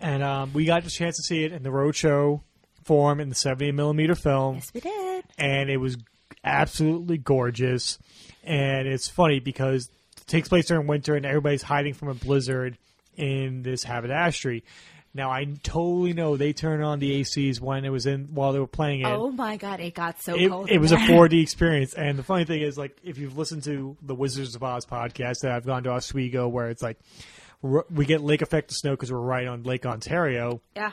And 0.00 0.22
um, 0.22 0.52
we 0.54 0.64
got 0.64 0.84
the 0.84 0.90
chance 0.90 1.16
to 1.16 1.22
see 1.22 1.44
it 1.44 1.52
in 1.52 1.62
the 1.62 1.68
roadshow 1.68 2.40
form 2.90 3.20
in 3.20 3.28
the 3.28 3.36
70 3.36 3.70
millimeter 3.70 4.16
film, 4.16 4.56
Yes, 4.56 4.72
we 4.74 4.80
did. 4.80 5.24
and 5.38 5.70
it 5.70 5.76
was 5.76 5.96
absolutely 6.42 7.18
gorgeous. 7.18 7.98
And 8.42 8.88
it's 8.88 9.06
funny 9.06 9.38
because 9.38 9.88
it 10.16 10.26
takes 10.26 10.48
place 10.48 10.66
during 10.66 10.88
winter, 10.88 11.14
and 11.14 11.24
everybody's 11.24 11.62
hiding 11.62 11.94
from 11.94 12.08
a 12.08 12.14
blizzard 12.14 12.78
in 13.16 13.62
this 13.62 13.84
haberdashery. 13.84 14.64
Now 15.14 15.30
I 15.30 15.44
totally 15.62 16.14
know 16.14 16.36
they 16.36 16.52
turned 16.52 16.82
on 16.82 16.98
the 16.98 17.20
ACs 17.20 17.60
when 17.60 17.84
it 17.84 17.90
was 17.90 18.06
in 18.06 18.28
while 18.34 18.52
they 18.52 18.58
were 18.58 18.66
playing 18.66 19.02
it. 19.02 19.06
Oh 19.06 19.30
my 19.30 19.56
god, 19.56 19.78
it 19.78 19.94
got 19.94 20.20
so 20.20 20.34
it, 20.34 20.48
cold. 20.48 20.68
it 20.68 20.78
was 20.78 20.90
a 20.90 20.96
4D 20.96 21.40
experience. 21.42 21.94
And 21.94 22.18
the 22.18 22.22
funny 22.24 22.44
thing 22.44 22.60
is, 22.62 22.76
like, 22.76 22.96
if 23.04 23.18
you've 23.18 23.38
listened 23.38 23.62
to 23.64 23.96
the 24.02 24.16
Wizards 24.16 24.56
of 24.56 24.64
Oz 24.64 24.84
podcast 24.84 25.42
that 25.42 25.52
I've 25.52 25.66
gone 25.66 25.84
to 25.84 25.90
Oswego, 25.90 26.48
where 26.48 26.70
it's 26.70 26.82
like 26.82 26.98
we 27.62 28.04
get 28.04 28.20
lake 28.20 28.42
effect 28.42 28.70
of 28.72 28.76
snow 28.76 28.92
because 28.92 29.12
we're 29.12 29.18
right 29.20 29.46
on 29.46 29.62
Lake 29.62 29.86
Ontario. 29.86 30.60
Yeah. 30.74 30.90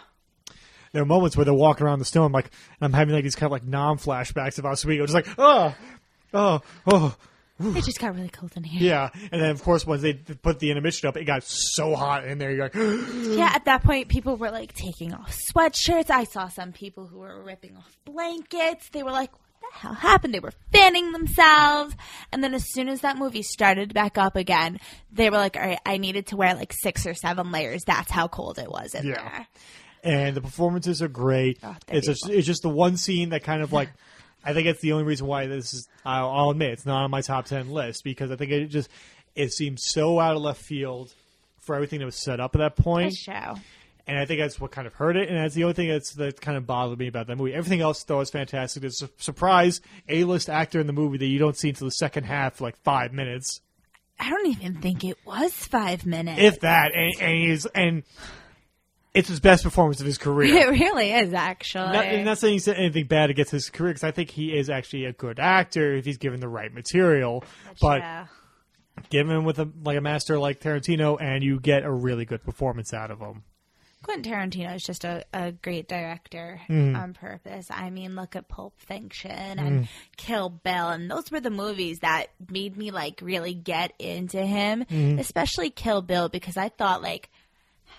There 0.98 1.04
are 1.04 1.06
moments 1.06 1.38
where 1.38 1.46
they're 1.46 1.54
walking 1.54 1.86
around 1.86 2.00
the 2.00 2.06
snow. 2.06 2.24
I'm 2.26 2.32
like, 2.32 2.46
and 2.46 2.82
I'm 2.82 2.94
having 2.94 3.14
like 3.14 3.24
these 3.24 3.36
kind 3.36 3.46
of 3.46 3.52
like 3.52 3.64
non 3.64 4.00
flashbacks 4.00 4.58
of 4.58 4.66
Oswego, 4.66 5.04
just 5.06 5.14
like, 5.14 5.28
oh, 5.38 5.76
oh, 6.34 6.62
oh, 6.88 7.16
It 7.60 7.84
just 7.86 8.00
got 8.00 8.16
really 8.16 8.30
cold 8.30 8.52
in 8.56 8.64
here. 8.64 8.82
yeah. 8.82 9.10
And 9.32 9.40
then 9.42 9.52
of 9.52 9.62
course 9.62 9.86
once 9.86 10.02
they 10.02 10.14
put 10.14 10.58
the 10.58 10.72
intermission 10.72 11.08
up, 11.08 11.16
it 11.16 11.26
got 11.26 11.44
so 11.44 11.96
hot 11.96 12.26
in 12.26 12.40
there. 12.40 12.52
You're 12.52 12.66
like, 12.66 12.74
Yeah, 13.38 13.52
at 13.54 13.66
that 13.66 13.84
point, 13.84 14.08
people 14.10 14.38
were 14.38 14.50
like 14.50 14.74
taking 14.74 15.14
off 15.14 15.38
sweatshirts. 15.54 16.10
I 16.10 16.24
saw 16.24 16.48
some 16.48 16.72
people 16.72 17.06
who 17.06 17.20
were 17.20 17.44
ripping 17.44 17.78
off 17.78 17.96
blankets. 18.06 18.90
They 18.90 19.04
were 19.04 19.12
like, 19.12 19.32
what 19.60 19.72
the 19.74 19.78
hell 19.80 19.94
happened? 19.94 20.34
They 20.34 20.40
were 20.40 20.54
fanning 20.72 21.12
themselves. 21.12 21.96
And 22.32 22.44
then 22.44 22.54
as 22.56 22.72
soon 22.74 22.90
as 22.90 23.02
that 23.02 23.18
movie 23.18 23.44
started 23.44 23.94
back 23.94 24.18
up 24.18 24.36
again, 24.36 24.80
they 25.12 25.30
were 25.30 25.38
like, 25.38 25.56
all 25.58 25.62
right, 25.64 25.80
I 25.86 25.98
needed 25.98 26.28
to 26.28 26.38
wear 26.38 26.56
like 26.56 26.74
six 26.74 27.06
or 27.06 27.14
seven 27.14 27.52
layers. 27.52 27.84
That's 27.86 28.10
how 28.10 28.28
cold 28.28 28.58
it 28.60 28.70
was 28.72 28.96
in 28.96 29.06
Yeah. 29.08 29.14
there. 29.16 29.48
And 30.04 30.36
the 30.36 30.42
performances 30.42 31.02
are 31.02 31.08
great. 31.08 31.60
Oh, 31.64 31.76
it's 31.88 32.08
just 32.08 32.30
it's 32.30 32.48
just 32.48 32.62
the 32.62 32.70
one 32.70 32.98
scene 32.98 33.30
that 33.30 33.44
kind 33.44 33.62
of 33.62 33.74
like 33.74 33.90
I 34.44 34.54
think 34.54 34.68
it's 34.68 34.82
the 34.82 34.94
only 34.94 35.04
reason 35.04 35.28
why 35.28 35.48
this 35.48 35.74
is 35.74 35.88
I'll, 36.06 36.30
I'll 36.30 36.50
admit 36.52 36.72
it's 36.72 36.86
not 36.86 37.04
on 37.04 37.12
my 37.12 37.22
top 37.22 37.46
ten 37.46 37.70
list 37.70 38.04
because 38.04 38.32
I 38.32 38.36
think 38.36 38.52
it 38.52 38.68
just 38.68 38.90
it 39.36 39.52
seems 39.54 39.86
so 39.86 40.20
out 40.20 40.36
of 40.36 40.42
left 40.42 40.62
field 40.62 41.14
for 41.60 41.76
everything 41.76 42.00
that 42.00 42.06
was 42.06 42.16
set 42.16 42.40
up 42.40 42.56
at 42.56 42.60
that 42.60 42.76
point, 42.78 43.10
Good 43.12 43.18
show. 43.18 43.56
and 44.08 44.18
I 44.18 44.26
think 44.26 44.40
that's 44.40 44.60
what 44.60 44.72
kind 44.72 44.88
of 44.88 44.94
hurt 44.94 45.18
it, 45.18 45.28
and 45.28 45.38
that's 45.38 45.54
the 45.54 45.64
only 45.66 45.74
thing 45.74 45.90
that's 45.90 46.14
that 46.14 46.40
kind 46.40 46.58
of 46.58 46.66
bothered 46.66 46.98
me 46.98 47.08
about 47.08 47.28
that 47.28 47.36
movie. 47.38 47.54
Everything 47.54 47.82
else 47.82 48.04
though 48.04 48.22
is 48.22 48.30
fantastic. 48.30 48.82
There's 48.82 49.02
a 49.02 49.10
surprise 49.18 49.82
A 50.08 50.24
list 50.24 50.50
actor 50.50 50.80
in 50.80 50.88
the 50.88 50.94
movie 50.94 51.18
that 51.18 51.26
you 51.28 51.40
don't 51.40 51.58
see 51.58 51.70
until 51.70 51.88
the 51.88 51.92
second 51.92 52.24
half, 52.24 52.62
like 52.62 52.78
five 52.84 53.12
minutes, 53.12 53.60
I 54.20 54.30
don't 54.30 54.48
even 54.48 54.76
think 54.82 55.04
it 55.04 55.18
was 55.26 55.54
five 55.54 56.06
minutes. 56.06 56.42
if 56.42 56.62
that, 56.62 56.94
and, 56.96 57.14
and 57.20 57.38
he's 57.38 57.66
and. 57.68 58.04
It's 59.18 59.28
his 59.30 59.40
best 59.40 59.64
performance 59.64 60.00
of 60.00 60.06
his 60.06 60.18
career. 60.18 60.56
it 60.70 60.70
really 60.80 61.12
is, 61.12 61.34
actually. 61.34 61.94
Not, 61.94 62.06
and 62.06 62.26
not 62.26 62.38
saying 62.38 62.54
he 62.54 62.60
said 62.60 62.78
anything 62.78 63.06
bad 63.08 63.30
against 63.30 63.52
his 63.52 63.70
career 63.70 63.92
because 63.92 64.04
I 64.04 64.12
think 64.12 64.30
he 64.30 64.56
is 64.58 64.70
actually 64.70 65.06
a 65.06 65.14
good 65.14 65.40
actor 65.40 65.94
if 65.94 66.06
he's 66.06 66.18
given 66.18 66.40
the 66.40 66.48
right 66.48 66.74
material. 66.74 67.44
But 67.82 68.28
given 69.10 69.36
him 69.36 69.44
with 69.46 69.60
a 69.60 69.70
like 69.84 69.98
a 69.98 70.02
master 70.02 70.40
like 70.40 70.60
Tarantino, 70.60 71.18
and 71.22 71.44
you 71.44 71.60
get 71.60 71.84
a 71.84 71.92
really 71.92 72.26
good 72.26 72.44
performance 72.44 72.94
out 72.94 73.12
of 73.12 73.20
him. 73.20 73.44
Quentin 74.04 74.32
Tarantino 74.32 74.76
is 74.76 74.84
just 74.84 75.04
a, 75.04 75.26
a 75.34 75.52
great 75.52 75.88
director 75.90 76.62
Mm-hmm. 76.70 76.96
on 76.96 77.14
purpose. 77.14 77.68
I 77.72 77.90
mean, 77.90 78.16
look 78.16 78.36
at 78.36 78.48
Pulp 78.48 78.74
Fiction 78.80 79.32
and 79.60 79.88
Kill 80.18 80.50
Bill, 80.50 80.90
and 80.90 81.10
those 81.10 81.32
were 81.32 81.40
the 81.42 81.50
movies 81.50 82.00
that 82.00 82.28
made 82.50 82.78
me 82.78 82.92
like 82.92 83.20
really 83.22 83.54
get 83.56 83.94
into 84.00 84.40
him, 84.46 84.86
Mm-hmm. 84.86 85.20
especially 85.20 85.72
Kill 85.72 86.02
Bill, 86.04 86.30
because 86.30 86.58
I 86.58 86.70
thought 86.70 87.02
like, 87.02 87.30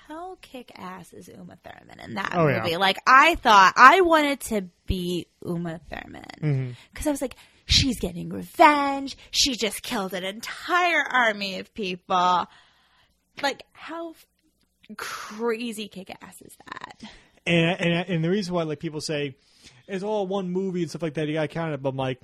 how 0.08 0.36
kick 0.40 0.72
ass 0.74 1.12
is 1.12 1.28
Uma 1.28 1.56
Thurman 1.62 2.00
in 2.00 2.14
that 2.14 2.32
Oh, 2.34 2.48
yeah. 2.48 2.62
movie? 2.62 2.76
Like, 2.76 2.98
I 3.06 3.34
thought 3.36 3.74
I 3.76 4.00
wanted 4.00 4.40
to 4.40 4.64
be 4.86 5.26
Uma 5.44 5.80
Thurman 5.90 6.24
Mm-hmm. 6.42 6.70
because 6.92 7.06
I 7.06 7.10
was 7.10 7.22
like. 7.22 7.36
She's 7.70 8.00
getting 8.00 8.30
revenge. 8.30 9.14
She 9.30 9.54
just 9.54 9.82
killed 9.82 10.14
an 10.14 10.24
entire 10.24 11.02
army 11.02 11.58
of 11.58 11.74
people. 11.74 12.46
Like, 13.42 13.62
how 13.72 14.14
crazy 14.96 15.88
kick 15.88 16.10
ass 16.22 16.40
is 16.40 16.56
that? 16.66 17.02
And, 17.46 17.78
and 17.80 18.08
and 18.08 18.24
the 18.24 18.30
reason 18.30 18.54
why 18.54 18.62
like 18.62 18.78
people 18.80 19.00
say 19.02 19.36
it's 19.86 20.02
all 20.02 20.26
one 20.26 20.50
movie 20.50 20.80
and 20.80 20.90
stuff 20.90 21.02
like 21.02 21.12
that, 21.14 21.28
you 21.28 21.34
got 21.34 21.42
to 21.42 21.48
count 21.48 21.74
it. 21.74 21.82
But 21.82 21.90
I'm 21.90 21.96
like, 21.96 22.20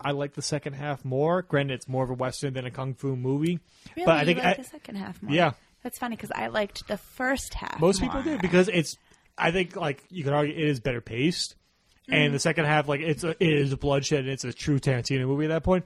I 0.00 0.12
like 0.12 0.32
the 0.34 0.42
second 0.42 0.74
half 0.74 1.04
more. 1.04 1.42
Granted, 1.42 1.74
it's 1.74 1.88
more 1.88 2.04
of 2.04 2.08
a 2.10 2.14
western 2.14 2.54
than 2.54 2.66
a 2.66 2.70
kung 2.70 2.94
fu 2.94 3.16
movie. 3.16 3.60
Really, 3.96 4.06
but 4.06 4.16
I 4.16 4.24
think 4.24 4.38
like 4.38 4.58
I- 4.58 4.62
the 4.62 4.68
second 4.68 4.96
half 4.96 5.22
more. 5.22 5.34
yeah. 5.34 5.52
That's 5.86 5.98
funny 5.98 6.16
because 6.16 6.32
I 6.32 6.48
liked 6.48 6.88
the 6.88 6.96
first 6.96 7.54
half. 7.54 7.78
Most 7.78 8.00
people 8.00 8.20
more. 8.20 8.34
do 8.34 8.40
because 8.40 8.68
it's. 8.68 8.96
I 9.38 9.52
think 9.52 9.76
like 9.76 10.02
you 10.10 10.24
could 10.24 10.32
argue 10.32 10.52
it 10.52 10.68
is 10.68 10.80
better 10.80 11.00
paced, 11.00 11.54
and 12.08 12.34
the 12.34 12.38
mm. 12.38 12.40
second 12.40 12.64
half 12.64 12.88
like 12.88 13.00
it's 13.00 13.22
a, 13.22 13.30
it 13.30 13.52
is 13.52 13.72
a 13.72 13.76
bloodshed 13.76 14.20
and 14.20 14.28
it's 14.28 14.42
a 14.42 14.52
true 14.52 14.80
Tarantino 14.80 15.26
movie 15.28 15.44
at 15.44 15.50
that 15.50 15.62
point. 15.62 15.84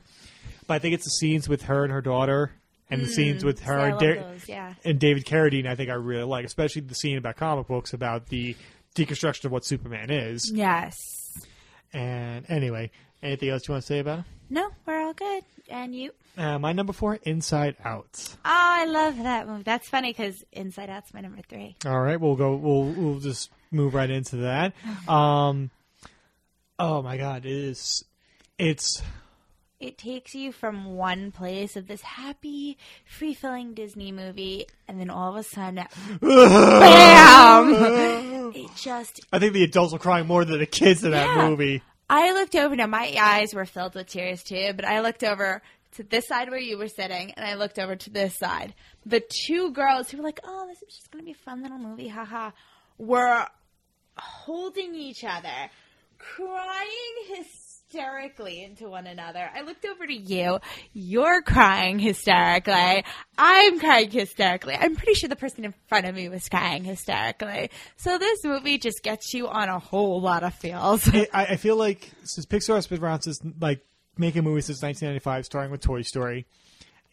But 0.66 0.74
I 0.74 0.78
think 0.78 0.94
it's 0.94 1.04
the 1.04 1.10
scenes 1.10 1.50
with 1.50 1.62
her 1.62 1.84
and 1.84 1.92
her 1.92 2.00
daughter, 2.00 2.52
and 2.88 3.02
the 3.02 3.08
mm. 3.08 3.10
scenes 3.10 3.44
with 3.44 3.60
her 3.60 3.90
and, 3.90 4.00
those, 4.00 4.48
yeah. 4.48 4.72
and 4.84 4.98
David 4.98 5.26
Carradine. 5.26 5.66
I 5.66 5.74
think 5.74 5.90
I 5.90 5.94
really 5.94 6.24
like, 6.24 6.46
especially 6.46 6.80
the 6.80 6.94
scene 6.94 7.18
about 7.18 7.36
comic 7.36 7.66
books 7.66 7.92
about 7.92 8.28
the 8.28 8.56
deconstruction 8.94 9.44
of 9.44 9.52
what 9.52 9.66
Superman 9.66 10.10
is. 10.10 10.50
Yes. 10.50 10.96
And 11.92 12.46
anyway, 12.48 12.90
anything 13.22 13.50
else 13.50 13.68
you 13.68 13.72
want 13.72 13.82
to 13.82 13.86
say 13.86 13.98
about 13.98 14.20
it? 14.20 14.24
No, 14.50 14.68
we're 14.86 15.00
all 15.00 15.12
good. 15.12 15.44
And 15.68 15.94
you? 15.94 16.10
Uh, 16.36 16.58
my 16.58 16.72
number 16.72 16.92
four, 16.92 17.18
Inside 17.22 17.76
Out. 17.84 18.08
Oh, 18.36 18.38
I 18.44 18.84
love 18.86 19.16
that 19.18 19.46
movie. 19.46 19.62
That's 19.62 19.88
funny 19.88 20.12
because 20.12 20.44
Inside 20.52 20.90
Out's 20.90 21.14
my 21.14 21.20
number 21.20 21.42
three. 21.48 21.76
All 21.86 22.00
right, 22.00 22.20
we'll 22.20 22.36
go. 22.36 22.56
We'll 22.56 22.84
we'll 22.84 23.20
just 23.20 23.50
move 23.70 23.94
right 23.94 24.10
into 24.10 24.36
that. 24.38 24.72
Um, 25.08 25.70
oh 26.78 27.02
my 27.02 27.16
God, 27.16 27.46
it 27.46 27.52
is. 27.52 28.04
It's 28.58 29.02
It 29.78 29.96
takes 29.98 30.34
you 30.34 30.50
from 30.52 30.96
one 30.96 31.30
place 31.32 31.76
of 31.76 31.86
this 31.86 32.02
happy, 32.02 32.76
free 33.06 33.34
filling 33.34 33.74
Disney 33.74 34.10
movie, 34.12 34.66
and 34.88 34.98
then 35.00 35.10
all 35.10 35.30
of 35.30 35.36
a 35.36 35.42
sudden, 35.44 35.84
BAM! 36.20 38.30
It 38.54 38.68
just 38.76 39.20
I 39.32 39.38
think 39.38 39.52
the 39.52 39.62
adults 39.62 39.92
were 39.92 40.00
crying 40.00 40.26
more 40.26 40.44
than 40.44 40.58
the 40.58 40.66
kids 40.66 41.04
in 41.04 41.12
that 41.12 41.36
Yeah. 41.36 41.48
movie. 41.48 41.82
I 42.12 42.32
looked 42.32 42.56
over. 42.56 42.74
Now 42.74 42.88
my 42.88 43.14
eyes 43.20 43.54
were 43.54 43.64
filled 43.64 43.94
with 43.94 44.08
tears 44.08 44.42
too, 44.42 44.72
but 44.74 44.84
I 44.84 45.00
looked 45.00 45.22
over 45.22 45.62
to 45.92 46.02
this 46.02 46.26
side 46.26 46.50
where 46.50 46.58
you 46.58 46.76
were 46.76 46.88
sitting, 46.88 47.30
and 47.30 47.46
I 47.46 47.54
looked 47.54 47.78
over 47.78 47.94
to 47.94 48.10
this 48.10 48.36
side. 48.36 48.74
The 49.06 49.20
two 49.20 49.70
girls 49.70 50.10
who 50.10 50.16
were 50.16 50.24
like, 50.24 50.40
"Oh, 50.42 50.66
this 50.66 50.82
is 50.82 50.96
just 50.96 51.12
gonna 51.12 51.22
be 51.22 51.30
a 51.30 51.34
fun 51.34 51.62
little 51.62 51.78
movie, 51.78 52.08
haha," 52.08 52.50
were 52.98 53.46
holding 54.18 54.96
each 54.96 55.22
other, 55.22 55.70
crying 56.18 57.14
hysterically 57.90 58.62
into 58.62 58.88
one 58.88 59.06
another. 59.06 59.50
I 59.54 59.62
looked 59.62 59.84
over 59.84 60.06
to 60.06 60.14
you. 60.14 60.58
You're 60.92 61.42
crying 61.42 61.98
hysterically. 61.98 63.04
I'm 63.36 63.80
crying 63.80 64.10
hysterically. 64.10 64.74
I'm 64.78 64.96
pretty 64.96 65.14
sure 65.14 65.28
the 65.28 65.36
person 65.36 65.64
in 65.64 65.74
front 65.88 66.06
of 66.06 66.14
me 66.14 66.28
was 66.28 66.48
crying 66.48 66.84
hysterically. 66.84 67.70
So 67.96 68.18
this 68.18 68.44
movie 68.44 68.78
just 68.78 69.02
gets 69.02 69.34
you 69.34 69.48
on 69.48 69.68
a 69.68 69.78
whole 69.78 70.20
lot 70.20 70.42
of 70.42 70.54
feels. 70.54 71.08
I, 71.08 71.28
I 71.32 71.56
feel 71.56 71.76
like 71.76 72.10
since 72.24 72.46
Pixar 72.46 72.76
has 72.76 72.86
been 72.86 73.02
around 73.02 73.22
since 73.22 73.40
like 73.60 73.80
making 74.16 74.44
movies 74.44 74.66
since 74.66 74.82
1995, 74.82 75.46
starting 75.46 75.70
with 75.70 75.80
Toy 75.80 76.02
Story, 76.02 76.46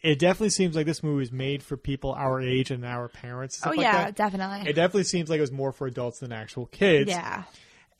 it 0.00 0.18
definitely 0.18 0.50
seems 0.50 0.76
like 0.76 0.86
this 0.86 1.02
movie 1.02 1.24
is 1.24 1.32
made 1.32 1.62
for 1.62 1.76
people 1.76 2.12
our 2.12 2.40
age 2.40 2.70
and 2.70 2.84
our 2.84 3.08
parents. 3.08 3.60
and 3.62 3.72
oh 3.72 3.76
like 3.76 3.84
yeah, 3.84 4.04
that. 4.04 4.16
definitely. 4.16 4.70
It 4.70 4.74
definitely 4.74 5.04
seems 5.04 5.28
like 5.28 5.38
it 5.38 5.42
was 5.42 5.52
more 5.52 5.72
for 5.72 5.86
adults 5.86 6.20
than 6.20 6.32
actual 6.32 6.66
kids. 6.66 7.10
yeah. 7.10 7.44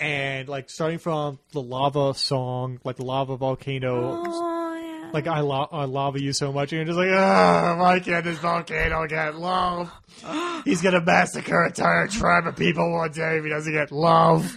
And 0.01 0.49
like 0.49 0.71
starting 0.71 0.99
from 0.99 1.39
the 1.53 1.61
lava 1.63 2.15
song, 2.15 2.79
like 2.85 2.97
the 2.97 3.05
lava 3.05 3.37
volcano, 3.37 4.23
Oh 4.27 4.77
yeah. 4.77 5.11
like 5.13 5.27
I, 5.27 5.41
lo- 5.41 5.69
I 5.73 5.87
lava 5.87 6.21
you 6.23 6.33
so 6.33 6.53
much, 6.53 6.73
and 6.73 6.79
you're 6.79 6.85
just 6.85 6.97
like, 6.99 7.09
why 7.11 8.01
can't 8.05 8.25
this 8.25 8.39
volcano 8.39 9.07
get 9.09 9.35
love? 9.37 9.91
He's 10.65 10.83
gonna 10.83 11.01
massacre 11.01 11.63
an 11.65 11.71
entire 11.71 12.07
tribe 12.07 12.47
of 12.47 12.55
people 12.57 12.93
one 12.93 13.11
day 13.11 13.39
if 13.39 13.45
he 13.45 13.51
doesn't 13.51 13.73
get 13.73 13.91
love. 13.91 14.55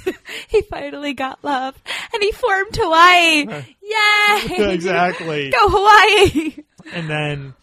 he 0.48 0.62
finally 0.62 1.12
got 1.14 1.38
love, 1.44 1.76
and 2.12 2.22
he 2.22 2.32
formed 2.32 2.74
Hawaii. 2.76 3.46
Yay! 3.82 4.72
exactly. 4.74 5.50
Go 5.50 5.68
Hawaii. 5.68 6.56
and 6.92 7.08
then 7.08 7.54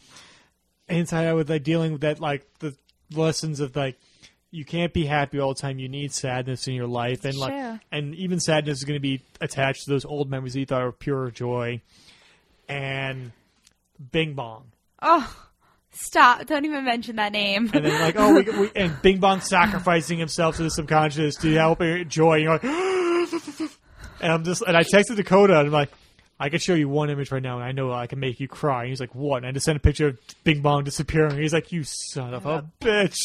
inside 0.88 1.25
out 1.25 1.36
with 1.36 1.49
like 1.49 1.63
dealing 1.63 1.91
with 1.91 2.01
that 2.01 2.21
like 2.21 2.45
the 2.59 2.73
lessons 3.13 3.59
of 3.59 3.75
like 3.75 3.97
you 4.51 4.63
can't 4.65 4.93
be 4.93 5.05
happy 5.05 5.39
all 5.39 5.53
the 5.53 5.59
time 5.61 5.77
you 5.79 5.89
need 5.89 6.13
sadness 6.13 6.67
in 6.67 6.73
your 6.73 6.87
life 6.87 7.25
and 7.25 7.37
like 7.37 7.53
Sure. 7.53 7.79
and 7.91 8.15
even 8.15 8.39
sadness 8.39 8.77
is 8.79 8.83
going 8.85 8.95
to 8.95 9.01
be 9.01 9.21
attached 9.41 9.83
to 9.83 9.89
those 9.89 10.05
old 10.05 10.29
memories 10.29 10.53
that 10.53 10.59
you 10.61 10.65
thought 10.65 10.83
were 10.83 10.91
pure 10.91 11.29
joy 11.31 11.81
and 12.69 13.31
bing 14.11 14.33
bong 14.33 14.65
Oh, 15.01 15.31
stop! 15.91 16.45
Don't 16.47 16.65
even 16.65 16.83
mention 16.85 17.17
that 17.17 17.31
name. 17.31 17.69
and 17.73 17.85
then 17.85 18.01
like 18.01 18.15
oh 18.17 18.33
we, 18.35 18.43
we 18.59 18.71
and 18.75 18.99
bing 19.01 19.19
bong 19.19 19.41
sacrificing 19.41 20.17
himself 20.17 20.57
to 20.57 20.63
the 20.63 20.71
subconscious 20.71 21.35
to 21.37 21.53
help 21.53 21.79
joy 22.07 22.35
you're 22.37 22.53
like 22.53 22.63
and 24.21 24.31
i'm 24.31 24.43
just 24.43 24.61
and 24.63 24.75
i 24.77 24.83
texted 24.83 25.15
dakota 25.17 25.57
and 25.59 25.67
i'm 25.67 25.73
like 25.73 25.91
I 26.39 26.49
can 26.49 26.59
show 26.59 26.75
you 26.75 26.88
one 26.88 27.09
image 27.09 27.31
right 27.31 27.41
now, 27.41 27.55
and 27.55 27.63
I 27.63 27.71
know 27.71 27.91
I 27.91 28.05
can 28.07 28.19
make 28.19 28.39
you 28.39 28.47
cry. 28.47 28.81
And 28.83 28.89
he's 28.89 28.99
like, 28.99 29.15
"What?" 29.15 29.38
And 29.38 29.47
I 29.47 29.51
just 29.51 29.65
sent 29.65 29.75
a 29.77 29.79
picture 29.79 30.07
of 30.09 30.19
Bing 30.43 30.61
Bong 30.61 30.83
disappearing. 30.83 31.38
He's 31.38 31.53
like, 31.53 31.71
"You 31.71 31.83
son 31.83 32.33
of 32.35 32.45
a 32.45 32.63
bitch!" 32.79 33.17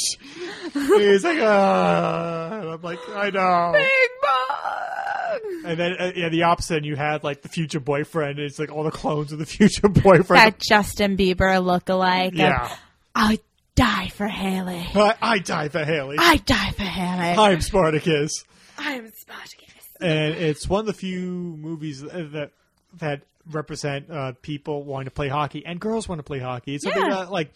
he's 0.72 1.24
like, 1.24 1.38
"Ah," 1.42 2.60
and 2.60 2.68
I'm 2.70 2.82
like, 2.82 2.98
"I 3.10 3.30
know." 3.30 3.72
Big 3.74 4.08
Bong. 4.22 5.62
And 5.64 5.78
then, 5.78 5.92
uh, 5.98 6.12
yeah, 6.16 6.28
the 6.28 6.42
opposite. 6.44 6.78
And 6.78 6.86
you 6.86 6.96
had 6.96 7.22
like 7.24 7.42
the 7.42 7.48
future 7.48 7.80
boyfriend. 7.80 8.38
And 8.38 8.46
it's 8.46 8.58
like 8.58 8.70
all 8.72 8.82
the 8.84 8.90
clones 8.90 9.32
of 9.32 9.38
the 9.38 9.46
future 9.46 9.88
boyfriend. 9.88 10.28
That 10.28 10.58
Justin 10.58 11.16
Bieber 11.16 11.62
look-alike. 11.62 12.32
of, 12.32 12.38
yeah, 12.38 12.76
I 13.14 13.38
die 13.74 14.08
for 14.08 14.26
Haley. 14.26 14.86
I, 14.94 15.14
I 15.22 15.38
die 15.38 15.68
for 15.68 15.84
Haley. 15.84 16.16
I 16.18 16.36
die 16.38 16.70
for 16.72 16.82
Haley. 16.82 17.36
I'm 17.38 17.60
Spartacus. 17.60 18.44
I'm 18.78 19.10
Spartacus. 19.12 19.84
and 20.00 20.34
it's 20.34 20.68
one 20.68 20.80
of 20.80 20.86
the 20.86 20.92
few 20.92 21.20
movies 21.58 22.00
that 22.02 22.50
that 22.98 23.22
represent 23.50 24.10
uh, 24.10 24.32
people 24.42 24.84
wanting 24.84 25.06
to 25.06 25.10
play 25.10 25.28
hockey 25.28 25.64
and 25.66 25.80
girls 25.80 26.08
want 26.08 26.18
to 26.20 26.22
play 26.22 26.38
hockey. 26.38 26.74
It's 26.76 26.84
something 26.84 27.02
Yeah. 27.02 27.10
that 27.10 27.30
like 27.32 27.50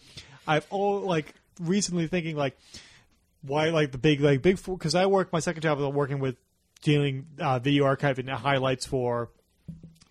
I've 0.47 0.65
all 0.69 1.01
like 1.01 1.33
recently 1.59 2.07
thinking 2.07 2.35
like 2.35 2.57
why 3.41 3.69
like 3.69 3.91
the 3.91 3.97
big 3.97 4.19
like 4.21 4.41
big 4.41 4.59
because 4.63 4.95
I 4.95 5.05
work 5.05 5.31
my 5.31 5.39
second 5.39 5.61
job 5.61 5.79
was 5.79 5.93
working 5.93 6.19
with 6.19 6.35
dealing 6.83 7.25
uh, 7.39 7.59
video 7.59 7.85
archive 7.85 8.19
and 8.19 8.29
highlights 8.29 8.85
for 8.85 9.29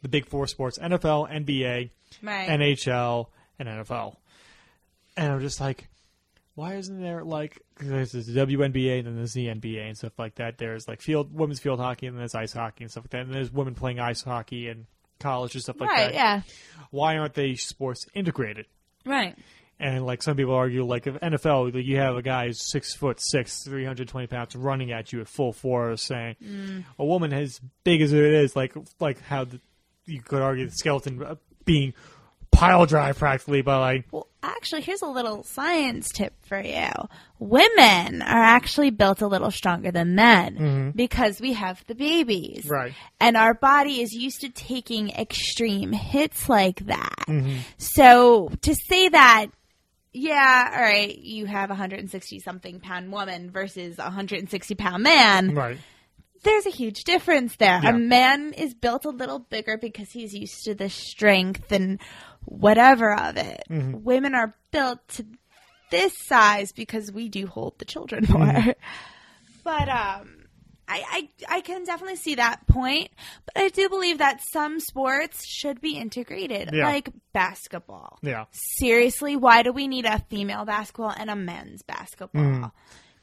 the 0.03 0.09
big 0.09 0.27
four 0.27 0.47
sports 0.47 0.79
NFL, 0.79 1.31
NBA, 1.31 1.91
Right. 2.23 2.49
NHL, 2.49 3.27
and 3.59 3.69
NFL. 3.69 4.17
And 5.17 5.33
I'm 5.33 5.41
just 5.41 5.61
like, 5.61 5.89
why 6.55 6.75
isn't 6.77 7.01
there 7.01 7.25
like 7.25 7.61
there's 7.81 8.13
the 8.13 8.21
WNBA 8.21 8.99
and 8.99 9.07
then 9.07 9.17
there's 9.17 9.33
the 9.35 9.47
NBA 9.47 9.87
and 9.89 9.97
stuff 9.97 10.19
like 10.19 10.37
that. 10.37 10.59
There's 10.59 10.89
like 10.89 11.03
field 11.03 11.35
women's 11.35 11.61
field 11.61 11.81
hockey 11.81 12.07
and 12.07 12.17
then 12.17 12.21
there's 12.21 12.35
ice 12.35 12.53
hockey 12.53 12.85
and 12.85 12.91
stuff 12.91 13.05
like 13.05 13.11
that. 13.11 13.21
And 13.23 13.35
there's 13.35 13.53
women 13.53 13.75
playing 13.75 13.99
ice 14.01 14.23
hockey 14.23 14.69
and 14.69 14.87
college 15.19 15.55
and 15.55 15.63
stuff 15.63 15.81
like 15.81 15.91
right. 15.91 16.13
that. 16.13 16.15
Yeah. 16.15 16.41
Why 16.91 17.17
aren't 17.19 17.35
they 17.35 17.55
sports 17.55 18.07
integrated? 18.15 18.67
Right. 19.05 19.37
And 19.79 20.07
like 20.07 20.23
some 20.23 20.37
people 20.37 20.55
argue, 20.55 20.85
like 20.87 21.07
if 21.07 21.15
NFL, 21.17 21.75
like, 21.75 21.85
you 21.85 21.99
have 21.99 22.17
a 22.17 22.23
guy 22.23 22.47
who's 22.47 22.61
six 22.71 22.95
foot 22.95 23.21
six, 23.21 23.63
three 23.63 23.85
hundred 23.85 24.09
twenty 24.09 24.27
pounds, 24.27 24.57
running 24.57 24.91
at 24.91 25.13
you 25.13 25.21
at 25.21 25.29
full 25.29 25.53
force, 25.53 26.03
saying 26.03 26.37
Mm. 26.43 26.85
a 26.99 27.05
woman 27.05 27.33
as 27.35 27.61
big 27.85 28.01
as 28.01 28.13
it 28.13 28.25
is, 28.25 28.57
like 28.57 28.75
like 29.01 29.21
how 29.21 29.45
the, 29.45 29.61
you 30.07 30.23
could 30.23 30.41
argue 30.41 30.65
the 30.65 30.73
skeleton 30.73 31.23
uh, 31.23 31.35
being 31.67 31.93
pile 32.51 32.87
drive 32.87 33.19
practically 33.19 33.61
by 33.61 33.77
like 33.77 34.07
Well, 34.11 34.29
actually, 34.47 34.83
here's 34.83 35.03
a 35.03 35.07
little 35.07 35.43
science 35.43 36.11
tip 36.11 36.35
for 36.47 36.61
you. 36.61 36.91
Women 37.39 38.23
are 38.23 38.43
actually 38.43 38.91
built 38.91 39.23
a 39.23 39.27
little 39.27 39.51
stronger 39.51 39.91
than 39.91 40.15
men 40.15 40.57
mm-hmm. 40.57 40.91
because 40.91 41.41
we 41.41 41.53
have 41.55 41.85
the 41.87 41.95
babies. 41.95 42.67
Right. 42.69 42.95
And 43.21 43.37
our 43.37 43.55
body 43.55 44.01
is 44.01 44.13
used 44.13 44.41
to 44.43 44.49
taking 44.49 45.11
extreme 45.11 45.93
hits 45.93 46.49
like 46.49 46.87
that. 46.87 47.25
Mm-hmm. 47.29 47.59
So 47.79 48.51
to 48.63 48.75
say 48.75 49.09
that, 49.09 49.47
yeah, 50.13 50.73
all 50.75 50.83
right, 50.83 51.19
you 51.19 51.47
have 51.47 51.71
a 51.71 51.75
160 51.75 52.41
something 52.41 52.81
pound 52.81 53.13
woman 53.13 53.51
versus 53.51 53.99
a 53.99 54.05
160 54.05 54.75
pound 54.75 55.03
man, 55.03 55.55
right. 55.55 55.77
there's 56.43 56.65
a 56.65 56.71
huge 56.71 57.05
difference 57.05 57.57
there. 57.57 57.81
Yeah. 57.83 57.91
A 57.91 57.99
man 57.99 58.55
is 58.55 58.73
built 58.73 59.05
a 59.05 59.11
little 59.11 59.41
bigger 59.41 59.77
because 59.77 60.11
he's 60.11 60.35
used 60.35 60.65
to 60.65 60.75
the 60.75 60.89
strength 60.89 61.71
and 61.71 62.01
whatever 62.47 63.15
of 63.15 63.37
it. 63.37 63.63
Mm-hmm. 63.71 64.03
Women 64.03 64.35
are 64.35 64.55
built 64.71 65.07
to 65.09 65.27
this 65.91 66.17
size 66.19 66.73
because 66.73 67.13
we 67.13 67.29
do 67.29 67.47
hold 67.47 67.79
the 67.79 67.85
children 67.85 68.25
more. 68.29 68.47
Mm-hmm. 68.47 68.71
But 69.65 69.89
um 69.89 70.45
I, 70.89 71.29
I 71.49 71.57
I 71.57 71.61
can 71.63 71.85
definitely 71.85 72.15
see 72.17 72.37
that 72.37 72.65
point, 72.69 73.11
but 73.47 73.61
I 73.61 73.69
do 73.71 73.89
believe 73.89 74.19
that 74.19 74.41
some 74.41 74.79
sports 74.79 75.45
should 75.45 75.81
be 75.81 75.97
integrated, 75.99 76.71
Yeah. 76.73 76.87
like 76.87 77.09
basketball. 77.33 78.19
Yeah. 78.23 78.45
Seriously, 78.53 79.35
why 79.35 79.65
do 79.65 79.73
we 79.73 79.89
need 79.89 80.05
a 80.07 80.21
female 80.31 80.65
basketball 80.65 81.13
and 81.17 81.29
a 81.31 81.35
men's 81.35 81.83
basketball? 81.83 82.41
Mm. 82.43 82.73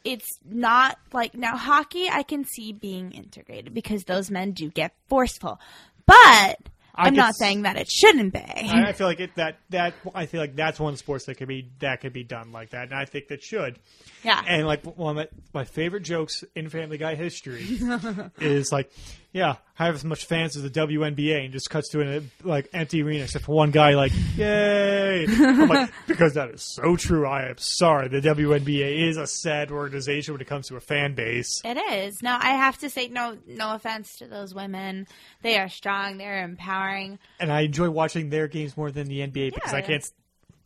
It's 0.03 0.27
not 0.43 0.97
like 1.13 1.35
now 1.35 1.55
hockey 1.55 2.09
I 2.09 2.23
can 2.23 2.43
see 2.43 2.73
being 2.73 3.13
integrated 3.13 3.73
because 3.73 4.03
those 4.03 4.29
men 4.29 4.51
do 4.51 4.69
get 4.69 4.93
forceful. 5.07 5.61
But 6.05 6.57
I 6.95 7.07
I'm 7.07 7.15
not 7.15 7.35
saying 7.35 7.63
that 7.63 7.75
it 7.75 7.89
shouldn't 7.89 8.33
be. 8.33 8.39
I, 8.39 8.89
I 8.89 8.93
feel 8.93 9.07
like 9.07 9.19
it 9.19 9.35
that 9.35 9.57
that 9.71 9.95
I 10.13 10.27
feel 10.27 10.39
like 10.39 10.55
that's 10.55 10.79
one 10.79 10.95
sports 10.95 11.25
that 11.25 11.35
could 11.35 11.47
be 11.47 11.69
that 11.79 12.01
could 12.01 12.13
be 12.13 12.23
done 12.23 12.51
like 12.51 12.69
that, 12.71 12.89
and 12.89 12.93
I 12.93 13.05
think 13.05 13.29
that 13.29 13.41
should. 13.41 13.79
yeah. 14.23 14.43
And 14.45 14.67
like 14.67 14.83
one 14.85 15.17
of 15.17 15.27
my, 15.53 15.61
my 15.61 15.65
favorite 15.65 16.03
jokes 16.03 16.43
in 16.55 16.69
Family 16.69 16.99
Guy 16.99 17.15
history 17.15 17.65
is 18.39 18.71
like, 18.71 18.91
yeah, 19.33 19.55
I 19.79 19.87
have 19.87 19.95
as 19.95 20.05
much 20.05 20.25
fans 20.25 20.55
as 20.55 20.61
the 20.61 20.69
WNBA, 20.69 21.43
and 21.43 21.51
just 21.51 21.67
cuts 21.69 21.89
to 21.89 22.01
an 22.01 22.31
like 22.43 22.69
empty 22.71 23.01
arena 23.01 23.23
except 23.23 23.45
for 23.45 23.55
one 23.55 23.71
guy 23.71 23.95
like, 23.95 24.11
yay! 24.37 25.25
I'm 25.27 25.67
like, 25.67 25.91
because 26.07 26.35
that 26.35 26.49
is 26.51 26.61
so 26.61 26.95
true. 26.95 27.25
I 27.25 27.49
am 27.49 27.57
sorry. 27.57 28.07
The 28.09 28.21
WNBA 28.21 29.09
is 29.09 29.17
a 29.17 29.25
sad 29.25 29.71
organization 29.71 30.35
when 30.35 30.41
it 30.41 30.47
comes 30.47 30.67
to 30.67 30.75
a 30.75 30.79
fan 30.79 31.15
base. 31.15 31.61
It 31.65 31.77
is. 31.77 32.21
No, 32.21 32.37
I 32.39 32.51
have 32.51 32.77
to 32.79 32.89
say 32.91 33.07
no 33.07 33.35
no 33.47 33.73
offense 33.73 34.17
to 34.17 34.27
those 34.27 34.53
women. 34.53 35.07
They 35.41 35.57
are 35.57 35.67
strong, 35.69 36.17
they're 36.17 36.43
empowering. 36.43 37.17
and 37.39 37.51
I 37.51 37.61
enjoy 37.61 37.89
watching 37.89 38.29
their 38.29 38.47
games 38.47 38.77
more 38.77 38.91
than 38.91 39.07
the 39.07 39.19
NBA 39.21 39.55
because 39.55 39.73
I 39.73 39.81
can't. 39.81 40.05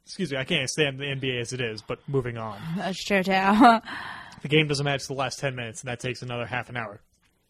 Excuse 0.06 0.32
me, 0.32 0.38
I 0.38 0.44
can't 0.46 0.70
stand 0.70 1.00
the 1.00 1.06
NBA 1.06 1.42
as 1.42 1.54
it 1.54 1.62
is. 1.62 1.82
But 1.82 2.00
moving 2.08 2.38
on, 2.38 2.60
That's 2.78 3.04
true 3.04 3.24
too. 3.24 3.32
the 4.42 4.48
game 4.48 4.68
doesn't 4.68 4.84
match 4.86 5.08
the 5.08 5.14
last 5.14 5.40
ten 5.40 5.56
minutes, 5.56 5.82
and 5.82 5.90
that 5.90 6.00
takes 6.02 6.22
another 6.22 6.46
half 6.46 6.70
an 6.70 6.78
hour. 6.78 7.00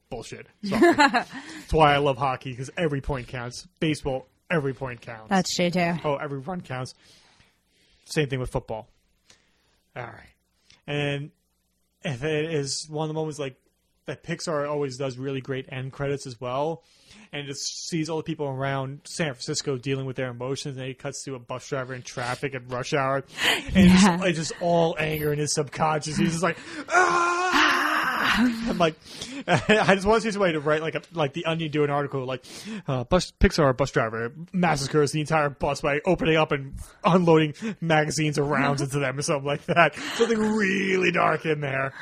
Bullshit. 0.09 0.47
Sorry. 0.63 0.93
That's 0.97 1.73
why 1.73 1.93
I 1.93 1.97
love 1.97 2.17
hockey 2.17 2.51
because 2.51 2.69
every 2.77 3.01
point 3.01 3.27
counts. 3.27 3.67
Baseball, 3.79 4.27
every 4.49 4.73
point 4.73 5.01
counts. 5.01 5.29
That's 5.29 5.53
true 5.55 5.69
too. 5.69 5.93
oh, 6.05 6.15
every 6.15 6.39
run 6.39 6.61
counts. 6.61 6.93
Same 8.05 8.29
thing 8.29 8.39
with 8.39 8.49
football. 8.49 8.87
All 9.95 10.03
right, 10.03 10.29
and 10.85 11.31
if 12.03 12.23
it 12.23 12.53
is 12.53 12.87
one 12.89 13.03
of 13.05 13.07
the 13.09 13.13
moments 13.15 13.39
like 13.39 13.55
that 14.05 14.23
Pixar 14.23 14.69
always 14.69 14.95
does 14.95 15.17
really 15.17 15.41
great 15.41 15.65
end 15.69 15.91
credits 15.91 16.25
as 16.25 16.39
well, 16.39 16.83
and 17.33 17.41
it 17.41 17.47
just 17.47 17.89
sees 17.89 18.07
all 18.09 18.15
the 18.17 18.23
people 18.23 18.45
around 18.47 19.01
San 19.05 19.33
Francisco 19.33 19.75
dealing 19.77 20.05
with 20.05 20.15
their 20.15 20.29
emotions, 20.29 20.77
and 20.77 20.85
it 20.85 20.99
cuts 20.99 21.23
to 21.25 21.35
a 21.35 21.39
bus 21.39 21.67
driver 21.67 21.93
in 21.93 22.03
traffic 22.03 22.55
at 22.55 22.71
rush 22.71 22.93
hour, 22.93 23.25
and 23.43 23.65
it's, 23.65 23.75
Yeah. 23.75 24.17
just, 24.17 24.25
it's 24.25 24.37
just 24.37 24.61
all 24.61 24.95
anger 24.97 25.33
in 25.33 25.39
his 25.39 25.53
subconscious. 25.53 26.15
He's 26.15 26.31
just 26.31 26.43
like, 26.43 26.57
ah! 26.89 27.66
I'm 28.69 28.77
like, 28.77 28.95
I 29.47 29.95
just 29.95 30.05
want 30.05 30.21
to 30.21 30.27
see 30.27 30.31
some 30.31 30.41
way 30.41 30.51
to 30.51 30.59
write 30.59 30.81
like 30.81 30.95
a, 30.95 31.01
like 31.13 31.33
the 31.33 31.45
Onion 31.45 31.71
do 31.71 31.83
an 31.83 31.89
article 31.89 32.25
like, 32.25 32.45
uh, 32.87 33.03
bus 33.03 33.31
Pixar 33.39 33.75
bus 33.75 33.91
driver 33.91 34.31
massacres 34.53 35.11
the 35.11 35.19
entire 35.21 35.49
bus 35.49 35.81
by 35.81 35.99
opening 36.05 36.37
up 36.37 36.51
and 36.51 36.75
unloading 37.03 37.53
magazines 37.81 38.37
of 38.37 38.47
rounds 38.47 38.81
into 38.81 38.99
them 38.99 39.17
or 39.17 39.21
something 39.21 39.45
like 39.45 39.65
that. 39.65 39.95
Something 40.15 40.37
really 40.39 41.11
dark 41.11 41.45
in 41.45 41.61
there. 41.61 41.93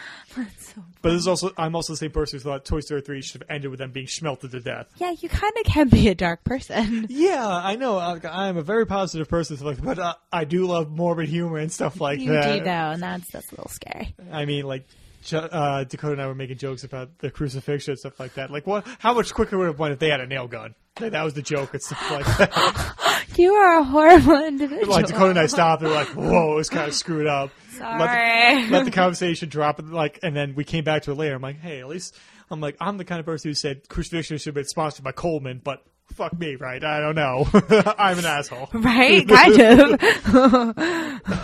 But 1.01 1.11
this 1.11 1.19
is 1.21 1.27
also 1.27 1.51
I'm 1.57 1.75
also 1.75 1.93
the 1.93 1.97
same 1.97 2.11
person 2.11 2.39
who 2.39 2.43
thought 2.43 2.65
Toy 2.65 2.81
Story 2.81 3.01
three 3.01 3.21
should 3.21 3.41
have 3.41 3.49
ended 3.49 3.71
with 3.71 3.79
them 3.79 3.91
being 3.91 4.07
smelted 4.07 4.51
to 4.51 4.59
death. 4.59 4.87
Yeah, 4.97 5.11
you 5.11 5.29
kind 5.29 5.53
of 5.59 5.71
can 5.71 5.87
be 5.87 6.09
a 6.09 6.15
dark 6.15 6.43
person. 6.43 7.07
Yeah, 7.15 7.47
I 7.47 7.75
know. 7.75 7.97
I, 7.97 8.19
I'm 8.29 8.57
a 8.57 8.61
very 8.61 8.85
positive 8.85 9.29
person, 9.29 9.57
like, 9.61 9.81
but 9.81 9.97
uh, 9.99 10.15
I 10.31 10.43
do 10.43 10.65
love 10.67 10.91
morbid 10.91 11.29
humor 11.29 11.57
and 11.57 11.71
stuff 11.71 12.01
like 12.01 12.19
You 12.19 12.31
that. 12.33 12.53
You 12.53 12.59
do 12.59 12.65
though, 12.65 12.69
and 12.71 13.01
that's 13.01 13.31
that's 13.31 13.51
a 13.51 13.55
little 13.55 13.69
scary. 13.69 14.13
I 14.31 14.45
mean, 14.45 14.65
like 14.65 14.85
uh, 15.33 15.83
Dakota 15.83 16.13
and 16.13 16.21
I 16.21 16.27
were 16.27 16.35
making 16.35 16.57
jokes 16.57 16.83
about 16.83 17.17
the 17.19 17.31
crucifixion 17.31 17.91
and 17.93 17.99
stuff 17.99 18.19
like 18.19 18.33
that. 18.35 18.51
Like, 18.51 18.65
what? 18.67 18.85
How 18.99 19.13
much 19.13 19.33
quicker 19.33 19.57
would 19.57 19.65
it 19.65 19.67
have 19.67 19.79
went 19.79 19.93
if 19.93 19.99
they 19.99 20.09
had 20.09 20.19
a 20.21 20.27
nail 20.27 20.47
gun? 20.47 20.75
Like, 20.99 21.11
that 21.11 21.23
was 21.23 21.33
the 21.33 21.41
joke 21.41 21.73
and 21.73 21.81
stuff 21.81 22.11
like 22.11 22.25
that. 22.37 22.93
You 23.37 23.53
are 23.53 23.79
a 23.79 23.83
horrible 23.83 24.45
individual. 24.45 24.93
like 24.93 25.07
Dakota 25.07 25.31
and 25.31 25.39
I 25.39 25.47
stopped. 25.47 25.81
and 25.81 25.89
were 25.91 25.95
like, 25.97 26.07
"Whoa, 26.09 26.53
it 26.53 26.55
was 26.55 26.69
kind 26.69 26.87
of 26.87 26.93
screwed 26.95 27.27
up." 27.27 27.49
Let 27.73 27.97
the, 27.97 28.05
Sorry. 28.05 28.69
let 28.69 28.85
the 28.85 28.91
conversation 28.91 29.49
drop, 29.49 29.77
and 29.79 29.91
like, 29.91 30.19
and 30.23 30.33
then 30.33 30.55
we 30.55 30.63
came 30.63 30.85
back 30.85 31.01
to 31.03 31.11
it 31.11 31.15
later. 31.15 31.35
I'm 31.35 31.41
like, 31.41 31.59
"Hey, 31.59 31.81
at 31.81 31.87
least." 31.89 32.15
I'm 32.49 32.61
like, 32.61 32.77
I'm 32.79 32.95
the 32.97 33.03
kind 33.03 33.19
of 33.19 33.25
person 33.25 33.49
who 33.49 33.55
said 33.55 33.89
crucifixion 33.89 34.37
should 34.37 34.45
have 34.49 34.55
been 34.55 34.65
sponsored 34.65 35.03
by 35.03 35.11
Coleman, 35.11 35.59
but 35.61 35.83
fuck 36.13 36.37
me, 36.37 36.55
right? 36.55 36.83
I 36.83 36.99
don't 36.99 37.15
know. 37.15 37.47
I'm 37.97 38.19
an 38.19 38.25
asshole. 38.25 38.69
right, 38.73 39.27
kind 39.27 39.61
of. 39.61 40.77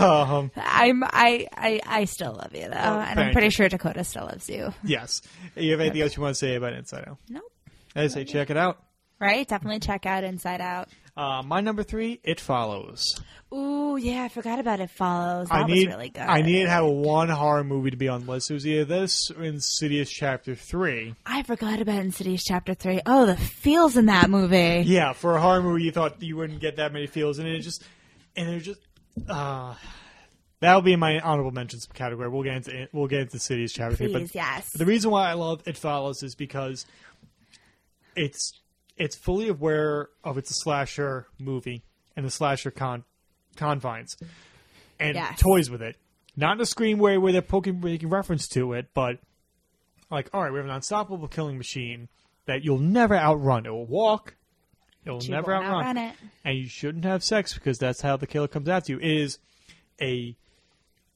Um, 0.02 0.52
I'm 0.56 1.04
I, 1.04 1.48
I 1.54 1.82
I 1.86 2.06
still 2.06 2.34
love 2.34 2.54
you 2.54 2.64
though, 2.70 2.76
and 2.76 3.20
I'm 3.20 3.32
pretty 3.32 3.48
you. 3.48 3.52
sure 3.52 3.70
Dakota 3.70 4.04
still 4.04 4.26
loves 4.26 4.50
you. 4.50 4.74
yes. 4.84 5.22
You 5.56 5.72
have 5.72 5.82
anything 5.82 6.02
else 6.02 6.16
you 6.16 6.22
want 6.24 6.36
to 6.36 6.40
say 6.40 6.56
about 6.56 6.74
Inside 6.74 7.06
Out? 7.08 7.18
Nope. 7.30 7.44
I 7.96 8.08
say 8.08 8.24
check 8.26 8.50
it 8.50 8.58
out. 8.58 8.82
Right? 9.20 9.48
Definitely 9.48 9.80
check 9.82 10.06
out 10.06 10.24
Inside 10.24 10.62
Out. 10.62 10.90
Uh, 11.22 11.44
my 11.44 11.62
number 11.62 11.84
three, 11.84 12.20
It 12.24 12.40
Follows. 12.40 13.22
Ooh, 13.54 13.96
yeah, 13.96 14.24
I 14.24 14.28
forgot 14.28 14.58
about 14.58 14.80
It 14.80 14.90
Follows. 14.90 15.50
That 15.50 15.66
I 15.66 15.68
need, 15.68 15.86
was 15.86 15.96
really 15.96 16.10
good. 16.10 16.24
I 16.24 16.42
needed 16.42 16.64
to 16.64 16.70
have 16.72 16.86
one 16.88 17.30
horror 17.30 17.64
movie 17.64 17.92
to 17.92 17.96
be 17.96 18.08
on 18.08 18.26
the 18.26 18.32
list. 18.32 18.50
It 18.50 18.56
was 18.56 18.66
either 18.66 18.86
this 18.86 19.30
or 19.30 19.44
Insidious 19.44 20.10
Chapter 20.10 20.56
3. 20.56 21.14
I 21.24 21.44
forgot 21.44 21.80
about 21.80 22.00
Insidious 22.00 22.44
Chapter 22.44 22.74
Three. 22.74 23.02
Oh, 23.06 23.28
the 23.28 23.38
feels 23.38 23.98
in 23.98 24.08
that 24.08 24.32
movie. 24.32 24.82
Yeah, 24.88 25.14
for 25.14 25.36
a 25.36 25.40
horror 25.40 25.62
movie, 25.62 25.84
you 25.84 25.92
thought 25.92 26.24
you 26.24 26.38
wouldn't 26.38 26.60
get 26.60 26.78
that 26.78 26.92
many 26.92 27.06
feels, 27.06 27.38
and 27.38 27.48
it 27.48 27.60
just, 27.60 27.84
and 28.36 28.50
it 28.50 28.62
just, 28.62 28.82
uh, 29.30 29.76
that'll 30.60 30.82
be 30.82 30.94
in 30.94 31.00
my 31.00 31.20
honorable 31.20 31.52
mentions 31.52 31.86
category. 31.86 32.30
We'll 32.30 32.42
get 32.42 32.56
into, 32.56 32.88
we'll 32.94 33.06
get 33.06 33.20
into 33.20 33.34
Insidious 33.34 33.74
Chapter 33.74 33.96
3. 33.96 34.14
But 34.14 34.34
yes. 34.34 34.72
the 34.72 34.88
reason 34.88 35.12
why 35.12 35.30
I 35.30 35.34
love 35.34 35.62
It 35.68 35.78
Follows 35.78 36.24
is 36.24 36.34
because 36.34 36.88
it's, 38.16 38.54
it's 39.02 39.16
fully 39.16 39.48
aware 39.50 40.10
of 40.24 40.38
it's 40.38 40.52
a 40.52 40.54
slasher 40.54 41.26
movie 41.40 41.82
and 42.16 42.24
the 42.24 42.30
slasher 42.30 42.70
con, 42.70 43.04
confines, 43.56 44.16
and 45.00 45.16
Yes. 45.16 45.40
toys 45.40 45.70
with 45.72 45.82
it. 45.82 45.96
Not 46.38 46.56
in 46.58 46.62
a 46.62 46.66
screen 46.68 47.00
way 47.00 47.18
where 47.18 47.34
they're 47.34 47.42
poking, 47.42 47.80
making 47.82 48.10
reference 48.10 48.48
to 48.50 48.74
it, 48.74 48.90
but 48.94 49.18
like, 50.12 50.30
all 50.34 50.44
right, 50.44 50.52
we 50.52 50.60
have 50.60 50.66
an 50.68 50.72
unstoppable 50.72 51.28
killing 51.28 51.58
machine 51.58 52.10
that 52.46 52.64
you'll 52.64 52.78
never 52.78 53.16
outrun. 53.16 53.66
It 53.66 53.72
will 53.72 53.88
walk. 53.88 54.36
It 55.04 55.10
will 55.10 55.22
never 55.30 55.56
outrun. 55.56 55.74
outrun 55.74 55.98
it. 55.98 56.16
And 56.46 56.58
you 56.60 56.68
shouldn't 56.68 57.06
have 57.06 57.24
sex 57.24 57.56
because 57.56 57.80
that's 57.80 58.02
how 58.02 58.18
the 58.18 58.28
killer 58.28 58.48
comes 58.48 58.70
after 58.70 58.92
you. 58.94 59.00
It 59.00 59.10
is 59.24 59.40
a 60.00 60.36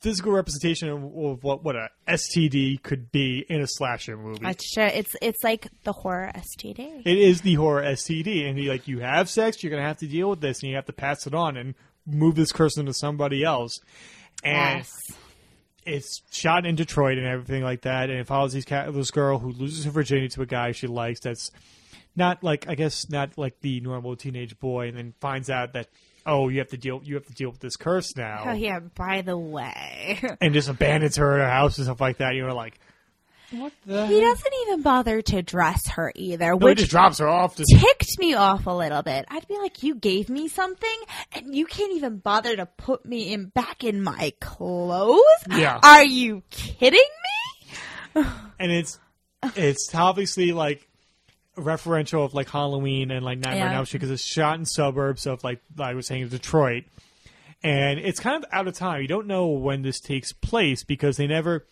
physical 0.02 0.32
representation 0.32 0.90
of, 0.90 1.04
of 1.04 1.44
what 1.44 1.64
what 1.64 1.76
a 1.76 1.90
STD 2.08 2.82
could 2.84 3.12
be 3.12 3.46
in 3.50 3.62
a 3.62 3.68
slasher 3.68 4.18
movie. 4.18 4.46
It's 4.46 4.66
sure 4.72 4.86
it's 4.86 5.16
it's 5.22 5.44
like 5.44 5.68
the 5.84 5.94
horror 5.94 6.32
STD. 6.36 7.02
it 7.06 7.18
is 7.18 7.42
the 7.42 7.56
horror 7.56 7.84
STD, 7.84 8.48
and 8.48 8.60
you 8.60 8.70
like 8.70 8.88
you 8.88 9.00
have 9.00 9.30
sex, 9.30 9.64
you're 9.64 9.72
gonna 9.72 9.82
have 9.82 9.98
to 9.98 10.08
deal 10.08 10.30
with 10.30 10.42
this, 10.42 10.62
and 10.62 10.70
you 10.70 10.76
have 10.76 10.86
to 10.86 10.94
pass 10.94 11.26
it 11.26 11.34
on 11.34 11.58
and 11.58 11.76
move 12.06 12.36
this 12.36 12.52
person 12.52 12.86
to 12.86 12.94
somebody 12.94 13.44
else. 13.44 13.80
And 14.44 14.80
yes. 14.80 14.92
it's 15.86 16.22
shot 16.32 16.66
in 16.66 16.76
Detroit 16.76 17.18
and 17.18 17.26
everything 17.26 17.64
like 17.64 17.82
that, 17.82 18.10
and 18.10 18.20
it 18.20 18.28
follows 18.28 18.54
these 18.54 18.66
cat, 18.66 18.94
this 18.94 19.12
girl 19.12 19.40
who 19.40 19.52
loses 19.52 19.86
her 19.86 19.92
virginity 19.92 20.30
to 20.30 20.42
a 20.42 20.46
guy 20.46 20.72
she 20.72 20.88
likes. 20.88 21.22
That's 21.22 21.52
not 22.16 22.44
like 22.44 22.68
I 22.70 22.76
guess 22.76 23.10
not 23.10 23.38
like 23.38 23.62
the 23.62 23.80
normal 23.80 24.16
teenage 24.16 24.60
boy, 24.60 24.88
and 24.88 24.98
then 24.98 25.14
finds 25.20 25.50
out 25.50 25.74
that 25.74 25.88
oh 26.26 26.50
you 26.50 26.60
have 26.60 26.70
to 26.70 26.78
deal 26.78 27.02
you 27.04 27.16
have 27.16 27.26
to 27.26 27.34
deal 27.34 27.50
with 27.50 27.60
this 27.60 27.76
curse 27.76 28.16
now, 28.16 28.44
Oh 28.48 28.54
yeah. 28.54 28.80
By 28.80 29.22
the 29.22 29.38
way, 29.38 30.22
and 30.42 30.54
just 30.54 30.70
abandons 30.70 31.18
her 31.18 31.34
in 31.36 31.40
her 31.42 31.50
house 31.50 31.78
and 31.78 31.86
stuff 31.86 32.02
like 32.02 32.18
that. 32.18 32.36
You're 32.36 32.54
like, 32.54 32.80
what 33.52 33.74
the? 33.86 34.08
he 34.08 34.20
doesn't 34.20 34.54
even 34.64 34.82
bother 34.82 35.22
to 35.22 35.42
dress 35.42 35.88
her 35.90 36.12
either, 36.16 36.52
No, 36.52 36.58
which 36.58 36.80
just 36.80 36.92
drops 36.92 37.20
her 37.20 37.28
off. 37.28 37.56
Just, 37.56 37.74
ticked 37.76 38.18
me 38.20 38.34
off 38.34 38.66
a 38.66 38.72
little 38.72 39.04
bit. 39.04 39.26
I'd 39.30 39.48
be 39.48 39.58
like, 39.58 39.84
"You 39.84 39.96
gave 39.96 40.30
me 40.30 40.48
something, 40.48 40.98
and 41.32 41.56
you 41.56 41.66
can't 41.66 41.94
even 41.94 42.18
bother 42.18 42.56
to 42.56 42.66
put 42.66 43.06
me 43.06 43.32
in 43.34 43.46
back 43.48 43.84
in 43.84 44.02
my 44.02 44.34
clothes." 44.40 45.22
Yeah. 45.50 45.80
Are 45.82 46.04
you 46.04 46.44
kidding 46.50 47.00
me? 48.16 48.26
and 48.60 48.72
it's 48.72 49.00
it's 49.56 49.94
obviously 49.94 50.52
like 50.52 50.88
referential 51.58 52.26
of 52.26 52.34
like 52.34 52.50
Halloween 52.50 53.12
and 53.12 53.24
like 53.26 53.40
Nightmare 53.40 53.68
on 53.70 53.74
Elm 53.76 53.86
Street 53.86 54.00
because 54.00 54.12
it's 54.12 54.24
shot 54.26 54.58
in 54.60 54.66
suburbs 54.66 55.26
of 55.26 55.44
like 55.44 55.62
I 55.80 55.94
was 55.94 56.08
saying 56.08 56.28
Detroit, 56.30 56.84
and 57.64 58.00
it's 58.00 58.20
kind 58.20 58.44
of 58.44 58.50
out 58.52 58.68
of 58.68 58.76
time. 58.76 59.02
You 59.02 59.08
don't 59.08 59.28
know 59.28 59.48
when 59.48 59.82
this 59.82 60.00
takes 60.00 60.32
place 60.34 60.84
because 60.84 61.18
they 61.18 61.28
never 61.28 61.66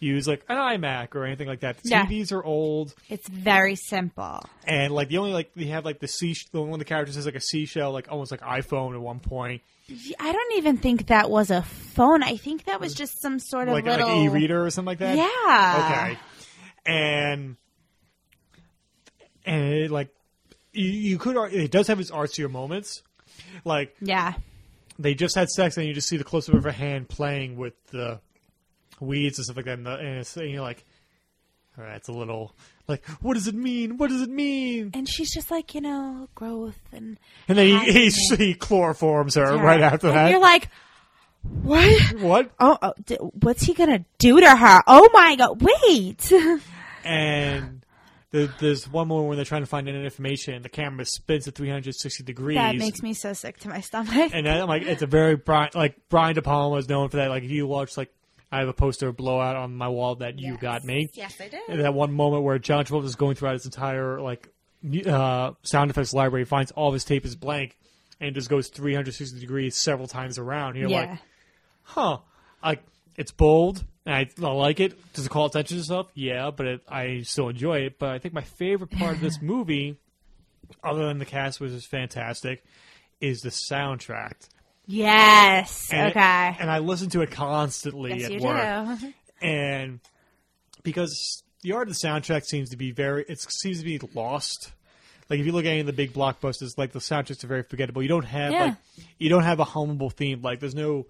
use 0.00 0.26
like 0.26 0.44
an 0.48 0.56
iMac 0.56 1.14
or 1.14 1.24
anything 1.24 1.46
like 1.46 1.60
that. 1.60 1.78
The 1.82 1.88
Yeah. 1.90 2.06
TVs 2.06 2.32
are 2.32 2.42
old, 2.44 2.92
It's 3.08 3.28
very 3.28 3.76
simple. 3.76 4.44
and 4.66 4.92
like 4.92 5.08
the 5.08 5.18
only 5.18 5.32
like 5.32 5.52
they 5.54 5.66
have 5.66 5.84
like 5.84 6.00
the 6.00 6.08
sea 6.08 6.34
the 6.50 6.60
one 6.60 6.72
of 6.72 6.78
the 6.80 6.84
characters 6.84 7.16
is 7.16 7.24
like 7.24 7.36
a 7.36 7.40
seashell, 7.40 7.92
like 7.92 8.08
almost 8.10 8.30
like 8.32 8.40
iPhone 8.40 8.94
at 8.94 9.00
one 9.00 9.20
point, 9.20 9.62
I 10.18 10.32
don't 10.32 10.52
even 10.56 10.78
think 10.78 11.06
that 11.06 11.30
was 11.30 11.50
a 11.50 11.62
phone. 11.62 12.22
I 12.22 12.36
think 12.36 12.64
that 12.64 12.80
was 12.80 12.94
just 12.94 13.20
some 13.22 13.38
sort 13.38 13.68
of 13.68 13.74
like 13.74 13.84
little 13.84 14.08
like 14.08 14.24
e-reader 14.24 14.64
or 14.64 14.70
something 14.70 14.86
like 14.86 14.98
that. 14.98 15.16
Yeah. 15.16 16.08
Okay. 16.14 16.18
And 16.84 17.56
and 19.44 19.72
it, 19.74 19.90
like 19.90 20.08
you, 20.72 20.86
you 20.90 21.18
could 21.18 21.36
it 21.52 21.70
does 21.70 21.86
have 21.88 22.00
its 22.00 22.10
artsier 22.10 22.50
moments. 22.50 23.02
Like 23.64 23.94
Yeah. 24.00 24.34
they 24.98 25.14
just 25.14 25.34
had 25.34 25.48
sex 25.48 25.76
and 25.76 25.86
you 25.86 25.94
just 25.94 26.08
see 26.08 26.16
the 26.16 26.24
close 26.24 26.48
up 26.48 26.54
of 26.54 26.64
her 26.64 26.70
hand 26.72 27.08
playing 27.08 27.56
with 27.56 27.74
the 27.88 28.20
weeds 29.00 29.38
and 29.38 29.44
stuff 29.44 29.56
like 29.56 29.64
that, 29.66 29.78
and, 29.78 29.86
the, 29.86 29.94
and, 29.96 30.18
it's, 30.18 30.36
and 30.36 30.50
you're 30.50 30.60
like, 30.62 30.84
all 31.76 31.84
right, 31.84 31.96
it's 31.96 32.08
a 32.08 32.12
little 32.12 32.54
like, 32.88 33.04
what 33.20 33.34
does 33.34 33.48
it 33.48 33.54
mean? 33.54 33.96
What 33.96 34.10
does 34.10 34.20
it 34.22 34.28
mean? 34.30 34.90
And 34.94 35.08
she's 35.08 35.32
just 35.32 35.50
like, 35.50 35.74
you 35.74 35.80
know, 35.80 36.28
growth 36.34 36.78
and 36.92 37.18
And 37.48 37.56
then 37.58 37.66
he 37.66 37.92
he, 38.10 38.10
he 38.36 38.54
chloroforms 38.54 39.34
her 39.36 39.56
right 39.56 39.80
after 39.80 40.08
that. 40.08 40.16
and 40.16 40.26
that. 40.26 40.30
You're 40.30 40.40
like, 40.40 40.68
what? 41.42 42.12
what? 42.20 42.50
Oh, 42.60 42.78
oh 42.82 42.92
d- 43.04 43.16
what's 43.16 43.62
he 43.64 43.74
gonna 43.74 44.04
do 44.18 44.40
to 44.40 44.56
her? 44.56 44.80
Oh 44.86 45.08
my 45.12 45.36
god! 45.36 45.60
Wait. 45.62 46.32
And 47.04 47.81
there's 48.32 48.88
one 48.88 49.08
moment 49.08 49.28
when 49.28 49.36
they're 49.36 49.44
trying 49.44 49.62
to 49.62 49.66
find 49.66 49.88
any 49.88 50.02
information, 50.02 50.54
and 50.54 50.64
the 50.64 50.68
camera 50.68 51.04
spins 51.04 51.46
at 51.46 51.54
360 51.54 52.24
degrees. 52.24 52.56
that 52.56 52.76
makes 52.76 53.02
me 53.02 53.14
so 53.14 53.32
sick 53.32 53.58
to 53.60 53.68
my 53.68 53.80
stomach. 53.80 54.30
and 54.32 54.46
then, 54.46 54.66
like 54.66 54.82
it's 54.82 55.02
a 55.02 55.06
very 55.06 55.36
Brian 55.36 55.70
like 55.74 55.96
Brian 56.08 56.34
De 56.34 56.42
Palma 56.42 56.76
is 56.76 56.88
known 56.88 57.08
for 57.10 57.18
that. 57.18 57.28
Like 57.28 57.44
if 57.44 57.50
you 57.50 57.66
watch 57.66 57.96
like 57.96 58.12
I 58.50 58.60
have 58.60 58.68
a 58.68 58.74
poster 58.74 59.08
of 59.08 59.16
Blowout 59.16 59.56
on 59.56 59.74
my 59.74 59.88
wall 59.88 60.16
that 60.16 60.38
you 60.38 60.56
got 60.58 60.84
me. 60.84 61.08
Yes, 61.14 61.40
I 61.40 61.48
did. 61.48 61.60
And 61.68 61.80
that 61.80 61.94
one 61.94 62.12
moment 62.12 62.42
where 62.42 62.58
John 62.58 62.84
Travolta 62.84 63.04
is 63.04 63.16
going 63.16 63.34
throughout 63.34 63.54
his 63.54 63.64
entire 63.64 64.20
like 64.20 64.48
uh, 65.06 65.52
sound 65.62 65.90
effects 65.90 66.12
library, 66.12 66.44
finds 66.44 66.70
all 66.72 66.88
of 66.88 66.94
his 66.94 67.04
tape 67.04 67.24
is 67.24 67.36
blank, 67.36 67.78
and 68.20 68.34
just 68.34 68.50
goes 68.50 68.68
360 68.68 69.40
degrees 69.40 69.76
several 69.76 70.06
times 70.06 70.38
around. 70.38 70.76
You're 70.76 70.90
yeah. 70.90 71.00
like, 71.00 71.18
huh? 71.82 72.18
Like 72.62 72.82
it's 73.16 73.32
bold, 73.32 73.84
I, 74.06 74.28
I 74.42 74.50
like 74.50 74.80
it. 74.80 75.12
Does 75.12 75.26
it 75.26 75.28
call 75.28 75.46
attention 75.46 75.78
to 75.78 75.84
stuff? 75.84 76.08
Yeah, 76.14 76.50
but 76.50 76.66
it, 76.66 76.80
I 76.88 77.22
still 77.22 77.48
enjoy 77.48 77.80
it. 77.80 77.98
But 77.98 78.10
I 78.10 78.18
think 78.18 78.34
my 78.34 78.42
favorite 78.42 78.90
part 78.90 79.14
of 79.16 79.20
this 79.20 79.40
movie, 79.42 79.96
other 80.82 81.06
than 81.06 81.18
the 81.18 81.24
cast, 81.24 81.60
which 81.60 81.70
is 81.72 81.86
fantastic, 81.86 82.64
is 83.20 83.40
the 83.42 83.50
soundtrack. 83.50 84.32
yes. 84.86 85.88
And 85.92 86.08
it- 86.08 86.10
okay. 86.10 86.56
and 86.60 86.70
I 86.70 86.78
listen 86.78 87.10
to 87.10 87.22
it 87.22 87.30
constantly 87.30 88.14
yes, 88.18 88.24
at 88.26 88.32
you 88.32 88.40
work. 88.40 88.98
do. 89.00 89.12
and 89.46 90.00
because 90.82 91.42
the 91.62 91.72
art 91.72 91.88
of 91.88 91.94
the 91.94 92.06
soundtrack 92.08 92.44
seems 92.44 92.70
to 92.70 92.76
be 92.76 92.90
very 92.90 93.24
it 93.28 93.40
seems 93.40 93.78
to 93.78 93.84
be 93.84 94.00
lost 94.14 94.72
like 95.30 95.38
if 95.40 95.46
you 95.46 95.52
look 95.52 95.64
at 95.64 95.68
any 95.70 95.80
of 95.80 95.86
the 95.86 95.92
big 95.92 96.12
blockbusters 96.12 96.76
like 96.76 96.92
the 96.92 96.98
soundtracks 96.98 97.42
are 97.44 97.48
very 97.48 97.62
forgettable 97.62 98.02
you 98.02 98.08
don't 98.08 98.24
have 98.24 98.52
Yeah. 98.52 98.64
like 98.64 98.74
you 99.18 99.28
don't 99.30 99.44
have 99.44 99.60
a 99.60 99.64
hummable 99.64 100.12
theme 100.12 100.42
like 100.42 100.58
there's 100.60 100.74
no 100.74 101.06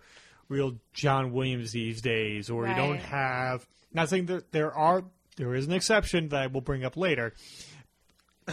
real 0.49 0.77
john 0.93 1.33
williams 1.33 1.73
these 1.73 2.01
days 2.03 2.51
or 2.51 2.67
you 2.69 2.75
don't 2.75 2.93
Right. 2.93 3.01
have 3.03 3.67
not 3.93 4.09
saying 4.09 4.27
that 4.27 4.53
there 4.53 4.73
are 4.75 5.05
there 5.37 5.55
is 5.55 5.67
an 5.67 5.73
exception 5.73 6.29
that 6.29 6.43
i 6.43 6.47
will 6.47 6.61
bring 6.61 6.85
up 6.85 6.97
later 6.97 7.33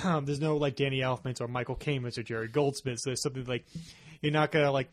um, 0.04 0.24
there's 0.26 0.40
no 0.40 0.58
like 0.58 0.76
danny 0.76 1.00
elfman's 1.00 1.42
or 1.42 1.48
michael 1.48 1.76
Kamens 1.76 2.18
or 2.18 2.24
jerry 2.24 2.48
goldsmiths 2.48 3.04
there's 3.04 3.22
something 3.22 3.46
like 3.46 3.66
you're 4.22 4.32
not 4.32 4.52
gonna 4.52 4.72
like 4.72 4.90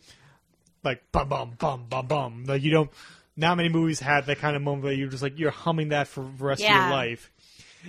like 0.84 1.02
bum 1.12 1.28
bum 1.28 1.50
bum 1.58 1.86
bum 1.88 2.06
bum 2.06 2.44
like 2.44 2.62
you 2.62 2.70
don't 2.70 2.90
not 3.36 3.56
many 3.56 3.68
movies 3.68 4.00
have 4.00 4.26
that 4.26 4.38
kind 4.38 4.56
of 4.56 4.62
moment 4.62 4.84
where 4.84 4.92
you're 4.94 5.08
just 5.08 5.22
like 5.22 5.38
you're 5.38 5.50
humming 5.50 5.90
that 5.90 6.08
for 6.08 6.22
the 6.22 6.44
rest 6.44 6.62
of 6.62 6.70
your 6.70 6.90
life. 6.90 7.30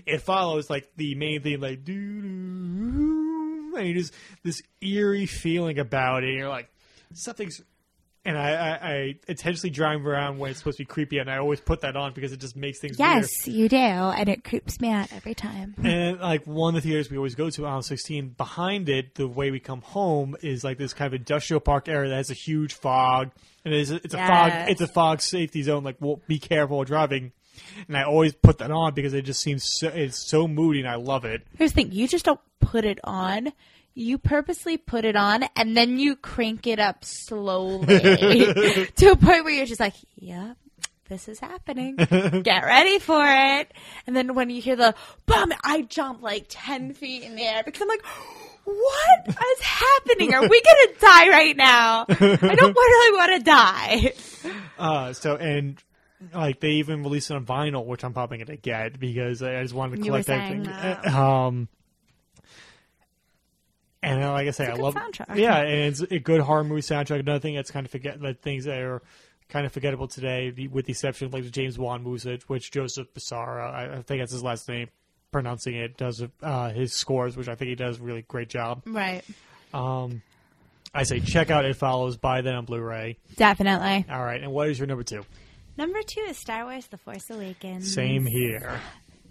It 0.06 0.18
follows 0.22 0.70
like 0.70 0.90
the 0.98 1.16
main 1.16 1.42
thing, 1.42 1.62
like 1.62 1.86
doo 1.86 2.22
doo, 2.22 3.74
and 3.78 3.88
you 3.88 3.94
just 3.94 4.14
this 4.44 4.62
eerie 4.82 5.26
feeling 5.26 5.80
about 5.80 6.24
it. 6.24 6.32
And 6.32 6.38
you're 6.38 6.50
like 6.50 6.70
something's. 7.14 7.62
And 8.28 8.38
I, 8.38 8.52
I, 8.52 8.90
I 8.90 9.16
intentionally 9.30 9.70
drive 9.70 10.06
around 10.06 10.38
when 10.38 10.52
it's 10.52 10.60
supposed 10.60 10.80
to 10.80 10.82
be 10.82 10.86
creepy, 10.86 11.20
and 11.20 11.32
I 11.32 11.38
always 11.38 11.62
put 11.62 11.80
that 11.82 11.96
on 11.96 12.12
because 12.12 12.34
it 12.34 12.42
just 12.42 12.58
makes 12.58 12.78
things 12.78 12.98
weird. 12.98 13.22
Yes, 13.22 13.48
you 13.48 13.70
do, 13.70 13.78
and 13.78 14.28
it 14.28 14.44
creeps 14.44 14.82
me 14.82 14.92
out 14.92 15.14
every 15.14 15.34
time. 15.34 15.76
And 15.82 16.20
like 16.20 16.46
one 16.46 16.76
of 16.76 16.84
the 16.84 16.90
theaters 16.90 17.10
we 17.10 17.16
always 17.16 17.36
go 17.36 17.50
to, 17.50 17.66
aisle 17.66 17.82
16, 17.82 18.36
behind 18.38 18.90
it, 18.90 19.16
the 19.16 19.30
way 19.30 19.50
we 19.50 19.62
come 19.62 19.82
home 19.82 20.36
is 20.42 20.62
like 20.62 20.78
this 20.78 20.94
kind 20.94 21.08
of 21.08 21.14
industrial 21.18 21.62
park 21.62 21.88
area 21.88 22.10
that 22.10 22.18
has 22.18 22.30
a 22.30 22.34
huge 22.34 22.74
fog, 22.74 23.32
and 23.64 23.74
it's 23.74 23.92
a, 23.92 23.96
it's 23.96 24.14
a 24.14 24.18
fog, 24.18 24.52
it's 24.68 24.82
a 24.82 24.88
fog 24.88 25.22
safety 25.22 25.64
zone. 25.64 25.86
Like, 25.86 25.96
well, 26.02 26.22
be 26.28 26.38
careful 26.38 26.84
driving. 26.84 27.32
And 27.88 27.96
I 27.96 28.04
always 28.04 28.34
put 28.34 28.58
that 28.58 28.72
on 28.72 28.94
because 28.94 29.14
it 29.14 29.22
just 29.22 29.42
seems 29.42 29.64
so, 29.66 29.88
it's 29.88 30.30
so 30.30 30.50
moody, 30.50 30.82
and 30.82 30.90
I 30.90 30.96
love 30.96 31.24
it. 31.24 31.48
Here's 31.58 31.72
the 31.72 31.84
thing: 31.84 31.94
you 31.94 32.10
just 32.10 32.26
don't 32.26 32.42
put 32.60 32.84
it 32.84 33.00
on. 33.06 33.54
You 34.00 34.20
purposely 34.20 34.78
put 34.78 35.06
it 35.06 35.16
on, 35.16 35.44
and 35.56 35.76
then 35.76 35.98
you 35.98 36.16
crank 36.16 36.68
it 36.68 36.78
up 36.78 37.04
slowly 37.04 37.88
to 38.96 39.08
a 39.12 39.16
point 39.16 39.44
where 39.44 39.50
you're 39.50 39.66
just 39.66 39.80
like, 39.80 39.96
"Yep, 40.18 40.56
this 41.10 41.28
is 41.28 41.40
happening. 41.40 41.96
Get 41.96 42.64
ready 42.64 43.00
for 43.00 43.26
it." 43.26 43.72
And 44.06 44.16
then 44.16 44.36
when 44.36 44.52
you 44.52 44.62
hear 44.62 44.76
the 44.76 44.94
bum, 45.26 45.52
I 45.64 45.82
jump 45.82 46.22
like 46.22 46.46
ten 46.48 46.94
feet 46.94 47.24
in 47.24 47.36
the 47.36 47.42
air 47.42 47.64
because 47.66 47.82
I'm 47.82 47.88
like. 47.88 48.06
What 48.70 49.30
is 49.30 49.62
happening? 49.62 50.34
Are 50.34 50.42
we 50.46 50.62
gonna 50.62 51.00
die 51.00 51.30
right 51.30 51.56
now? 51.56 52.06
I 52.10 52.56
don't 52.56 52.76
really 52.76 53.18
want 53.18 53.38
to 53.38 53.42
die. 53.42 54.14
Uh, 54.78 55.14
so 55.14 55.38
and 55.38 55.82
like 56.34 56.60
they 56.60 56.72
even 56.72 57.02
released 57.02 57.32
it 57.32 57.36
on 57.36 57.46
vinyl, 57.46 57.86
which 57.86 58.04
I'm 58.04 58.12
probably 58.12 58.40
gonna 58.40 58.58
get 58.58 59.00
because 59.00 59.42
I 59.42 59.62
just 59.62 59.74
wanted 59.74 59.96
to 59.98 60.02
collect 60.04 60.28
that 60.28 60.50
saying 60.50 60.66
thing. 60.66 60.74
that. 60.74 61.08
Um, 61.08 61.70
and 64.04 64.24
uh, 64.24 64.32
like 64.32 64.48
I 64.48 64.52
say, 64.52 64.68
I 64.68 64.74
love 64.76 64.96
soundtrack. 64.96 65.36
Yeah, 65.38 65.58
and 65.58 65.70
it's 65.94 66.02
a 66.02 66.20
good 66.20 66.42
horror 66.42 66.64
movie 66.64 66.82
soundtrack. 66.82 67.20
Another 67.20 67.40
thing 67.40 67.56
that's 67.56 67.72
kind 67.72 67.86
of 67.86 67.92
forget 67.92 68.20
that 68.22 68.42
things 68.42 68.66
that 68.66 68.80
are 68.80 69.02
kind 69.50 69.66
of 69.66 69.72
forgettable 69.72 70.08
today, 70.08 70.50
the- 70.52 70.68
with 70.68 70.86
the 70.86 70.92
exception 70.92 71.28
of 71.28 71.34
like 71.34 71.44
the 71.44 71.50
James 71.50 71.78
Wan 71.80 72.04
movies, 72.04 72.28
which 72.48 72.72
Joseph 72.72 73.08
Bissara, 73.14 73.74
I, 73.74 73.98
I 73.98 74.02
think 74.02 74.22
that's 74.22 74.32
his 74.34 74.44
last 74.44 74.68
name, 74.70 74.90
pronouncing 75.32 75.76
it, 75.76 75.98
does 75.98 76.24
uh, 76.44 76.70
his 76.70 76.94
scores, 76.94 77.36
which 77.38 77.48
I 77.48 77.56
think 77.56 77.70
he 77.70 77.76
does 77.76 78.00
a 78.00 78.04
really 78.04 78.24
great 78.24 78.50
job. 78.50 78.82
Right. 78.86 79.24
Um, 79.74 80.22
I 80.94 81.04
say 81.04 81.20
check 81.20 81.50
out 81.52 81.66
It 81.66 81.76
Follows, 81.76 82.18
buy 82.18 82.42
that 82.42 82.54
on 82.56 82.66
Blu-ray. 82.66 83.18
Definitely. 83.36 84.06
All 84.10 84.24
right, 84.24 84.42
and 84.42 84.52
what 84.52 84.70
is 84.70 84.80
your 84.80 84.88
number 84.88 85.04
two? 85.04 85.26
Number 85.78 86.02
two 86.02 86.22
is 86.22 86.38
Star 86.38 86.66
Wars: 86.66 86.88
The 86.88 86.98
Force 86.98 87.30
Awakens. 87.30 87.94
Same 87.94 88.26
here. 88.26 88.80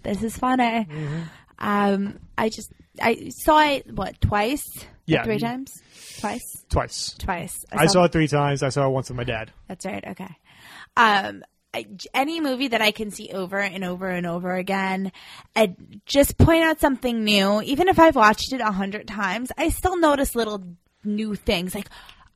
this 0.03 0.23
is 0.23 0.37
funny. 0.37 0.85
Mm-hmm. 0.89 1.21
Um, 1.59 2.19
I 2.37 2.49
just 2.49 2.71
I 3.01 3.29
saw 3.29 3.59
it 3.63 3.91
what 3.91 4.19
twice? 4.21 4.63
Yeah. 5.05 5.23
three 5.23 5.39
times, 5.39 5.71
twice, 6.19 6.65
Twice. 6.69 7.15
twice. 7.17 7.63
I 7.71 7.85
saw 7.87 8.03
it 8.03 8.11
three 8.11 8.27
times. 8.27 8.61
I 8.61 8.69
saw 8.69 8.85
it 8.87 8.91
once 8.91 9.09
with 9.09 9.15
my 9.15 9.23
dad. 9.23 9.51
That's 9.69 9.85
right. 9.85 10.03
Okay. 10.05 10.35
Um, 10.97 11.43
I, 11.73 11.85
any 12.13 12.41
movie 12.41 12.69
that 12.69 12.81
I 12.81 12.91
can 12.91 13.11
see 13.11 13.29
over 13.31 13.57
and 13.59 13.85
over 13.85 14.09
and 14.09 14.25
over 14.27 14.53
again, 14.55 15.11
and 15.55 16.01
just 16.05 16.37
point 16.37 16.63
out 16.63 16.79
something 16.81 17.23
new. 17.23 17.61
Even 17.61 17.87
if 17.87 17.99
I've 17.99 18.15
watched 18.17 18.51
it 18.51 18.59
a 18.61 18.71
hundred 18.71 19.07
times, 19.07 19.49
I 19.57 19.69
still 19.69 19.97
notice 19.97 20.35
little 20.35 20.63
new 21.03 21.35
things 21.35 21.73
like. 21.75 21.87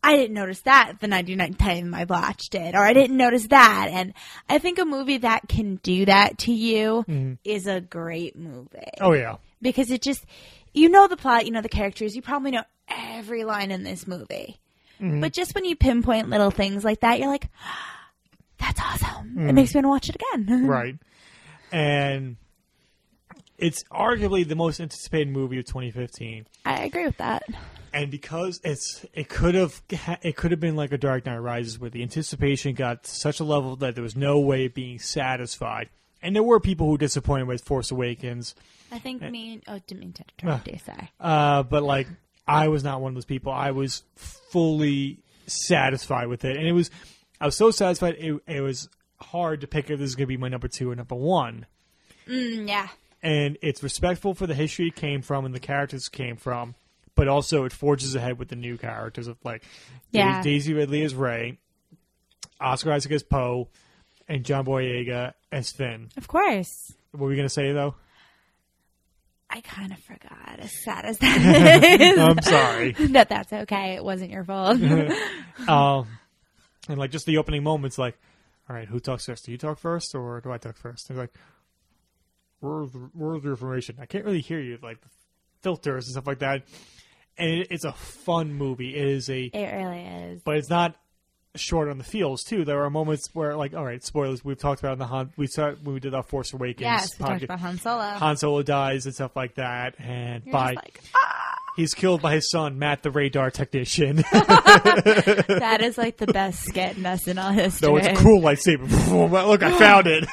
I 0.04 0.16
didn't 0.16 0.34
notice 0.34 0.62
that 0.62 0.94
the 1.00 1.06
99th 1.06 1.60
time 1.60 1.94
I 1.94 2.06
watched 2.06 2.56
it, 2.56 2.74
or 2.74 2.80
I 2.80 2.92
didn't 2.94 3.18
notice 3.18 3.46
that. 3.50 3.88
And 3.92 4.16
I 4.50 4.58
think 4.58 4.80
a 4.80 4.86
movie 4.86 5.18
that 5.18 5.48
can 5.48 5.76
do 5.76 6.06
that 6.06 6.40
to 6.40 6.52
you 6.52 7.38
is 7.44 7.68
a 7.68 7.82
great 7.82 8.36
movie 8.36 8.80
Oh 9.00 9.14
yeah. 9.14 9.36
Because 9.62 9.92
it 9.92 10.02
just 10.02 10.26
you 10.74 10.90
know 10.90 11.08
the 11.08 11.18
plot, 11.18 11.46
you 11.46 11.52
know 11.52 11.62
the 11.62 11.70
characters, 11.70 12.16
you 12.16 12.22
probably 12.22 12.52
know 12.52 12.64
every 12.88 13.44
line 13.44 13.72
in 13.72 13.84
this 13.84 14.08
movie. 14.08 14.58
Mm-hmm. 15.00 15.22
But 15.22 15.34
just 15.34 15.56
when 15.56 15.66
you 15.66 15.76
pinpoint 15.76 16.30
little 16.30 16.52
things 16.52 16.84
like 16.84 17.00
that, 17.02 17.20
you're 17.20 17.30
like, 17.30 17.48
"That's 18.60 18.80
awesome!" 18.80 19.38
It 19.38 19.52
mm. 19.52 19.54
makes 19.54 19.74
me 19.74 19.82
want 19.82 19.86
to 19.86 19.90
watch 19.90 20.10
it 20.10 20.16
again. 20.16 20.68
right. 20.68 20.96
And 21.72 22.38
it's 23.62 23.84
arguably 23.86 24.46
the 24.46 24.56
most 24.56 24.80
anticipated 24.80 25.30
movie 25.30 25.60
of 25.60 25.66
2015. 25.66 26.48
I 26.66 26.84
agree 26.84 27.06
with 27.06 27.18
that. 27.18 27.44
And 27.94 28.10
because 28.10 28.60
it's 28.64 29.06
it 29.14 29.30
could 29.30 29.56
have 29.56 29.82
it 30.22 30.36
could 30.36 30.52
have 30.52 30.60
been 30.60 30.76
like 30.76 30.92
a 30.92 30.98
Dark 30.98 31.26
Knight 31.26 31.38
Rises 31.38 31.80
where 31.80 31.90
the 31.90 32.02
anticipation 32.02 32.74
got 32.74 33.04
to 33.04 33.12
such 33.12 33.40
a 33.40 33.44
level 33.44 33.76
that 33.78 33.96
there 33.96 34.04
was 34.04 34.16
no 34.16 34.40
way 34.40 34.66
of 34.66 34.74
being 34.74 34.98
satisfied. 34.98 35.90
And 36.22 36.36
there 36.36 36.44
were 36.44 36.60
people 36.60 36.86
who 36.88 36.94
were 36.94 36.98
disappointed 36.98 37.48
with 37.48 37.64
Force 37.64 37.92
Awakens. 37.92 38.54
I 38.92 39.00
think 39.00 39.22
me. 39.22 39.62
Oh, 39.68 39.80
didn't 39.88 40.02
mean 40.02 40.14
to 40.14 40.24
interrupt 40.42 40.68
you. 40.68 40.78
Sorry. 40.86 41.10
Uh, 41.20 41.64
but 41.64 41.82
like, 41.84 42.08
I 42.48 42.68
was 42.68 42.84
not 42.84 43.02
one 43.02 43.10
of 43.12 43.16
those 43.16 43.26
people. 43.26 43.52
I 43.52 43.72
was 43.72 44.04
fully 44.16 45.20
satisfied 45.48 46.28
with 46.28 46.46
it, 46.46 46.58
and 46.58 46.68
it 46.68 46.74
was. 46.74 46.92
I 47.40 47.46
was 47.46 47.56
so 47.56 47.72
satisfied. 47.72 48.16
It, 48.20 48.40
it 48.48 48.62
was 48.62 48.88
hard 49.20 49.62
to 49.62 49.68
pick 49.68 49.90
if 49.90 49.98
this 50.00 50.10
is 50.10 50.16
going 50.16 50.26
to 50.26 50.28
be 50.28 50.38
my 50.38 50.48
number 50.48 50.68
two 50.68 50.92
or 50.92 50.96
number 50.96 51.16
one. 51.16 51.66
Mm, 52.28 52.68
yeah. 52.68 52.88
And 53.24 53.58
it's 53.62 53.82
respectful 53.84 54.34
for 54.34 54.46
the 54.48 54.54
history 54.56 54.88
it 54.88 54.96
came 54.96 55.22
from 55.22 55.46
and 55.46 55.54
the 55.54 55.60
characters 55.60 56.08
it 56.08 56.12
came 56.12 56.38
from, 56.38 56.76
but 57.16 57.28
also 57.28 57.66
it 57.66 57.72
forges 57.72 58.16
ahead 58.16 58.38
with 58.40 58.50
the 58.50 58.56
new 58.56 58.78
characters 58.78 59.28
of 59.28 59.38
like 59.44 59.64
Yeah. 60.12 60.42
Daisy 60.42 60.74
Ridley 60.74 61.04
as 61.04 61.14
Rey, 61.16 61.58
Oscar 62.60 62.92
Isaac 62.94 63.12
as 63.12 63.24
Poe, 63.24 63.68
and 64.32 64.46
John 64.46 64.66
Boyega 64.66 65.34
as 65.52 65.72
Finn. 65.72 66.10
Of 66.16 66.28
course. 66.28 66.94
What 67.12 67.22
were 67.22 67.28
we 67.28 67.36
going 67.36 67.48
to 67.48 67.54
say 67.54 67.74
though? 67.74 67.96
I 69.50 69.60
kind 69.60 69.92
of 69.92 70.00
forgot. 70.00 70.60
As 70.60 70.72
sad 70.72 71.04
as 71.04 71.18
that 71.18 72.00
is. 72.00 72.18
I'm 72.18 72.42
sorry. 72.42 72.96
no, 73.10 73.26
that's 73.26 73.52
okay. 73.52 73.96
It 73.96 74.04
wasn't 74.04 74.32
your 74.32 74.44
fault. 74.46 74.80
Um, 75.68 76.08
and 76.90 76.98
like 76.98 77.12
just 77.12 77.28
the 77.28 77.38
opening 77.38 77.62
moments, 77.62 78.00
like, 78.00 78.18
all 78.68 78.76
right, 78.76 78.88
who 78.88 79.00
talks 79.00 79.26
first? 79.26 79.46
Do 79.46 79.52
you 79.52 79.60
talk 79.60 79.78
first, 79.78 80.16
or 80.16 80.42
do 80.42 80.52
I 80.52 80.58
talk 80.58 80.76
first? 80.76 81.10
And 81.10 81.20
like, 81.20 81.32
where's 82.62 82.90
the, 82.92 83.10
where's 83.14 83.44
the 83.44 83.50
information? 83.50 83.98
I 84.02 84.08
can't 84.08 84.26
really 84.26 84.42
hear 84.42 84.60
you, 84.60 84.80
like 84.82 84.98
filters 85.62 86.08
and 86.08 86.14
stuff 86.14 86.26
like 86.26 86.40
that. 86.40 86.64
And 87.38 87.50
it, 87.52 87.68
it's 87.70 87.84
a 87.84 87.92
fun 87.92 88.54
movie. 88.54 88.96
It 88.96 89.08
is 89.08 89.30
a, 89.30 89.44
it 89.44 89.72
really 89.76 90.02
is. 90.02 90.42
but 90.42 90.56
it's 90.58 90.70
not 90.70 90.96
short 91.56 91.90
on 91.90 91.98
the 91.98 92.04
feels 92.04 92.44
too. 92.44 92.66
There 92.66 92.84
are 92.84 92.90
moments 92.90 93.30
where, 93.34 93.56
like, 93.56 93.74
all 93.74 93.86
right, 93.86 94.04
spoilers. 94.04 94.44
We've 94.44 94.58
talked 94.58 94.82
about 94.82 94.94
in 94.94 95.00
the 95.00 95.08
Han. 95.08 95.32
We 95.38 95.48
saw 95.48 95.72
when 95.72 95.94
we 95.94 96.00
did 96.00 96.14
our 96.14 96.24
Force 96.24 96.54
Awakens. 96.54 96.82
Yes, 96.82 97.20
we 97.20 97.26
talked 97.26 97.44
about 97.44 97.60
Han 97.60 97.78
Solo. 97.78 98.02
Han 98.02 98.38
Solo 98.38 98.62
dies 98.64 99.06
and 99.06 99.16
stuff 99.16 99.36
like 99.36 99.56
that, 99.56 99.96
and 100.00 100.46
You're 100.46 100.54
by 100.54 100.74
like, 100.74 101.02
ah! 101.16 101.58
He's 101.76 101.94
killed 101.94 102.22
by 102.22 102.34
his 102.36 102.50
son 102.50 102.78
Matt, 102.80 103.04
the 103.04 103.12
radar 103.12 103.52
technician. 103.52 104.18
that 104.32 105.80
is 105.82 105.98
like 105.98 106.18
the 106.18 106.28
best 106.28 106.64
skit 106.64 106.98
in 106.98 107.04
SNL 107.04 107.54
history. 107.54 107.88
no, 107.90 107.98
it's 107.98 108.08
a 108.08 108.16
cool 108.16 108.42
lightsaber. 108.42 108.90
Look, 109.48 109.64
I 109.64 109.78
found 109.78 110.08
it. 110.08 110.28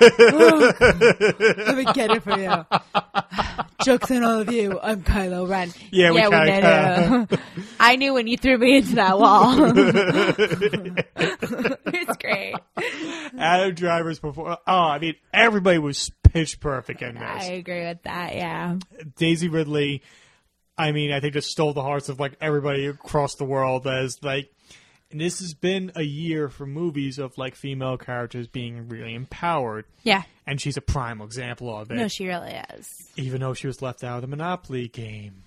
Let 1.66 1.77
me 1.77 1.85
get 1.93 2.10
it 2.10 2.23
for 2.23 2.39
you. 2.39 2.65
Jokes 3.85 4.10
on 4.10 4.24
all 4.24 4.40
of 4.40 4.52
you. 4.52 4.78
I'm 4.82 5.02
Kylo 5.02 5.48
Ren. 5.48 5.70
Yeah, 5.93 6.10
we 6.10 6.19
yeah, 6.19 6.28
kinda- 6.31 7.27
we 7.28 7.36
know. 7.36 7.43
I 7.81 7.97
knew 7.97 8.12
when 8.15 8.27
you 8.27 8.36
threw 8.36 8.59
me 8.59 8.78
into 8.78 8.97
that 8.97 9.19
wall. 9.19 9.55
it's 11.86 12.16
great. 12.16 12.55
Adam 13.39 13.74
Driver's 13.74 14.19
before. 14.19 14.59
Oh, 14.66 14.73
I 14.73 14.98
mean, 14.98 15.15
everybody 15.32 15.78
was 15.78 16.10
pitch 16.24 16.59
perfect 16.60 17.02
in 17.02 17.15
this. 17.15 17.23
I 17.24 17.44
agree 17.52 17.85
with 17.85 18.02
that. 18.02 18.35
Yeah. 18.35 18.78
Daisy 19.16 19.48
Ridley, 19.48 20.02
I 20.79 20.93
mean, 20.93 21.13
I 21.13 21.21
think 21.21 21.35
just 21.35 21.51
stole 21.51 21.73
the 21.73 21.83
hearts 21.83 22.09
of 22.09 22.21
like 22.21 22.35
everybody 22.41 22.87
across 22.87 23.35
the 23.35 23.45
world 23.45 23.87
as 23.87 24.23
like. 24.23 24.51
And 25.11 25.19
this 25.23 25.41
has 25.41 25.55
been 25.55 25.91
a 25.97 26.03
year 26.03 26.51
for 26.51 26.67
movies 26.67 27.19
of 27.19 27.39
like 27.39 27.55
female 27.55 27.97
characters 27.97 28.47
being 28.47 28.89
really 28.91 29.15
empowered, 29.15 29.87
Yeah. 30.03 30.25
and 30.47 30.61
she's 30.61 30.77
a 30.77 30.83
prime 30.83 31.23
example 31.23 31.75
of 31.75 31.91
it. 31.91 31.95
No, 31.95 32.09
she 32.09 32.27
really 32.27 32.53
is. 32.77 32.87
even 33.17 33.41
though 33.41 33.55
she 33.55 33.67
was 33.67 33.81
left 33.81 34.05
out 34.05 34.17
of 34.17 34.21
the 34.21 34.27
Monopoly 34.29 34.87
game. 34.89 35.45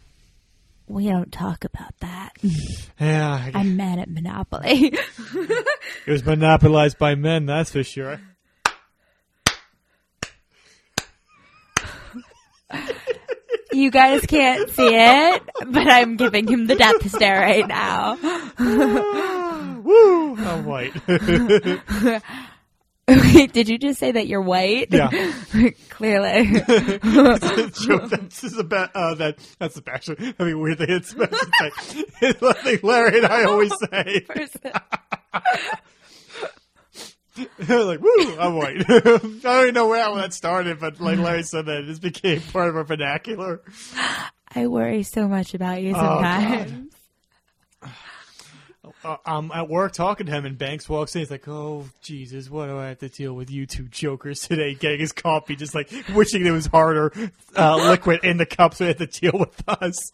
We 0.87 1.05
don't 1.07 1.31
talk 1.31 1.63
about 1.63 1.95
that. 1.99 2.31
Yeah, 2.99 3.49
I'm 3.55 3.77
mad 3.77 3.97
at 3.99 4.09
Monopoly. 4.09 4.93
it 4.95 5.67
was 6.07 6.23
monopolized 6.25 6.97
by 6.99 7.13
men, 7.15 7.45
that's 7.47 7.71
for 7.71 7.83
sure. 7.83 8.19
You 13.71 13.91
guys 13.91 14.25
can't 14.25 14.69
see 14.69 14.89
it, 14.95 15.43
but 15.67 15.87
I'm 15.87 16.17
giving 16.17 16.47
him 16.47 16.67
the 16.67 16.75
death 16.75 17.09
stare 17.09 17.39
right 17.41 17.67
now. 17.67 18.17
Woo! 19.83 20.35
I'm 20.37 20.65
white. 20.65 20.93
Wait, 23.07 23.51
did 23.51 23.67
you 23.67 23.77
just 23.77 23.99
say 23.99 24.11
that 24.11 24.27
you're 24.27 24.41
white? 24.41 24.87
yeah. 24.91 25.09
Clearly. 25.89 26.45
Joe, 26.51 28.07
that's 28.07 28.43
is 28.43 28.57
about 28.57 28.91
uh, 28.95 29.15
that. 29.15 29.37
That's 29.59 29.75
the 29.75 29.83
actually. 29.91 30.33
I 30.39 30.43
mean, 30.43 30.59
weird 30.59 30.77
thing. 30.77 30.89
It's 30.89 31.13
about 31.13 31.31
to 31.31 31.37
say. 31.37 32.03
It's 32.21 32.41
one 32.41 32.53
thing 32.55 32.79
Larry 32.83 33.17
and 33.17 33.27
I 33.27 33.43
always 33.43 33.73
say. 33.89 34.25
like, 37.69 37.99
woo, 38.01 38.39
I'm 38.39 38.55
white. 38.55 38.85
I 38.89 38.99
don't 38.99 39.61
even 39.61 39.73
know 39.73 39.93
how 39.93 40.15
that 40.15 40.33
started, 40.33 40.79
but 40.79 40.99
like 40.99 41.19
Larry 41.19 41.43
said 41.43 41.65
that, 41.65 41.79
it 41.79 41.85
just 41.85 42.01
became 42.01 42.41
part 42.41 42.69
of 42.69 42.75
our 42.75 42.83
vernacular. 42.83 43.61
I 44.53 44.67
worry 44.67 45.03
so 45.03 45.27
much 45.27 45.53
about 45.53 45.81
you 45.81 45.93
Oh, 45.95 45.99
sometimes. 45.99 46.95
Uh, 49.03 49.17
I'm 49.25 49.51
at 49.51 49.67
work 49.67 49.93
talking 49.93 50.27
to 50.27 50.31
him, 50.31 50.45
and 50.45 50.57
Banks 50.57 50.87
walks 50.87 51.15
in. 51.15 51.19
He's 51.19 51.31
like, 51.31 51.47
"Oh 51.47 51.85
Jesus, 52.01 52.49
what 52.49 52.67
do 52.67 52.77
I 52.77 52.89
have 52.89 52.99
to 52.99 53.09
deal 53.09 53.33
with 53.33 53.49
you 53.49 53.65
two 53.65 53.87
jokers 53.87 54.41
today?" 54.41 54.75
Getting 54.79 54.99
his 54.99 55.11
coffee, 55.11 55.55
just 55.55 55.73
like 55.73 55.91
wishing 56.13 56.43
there 56.43 56.53
was 56.53 56.67
harder 56.67 57.11
uh, 57.57 57.75
liquid 57.89 58.19
in 58.23 58.37
the 58.37 58.45
cup 58.45 58.75
so 58.75 58.83
he 58.83 58.89
had 58.89 58.97
to 58.99 59.07
deal 59.07 59.39
with 59.39 59.63
us. 59.67 60.11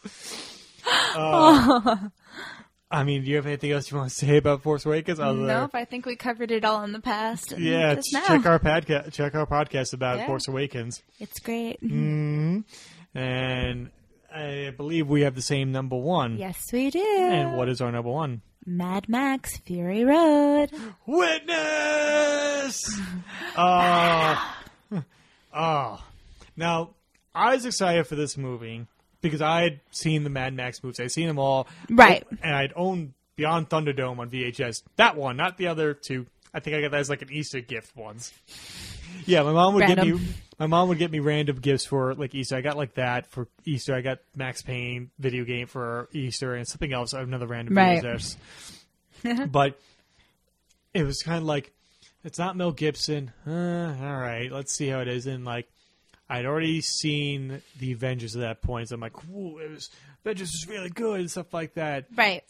Uh, 1.15 1.97
I 2.89 3.03
mean, 3.03 3.23
do 3.23 3.30
you 3.30 3.35
have 3.35 3.45
anything 3.45 3.72
else 3.72 3.91
you 3.91 3.97
want 3.97 4.09
to 4.11 4.15
say 4.15 4.38
about 4.38 4.64
Force 4.64 4.85
Awakens? 4.85 5.19
Other 5.19 5.38
than- 5.39 5.47
nope, 5.47 5.72
I 5.73 5.84
think 5.85 6.05
we 6.05 6.15
covered 6.15 6.51
it 6.51 6.64
all 6.64 6.84
in 6.84 6.93
the 6.93 7.01
past. 7.01 7.53
Yeah, 7.57 7.95
check 7.95 8.45
our 8.45 8.59
podcast. 8.59 9.11
Check 9.14 9.35
our 9.35 9.45
podcast 9.45 9.93
about 9.93 10.19
Yeah. 10.19 10.27
Force 10.27 10.47
Awakens. 10.47 11.01
It's 11.19 11.39
great. 11.39 11.80
hmm 11.81 12.61
And 13.14 13.89
I 14.34 14.73
believe 14.77 15.07
we 15.07 15.22
have 15.22 15.35
the 15.35 15.41
same 15.41 15.72
number 15.73 15.97
one. 15.97 16.38
Yes, 16.38 16.61
we 16.72 16.89
do. 16.89 17.03
And 17.03 17.57
what 17.57 17.68
is 17.68 17.81
our 17.81 17.91
number 17.91 18.09
one? 18.11 18.41
Mad 18.65 19.07
Max 19.09 19.57
Fury 19.57 20.03
Road. 20.05 20.69
Witness. 21.05 22.99
Oh, 23.57 24.55
oh. 25.53 26.03
Now, 26.59 26.95
I 27.35 27.53
was 27.53 27.65
excited 27.68 28.07
for 28.07 28.15
this 28.15 28.35
movie 28.35 28.88
because 29.27 29.41
I 29.41 29.61
had 29.63 29.79
seen 29.91 30.23
the 30.23 30.29
Mad 30.29 30.53
Max 30.53 30.83
movies. 30.83 30.99
I'd 30.99 31.11
seen 31.11 31.27
them 31.27 31.39
all, 31.39 31.67
Right. 31.89 32.23
and 32.41 32.55
I'd 32.55 32.73
owned 32.75 33.13
Beyond 33.35 33.69
Thunderdome 33.69 34.17
on 34.19 34.29
VHS. 34.29 34.83
That 34.95 35.15
one, 35.15 35.37
not 35.37 35.57
the 35.57 35.67
other 35.67 35.93
two. 35.93 36.25
I 36.53 36.59
think 36.59 36.75
I 36.75 36.81
got 36.81 36.91
that 36.91 36.99
as 36.99 37.09
like 37.09 37.21
an 37.21 37.31
Easter 37.31 37.59
gift 37.61 37.95
once. 37.95 38.33
Yeah, 39.25 39.41
my 39.43 39.51
mom 39.51 39.73
would 39.73 39.87
get 39.87 39.97
me. 40.05 40.19
My 40.59 40.67
mom 40.67 40.89
would 40.89 40.99
get 40.99 41.11
me 41.11 41.19
random 41.19 41.57
gifts 41.59 41.85
for 41.85 42.13
like 42.13 42.33
Easter. 42.35 42.55
I 42.55 42.61
got 42.61 42.77
like 42.77 42.93
that 42.95 43.27
for 43.31 43.47
Easter. 43.65 43.93
I 43.95 44.01
got 44.01 44.19
Max 44.35 44.61
Payne 44.61 45.09
video 45.17 45.43
game 45.43 45.67
for 45.67 46.07
Easter 46.13 46.53
and 46.55 46.67
something 46.67 46.93
else. 46.93 47.13
Another 47.13 47.47
random 47.47 47.75
Right. 47.75 48.01
gifts. 48.01 48.37
but 49.47 49.79
it 50.93 51.03
was 51.03 51.23
kind 51.23 51.39
of 51.39 51.43
like 51.45 51.73
it's 52.23 52.37
not 52.37 52.55
Mel 52.55 52.71
Gibson. 52.71 53.31
Uh, 53.45 53.51
all 54.01 54.17
right, 54.17 54.49
let's 54.51 54.73
see 54.73 54.87
how 54.87 54.99
it 54.99 55.07
is. 55.07 55.25
And 55.27 55.43
like 55.45 55.67
I'd 56.29 56.45
already 56.45 56.81
seen 56.81 57.61
the 57.79 57.93
Avengers 57.93 58.35
at 58.35 58.41
that 58.41 58.61
point, 58.61 58.89
so 58.89 58.95
I'm 58.95 59.01
like, 59.01 59.17
"Ooh, 59.29 59.57
it 59.59 59.69
was 59.71 59.89
Avengers 60.25 60.51
was 60.51 60.67
really 60.67 60.89
good" 60.89 61.19
and 61.21 61.31
stuff 61.31 61.53
like 61.53 61.73
that. 61.75 62.05
Right. 62.15 62.43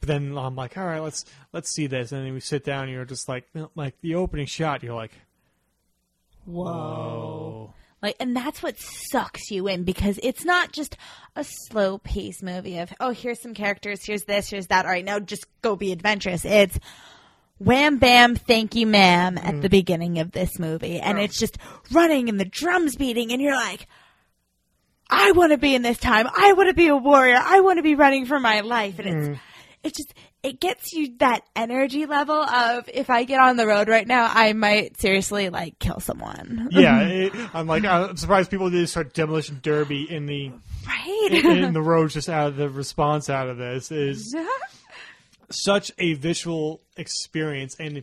But 0.00 0.08
then 0.08 0.36
I'm 0.36 0.54
like, 0.54 0.76
"All 0.76 0.84
right, 0.84 1.00
let's 1.00 1.24
let's 1.52 1.70
see 1.70 1.86
this." 1.86 2.12
And 2.12 2.24
then 2.24 2.34
we 2.34 2.40
sit 2.40 2.64
down, 2.64 2.84
and 2.84 2.92
you're 2.92 3.04
just 3.04 3.28
like, 3.28 3.48
like 3.74 4.00
the 4.00 4.14
opening 4.16 4.46
shot, 4.46 4.82
you're 4.82 4.94
like, 4.94 5.12
Whoa. 6.44 6.68
"Oh, 6.68 7.74
Like, 8.00 8.16
and 8.20 8.34
that's 8.36 8.62
what 8.62 8.76
sucks 8.78 9.50
you 9.50 9.66
in 9.68 9.82
because 9.84 10.20
it's 10.22 10.44
not 10.44 10.72
just 10.72 10.96
a 11.34 11.44
slow 11.44 11.98
pace 11.98 12.42
movie 12.42 12.78
of, 12.78 12.92
oh, 13.00 13.10
here's 13.10 13.40
some 13.42 13.54
characters, 13.54 14.04
here's 14.04 14.22
this, 14.24 14.50
here's 14.50 14.68
that. 14.68 14.84
All 14.84 14.92
right, 14.92 15.04
now 15.04 15.18
just 15.18 15.46
go 15.62 15.74
be 15.76 15.90
adventurous. 15.92 16.44
It's 16.44 16.78
wham 17.58 17.98
bam, 17.98 18.36
thank 18.36 18.74
you, 18.74 18.86
ma'am, 18.86 19.38
at 19.38 19.54
mm. 19.54 19.62
the 19.62 19.68
beginning 19.68 20.18
of 20.18 20.32
this 20.32 20.58
movie. 20.58 21.00
And 21.00 21.18
it's 21.18 21.38
just 21.38 21.58
running 21.92 22.28
and 22.28 22.38
the 22.38 22.44
drums 22.44 22.96
beating, 22.96 23.32
and 23.32 23.40
you're 23.40 23.54
like, 23.54 23.86
I 25.10 25.32
want 25.32 25.52
to 25.52 25.58
be 25.58 25.74
in 25.74 25.82
this 25.82 25.98
time. 25.98 26.26
I 26.26 26.52
want 26.52 26.68
to 26.68 26.74
be 26.74 26.88
a 26.88 26.96
warrior. 26.96 27.38
I 27.40 27.60
want 27.60 27.78
to 27.78 27.82
be 27.82 27.94
running 27.94 28.26
for 28.26 28.38
my 28.38 28.60
life. 28.60 28.98
And 28.98 29.08
it's, 29.08 29.28
mm. 29.28 29.40
it's 29.82 29.96
just, 29.96 30.14
it 30.42 30.60
gets 30.60 30.92
you 30.92 31.16
that 31.18 31.42
energy 31.56 32.04
level 32.04 32.36
of 32.36 32.88
if 32.92 33.08
I 33.08 33.24
get 33.24 33.40
on 33.40 33.56
the 33.56 33.66
road 33.66 33.88
right 33.88 34.06
now, 34.06 34.30
I 34.32 34.52
might 34.52 35.00
seriously 35.00 35.48
like 35.48 35.78
kill 35.78 36.00
someone. 36.00 36.68
yeah." 36.72 37.00
it, 37.08 37.32
I'm 37.54 37.66
like, 37.66 37.84
I'm 37.84 38.16
surprised 38.16 38.50
people 38.50 38.70
didn't 38.70 38.88
start 38.88 39.14
demolition 39.14 39.60
derby 39.62 40.02
in 40.02 40.26
the 40.26 40.52
Right? 40.88 41.28
in, 41.30 41.64
in 41.64 41.72
the 41.74 41.82
road 41.82 42.10
just 42.10 42.28
out 42.28 42.48
of 42.48 42.56
the 42.56 42.68
response 42.68 43.28
out 43.28 43.48
of 43.48 43.58
this 43.58 43.90
is 43.90 44.34
such 45.50 45.92
a 45.98 46.14
visual 46.14 46.80
experience 46.96 47.76
and 47.78 48.02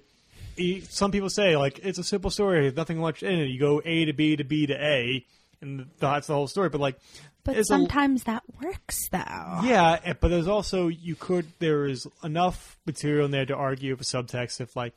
some 0.90 1.12
people 1.12 1.30
say 1.30 1.58
like 1.58 1.80
it's 1.84 2.00
a 2.00 2.04
simple 2.04 2.32
story 2.32 2.62
there's 2.62 2.76
nothing 2.76 2.98
much 2.98 3.24
in 3.24 3.40
it 3.40 3.46
you 3.46 3.60
go 3.60 3.82
a 3.86 4.06
to 4.06 4.14
b 4.14 4.36
to 4.36 4.44
b 4.44 4.66
to 4.66 4.74
a 4.74 5.26
and 5.62 5.86
that's 6.00 6.28
the 6.28 6.34
whole 6.34 6.48
story 6.48 6.70
but 6.70 6.80
like 6.82 6.98
but 7.44 7.58
it's 7.58 7.70
a- 7.70 7.74
sometimes 7.74 8.24
that 8.24 8.42
works 8.62 9.10
though. 9.10 9.60
yeah 9.64 10.00
eh, 10.04 10.14
but 10.20 10.30
there's 10.30 10.48
also 10.48 10.88
you 10.88 11.16
could 11.16 11.46
there 11.60 11.86
is 11.86 12.08
enough 12.24 12.78
material 12.86 13.26
in 13.26 13.32
there 13.32 13.46
to 13.46 13.56
argue 13.56 13.96
for 13.96 14.04
subtext 14.04 14.60
of 14.60 14.74
like 14.76 14.94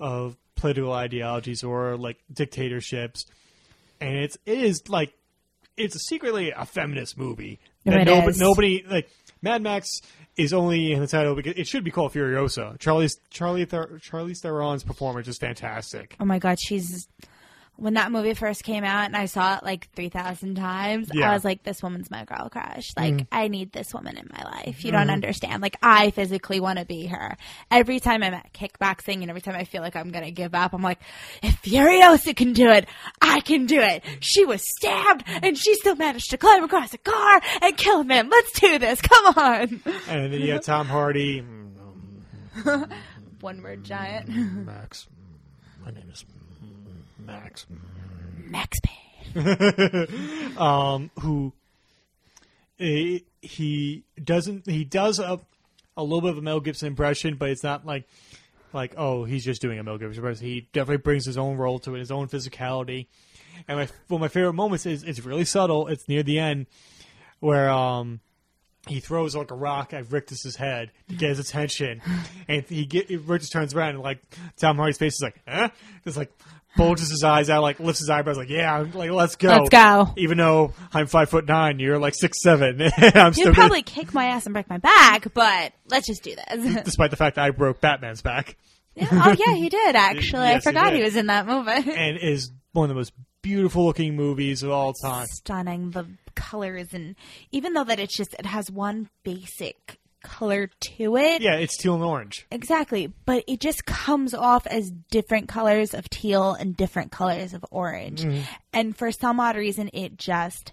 of 0.00 0.36
political 0.54 0.92
ideologies 0.92 1.62
or 1.64 1.96
like 1.96 2.16
dictatorships 2.32 3.26
and 4.00 4.16
it's 4.16 4.38
it 4.46 4.58
is 4.58 4.88
like 4.88 5.12
it's 5.76 5.98
secretly 6.06 6.52
a 6.52 6.64
feminist 6.64 7.18
movie 7.18 7.58
that 7.84 8.06
nobody, 8.06 8.38
nobody 8.38 8.84
like 8.88 9.10
Mad 9.42 9.60
Max 9.60 10.00
is 10.36 10.52
only 10.52 10.92
in 10.92 11.00
the 11.00 11.06
title 11.06 11.34
because 11.34 11.54
it 11.56 11.66
should 11.66 11.84
be 11.84 11.90
called 11.90 12.12
Furiosa. 12.12 12.78
Charlie's 12.78 13.18
Charlie 13.30 13.66
Charlize 13.66 14.40
Theron's 14.40 14.84
performance 14.84 15.28
is 15.28 15.38
fantastic. 15.38 16.16
Oh 16.20 16.24
my 16.24 16.38
god, 16.38 16.58
she's 16.58 17.08
when 17.76 17.94
that 17.94 18.12
movie 18.12 18.34
first 18.34 18.62
came 18.62 18.84
out 18.84 19.06
and 19.06 19.16
I 19.16 19.26
saw 19.26 19.56
it 19.56 19.64
like 19.64 19.90
3,000 19.96 20.54
times, 20.54 21.10
Yeah. 21.12 21.30
I 21.30 21.34
was 21.34 21.44
like, 21.44 21.64
this 21.64 21.82
woman's 21.82 22.08
my 22.10 22.24
girl 22.24 22.48
crush. 22.48 22.92
Like, 22.96 23.14
Mm. 23.14 23.26
I 23.32 23.48
need 23.48 23.72
this 23.72 23.92
woman 23.92 24.16
in 24.16 24.28
my 24.32 24.44
life. 24.44 24.84
You 24.84 24.92
Mm-hmm. 24.92 25.00
don't 25.00 25.10
understand. 25.10 25.60
Like, 25.60 25.76
I 25.82 26.10
physically 26.12 26.60
want 26.60 26.78
to 26.78 26.84
be 26.84 27.06
her. 27.06 27.36
Every 27.72 27.98
time 27.98 28.22
I'm 28.22 28.32
at 28.34 28.52
kickboxing 28.52 29.22
and 29.22 29.28
every 29.28 29.40
time 29.42 29.56
I 29.56 29.64
feel 29.64 29.82
like 29.82 29.96
I'm 29.96 30.10
going 30.12 30.24
to 30.24 30.30
give 30.30 30.54
up, 30.54 30.72
I'm 30.72 30.82
like, 30.82 31.00
if 31.42 31.60
Furiosa 31.62 32.36
can 32.36 32.52
do 32.52 32.70
it, 32.70 32.86
I 33.20 33.40
can 33.40 33.66
do 33.66 33.80
it. 33.80 34.04
She 34.20 34.44
was 34.44 34.62
stabbed 34.78 35.24
and 35.26 35.58
she 35.58 35.74
still 35.74 35.96
managed 35.96 36.30
to 36.30 36.38
climb 36.38 36.62
across 36.62 36.94
a 36.94 36.98
car 36.98 37.40
and 37.60 37.76
kill 37.76 38.00
a 38.02 38.04
man. 38.04 38.28
Let's 38.28 38.60
do 38.60 38.78
this. 38.78 39.00
Come 39.00 39.26
on. 39.36 39.80
And 40.08 40.32
then 40.32 40.40
you 40.40 40.52
have 40.52 40.62
Tom 40.62 40.86
Hardy. 40.86 41.44
One 43.40 43.62
word 43.62 43.84
giant. 43.84 44.28
Max. 44.28 45.08
My 45.84 45.90
name 45.90 46.08
is 46.12 46.24
Max. 47.26 47.66
Max 48.36 48.78
Payne. 48.80 48.98
um, 50.58 51.10
who 51.20 51.52
eh, 52.78 53.18
he 53.42 54.04
doesn't 54.22 54.66
he 54.66 54.84
does 54.84 55.18
a 55.18 55.40
a 55.96 56.02
little 56.02 56.20
bit 56.20 56.30
of 56.30 56.38
a 56.38 56.42
Mel 56.42 56.60
Gibson 56.60 56.88
impression, 56.88 57.36
but 57.36 57.50
it's 57.50 57.62
not 57.62 57.84
like 57.86 58.06
like 58.72 58.94
oh 58.96 59.24
he's 59.24 59.44
just 59.44 59.60
doing 59.60 59.78
a 59.78 59.82
Mel 59.82 59.98
Gibson 59.98 60.18
impression. 60.18 60.46
He 60.46 60.68
definitely 60.72 60.98
brings 60.98 61.24
his 61.24 61.38
own 61.38 61.56
role 61.56 61.78
to 61.80 61.94
it, 61.94 61.98
his 61.98 62.10
own 62.10 62.28
physicality. 62.28 63.06
And 63.68 63.78
my 63.78 63.88
one 64.08 64.18
of 64.18 64.20
my 64.20 64.28
favorite 64.28 64.54
moments 64.54 64.86
is 64.86 65.02
it's 65.02 65.20
really 65.24 65.44
subtle. 65.44 65.88
It's 65.88 66.08
near 66.08 66.22
the 66.22 66.38
end 66.38 66.66
where 67.40 67.70
um 67.70 68.20
he 68.86 69.00
throws 69.00 69.34
like 69.34 69.50
a 69.50 69.54
rock 69.54 69.94
at 69.94 70.10
Rictus's 70.10 70.56
head 70.56 70.90
to 71.08 71.14
get 71.14 71.30
his 71.30 71.38
attention, 71.38 72.02
and 72.48 72.64
he 72.64 72.84
get 72.84 73.08
Rictus 73.08 73.48
turns 73.48 73.74
around 73.74 73.90
and 73.90 74.00
like 74.00 74.20
Tom 74.56 74.76
Hardy's 74.76 74.98
face 74.98 75.14
is 75.14 75.22
like, 75.22 75.40
huh? 75.48 75.70
It's 76.04 76.16
like 76.16 76.32
bulges 76.76 77.10
his 77.10 77.22
eyes 77.24 77.50
out, 77.50 77.62
like 77.62 77.80
lifts 77.80 78.00
his 78.00 78.10
eyebrows, 78.10 78.36
like 78.36 78.48
yeah, 78.48 78.84
like 78.92 79.10
let's 79.10 79.36
go, 79.36 79.48
Let's 79.48 79.68
go. 79.68 80.12
Even 80.16 80.38
though 80.38 80.72
I'm 80.92 81.06
five 81.06 81.30
foot 81.30 81.46
nine, 81.46 81.78
you're 81.78 81.98
like 81.98 82.14
six 82.14 82.42
seven, 82.42 82.80
I'm 82.96 83.32
You'd 83.34 83.44
gonna- 83.44 83.52
probably 83.54 83.82
kick 83.82 84.12
my 84.14 84.26
ass 84.26 84.46
and 84.46 84.52
break 84.52 84.68
my 84.68 84.78
back, 84.78 85.32
but 85.34 85.72
let's 85.88 86.06
just 86.06 86.22
do 86.22 86.34
this. 86.34 86.82
despite 86.84 87.10
the 87.10 87.16
fact 87.16 87.36
that 87.36 87.44
I 87.44 87.50
broke 87.50 87.80
Batman's 87.80 88.22
back, 88.22 88.56
Yeah, 88.94 89.08
oh 89.12 89.34
yeah, 89.38 89.54
he 89.54 89.68
did 89.68 89.96
actually. 89.96 90.42
I 90.46 90.52
Yes, 90.52 90.64
he 90.64 90.70
forgot 90.70 90.92
he, 90.92 90.98
did. 90.98 91.04
was 91.04 91.16
in 91.16 91.26
that 91.26 91.46
movie. 91.46 91.70
and 91.92 92.18
is 92.18 92.50
one 92.72 92.84
of 92.84 92.88
the 92.88 92.94
most 92.94 93.12
beautiful 93.42 93.84
looking 93.84 94.16
movies 94.16 94.62
of 94.62 94.70
all 94.70 94.92
time. 94.94 95.26
Stunning 95.26 95.90
the 95.90 96.06
colors 96.34 96.92
and 96.92 97.14
even 97.52 97.74
though 97.74 97.84
that 97.84 98.00
it's 98.00 98.16
just 98.16 98.34
it 98.38 98.46
has 98.46 98.68
one 98.70 99.08
basic 99.22 99.98
color 100.24 100.68
to 100.80 101.16
it. 101.16 101.40
Yeah, 101.40 101.54
it's 101.54 101.76
teal 101.76 101.94
and 101.94 102.02
orange. 102.02 102.46
Exactly, 102.50 103.12
but 103.24 103.44
it 103.46 103.60
just 103.60 103.84
comes 103.86 104.34
off 104.34 104.66
as 104.66 104.90
different 105.10 105.46
colors 105.48 105.94
of 105.94 106.10
teal 106.10 106.54
and 106.54 106.76
different 106.76 107.12
colors 107.12 107.54
of 107.54 107.64
orange. 107.70 108.24
Mm-hmm. 108.24 108.40
And 108.72 108.96
for 108.96 109.12
some 109.12 109.38
odd 109.38 109.54
reason 109.54 109.90
it 109.92 110.16
just 110.16 110.72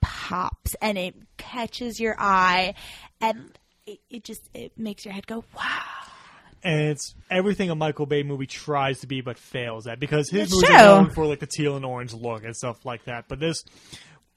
pops 0.00 0.74
and 0.80 0.96
it 0.96 1.14
catches 1.36 1.98
your 2.00 2.14
eye 2.18 2.74
and 3.20 3.58
it, 3.86 3.98
it 4.08 4.24
just 4.24 4.48
it 4.54 4.78
makes 4.78 5.04
your 5.04 5.12
head 5.12 5.26
go 5.26 5.44
wow. 5.56 5.82
and 6.62 6.80
it's 6.80 7.14
everything 7.30 7.70
a 7.70 7.74
Michael 7.74 8.06
Bay 8.06 8.22
movie 8.22 8.46
tries 8.46 9.00
to 9.00 9.06
be 9.06 9.20
but 9.20 9.38
fails 9.38 9.86
at 9.86 9.98
because 9.98 10.30
his 10.30 10.44
It's 10.44 10.52
movies 10.52 10.68
true. 10.68 10.76
are 10.76 11.02
known 11.02 11.10
for 11.10 11.26
like 11.26 11.40
the 11.40 11.46
teal 11.46 11.76
and 11.76 11.84
orange 11.84 12.14
look 12.14 12.44
and 12.44 12.56
stuff 12.56 12.84
like 12.86 13.04
that. 13.04 13.24
But 13.28 13.40
this 13.40 13.64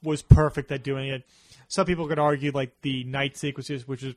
was 0.02 0.22
perfect 0.22 0.72
at 0.72 0.82
doing 0.82 1.08
it. 1.10 1.22
Some 1.68 1.86
people 1.86 2.08
could 2.08 2.18
argue 2.18 2.50
like 2.52 2.72
the 2.82 3.04
night 3.04 3.36
sequences, 3.36 3.86
which 3.86 4.02
is 4.02 4.14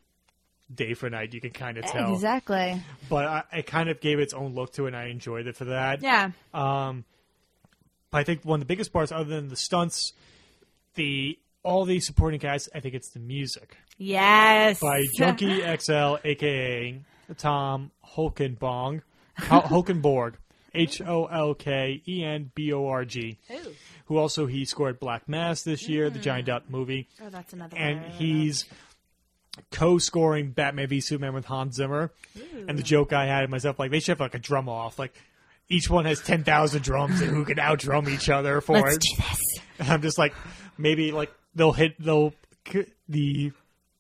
day 0.73 0.93
for 0.93 1.09
night, 1.09 1.33
you 1.33 1.41
can 1.41 1.51
kind 1.51 1.77
of 1.77 1.85
tell. 1.85 2.13
Exactly. 2.13 2.81
But 3.09 3.25
I, 3.25 3.43
it 3.59 3.67
kind 3.67 3.89
of 3.89 3.99
gave 4.01 4.19
its 4.19 4.33
own 4.33 4.53
look 4.55 4.73
to 4.73 4.85
it, 4.85 4.87
and 4.89 4.95
I 4.97 5.05
enjoyed 5.07 5.47
it 5.47 5.55
for 5.55 5.65
that. 5.65 6.01
Yeah. 6.01 6.31
Um, 6.53 7.05
but 8.11 8.19
I 8.19 8.23
think 8.23 8.43
one 8.45 8.57
of 8.61 8.67
the 8.67 8.71
biggest 8.71 8.91
parts, 8.93 9.11
other 9.11 9.25
than 9.25 9.49
the 9.49 9.55
stunts, 9.55 10.13
the 10.95 11.37
all 11.63 11.85
the 11.85 11.99
supporting 11.99 12.39
cast, 12.39 12.69
I 12.75 12.79
think 12.79 12.93
it's 12.95 13.09
the 13.09 13.19
music 13.19 13.77
Yes. 13.97 14.79
by 14.79 15.03
Junkie 15.17 15.61
XL, 15.77 16.15
aka 16.23 17.01
Tom 17.37 17.91
Holkenbong. 18.15 19.01
Hol- 19.37 19.61
Holkenborg, 19.83 20.35
H 20.73 21.01
O 21.01 21.25
L 21.25 21.53
K 21.55 22.01
E 22.07 22.23
N 22.23 22.51
B 22.55 22.71
O 22.71 22.87
R 22.87 23.03
G, 23.03 23.37
who 24.05 24.17
also 24.17 24.45
he 24.45 24.63
scored 24.63 24.99
Black 24.99 25.27
Mass 25.27 25.63
this 25.63 25.89
year, 25.89 26.09
the 26.09 26.19
Johnny 26.19 26.43
Depp 26.43 26.61
movie, 26.69 27.07
Oh, 27.21 27.29
that's 27.29 27.51
another 27.51 27.75
and 27.77 27.99
he's 28.13 28.63
co-scoring 29.72 30.52
Batman 30.52 30.88
v 30.88 31.02
Superman 31.02 31.34
with 31.34 31.45
Hans 31.45 31.76
Zimmer. 31.76 32.11
And 32.68 32.77
the 32.77 32.82
hmm. 32.82 32.88
joke 32.88 33.14
I 33.14 33.26
had 33.26 33.49
myself, 33.49 33.80
like 33.80 33.91
they 33.91 33.99
should 33.99 34.14
have 34.14 34.19
like 34.19 34.36
a 34.36 34.40
drum 34.40 34.69
off, 34.69 34.99
like 34.99 35.14
each 35.69 35.90
one 35.90 36.06
has 36.06 36.22
ten 36.22 36.44
thousand 36.44 36.84
drums 36.84 37.22
and 37.22 37.32
who 37.32 37.45
can 37.45 37.60
out 37.60 37.80
drum 37.80 38.10
each 38.10 38.30
other 38.30 38.61
for 38.61 38.80
Let's 38.80 38.98
it. 38.98 39.02
do 39.02 39.23
this. 39.23 39.40
And 39.80 39.90
I'm 39.90 40.02
just 40.02 40.18
like, 40.18 40.34
maybe 40.77 41.11
like 41.11 41.32
they'll 41.56 41.73
hit 41.73 41.95
they'll 41.99 42.34
the 43.07 43.52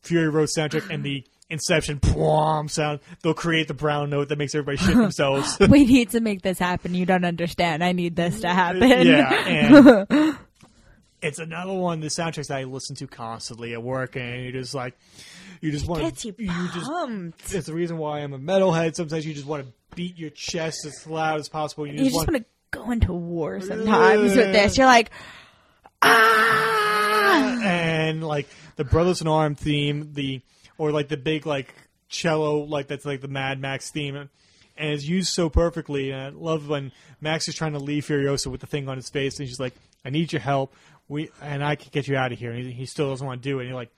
Fury 0.01 0.29
Road 0.29 0.49
soundtrack 0.55 0.89
and 0.89 1.03
the 1.03 1.23
Inception 1.47 1.99
pwom 1.99 2.69
sound. 2.69 3.01
They'll 3.21 3.35
create 3.35 3.67
the 3.67 3.75
brown 3.75 4.09
note 4.09 4.29
that 4.29 4.37
makes 4.37 4.55
everybody 4.55 4.77
shit 4.77 4.95
themselves. 4.95 5.57
we 5.59 5.85
need 5.85 6.09
to 6.11 6.19
make 6.19 6.41
this 6.41 6.57
happen. 6.57 6.95
You 6.95 7.05
don't 7.05 7.23
understand. 7.23 7.83
I 7.83 7.91
need 7.91 8.15
this 8.15 8.41
to 8.41 8.49
happen. 8.49 8.81
yeah, 8.81 9.47
and 9.47 10.37
it's 11.21 11.37
another 11.37 11.73
one. 11.73 11.99
The 11.99 12.07
soundtracks 12.07 12.47
that 12.47 12.57
I 12.57 12.63
listen 12.63 12.95
to 12.95 13.07
constantly 13.07 13.73
at 13.73 13.83
work, 13.83 14.15
and 14.15 14.43
you 14.43 14.51
just 14.53 14.73
like 14.73 14.97
you 15.65 15.71
just 15.71 15.87
want 15.87 16.01
Gets 16.03 16.21
to 16.21 16.35
you 16.37 16.67
just. 16.73 16.85
pumped. 16.85 17.53
It's 17.53 17.65
the 17.65 17.73
reason 17.73 17.97
why 17.97 18.19
I'm 18.19 18.33
a 18.33 18.39
metalhead. 18.39 18.95
Sometimes 18.95 19.25
you 19.25 19.33
just 19.33 19.47
want 19.47 19.65
to 19.65 19.73
beat 19.95 20.17
your 20.17 20.29
chest 20.29 20.85
as 20.85 21.07
loud 21.07 21.39
as 21.39 21.49
possible. 21.49 21.87
You 21.87 21.93
You 21.93 21.99
just, 21.99 22.15
just 22.15 22.27
want 22.27 22.37
to 22.37 22.45
go 22.71 22.91
into 22.91 23.13
war 23.13 23.59
sometimes 23.61 24.35
with 24.35 24.53
this. 24.53 24.77
You're 24.77 24.85
like, 24.85 25.09
ah! 26.01 27.59
and 27.63 28.23
like 28.23 28.47
the 28.75 28.83
Brothers 28.83 29.21
in 29.21 29.27
Arm 29.27 29.55
theme, 29.55 30.11
the 30.13 30.41
or 30.77 30.91
like 30.91 31.07
the 31.07 31.17
big 31.17 31.45
like 31.45 31.73
cello, 32.09 32.59
like 32.59 32.87
that's 32.87 33.05
like 33.05 33.21
the 33.21 33.27
Mad 33.27 33.59
Max 33.59 33.89
theme, 33.89 34.15
and 34.15 34.29
it's 34.77 35.05
used 35.05 35.33
so 35.33 35.49
perfectly. 35.49 36.11
And 36.11 36.21
I 36.21 36.29
love 36.29 36.67
when 36.69 36.91
Max 37.21 37.47
is 37.47 37.55
trying 37.55 37.73
to 37.73 37.79
leave 37.79 38.05
Furiosa 38.05 38.47
with 38.47 38.61
the 38.61 38.67
thing 38.67 38.87
on 38.87 38.97
his 38.97 39.09
face, 39.09 39.39
and 39.39 39.47
she's 39.47 39.59
like, 39.59 39.73
"I 40.03 40.09
need 40.09 40.31
your 40.31 40.41
help. 40.41 40.73
We 41.07 41.29
and 41.41 41.63
I 41.63 41.75
can 41.75 41.89
get 41.91 42.07
you 42.07 42.17
out 42.17 42.31
of 42.31 42.39
here." 42.39 42.51
And 42.51 42.65
he, 42.65 42.71
he 42.71 42.85
still 42.85 43.09
doesn't 43.09 43.25
want 43.25 43.41
to 43.41 43.49
do 43.49 43.57
it. 43.59 43.63
And 43.63 43.69
you're 43.69 43.79
like, 43.79 43.91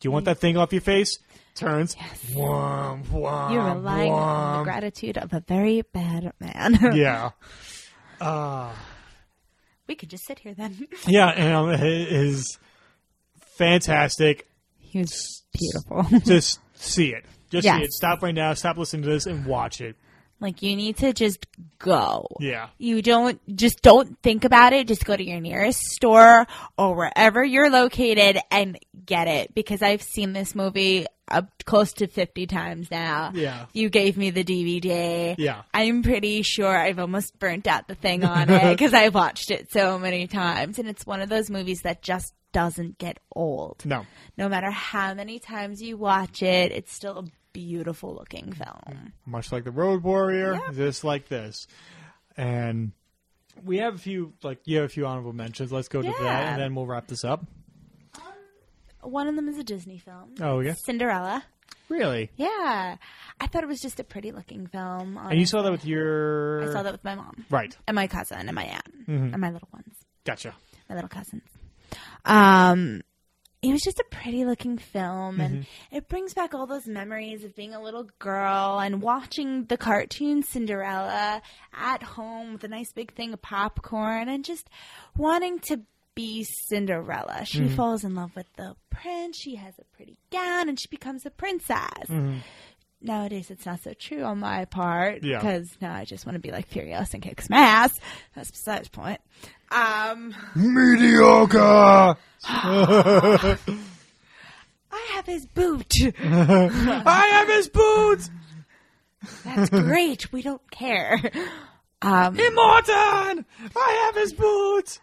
"Do 0.00 0.06
you 0.08 0.10
want 0.10 0.24
that 0.24 0.38
thing 0.38 0.56
off 0.56 0.72
your 0.72 0.80
face?" 0.82 1.18
Turns. 1.54 1.94
Whom, 2.32 3.04
whom, 3.04 3.52
You're 3.52 3.74
relying 3.74 4.12
on 4.12 4.58
the 4.58 4.64
gratitude 4.64 5.18
of 5.18 5.32
a 5.32 5.40
very 5.40 5.82
bad 5.82 6.32
man. 6.40 6.78
Yeah. 6.94 7.30
Uh, 8.20 8.72
we 9.86 9.94
could 9.94 10.08
just 10.10 10.24
sit 10.24 10.38
here 10.38 10.54
then. 10.54 10.86
yeah, 11.06 11.28
and 11.28 11.54
um, 11.54 11.70
it 11.70 11.82
is 11.82 12.58
fantastic. 13.56 14.46
He 14.78 15.00
was 15.00 15.42
beautiful. 15.52 16.18
just 16.20 16.60
see 16.74 17.08
it. 17.12 17.24
Just 17.50 17.64
Yes. 17.64 17.78
see 17.78 17.84
it. 17.84 17.92
Stop 17.92 18.22
right 18.22 18.34
now. 18.34 18.54
Stop 18.54 18.76
listening 18.76 19.02
to 19.02 19.08
this 19.08 19.26
and 19.26 19.44
watch 19.46 19.80
it. 19.80 19.96
Like 20.40 20.62
you 20.62 20.74
need 20.76 20.96
to 20.98 21.12
just 21.12 21.46
go. 21.78 22.26
Yeah. 22.40 22.68
You 22.78 23.02
don't 23.02 23.40
just 23.56 23.82
don't 23.82 24.18
think 24.22 24.44
about 24.44 24.72
it. 24.72 24.88
Just 24.88 25.04
go 25.04 25.16
to 25.16 25.24
your 25.24 25.40
nearest 25.40 25.80
store 25.80 26.46
or 26.78 26.94
wherever 26.94 27.44
you're 27.44 27.70
located 27.70 28.38
and 28.50 28.78
get 29.04 29.28
it 29.28 29.54
because 29.54 29.82
I've 29.82 30.02
seen 30.02 30.32
this 30.32 30.54
movie 30.54 31.06
up 31.30 31.48
close 31.64 31.92
to 31.94 32.06
50 32.06 32.46
times 32.46 32.90
now. 32.90 33.32
Yeah. 33.34 33.66
You 33.72 33.88
gave 33.88 34.16
me 34.16 34.30
the 34.30 34.44
DVD. 34.44 35.34
Yeah. 35.38 35.62
I'm 35.72 36.02
pretty 36.02 36.42
sure 36.42 36.76
I've 36.76 36.98
almost 36.98 37.38
burnt 37.38 37.66
out 37.66 37.86
the 37.86 37.94
thing 37.94 38.24
on 38.24 38.50
it 38.50 38.76
because 38.76 38.94
I've 38.94 39.14
watched 39.14 39.50
it 39.50 39.70
so 39.70 39.98
many 39.98 40.26
times 40.26 40.78
and 40.78 40.88
it's 40.88 41.06
one 41.06 41.20
of 41.20 41.28
those 41.28 41.50
movies 41.50 41.82
that 41.82 42.02
just 42.02 42.34
doesn't 42.52 42.98
get 42.98 43.18
old. 43.34 43.84
No. 43.84 44.04
No 44.36 44.48
matter 44.48 44.70
how 44.70 45.14
many 45.14 45.38
times 45.38 45.80
you 45.80 45.96
watch 45.96 46.42
it, 46.42 46.72
it's 46.72 46.92
still 46.92 47.18
a 47.18 47.24
beautiful 47.52 48.14
looking 48.14 48.52
film. 48.52 49.12
Much 49.26 49.52
like 49.52 49.64
the 49.64 49.70
Road 49.70 50.02
Warrior, 50.02 50.54
Yeah. 50.54 50.72
just 50.72 51.04
like 51.04 51.28
this. 51.28 51.66
And 52.36 52.92
we 53.64 53.78
have 53.78 53.94
a 53.94 53.98
few 53.98 54.32
like 54.42 54.60
you 54.64 54.76
have 54.76 54.86
a 54.86 54.88
few 54.88 55.06
honorable 55.06 55.32
mentions. 55.32 55.72
Let's 55.72 55.88
go 55.88 56.00
to 56.02 56.08
that 56.08 56.52
and 56.52 56.60
then 56.62 56.74
we'll 56.74 56.86
wrap 56.86 57.06
this 57.08 57.24
up. 57.24 57.44
One 59.02 59.26
of 59.28 59.36
them 59.36 59.48
is 59.48 59.58
a 59.58 59.64
Disney 59.64 59.98
film. 59.98 60.34
Oh 60.40 60.60
yeah. 60.60 60.74
Cinderella. 60.74 61.42
Really? 61.88 62.30
Yeah. 62.36 62.96
I 63.40 63.46
thought 63.46 63.64
it 63.64 63.68
was 63.68 63.80
just 63.80 63.98
a 63.98 64.04
pretty 64.04 64.30
looking 64.30 64.66
film. 64.66 65.16
And 65.16 65.38
you 65.40 65.46
saw 65.46 65.62
that 65.62 65.72
with 65.72 65.84
your 65.84 66.68
I 66.68 66.72
saw 66.72 66.82
that 66.82 66.92
with 66.92 67.02
my 67.04 67.14
mom 67.14 67.44
Right. 67.50 67.76
and 67.88 67.94
my 67.94 68.06
cousin 68.06 68.38
and 68.48 68.54
my 68.54 68.64
aunt 68.64 68.88
and 69.08 69.38
my 69.40 69.50
little 69.50 69.68
ones, 69.72 69.94
Gotcha. 70.24 70.54
my 70.88 70.94
little 70.94 71.08
cousins. 71.08 71.42
Um, 72.24 73.00
it 73.62 73.72
was 73.72 73.82
just 73.82 73.98
a 73.98 74.04
pretty 74.10 74.44
looking 74.44 74.78
film 74.78 75.40
and 75.40 75.60
mm-hmm. 75.60 75.96
it 75.96 76.08
brings 76.08 76.32
back 76.32 76.54
all 76.54 76.66
those 76.66 76.86
memories 76.86 77.44
of 77.44 77.54
being 77.54 77.74
a 77.74 77.82
little 77.82 78.08
girl 78.18 78.78
and 78.80 79.02
watching 79.02 79.64
the 79.66 79.76
cartoon 79.76 80.42
Cinderella 80.42 81.42
at 81.74 82.02
home 82.02 82.54
with 82.54 82.64
a 82.64 82.68
nice 82.68 82.92
big 82.92 83.14
thing 83.14 83.34
of 83.34 83.42
popcorn 83.42 84.28
and 84.28 84.44
just 84.44 84.70
wanting 85.16 85.58
to 85.60 85.80
be 86.14 86.44
Cinderella. 86.68 87.44
She 87.44 87.60
mm-hmm. 87.60 87.76
falls 87.76 88.02
in 88.02 88.14
love 88.14 88.34
with 88.34 88.50
the 88.56 88.76
prince, 88.88 89.36
she 89.36 89.56
has 89.56 89.74
a 89.78 89.84
pretty 89.96 90.16
gown 90.30 90.68
and 90.68 90.80
she 90.80 90.88
becomes 90.88 91.26
a 91.26 91.30
princess. 91.30 92.08
Mm-hmm. 92.08 92.38
Nowadays, 93.02 93.50
it's 93.50 93.64
not 93.64 93.82
so 93.82 93.94
true 93.94 94.22
on 94.24 94.40
my 94.40 94.66
part 94.66 95.22
Yeah. 95.22 95.38
because 95.38 95.70
now 95.80 95.94
I 95.94 96.04
just 96.04 96.26
want 96.26 96.34
to 96.36 96.40
be 96.40 96.50
like 96.50 96.70
Furiosa 96.70 97.14
and 97.14 97.22
kick 97.22 97.40
some 97.40 97.56
ass. 97.56 97.98
That's 98.34 98.50
besides 98.50 98.88
the 98.90 98.96
point. 98.96 99.20
Um, 99.70 100.34
Mediocre. 100.54 102.16
I 102.44 103.56
have 105.12 105.26
his 105.26 105.46
boot. 105.46 105.94
I 106.22 107.28
have 107.32 107.48
his 107.48 107.68
boots. 107.68 108.30
That's 109.44 109.70
great. 109.70 110.32
We 110.32 110.42
don't 110.42 110.68
care. 110.70 111.14
Um, 112.02 112.36
Immortan. 112.36 113.44
I 113.76 114.02
have 114.06 114.14
his 114.16 114.32
boots. 114.32 114.98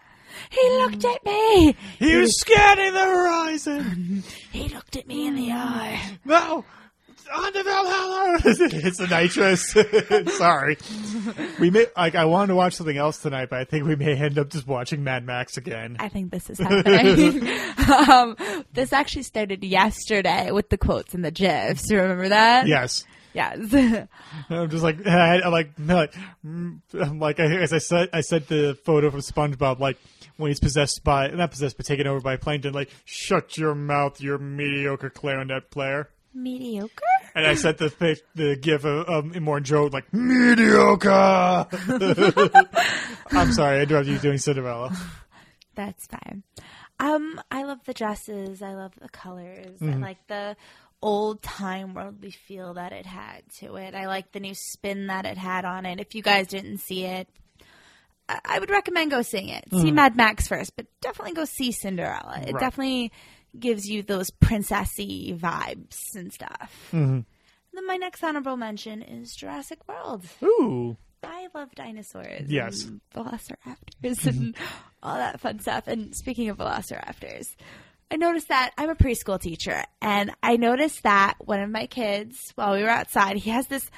he 0.49 0.69
looked 0.79 1.05
at 1.05 1.23
me. 1.25 1.75
He 1.99 2.15
was 2.17 2.37
scanning 2.39 2.93
the 2.93 3.05
horizon. 3.05 4.23
He 4.51 4.67
looked 4.69 4.95
at 4.97 5.07
me 5.07 5.27
in 5.27 5.35
the 5.35 5.51
eye. 5.51 6.17
No. 6.25 6.65
Under 7.33 7.63
Valhalla. 7.63 8.39
it's 8.45 8.97
the 8.97 9.07
nitrous. 9.07 9.71
Sorry. 10.37 10.77
We 11.59 11.69
may 11.69 11.87
like 11.95 12.15
I 12.15 12.25
wanted 12.25 12.47
to 12.47 12.55
watch 12.55 12.73
something 12.73 12.97
else 12.97 13.17
tonight, 13.19 13.49
but 13.49 13.59
I 13.59 13.63
think 13.65 13.85
we 13.85 13.95
may 13.95 14.15
end 14.15 14.37
up 14.37 14.49
just 14.49 14.67
watching 14.67 15.03
Mad 15.03 15.25
Max 15.25 15.57
again. 15.57 15.97
I 15.99 16.09
think 16.09 16.31
this 16.31 16.49
is 16.49 16.59
happening. 16.59 17.47
um, 18.09 18.35
this 18.73 18.93
actually 18.93 19.23
started 19.23 19.63
yesterday 19.63 20.51
with 20.51 20.69
the 20.69 20.77
quotes 20.77 21.13
and 21.13 21.23
the 21.23 21.31
gifs. 21.31 21.91
Remember 21.91 22.29
that? 22.29 22.67
Yes. 22.67 23.05
Yes. 23.33 23.59
I'm 24.49 24.69
just 24.69 24.83
like 24.83 25.05
I, 25.05 25.41
I'm 25.41 25.51
like 25.51 25.71
like 25.77 26.13
mm, 26.45 26.79
I'm 26.99 27.19
like 27.19 27.39
I- 27.39 27.57
as 27.57 27.71
I 27.71 27.77
said 27.77 28.09
I 28.11 28.21
said 28.21 28.47
the 28.47 28.77
photo 28.83 29.11
from 29.11 29.19
SpongeBob 29.19 29.79
like 29.79 29.97
when 30.37 30.49
he's 30.49 30.59
possessed 30.59 31.03
by 31.03 31.27
not 31.27 31.51
possessed 31.51 31.77
but 31.77 31.85
taken 31.85 32.07
over 32.07 32.19
by 32.19 32.37
plankton 32.37 32.73
like 32.73 32.89
shut 33.05 33.57
your 33.57 33.75
mouth 33.75 34.19
you 34.21 34.35
mediocre 34.39 35.09
clarinet 35.11 35.69
player 35.69 36.09
Mediocre. 36.43 37.03
and 37.35 37.45
I 37.45 37.55
sent 37.55 37.77
the 37.79 37.89
pic- 37.89 38.23
the 38.35 38.55
gif 38.55 38.85
of 38.85 39.09
um, 39.09 39.33
Immortan 39.33 39.63
Joe 39.63 39.85
like 39.91 40.13
mediocre. 40.13 41.09
I'm 43.31 43.51
sorry 43.51 43.79
I 43.79 43.81
interrupted 43.83 44.13
you 44.13 44.19
doing 44.19 44.37
Cinderella. 44.37 44.95
That's 45.75 46.07
fine. 46.07 46.43
Um, 46.99 47.39
I 47.51 47.63
love 47.63 47.79
the 47.85 47.93
dresses. 47.93 48.61
I 48.61 48.73
love 48.73 48.93
the 48.99 49.09
colors. 49.09 49.77
I 49.81 49.85
like 49.95 50.25
the 50.27 50.55
old 51.01 51.43
time 51.43 51.93
worldly 51.93 52.31
feel 52.31 52.73
that 52.73 52.91
it 52.91 53.05
had 53.05 53.43
to 53.59 53.75
it. 53.75 53.93
I 53.93 54.07
like 54.07 54.31
the 54.31 54.39
new 54.39 54.55
spin 54.55 55.07
that 55.07 55.25
it 55.25 55.37
had 55.37 55.63
on 55.65 55.85
it. 55.85 55.99
If 55.99 56.15
you 56.15 56.23
guys 56.23 56.47
didn't 56.47 56.79
see 56.79 57.03
it, 57.03 57.27
I, 58.27 58.39
I 58.45 58.59
would 58.59 58.71
recommend 58.71 59.11
go 59.11 59.21
seeing 59.21 59.49
it. 59.49 59.65
See 59.71 59.91
Mad 59.91 60.15
Max 60.15 60.47
first, 60.47 60.75
but 60.75 60.87
definitely 61.01 61.33
go 61.33 61.45
see 61.45 61.71
Cinderella. 61.71 62.39
It 62.47 62.53
Right. 62.53 62.59
definitely 62.59 63.11
gives 63.57 63.85
you 63.85 64.03
those 64.03 64.29
princessy 64.31 65.37
vibes 65.37 65.97
and 66.15 66.31
stuff. 66.31 66.89
Mm-hmm. 66.91 67.19
Then 67.73 67.87
my 67.87 67.97
next 67.97 68.23
honorable 68.23 68.57
mention 68.57 69.01
is 69.01 69.35
Jurassic 69.35 69.79
World. 69.87 70.25
Ooh. 70.43 70.97
I 71.23 71.47
love 71.53 71.73
dinosaurs. 71.75 72.49
Yes. 72.49 72.83
And 72.83 73.01
velociraptors 73.13 74.25
and 74.25 74.55
mm-hmm. 74.55 74.63
all 75.03 75.15
that 75.15 75.39
fun 75.39 75.59
stuff. 75.59 75.87
And 75.87 76.15
speaking 76.15 76.49
of 76.49 76.57
velociraptors, 76.57 77.45
I 78.09 78.15
noticed 78.15 78.47
that 78.47 78.71
I'm 78.77 78.89
a 78.89 78.95
preschool 78.95 79.39
teacher, 79.39 79.83
and 80.01 80.31
I 80.41 80.55
noticed 80.55 81.03
that 81.03 81.35
one 81.39 81.59
of 81.59 81.69
my 81.69 81.87
kids, 81.87 82.37
while 82.55 82.73
we 82.73 82.81
were 82.81 82.89
outside, 82.89 83.35
he 83.35 83.49
has 83.49 83.67
this 83.67 83.89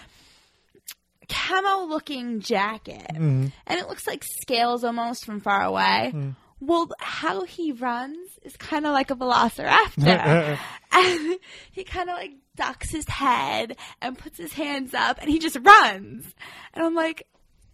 camo 1.28 1.86
looking 1.86 2.40
jacket, 2.40 3.06
mm-hmm. 3.14 3.48
and 3.68 3.80
it 3.80 3.88
looks 3.88 4.08
like 4.08 4.24
scales 4.42 4.84
almost 4.84 5.26
from 5.26 5.42
far 5.42 5.64
away. 5.64 6.12
Well, 6.62 6.90
how 7.00 7.44
he 7.44 7.72
runs 7.72 8.28
is 8.42 8.58
kind 8.58 8.86
of 8.86 8.92
like 8.92 9.12
a 9.12 9.16
velociraptor. 9.16 10.58
and 10.92 11.40
he 11.72 11.84
kind 11.84 12.10
of 12.10 12.16
like 12.16 12.32
ducks 12.56 12.92
his 12.92 13.08
head 13.08 13.78
and 14.02 14.18
puts 14.18 14.38
his 14.38 14.54
hands 14.54 14.94
up 14.94 15.20
and 15.22 15.30
he 15.30 15.40
just 15.40 15.58
runs. 15.62 16.26
And 16.74 16.86
I'm 16.86 16.96
like, 16.96 17.26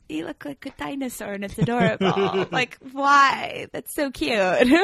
you 0.07 0.25
look 0.25 0.45
like 0.45 0.65
a 0.65 0.71
dinosaur 0.71 1.33
and 1.33 1.43
it's 1.43 1.57
adorable. 1.57 2.47
like, 2.51 2.77
why? 2.91 3.67
That's 3.71 3.93
so 3.93 4.11
cute. 4.11 4.69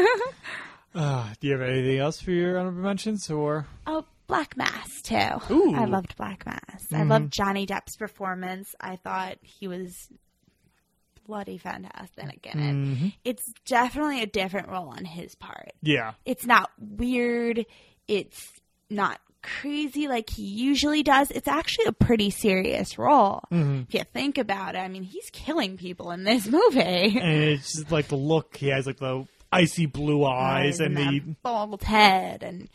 Uh, 0.93 1.25
do 1.39 1.47
you 1.47 1.53
have 1.53 1.61
anything 1.61 1.99
else 1.99 2.19
for 2.19 2.31
your 2.31 2.59
honorable 2.59 2.81
mentions 2.81 3.29
or 3.31 3.65
oh, 3.87 4.03
Black 4.27 4.55
Mass 4.55 5.01
too. 5.01 5.29
Ooh. 5.49 5.73
I 5.75 5.85
loved 5.85 6.15
Black 6.15 6.45
Mass. 6.45 6.85
I 6.93 7.03
loved 7.03 7.31
Johnny 7.31 7.65
Depp's 7.65 7.95
performance. 7.95 8.73
I 8.79 8.97
thought 8.97 9.37
he 9.41 9.67
was 9.67 10.09
bloody 11.31 11.57
fantastic 11.57 12.45
in 12.45 12.59
it. 12.59 12.73
Mm-hmm. 12.73 13.07
It's 13.23 13.53
definitely 13.65 14.21
a 14.21 14.25
different 14.25 14.67
role 14.67 14.89
on 14.89 15.05
his 15.05 15.33
part. 15.33 15.71
Yeah. 15.81 16.11
It's 16.25 16.45
not 16.45 16.69
weird. 16.77 17.65
It's 18.05 18.51
not 18.89 19.21
crazy 19.41 20.09
like 20.09 20.29
he 20.29 20.43
usually 20.43 21.03
does. 21.03 21.31
It's 21.31 21.47
actually 21.47 21.85
a 21.85 21.93
pretty 21.93 22.31
serious 22.31 22.97
role. 22.97 23.43
Mm-hmm. 23.49 23.83
If 23.87 23.93
you 23.93 24.03
think 24.11 24.37
about 24.39 24.75
it, 24.75 24.79
I 24.79 24.89
mean, 24.89 25.03
he's 25.03 25.29
killing 25.31 25.77
people 25.77 26.11
in 26.11 26.25
this 26.25 26.47
movie. 26.49 27.17
And 27.17 27.43
it's 27.43 27.71
just 27.71 27.91
like 27.93 28.09
the 28.09 28.17
look 28.17 28.57
he 28.57 28.67
has, 28.67 28.85
like 28.85 28.99
the 28.99 29.25
icy 29.53 29.85
blue 29.85 30.25
eyes 30.25 30.81
and 30.81 30.97
the 30.97 31.21
bald 31.43 31.81
head 31.83 32.43
and 32.43 32.67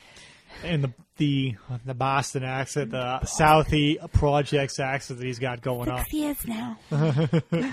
and 0.65 0.85
the 0.85 0.93
the 1.17 1.55
the 1.85 1.95
Boston 1.95 2.45
accent, 2.45 2.91
the 2.91 3.21
Southie 3.25 3.97
projects 4.13 4.79
accent 4.79 5.19
that 5.21 5.27
he's 5.27 5.39
got 5.39 5.63
going 5.63 5.89
on. 5.89 6.05
six 6.05 6.15
years 6.15 6.47
now. 6.47 6.79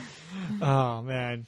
Oh 0.62 1.02
man. 1.02 1.46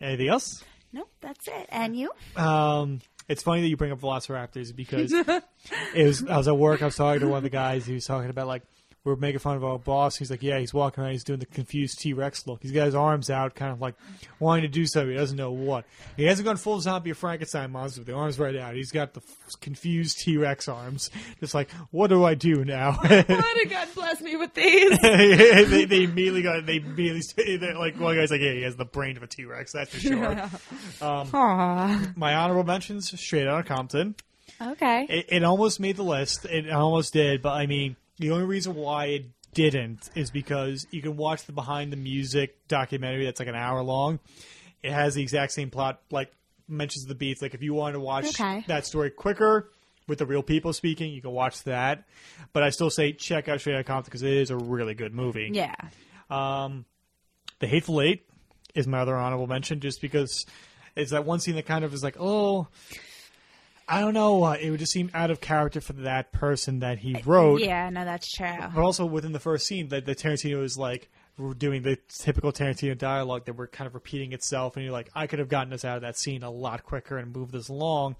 Anything 0.00 0.28
else? 0.28 0.62
nope, 0.92 1.10
that's 1.20 1.48
it. 1.48 1.66
And 1.70 1.96
you? 1.96 2.10
Um, 2.36 3.00
it's 3.28 3.42
funny 3.42 3.62
that 3.62 3.68
you 3.68 3.76
bring 3.76 3.90
up 3.92 4.00
Velociraptors 4.00 4.74
because 4.74 5.12
it 5.94 6.06
was 6.06 6.24
I 6.24 6.36
was 6.36 6.46
at 6.48 6.56
work. 6.56 6.82
I 6.82 6.86
was 6.86 6.96
talking 6.96 7.20
to 7.20 7.28
one 7.28 7.38
of 7.38 7.42
the 7.42 7.50
guys 7.50 7.86
who 7.86 7.94
was 7.94 8.04
talking 8.04 8.30
about 8.30 8.46
like 8.46 8.62
we 9.04 9.12
are 9.12 9.16
making 9.16 9.38
fun 9.40 9.56
of 9.56 9.64
our 9.64 9.78
boss. 9.78 10.16
He's 10.16 10.30
like, 10.30 10.42
yeah, 10.42 10.58
he's 10.58 10.72
walking 10.72 11.04
around. 11.04 11.12
He's 11.12 11.24
doing 11.24 11.38
the 11.38 11.44
confused 11.46 11.98
T 11.98 12.14
Rex 12.14 12.46
look. 12.46 12.62
He's 12.62 12.72
got 12.72 12.86
his 12.86 12.94
arms 12.94 13.28
out, 13.28 13.54
kind 13.54 13.70
of 13.70 13.80
like 13.80 13.94
wanting 14.40 14.62
to 14.62 14.68
do 14.68 14.86
something. 14.86 15.10
He 15.10 15.16
doesn't 15.16 15.36
know 15.36 15.52
what. 15.52 15.84
He 16.16 16.24
hasn't 16.24 16.46
gone 16.46 16.56
full 16.56 16.80
zombie 16.80 17.10
or 17.10 17.14
Frankenstein 17.14 17.70
monster 17.70 18.00
with 18.00 18.06
the 18.06 18.14
arms 18.14 18.38
right 18.38 18.56
out. 18.56 18.74
He's 18.74 18.92
got 18.92 19.12
the 19.12 19.20
f- 19.20 19.60
confused 19.60 20.20
T 20.20 20.38
Rex 20.38 20.68
arms. 20.68 21.10
Just 21.38 21.54
like, 21.54 21.70
what 21.90 22.06
do 22.06 22.24
I 22.24 22.34
do 22.34 22.64
now? 22.64 22.92
Why 23.02 23.54
did 23.56 23.70
God 23.70 23.88
bless 23.94 24.22
me 24.22 24.36
with 24.36 24.54
these? 24.54 24.98
they, 25.02 25.84
they 25.84 26.04
immediately 26.04 26.42
got 26.42 26.64
they 26.64 26.76
immediately 26.76 27.58
like 27.74 28.00
one 28.00 28.16
guy's 28.16 28.30
like 28.30 28.40
yeah 28.40 28.52
he 28.52 28.62
has 28.62 28.76
the 28.76 28.86
brain 28.86 29.18
of 29.18 29.22
a 29.22 29.26
T 29.26 29.44
Rex 29.44 29.72
that's 29.72 29.90
for 29.90 30.00
sure. 30.00 30.32
Um, 31.02 31.28
Aw. 31.34 32.12
My 32.16 32.34
honorable 32.34 32.64
mentions 32.64 33.18
straight 33.20 33.46
out 33.46 33.60
of 33.60 33.66
Compton. 33.66 34.14
Okay. 34.62 35.06
It, 35.10 35.26
it 35.28 35.44
almost 35.44 35.78
made 35.78 35.96
the 35.96 36.04
list. 36.04 36.46
It 36.46 36.70
almost 36.70 37.12
did, 37.12 37.42
but 37.42 37.52
I 37.52 37.66
mean, 37.66 37.96
the 38.18 38.30
only 38.30 38.44
reason 38.44 38.74
why 38.74 39.06
it 39.06 39.26
didn't 39.52 40.10
is 40.14 40.30
because 40.30 40.86
you 40.90 41.00
can 41.02 41.16
watch 41.16 41.44
the 41.44 41.52
behind 41.52 41.92
the 41.92 41.96
music 41.96 42.66
documentary 42.68 43.24
that's 43.24 43.38
like 43.40 43.48
an 43.48 43.54
hour 43.54 43.82
long. 43.82 44.18
It 44.82 44.92
has 44.92 45.14
the 45.14 45.22
exact 45.22 45.52
same 45.52 45.70
plot, 45.70 46.00
like 46.10 46.32
mentions 46.68 47.06
the 47.06 47.14
beats. 47.14 47.40
Like 47.42 47.54
if 47.54 47.62
you 47.62 47.74
wanted 47.74 47.94
to 47.94 48.00
watch 48.00 48.26
Okay. 48.40 48.64
that 48.66 48.84
story 48.86 49.10
quicker 49.10 49.70
with 50.08 50.18
the 50.18 50.26
real 50.26 50.42
people 50.42 50.72
speaking, 50.72 51.12
you 51.12 51.22
can 51.22 51.30
watch 51.30 51.62
that. 51.64 52.04
But 52.52 52.62
I 52.62 52.70
still 52.70 52.90
say 52.90 53.12
check 53.12 53.48
out 53.48 53.60
Straight 53.60 53.74
Outta 53.74 53.84
Compton 53.84 54.10
because 54.10 54.22
it 54.22 54.32
is 54.32 54.50
a 54.50 54.56
really 54.56 54.94
good 54.94 55.14
movie. 55.14 55.50
Yeah. 55.52 55.74
Um, 56.30 56.84
the 57.60 57.66
Hateful 57.66 58.00
Eight 58.02 58.26
is 58.74 58.86
my 58.86 58.98
other 59.00 59.16
honorable 59.16 59.46
mention, 59.46 59.80
just 59.80 60.00
because 60.00 60.44
it's 60.96 61.12
that 61.12 61.24
one 61.24 61.40
scene 61.40 61.54
that 61.54 61.66
kind 61.66 61.84
of 61.84 61.94
is 61.94 62.02
like, 62.02 62.16
oh, 62.18 62.66
I 63.86 64.00
don't 64.00 64.14
know, 64.14 64.44
uh, 64.44 64.56
it 64.60 64.70
would 64.70 64.80
just 64.80 64.92
seem 64.92 65.10
out 65.12 65.30
of 65.30 65.40
character 65.40 65.80
for 65.80 65.92
that 65.94 66.32
person 66.32 66.80
that 66.80 66.98
he 66.98 67.20
wrote. 67.26 67.60
Yeah, 67.60 67.90
no, 67.90 68.04
that's 68.04 68.30
true. 68.30 68.56
But 68.74 68.82
also 68.82 69.04
within 69.04 69.32
the 69.32 69.40
first 69.40 69.66
scene, 69.66 69.88
that 69.88 70.06
the 70.06 70.14
Tarantino 70.14 70.62
is 70.62 70.78
like 70.78 71.10
doing 71.58 71.82
the 71.82 71.98
typical 72.08 72.52
Tarantino 72.52 72.96
dialogue 72.96 73.44
that 73.46 73.54
we're 73.54 73.66
kind 73.66 73.86
of 73.86 73.94
repeating 73.94 74.32
itself, 74.32 74.76
and 74.76 74.84
you're 74.84 74.92
like, 74.92 75.10
I 75.14 75.26
could 75.26 75.38
have 75.38 75.48
gotten 75.48 75.72
us 75.72 75.84
out 75.84 75.96
of 75.96 76.02
that 76.02 76.16
scene 76.16 76.42
a 76.42 76.50
lot 76.50 76.84
quicker 76.84 77.18
and 77.18 77.34
moved 77.34 77.52
this 77.52 77.68
along. 77.68 78.16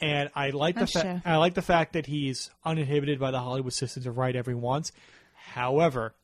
And 0.00 0.30
I 0.34 0.50
like 0.50 0.74
the 0.76 0.80
That's 0.80 0.92
fa- 0.92 1.22
I 1.26 1.36
like 1.36 1.54
the 1.54 1.62
fact 1.62 1.92
that 1.92 2.06
he's 2.06 2.50
uninhibited 2.64 3.20
by 3.20 3.30
the 3.30 3.38
Hollywood 3.38 3.74
system 3.74 4.02
to 4.04 4.10
write 4.10 4.34
every 4.34 4.54
once. 4.54 4.92
However, 5.34 6.14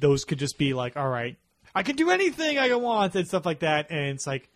those 0.00 0.24
could 0.24 0.38
just 0.38 0.56
be 0.56 0.72
like, 0.72 0.96
all 0.96 1.08
right, 1.08 1.36
I 1.74 1.82
can 1.82 1.96
do 1.96 2.10
anything 2.10 2.58
I 2.58 2.74
want 2.74 3.14
and 3.14 3.28
stuff 3.28 3.44
like 3.44 3.60
that. 3.60 3.90
And 3.90 4.14
it's 4.14 4.26
like, 4.26 4.48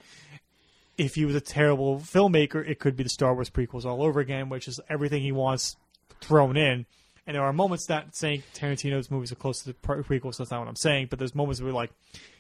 if 1.00 1.14
he 1.14 1.24
was 1.24 1.34
a 1.34 1.40
terrible 1.40 1.98
filmmaker, 1.98 2.66
it 2.68 2.78
could 2.78 2.94
be 2.94 3.02
the 3.02 3.08
Star 3.08 3.32
Wars 3.32 3.48
prequels 3.48 3.86
all 3.86 4.02
over 4.02 4.20
again, 4.20 4.50
which 4.50 4.68
is 4.68 4.78
everything 4.90 5.22
he 5.22 5.32
wants 5.32 5.76
thrown 6.20 6.58
in. 6.58 6.84
And 7.26 7.34
there 7.34 7.42
are 7.42 7.54
moments 7.54 7.86
that 7.86 8.14
saying 8.14 8.42
Tarantino's 8.54 9.10
movies 9.10 9.32
are 9.32 9.36
close 9.36 9.60
to 9.60 9.68
the 9.68 9.74
pre- 9.74 10.02
prequels. 10.02 10.36
That's 10.36 10.50
not 10.50 10.60
what 10.60 10.68
I'm 10.68 10.76
saying, 10.76 11.06
but 11.08 11.18
there's 11.18 11.34
moments 11.34 11.62
where 11.62 11.72
like 11.72 11.90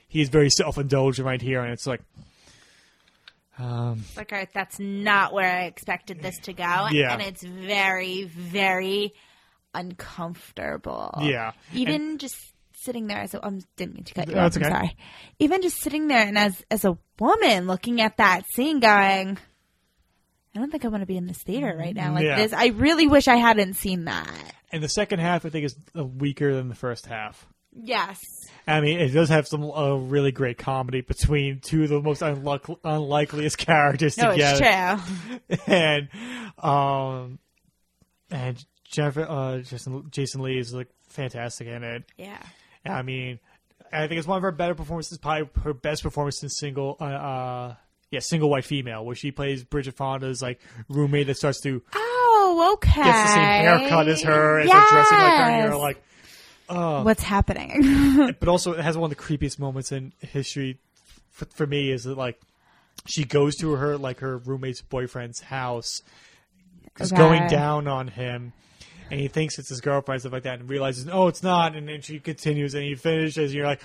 he's 0.08 0.28
very 0.28 0.50
self 0.50 0.76
indulgent 0.76 1.24
right 1.24 1.40
here, 1.40 1.62
and 1.62 1.72
it's 1.72 1.86
like, 1.86 2.02
um, 3.58 4.04
Like, 4.14 4.30
all 4.30 4.38
right, 4.38 4.52
that's 4.52 4.78
not 4.78 5.32
where 5.32 5.50
I 5.50 5.64
expected 5.64 6.20
this 6.20 6.38
to 6.40 6.52
go. 6.52 6.88
Yeah. 6.90 7.14
And 7.14 7.22
it's 7.22 7.42
very, 7.42 8.24
very 8.24 9.14
uncomfortable. 9.72 11.14
Yeah. 11.22 11.52
Even 11.72 12.18
just 12.18 12.36
sitting 12.82 13.06
there 13.06 13.18
as 13.18 13.34
a, 13.34 13.44
I 13.44 13.50
didn't 13.76 13.94
mean 13.94 14.04
to 14.04 14.14
cut 14.14 14.28
you 14.28 14.34
That's 14.34 14.56
off. 14.56 14.62
I'm 14.62 14.68
okay. 14.72 14.74
sorry. 14.78 14.96
Even 15.38 15.62
just 15.62 15.78
sitting 15.80 16.08
there 16.08 16.26
and 16.26 16.38
as, 16.38 16.64
as 16.70 16.84
a 16.84 16.96
woman 17.18 17.66
looking 17.66 18.00
at 18.00 18.16
that 18.18 18.42
scene 18.52 18.80
going, 18.80 19.38
I 20.54 20.58
don't 20.58 20.70
think 20.70 20.84
I 20.84 20.88
want 20.88 21.02
to 21.02 21.06
be 21.06 21.16
in 21.16 21.26
this 21.26 21.38
theater 21.42 21.74
right 21.78 21.94
now 21.94 22.12
like 22.14 22.24
Yeah. 22.24 22.36
this. 22.36 22.52
I 22.52 22.66
really 22.68 23.06
wish 23.06 23.28
I 23.28 23.36
hadn't 23.36 23.74
seen 23.74 24.06
that. 24.06 24.30
and 24.72 24.82
the 24.82 24.88
second 24.88 25.20
half 25.20 25.44
I 25.46 25.50
think 25.50 25.64
is 25.66 25.76
weaker 25.94 26.54
than 26.54 26.68
the 26.68 26.74
first 26.74 27.06
half. 27.06 27.46
Yes. 27.72 28.18
I 28.66 28.80
mean, 28.80 28.98
it 28.98 29.10
does 29.10 29.28
have 29.28 29.46
some 29.46 29.62
uh, 29.64 29.94
really 29.94 30.32
great 30.32 30.58
comedy 30.58 31.02
between 31.02 31.60
two 31.60 31.84
of 31.84 31.88
the 31.88 32.00
most 32.00 32.20
unluck- 32.20 32.78
unlikeliest 32.84 33.58
characters 33.58 34.18
No, 34.18 34.32
together. 34.32 35.00
it's 35.48 35.56
true. 35.56 35.58
and 35.74 36.08
um 36.58 37.38
and 38.30 38.64
Jennifer 38.84 39.22
uh 39.28 39.58
Jason 39.58 40.06
Jason 40.10 40.42
Leigh 40.42 40.58
is 40.58 40.74
like 40.74 40.88
fantastic 41.08 41.68
in 41.68 41.84
it. 41.84 42.04
Yeah. 42.18 42.42
I 42.84 43.02
mean, 43.02 43.38
I 43.92 44.06
think 44.06 44.18
it's 44.18 44.28
one 44.28 44.36
of 44.36 44.42
her 44.42 44.52
better 44.52 44.74
performances, 44.74 45.18
probably 45.18 45.48
her 45.62 45.74
best 45.74 46.02
performance 46.02 46.42
in 46.42 46.48
single 46.48 46.96
uh, 47.00 47.04
uh 47.04 47.74
yeah, 48.10 48.20
single 48.20 48.50
white 48.50 48.64
female, 48.64 49.04
where 49.04 49.14
she 49.14 49.30
plays 49.30 49.62
Bridget 49.62 49.96
Fonda's 49.96 50.42
like 50.42 50.60
roommate 50.88 51.28
that 51.28 51.36
starts 51.36 51.60
to 51.62 51.82
Oh, 51.92 52.72
okay. 52.74 53.02
gets 53.02 53.22
the 53.22 53.34
same 53.34 53.44
haircut 53.44 54.08
as 54.08 54.22
her 54.22 54.58
and 54.58 54.68
starts 54.68 54.90
dressing 54.90 55.18
like 55.18 55.32
her, 55.32 55.42
and 55.42 55.64
you're 55.64 55.78
like, 55.78 56.02
What's 56.68 57.22
happening? 57.22 58.34
but 58.40 58.48
also 58.48 58.72
it 58.72 58.80
has 58.80 58.96
one 58.96 59.10
of 59.10 59.16
the 59.16 59.22
creepiest 59.22 59.58
moments 59.58 59.92
in 59.92 60.12
history 60.20 60.78
for, 61.30 61.46
for 61.46 61.66
me 61.66 61.90
is 61.90 62.04
that 62.04 62.16
like 62.16 62.40
she 63.06 63.24
goes 63.24 63.56
to 63.56 63.72
her 63.72 63.96
like 63.96 64.20
her 64.20 64.38
roommate's 64.38 64.82
boyfriend's 64.82 65.40
house 65.40 66.02
is 66.98 67.12
going 67.12 67.46
down 67.48 67.88
on 67.88 68.08
him 68.08 68.52
and 69.10 69.20
he 69.20 69.28
thinks 69.28 69.58
it's 69.58 69.68
his 69.68 69.80
girlfriend 69.80 70.16
and 70.16 70.22
stuff 70.22 70.32
like 70.32 70.42
that 70.44 70.60
and 70.60 70.68
realizes 70.68 71.08
oh 71.12 71.28
it's 71.28 71.42
not 71.42 71.74
and 71.76 71.88
then 71.88 72.00
she 72.00 72.18
continues 72.20 72.74
and 72.74 72.84
he 72.84 72.94
finishes 72.94 73.50
and 73.50 73.54
you're 73.54 73.66
like 73.66 73.80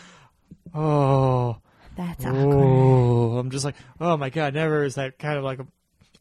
oh 0.73 1.57
That's 1.97 2.26
awkward. 2.26 2.53
oh 2.53 3.38
i'm 3.38 3.49
just 3.52 3.65
like 3.65 3.76
oh 3.99 4.18
my 4.18 4.30
god 4.30 4.53
never 4.53 4.84
is 4.84 4.95
that 4.95 5.18
kind 5.19 5.38
of 5.38 5.43
like 5.43 5.60
a 5.60 5.68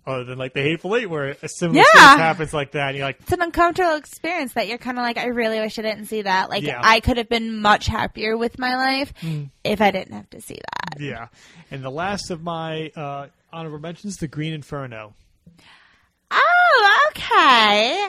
other 0.06 0.24
than 0.24 0.36
like 0.36 0.52
the 0.52 0.60
hateful 0.60 0.94
eight 0.96 1.08
where 1.08 1.34
a 1.42 1.48
similar 1.48 1.78
Yeah. 1.94 2.10
thing 2.10 2.18
happens 2.18 2.52
like 2.52 2.72
that 2.72 2.88
and 2.88 2.96
you're 2.98 3.06
like 3.06 3.20
It's 3.22 3.32
an 3.32 3.40
uncomfortable 3.40 3.94
experience 3.96 4.52
that 4.52 4.68
you're 4.68 4.76
kind 4.76 4.98
of 4.98 5.02
like, 5.02 5.16
I 5.16 5.28
really 5.28 5.58
wish 5.60 5.78
I 5.78 5.82
didn't 5.82 6.04
see 6.08 6.20
that. 6.20 6.50
Like, 6.50 6.62
Yeah. 6.62 6.78
I 6.84 7.00
could 7.00 7.16
have 7.16 7.30
been 7.30 7.62
much 7.62 7.86
happier 7.86 8.36
with 8.36 8.58
my 8.58 8.76
life 8.76 9.14
if 9.64 9.80
I 9.80 9.90
didn't 9.92 10.12
have 10.12 10.28
to 10.30 10.42
see 10.42 10.56
that. 10.60 11.00
yeah 11.00 11.28
and 11.70 11.82
the 11.82 11.90
last 11.90 12.30
of 12.30 12.42
my 12.42 12.90
uh 12.94 13.28
honorable 13.50 13.78
mentions 13.78 14.18
the 14.18 14.28
green 14.28 14.52
inferno 14.52 15.14
Oh, 16.30 17.08
okay. 17.10 18.06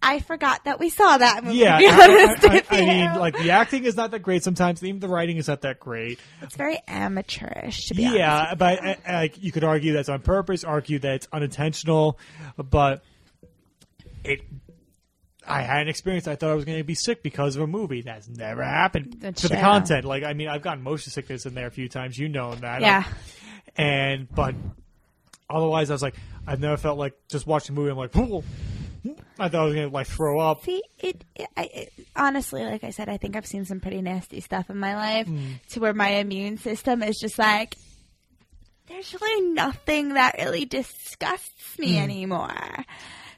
I 0.00 0.20
forgot 0.20 0.64
that 0.64 0.78
we 0.78 0.90
saw 0.90 1.18
that 1.18 1.42
movie. 1.44 1.56
Yeah, 1.58 1.78
to 1.80 1.84
I, 1.86 1.90
I- 1.90 2.54
I- 2.54 2.64
I 2.70 2.80
you. 2.80 2.86
mean, 2.86 3.14
like 3.18 3.36
the 3.36 3.50
acting 3.50 3.84
is 3.84 3.96
not 3.96 4.12
that 4.12 4.20
great 4.22 4.44
sometimes. 4.44 4.82
Even 4.84 5.00
the 5.00 5.08
writing 5.08 5.36
is 5.38 5.48
not 5.48 5.62
that 5.62 5.80
great. 5.80 6.20
it's 6.40 6.54
very 6.56 6.78
amateurish, 6.86 7.86
to 7.88 7.94
be 7.94 8.04
honest. 8.06 8.18
Yeah, 8.18 8.54
but 8.54 8.84
uh, 8.86 8.94
like 9.08 9.42
you 9.42 9.50
could 9.50 9.64
argue 9.64 9.92
that's 9.94 10.08
on 10.08 10.20
purpose, 10.20 10.62
argue 10.64 10.98
that 11.00 11.14
it's 11.14 11.28
unintentional, 11.32 12.18
but 12.56 13.02
it. 14.24 14.42
I 15.46 15.62
had 15.62 15.80
an 15.82 15.88
experience. 15.88 16.28
I 16.28 16.36
thought 16.36 16.50
I 16.50 16.54
was 16.54 16.66
going 16.66 16.76
to 16.76 16.84
be 16.84 16.94
sick 16.94 17.22
because 17.22 17.56
of 17.56 17.62
a 17.62 17.66
movie. 17.66 18.02
That's 18.02 18.28
never 18.28 18.62
happened 18.62 19.16
That's 19.18 19.40
for 19.40 19.48
the 19.48 19.56
content. 19.56 20.04
Like, 20.04 20.22
I 20.22 20.34
mean, 20.34 20.46
I've 20.48 20.60
gotten 20.60 20.82
motion 20.82 21.10
sickness 21.10 21.46
in 21.46 21.54
there 21.54 21.66
a 21.66 21.70
few 21.70 21.88
times. 21.88 22.18
You 22.18 22.28
know 22.28 22.54
that. 22.56 22.82
Yeah. 22.82 23.04
And 23.74 24.28
but 24.34 24.54
otherwise, 25.48 25.88
I 25.90 25.94
was 25.94 26.02
like, 26.02 26.16
I've 26.46 26.60
never 26.60 26.76
felt 26.76 26.98
like 26.98 27.14
just 27.30 27.46
watching 27.46 27.74
a 27.74 27.78
movie. 27.80 27.90
I'm 27.90 27.96
like, 27.96 28.12
I 29.38 29.48
thought 29.48 29.60
I 29.62 29.64
was 29.64 29.74
going 29.74 29.88
to 29.88 29.94
like 29.94 30.06
throw 30.06 30.40
up. 30.40 30.64
See, 30.64 30.82
it, 30.98 31.24
it, 31.34 31.46
I, 31.56 31.62
it. 31.72 31.92
Honestly, 32.16 32.64
like 32.64 32.84
I 32.84 32.90
said, 32.90 33.08
I 33.08 33.16
think 33.16 33.36
I've 33.36 33.46
seen 33.46 33.64
some 33.64 33.80
pretty 33.80 34.02
nasty 34.02 34.40
stuff 34.40 34.70
in 34.70 34.78
my 34.78 34.94
life 34.96 35.26
Mm. 35.26 35.60
to 35.70 35.80
where 35.80 35.94
my 35.94 36.08
immune 36.16 36.58
system 36.58 37.02
is 37.02 37.16
just 37.20 37.38
like, 37.38 37.76
there's 38.88 39.14
really 39.20 39.50
nothing 39.52 40.14
that 40.14 40.36
really 40.38 40.64
disgusts 40.64 41.78
me 41.78 41.94
Mm. 41.96 42.02
anymore. 42.02 42.84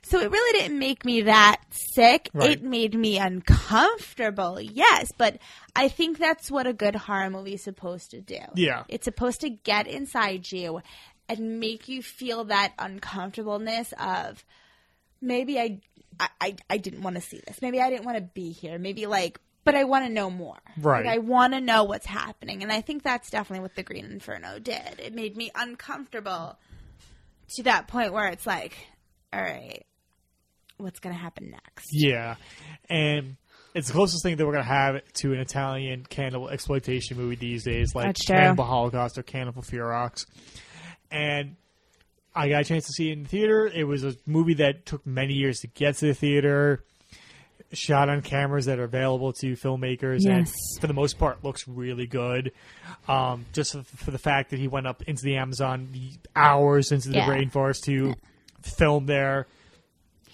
So 0.03 0.19
it 0.21 0.31
really 0.31 0.59
didn't 0.59 0.79
make 0.79 1.05
me 1.05 1.23
that 1.23 1.61
sick. 1.95 2.31
Right. 2.35 2.51
It 2.53 2.63
made 2.65 2.95
me 2.95 3.19
uncomfortable, 3.19 4.61
yes, 4.61 5.13
but 5.17 5.39
I 5.77 5.89
think 5.89 6.19
that's 6.19 6.51
what 6.51 6.67
a 6.67 6.73
good 6.73 6.97
horror 6.97 7.31
movie 7.31 7.55
is 7.55 7.63
supposed 7.63 8.11
to 8.13 8.21
do. 8.21 8.39
Yeah. 8.57 8.85
It's 8.89 9.05
supposed 9.05 9.41
to 9.43 9.51
get 9.51 9.87
inside 9.87 10.51
you 10.51 10.81
and 11.29 11.61
make 11.61 11.89
you 11.89 12.03
feel 12.03 12.45
that 12.45 12.73
uncomfortableness 12.79 13.93
of 14.01 14.45
maybe 15.21 15.59
I 15.59 15.81
I, 16.19 16.29
I, 16.41 16.57
I 16.69 16.77
didn't 16.77 17.03
want 17.03 17.17
to 17.17 17.23
see 17.23 17.41
this. 17.47 17.63
Maybe 17.63 17.81
I 17.81 17.91
didn't 17.91 18.05
want 18.05 18.19
to 18.19 18.23
be 18.23 18.53
here. 18.53 18.79
Maybe 18.79 19.07
like, 19.07 19.41
but 19.65 19.75
I 19.75 19.85
want 19.85 20.05
to 20.05 20.13
know 20.13 20.31
more. 20.31 20.59
Right. 20.79 21.07
Like, 21.07 21.15
I 21.15 21.19
want 21.19 21.55
to 21.55 21.61
know 21.61 21.85
what's 21.85 22.07
happening. 22.07 22.63
And 22.63 22.71
I 22.71 22.83
think 22.83 23.03
that's 23.03 23.31
definitely 23.31 23.63
what 23.63 23.75
the 23.75 23.83
Green 23.83 24.05
Inferno 24.05 24.59
did. 24.59 25.01
It 25.01 25.15
made 25.15 25.37
me 25.37 25.51
uncomfortable 25.55 26.59
to 27.55 27.63
that 27.63 27.89
point 27.89 28.13
where 28.13 28.29
it's 28.29 28.47
like, 28.47 28.77
all 29.33 29.41
right, 29.41 29.87
what's 30.77 31.01
going 31.01 31.15
to 31.15 31.21
happen 31.21 31.51
next? 31.51 31.89
Yeah, 31.91 32.37
and 32.89 33.37
it's 33.75 33.89
the 33.89 33.93
closest 33.93 34.23
thing 34.23 34.37
that 34.37 34.47
we're 34.47 34.53
gonna 34.53 34.65
have 34.65 35.01
to 35.15 35.33
an 35.33 35.39
Italian 35.39 36.05
cannibal 36.09 36.49
exploitation 36.49 37.17
movie 37.17 37.37
these 37.37 37.65
days, 37.65 37.95
like 37.95 38.07
That's. 38.07 38.27
Cannibal 38.27 38.65
Holocaust 38.65 39.19
or 39.19 39.23
Cannibal 39.23 39.63
Ferox. 39.63 40.27
And 41.11 41.57
I 42.35 42.49
got 42.49 42.63
a 42.63 42.65
chance 42.65 42.87
to 42.87 42.93
see 42.93 43.11
it 43.11 43.13
in 43.15 43.23
the 43.25 43.29
theater. 43.29 43.67
It 43.67 43.85
was 43.85 44.05
a 44.05 44.15
movie 44.27 44.55
that 44.55 44.87
took 44.87 45.05
many 45.07 45.35
years 45.35 45.61
to 45.61 45.67
get 45.69 45.97
to 45.97 46.07
the 46.07 46.15
theater. 46.15 46.83
Shot 47.73 48.09
on 48.09 48.21
cameras 48.23 48.67
that 48.67 48.81
are 48.81 48.85
available 48.85 49.33
to 49.35 49.53
filmmakers, 49.55 50.27
and 50.27 50.49
for 50.81 50.89
the 50.89 50.93
most 50.93 51.19
part, 51.21 51.45
looks 51.45 51.69
really 51.69 52.07
good. 52.07 52.51
Um, 53.07 53.47
just 53.53 53.77
for 53.85 54.11
the 54.11 54.19
fact 54.19 54.51
that 54.51 54.59
he 54.59 54.67
went 54.67 54.89
up 54.89 55.03
into 55.03 55.23
the 55.23 55.37
Amazon 55.37 55.89
hours 56.35 56.91
into 56.91 57.11
the 57.11 57.19
Yeah. 57.19 57.29
rainforest 57.29 57.83
to 57.85 58.15
film 58.63 59.07
there. 59.07 59.47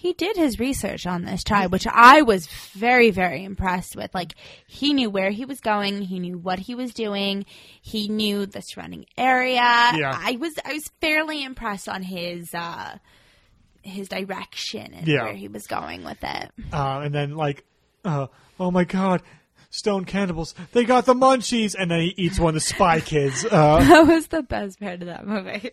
He 0.07 0.13
did 0.13 0.37
his 0.37 0.57
research 0.57 1.05
on 1.05 1.25
this 1.25 1.43
tribe, 1.43 1.69
which 1.73 1.85
I 1.85 2.21
was 2.21 2.47
very, 2.47 3.11
very 3.11 3.43
impressed 3.43 3.93
with. 3.97 4.15
Like, 4.15 4.35
he 4.65 4.93
knew 4.93 5.09
where 5.09 5.31
he 5.31 5.43
was 5.43 5.59
going, 5.59 6.01
he 6.03 6.17
knew 6.17 6.37
what 6.37 6.59
he 6.59 6.75
was 6.75 6.93
doing, 6.93 7.45
he 7.81 8.07
knew 8.07 8.45
the 8.45 8.61
surrounding 8.61 9.05
area. 9.17 9.55
Yeah. 9.57 10.17
I 10.17 10.37
was, 10.39 10.53
I 10.63 10.71
was 10.71 10.89
fairly 11.01 11.43
impressed 11.43 11.89
on 11.89 12.03
his, 12.03 12.53
uh, 12.53 12.99
his 13.81 14.07
direction 14.07 14.93
and 14.93 15.05
Yeah. 15.05 15.23
where 15.25 15.33
he 15.33 15.49
was 15.49 15.67
going 15.67 16.05
with 16.05 16.23
it. 16.23 16.51
uh, 16.71 17.01
and 17.03 17.13
then 17.13 17.35
like, 17.35 17.65
uh, 18.05 18.27
oh 18.61 18.71
my 18.71 18.85
god, 18.85 19.21
stone 19.69 20.05
cannibals, 20.05 20.53
they 20.71 20.83
got 20.85 21.05
the 21.05 21.13
munchies, 21.13 21.75
and 21.77 21.89
then 21.91 21.99
he 22.01 22.13
eats 22.17 22.39
one 22.39 22.49
of 22.49 22.53
the 22.55 22.59
spy 22.61 22.99
kids. 22.99 23.45
Uh, 23.51 23.79
That 23.79 24.07
was 24.07 24.27
the 24.27 24.43
best 24.43 24.79
part 24.79 25.01
of 25.01 25.07
that 25.07 25.25
movie. 25.27 25.71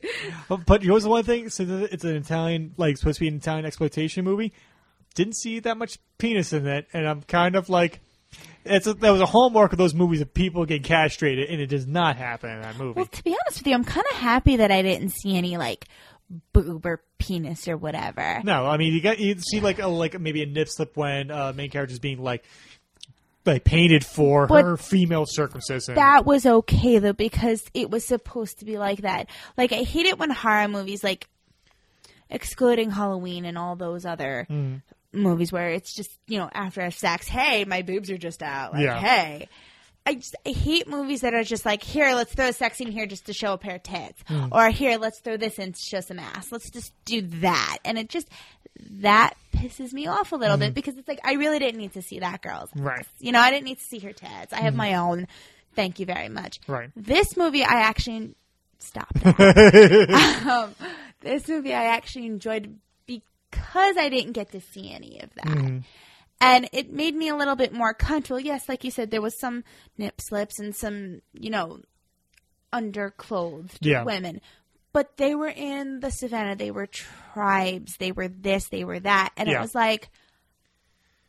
but 0.67 0.83
here's 0.83 1.03
the 1.05 1.09
one 1.11 1.25
thing: 1.25 1.49
so 1.51 1.65
it's 1.91 2.05
an 2.05 2.17
Italian, 2.17 2.75
like 2.77 2.97
supposed 2.97 3.17
to 3.17 3.21
be 3.21 3.29
an 3.29 3.37
Italian 3.37 3.65
exploitation 3.67 4.25
movie. 4.25 4.53
Didn't 5.15 5.37
see 5.37 5.61
that 5.61 5.77
much 5.79 5.99
penis 6.19 6.53
in 6.53 6.67
it, 6.67 6.87
and 6.93 7.07
I'm 7.07 7.23
kind 7.23 7.55
of 7.57 7.69
like, 7.69 8.01
it's 8.65 8.87
a, 8.87 8.95
that 8.95 9.11
was 9.11 9.21
a 9.21 9.27
hallmark 9.27 9.73
of 9.73 9.79
those 9.79 9.95
movies 9.95 10.21
of 10.21 10.35
people 10.35 10.65
get 10.67 10.83
castrated, 10.83 11.49
and 11.51 11.61
it 11.61 11.67
does 11.67 11.87
not 11.87 12.17
happen 12.17 12.51
in 12.51 12.63
that 12.63 12.77
movie. 12.79 12.97
Well, 12.97 13.07
to 13.07 13.23
be 13.25 13.31
honest 13.47 13.61
with 13.61 13.67
you, 13.69 13.75
I'm 13.75 13.85
kind 13.85 14.07
of 14.11 14.17
happy 14.17 14.57
that 14.57 14.71
I 14.73 14.83
didn't 14.83 15.11
see 15.11 15.37
any 15.37 15.57
like 15.57 15.87
boob 16.53 16.87
or 16.87 17.03
penis 17.19 17.69
or 17.69 17.77
whatever. 17.77 18.41
No, 18.45 18.67
I 18.67 18.77
mean 18.77 18.93
you 18.93 19.01
got 19.01 19.19
you 19.19 19.39
see 19.39 19.61
like 19.61 19.79
a 19.79 19.87
like 19.87 20.19
maybe 20.19 20.43
a 20.43 20.47
nip 20.47 20.69
slip 20.69 20.97
when 20.97 21.31
uh, 21.31 21.53
main 21.55 21.71
character's 21.71 21.99
being 21.99 22.19
like 22.23 22.45
like 23.47 23.65
painted 23.65 24.05
for 24.07 24.47
But 24.47 24.65
her 24.65 24.77
female 24.77 25.27
circumcision. 25.27 25.95
That 25.97 26.25
was 26.25 26.47
okay 26.47 26.99
though 26.99 27.13
because 27.13 27.65
it 27.75 27.91
was 27.91 28.05
supposed 28.05 28.59
to 28.61 28.65
be 28.65 28.79
like 28.79 29.03
that. 29.03 29.29
Like 29.57 29.73
I 29.73 29.83
hate 29.83 30.07
it 30.07 30.19
when 30.19 30.31
horror 30.31 30.69
movies 30.69 31.05
like 31.05 31.29
excluding 32.31 32.91
Halloween 32.91 33.45
and 33.45 33.59
all 33.59 33.77
those 33.77 34.05
other 34.07 34.47
Mm-hmm. 34.51 34.77
movies 35.23 35.53
where 35.53 35.71
it's 35.71 35.95
just, 35.95 36.11
you 36.27 36.39
know, 36.39 36.51
after 36.53 36.81
a 36.81 36.91
sex, 36.91 37.29
hey, 37.29 37.65
my 37.65 37.83
boobs 37.83 38.11
are 38.11 38.19
just 38.19 38.43
out. 38.43 38.73
Like, 38.73 38.83
Yeah. 38.83 38.99
hey. 38.99 39.49
I 40.07 40.17
just 40.17 40.37
I 40.47 40.51
hate 40.51 40.87
movies 40.87 41.23
that 41.23 41.33
are 41.33 41.45
just 41.45 41.65
like, 41.65 41.83
here, 41.83 42.15
let's 42.15 42.35
throw 42.35 42.49
a 42.49 42.53
sex 42.53 42.77
scene 42.77 42.91
here 42.91 43.07
just 43.07 43.27
to 43.27 43.33
show 43.33 43.55
a 43.55 43.59
pair 43.59 43.77
of 43.77 43.83
tits. 43.83 44.23
Mm. 44.29 44.49
Or 44.53 44.69
here, 44.71 44.99
let's 44.99 45.21
throw 45.21 45.37
this 45.37 45.59
in 45.59 45.73
to 45.73 45.81
show 45.81 46.01
some 46.01 46.19
ass. 46.19 46.53
Let's 46.53 46.71
just 46.71 46.93
do 47.05 47.23
that. 47.23 47.79
And 47.85 47.99
it 47.99 48.09
just 48.09 48.29
that 49.01 49.35
pisses 49.53 49.93
me 49.93 50.07
off 50.07 50.33
a 50.33 50.37
little 50.37 50.57
bit 50.57 50.75
because 50.75 50.99
it's 50.99 51.09
like 51.09 51.21
I 51.25 51.35
really 51.35 51.59
didn't 51.59 51.81
need 51.81 51.95
to 51.95 52.03
see 52.03 52.19
that 52.19 52.43
girl's 52.43 52.71
ass. 52.75 52.81
Right. 52.81 53.07
You 53.19 53.33
know, 53.33 53.41
I 53.41 53.51
didn't 53.51 53.65
need 53.65 53.79
to 53.79 53.85
see 53.85 53.99
her 54.01 54.13
tits. 54.13 54.53
I 54.53 54.61
have 54.61 54.75
my 54.75 54.95
own. 54.95 55.27
Thank 55.75 55.99
you 55.99 56.07
very 56.07 56.29
much. 56.29 56.61
Right. 56.67 56.91
This 56.95 57.37
movie, 57.37 57.65
I 57.65 57.81
actually 57.81 58.35
stop. 58.79 59.09
um, 60.47 60.75
this 61.21 61.49
movie, 61.49 61.73
I 61.73 61.87
actually 61.87 62.27
enjoyed 62.27 62.79
because 63.07 63.97
I 63.97 64.09
didn't 64.09 64.33
get 64.33 64.53
to 64.53 64.61
see 64.61 64.93
any 64.93 65.21
of 65.21 65.31
that. 65.35 65.83
And 66.41 66.69
it 66.73 66.93
made 66.93 67.15
me 67.15 67.29
a 67.29 67.37
little 67.37 67.57
bit 67.57 67.73
more 67.73 67.95
comfortable. 67.95 68.41
Yes, 68.41 68.69
like 68.69 68.85
you 68.85 68.91
said, 68.91 69.11
there 69.11 69.23
was 69.23 69.39
some 69.39 69.65
nip 69.97 70.21
slips 70.21 70.59
and 70.59 70.75
some, 70.75 71.23
you 71.33 71.49
know, 71.51 71.81
underclothed 72.73 73.79
Yeah. 73.81 74.05
women. 74.05 74.41
But 74.93 75.17
they 75.17 75.35
were 75.35 75.49
in 75.49 76.01
the 76.01 76.11
savannah. 76.11 76.55
They 76.57 76.71
were 76.71 76.87
tribes. 76.87 77.97
They 77.99 78.13
were 78.13 78.29
this. 78.29 78.69
They 78.69 78.85
were 78.85 79.01
that. 79.01 79.33
And 79.37 79.49
Yeah. 79.49 79.59
it 79.59 79.61
was 79.61 79.75
like, 79.75 80.09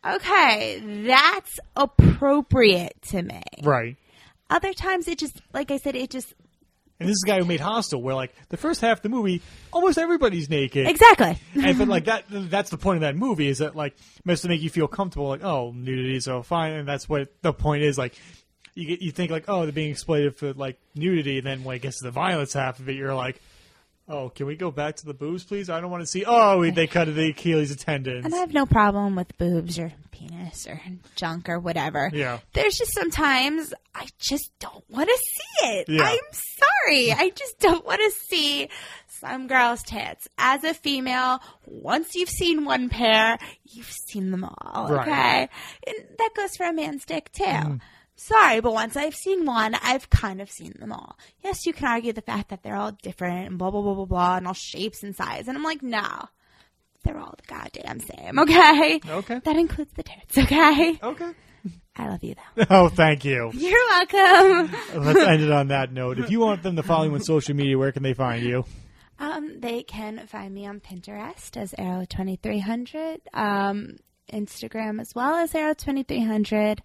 okay, 0.06 0.80
that's 1.06 1.60
appropriate 1.76 3.02
to 3.10 3.22
me. 3.22 3.42
right. 3.64 3.96
Other 4.48 4.74
times 4.74 5.08
it 5.08 5.18
just, 5.18 5.42
like 5.54 5.72
I 5.72 5.78
said, 5.78 5.96
it 5.96 6.12
just 6.12 6.32
And 7.00 7.10
this 7.10 7.16
is 7.16 7.22
the 7.26 7.28
guy 7.32 7.40
who 7.40 7.46
made 7.46 7.60
Hostel, 7.60 8.02
where 8.02 8.16
like 8.16 8.34
the 8.50 8.58
first 8.58 8.80
half 8.80 9.00
of 9.00 9.04
the 9.04 9.10
movie, 9.10 9.42
almost 9.74 9.98
everybody's 9.98 10.50
naked. 10.50 10.88
exactly. 10.88 11.38
and 11.54 11.78
but 11.78 11.88
like 11.90 12.06
that 12.06 12.24
that's 12.30 12.70
the 12.70 12.78
point 12.78 12.98
of 12.98 13.02
that 13.02 13.16
movie 13.18 13.48
is 13.48 13.58
that 13.58 13.76
like 13.76 13.96
meant 14.24 14.40
to 14.40 14.48
make 14.48 14.62
you 14.62 14.70
feel 14.70 14.88
comfortable 14.88 15.28
like 15.28 15.44
oh 15.44 15.72
nudity 15.76 16.20
so 16.22 16.42
fine 16.42 16.74
and 16.74 16.88
that's 16.88 17.10
what 17.10 17.34
the 17.42 17.52
point 17.52 17.84
is 17.84 17.98
like 17.98 18.14
you 18.76 18.88
get 18.88 19.02
you 19.02 19.12
think 19.12 19.30
like 19.32 19.46
oh 19.50 19.64
they're 19.64 19.72
being 19.74 19.92
exploited 19.92 20.36
for 20.38 20.54
like 20.54 20.80
nudity 20.96 21.38
and 21.38 21.46
then 21.48 21.64
when 21.64 21.76
it 21.76 21.82
gets 21.82 21.98
to 22.00 22.06
the 22.06 22.12
violence 22.12 22.54
half 22.54 22.80
of 22.80 22.88
it 22.90 22.94
you're 22.96 23.14
like 23.16 23.42
oh 24.08 24.30
can 24.30 24.46
we 24.46 24.56
go 24.56 24.72
back 24.72 24.96
to 24.96 25.06
the 25.06 25.14
boobs 25.14 25.44
please 25.44 25.70
I 25.70 25.82
don't 25.82 25.92
want 25.92 26.02
to 26.02 26.08
see 26.08 26.24
oh 26.26 26.60
we, 26.60 26.72
they 26.72 26.88
cut 26.88 27.14
the 27.14 27.30
Achilles 27.30 27.76
tendons 27.76 28.26
And 28.26 28.34
I 28.34 28.38
have 28.38 28.54
no 28.54 28.66
problem 28.66 29.16
with 29.16 29.38
boobs 29.38 29.80
or 29.80 29.92
penis 30.16 30.68
or 30.68 30.82
junk 31.16 31.50
or 31.50 31.60
whatever. 31.60 32.10
Yeah. 32.14 32.40
There's 32.54 32.78
just 32.78 32.94
sometimes 32.94 33.74
I 33.94 34.08
just 34.20 34.52
don't 34.60 34.84
want 34.90 35.10
to 35.10 35.18
see 35.18 35.68
it. 35.68 35.90
Yeah. 35.90 36.04
I'm 36.04 36.20
sorry. 36.32 37.12
I 37.12 37.32
just 37.36 37.60
don't 37.60 37.86
want 37.86 38.02
to 38.02 38.12
see 38.12 38.70
some 39.08 39.48
girl's 39.48 39.84
tits. 39.84 40.28
As 40.38 40.64
a 40.64 40.74
female, 40.74 41.40
once 41.66 42.16
you've 42.16 42.30
seen 42.30 42.66
one 42.66 42.90
pair, 42.90 43.38
you've 43.66 43.92
seen 43.92 44.32
them 44.32 44.44
all. 44.44 44.90
Right. 44.90 45.02
Okay. 45.08 45.50
And 45.88 45.96
that 46.18 46.30
goes 46.36 46.56
for 46.56 46.66
a 46.66 46.74
man's 46.74 47.06
dick 47.06 47.32
too. 47.32 47.44
Mm. 47.44 47.82
Sorry, 48.16 48.62
but 48.62 48.74
once 48.74 48.96
I've 48.96 49.16
seen 49.16 49.46
one, 49.46 49.76
I've 49.76 50.10
kind 50.10 50.42
of 50.42 50.50
seen 50.50 50.74
them 50.80 50.92
all. 50.94 51.18
Yes, 51.44 51.66
you 51.66 51.74
can 51.74 51.88
argue 51.88 52.14
the 52.14 52.22
fact 52.22 52.50
that 52.50 52.64
they're 52.64 52.76
all 52.76 52.92
different 53.04 53.48
and 53.50 53.58
blah, 53.58 53.72
blah, 53.72 53.82
blah, 53.82 53.94
blah, 53.94 54.06
blah, 54.06 54.38
and 54.38 54.48
all 54.48 54.54
shapes 54.54 55.04
and 55.04 55.16
size. 55.16 55.48
And 55.48 55.58
I'm 55.58 55.64
like, 55.64 55.84
no. 55.84 56.08
They're 57.04 57.20
all 57.20 57.36
the 57.38 57.48
goddamn 57.48 58.00
same, 58.00 58.40
okay? 58.40 59.00
Okay. 59.08 59.40
That 59.44 59.58
includes 59.58 59.92
the 59.94 60.02
tits, 60.04 60.38
okay? 60.40 60.98
okay 61.04 61.32
I 61.96 62.08
love 62.10 62.24
you 62.24 62.36
though. 62.56 62.66
oh 62.70 62.90
thank 62.90 63.26
you 63.26 63.52
You're 63.54 63.88
welcome. 63.90 64.76
let's 65.04 65.20
end 65.20 65.42
it 65.44 65.52
on 65.52 65.68
that 65.70 65.92
note 65.94 66.20
if 66.20 66.30
you 66.30 66.40
want 66.40 66.62
them 66.64 66.76
to 66.76 66.84
follow 66.84 67.06
you 67.06 67.14
on 67.14 67.22
social 67.24 67.56
media 67.56 67.78
where 67.78 67.92
can 67.92 68.04
they 68.04 68.14
find 68.14 68.44
you 68.44 68.66
Um, 69.20 69.60
they 69.62 69.84
can 69.84 70.26
find 70.28 70.54
me 70.54 70.68
on 70.68 70.80
Pinterest 70.82 71.56
as 71.56 71.72
Arrow2300, 71.74 73.18
um, 73.34 73.96
Instagram 74.32 75.00
as 75.00 75.14
well 75.16 75.36
as 75.36 75.54
Arrow2300, 75.54 76.80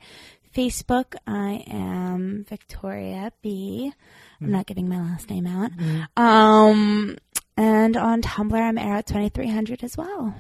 Facebook, 0.55 1.15
I 1.27 1.65
am 1.67 2.45
Victoria 2.49 3.33
B. 3.43 3.93
I'm 4.41 4.49
mm. 4.49 4.51
not 4.51 4.67
giving 4.67 4.89
my 4.89 5.01
last 5.01 5.31
name 5.31 5.47
out. 5.47 5.71
Mm-hmm. 5.73 6.23
Um, 6.23 7.19
and 7.57 7.97
on 7.97 8.23
Tumblr, 8.23 8.59
I'm 8.59 8.77
Arrow2300 8.77 9.85
as 9.85 9.97
well. 9.97 10.35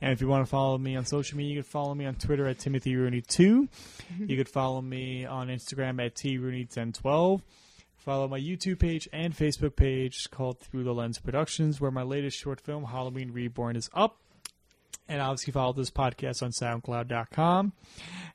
And 0.00 0.12
if 0.12 0.20
you 0.20 0.28
want 0.28 0.44
to 0.44 0.50
follow 0.50 0.76
me 0.76 0.94
on 0.94 1.04
social 1.06 1.38
media, 1.38 1.54
you 1.54 1.62
can 1.62 1.70
follow 1.70 1.94
me 1.94 2.04
on 2.04 2.14
Twitter 2.16 2.46
at 2.46 2.58
Timothy 2.58 2.94
Rooney2. 2.94 3.68
Mm-hmm. 3.68 4.26
You 4.28 4.36
could 4.36 4.48
follow 4.48 4.82
me 4.82 5.24
on 5.24 5.48
Instagram 5.48 6.04
at 6.04 6.14
TRooney1012. 6.14 7.40
Follow 7.96 8.28
my 8.28 8.38
YouTube 8.38 8.78
page 8.78 9.08
and 9.12 9.34
Facebook 9.36 9.74
page 9.74 10.30
called 10.30 10.60
Through 10.60 10.84
the 10.84 10.94
Lens 10.94 11.18
Productions, 11.18 11.80
where 11.80 11.90
my 11.90 12.02
latest 12.02 12.38
short 12.38 12.60
film, 12.60 12.84
Halloween 12.84 13.32
Reborn, 13.32 13.74
is 13.74 13.90
up. 13.94 14.20
And 15.08 15.22
obviously 15.22 15.52
follow 15.52 15.72
this 15.72 15.90
podcast 15.90 16.42
on 16.42 16.50
SoundCloud.com. 16.50 17.72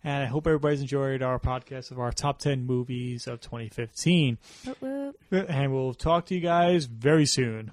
And 0.03 0.23
I 0.23 0.25
hope 0.25 0.47
everybody's 0.47 0.81
enjoyed 0.81 1.21
our 1.21 1.37
podcast 1.37 1.91
of 1.91 1.99
our 1.99 2.11
top 2.11 2.39
10 2.39 2.65
movies 2.65 3.27
of 3.27 3.41
2015. 3.41 4.37
Whoop, 4.65 4.81
whoop. 4.81 5.49
And 5.49 5.73
we'll 5.73 5.93
talk 5.93 6.27
to 6.27 6.35
you 6.35 6.41
guys 6.41 6.85
very 6.85 7.25
soon. 7.25 7.71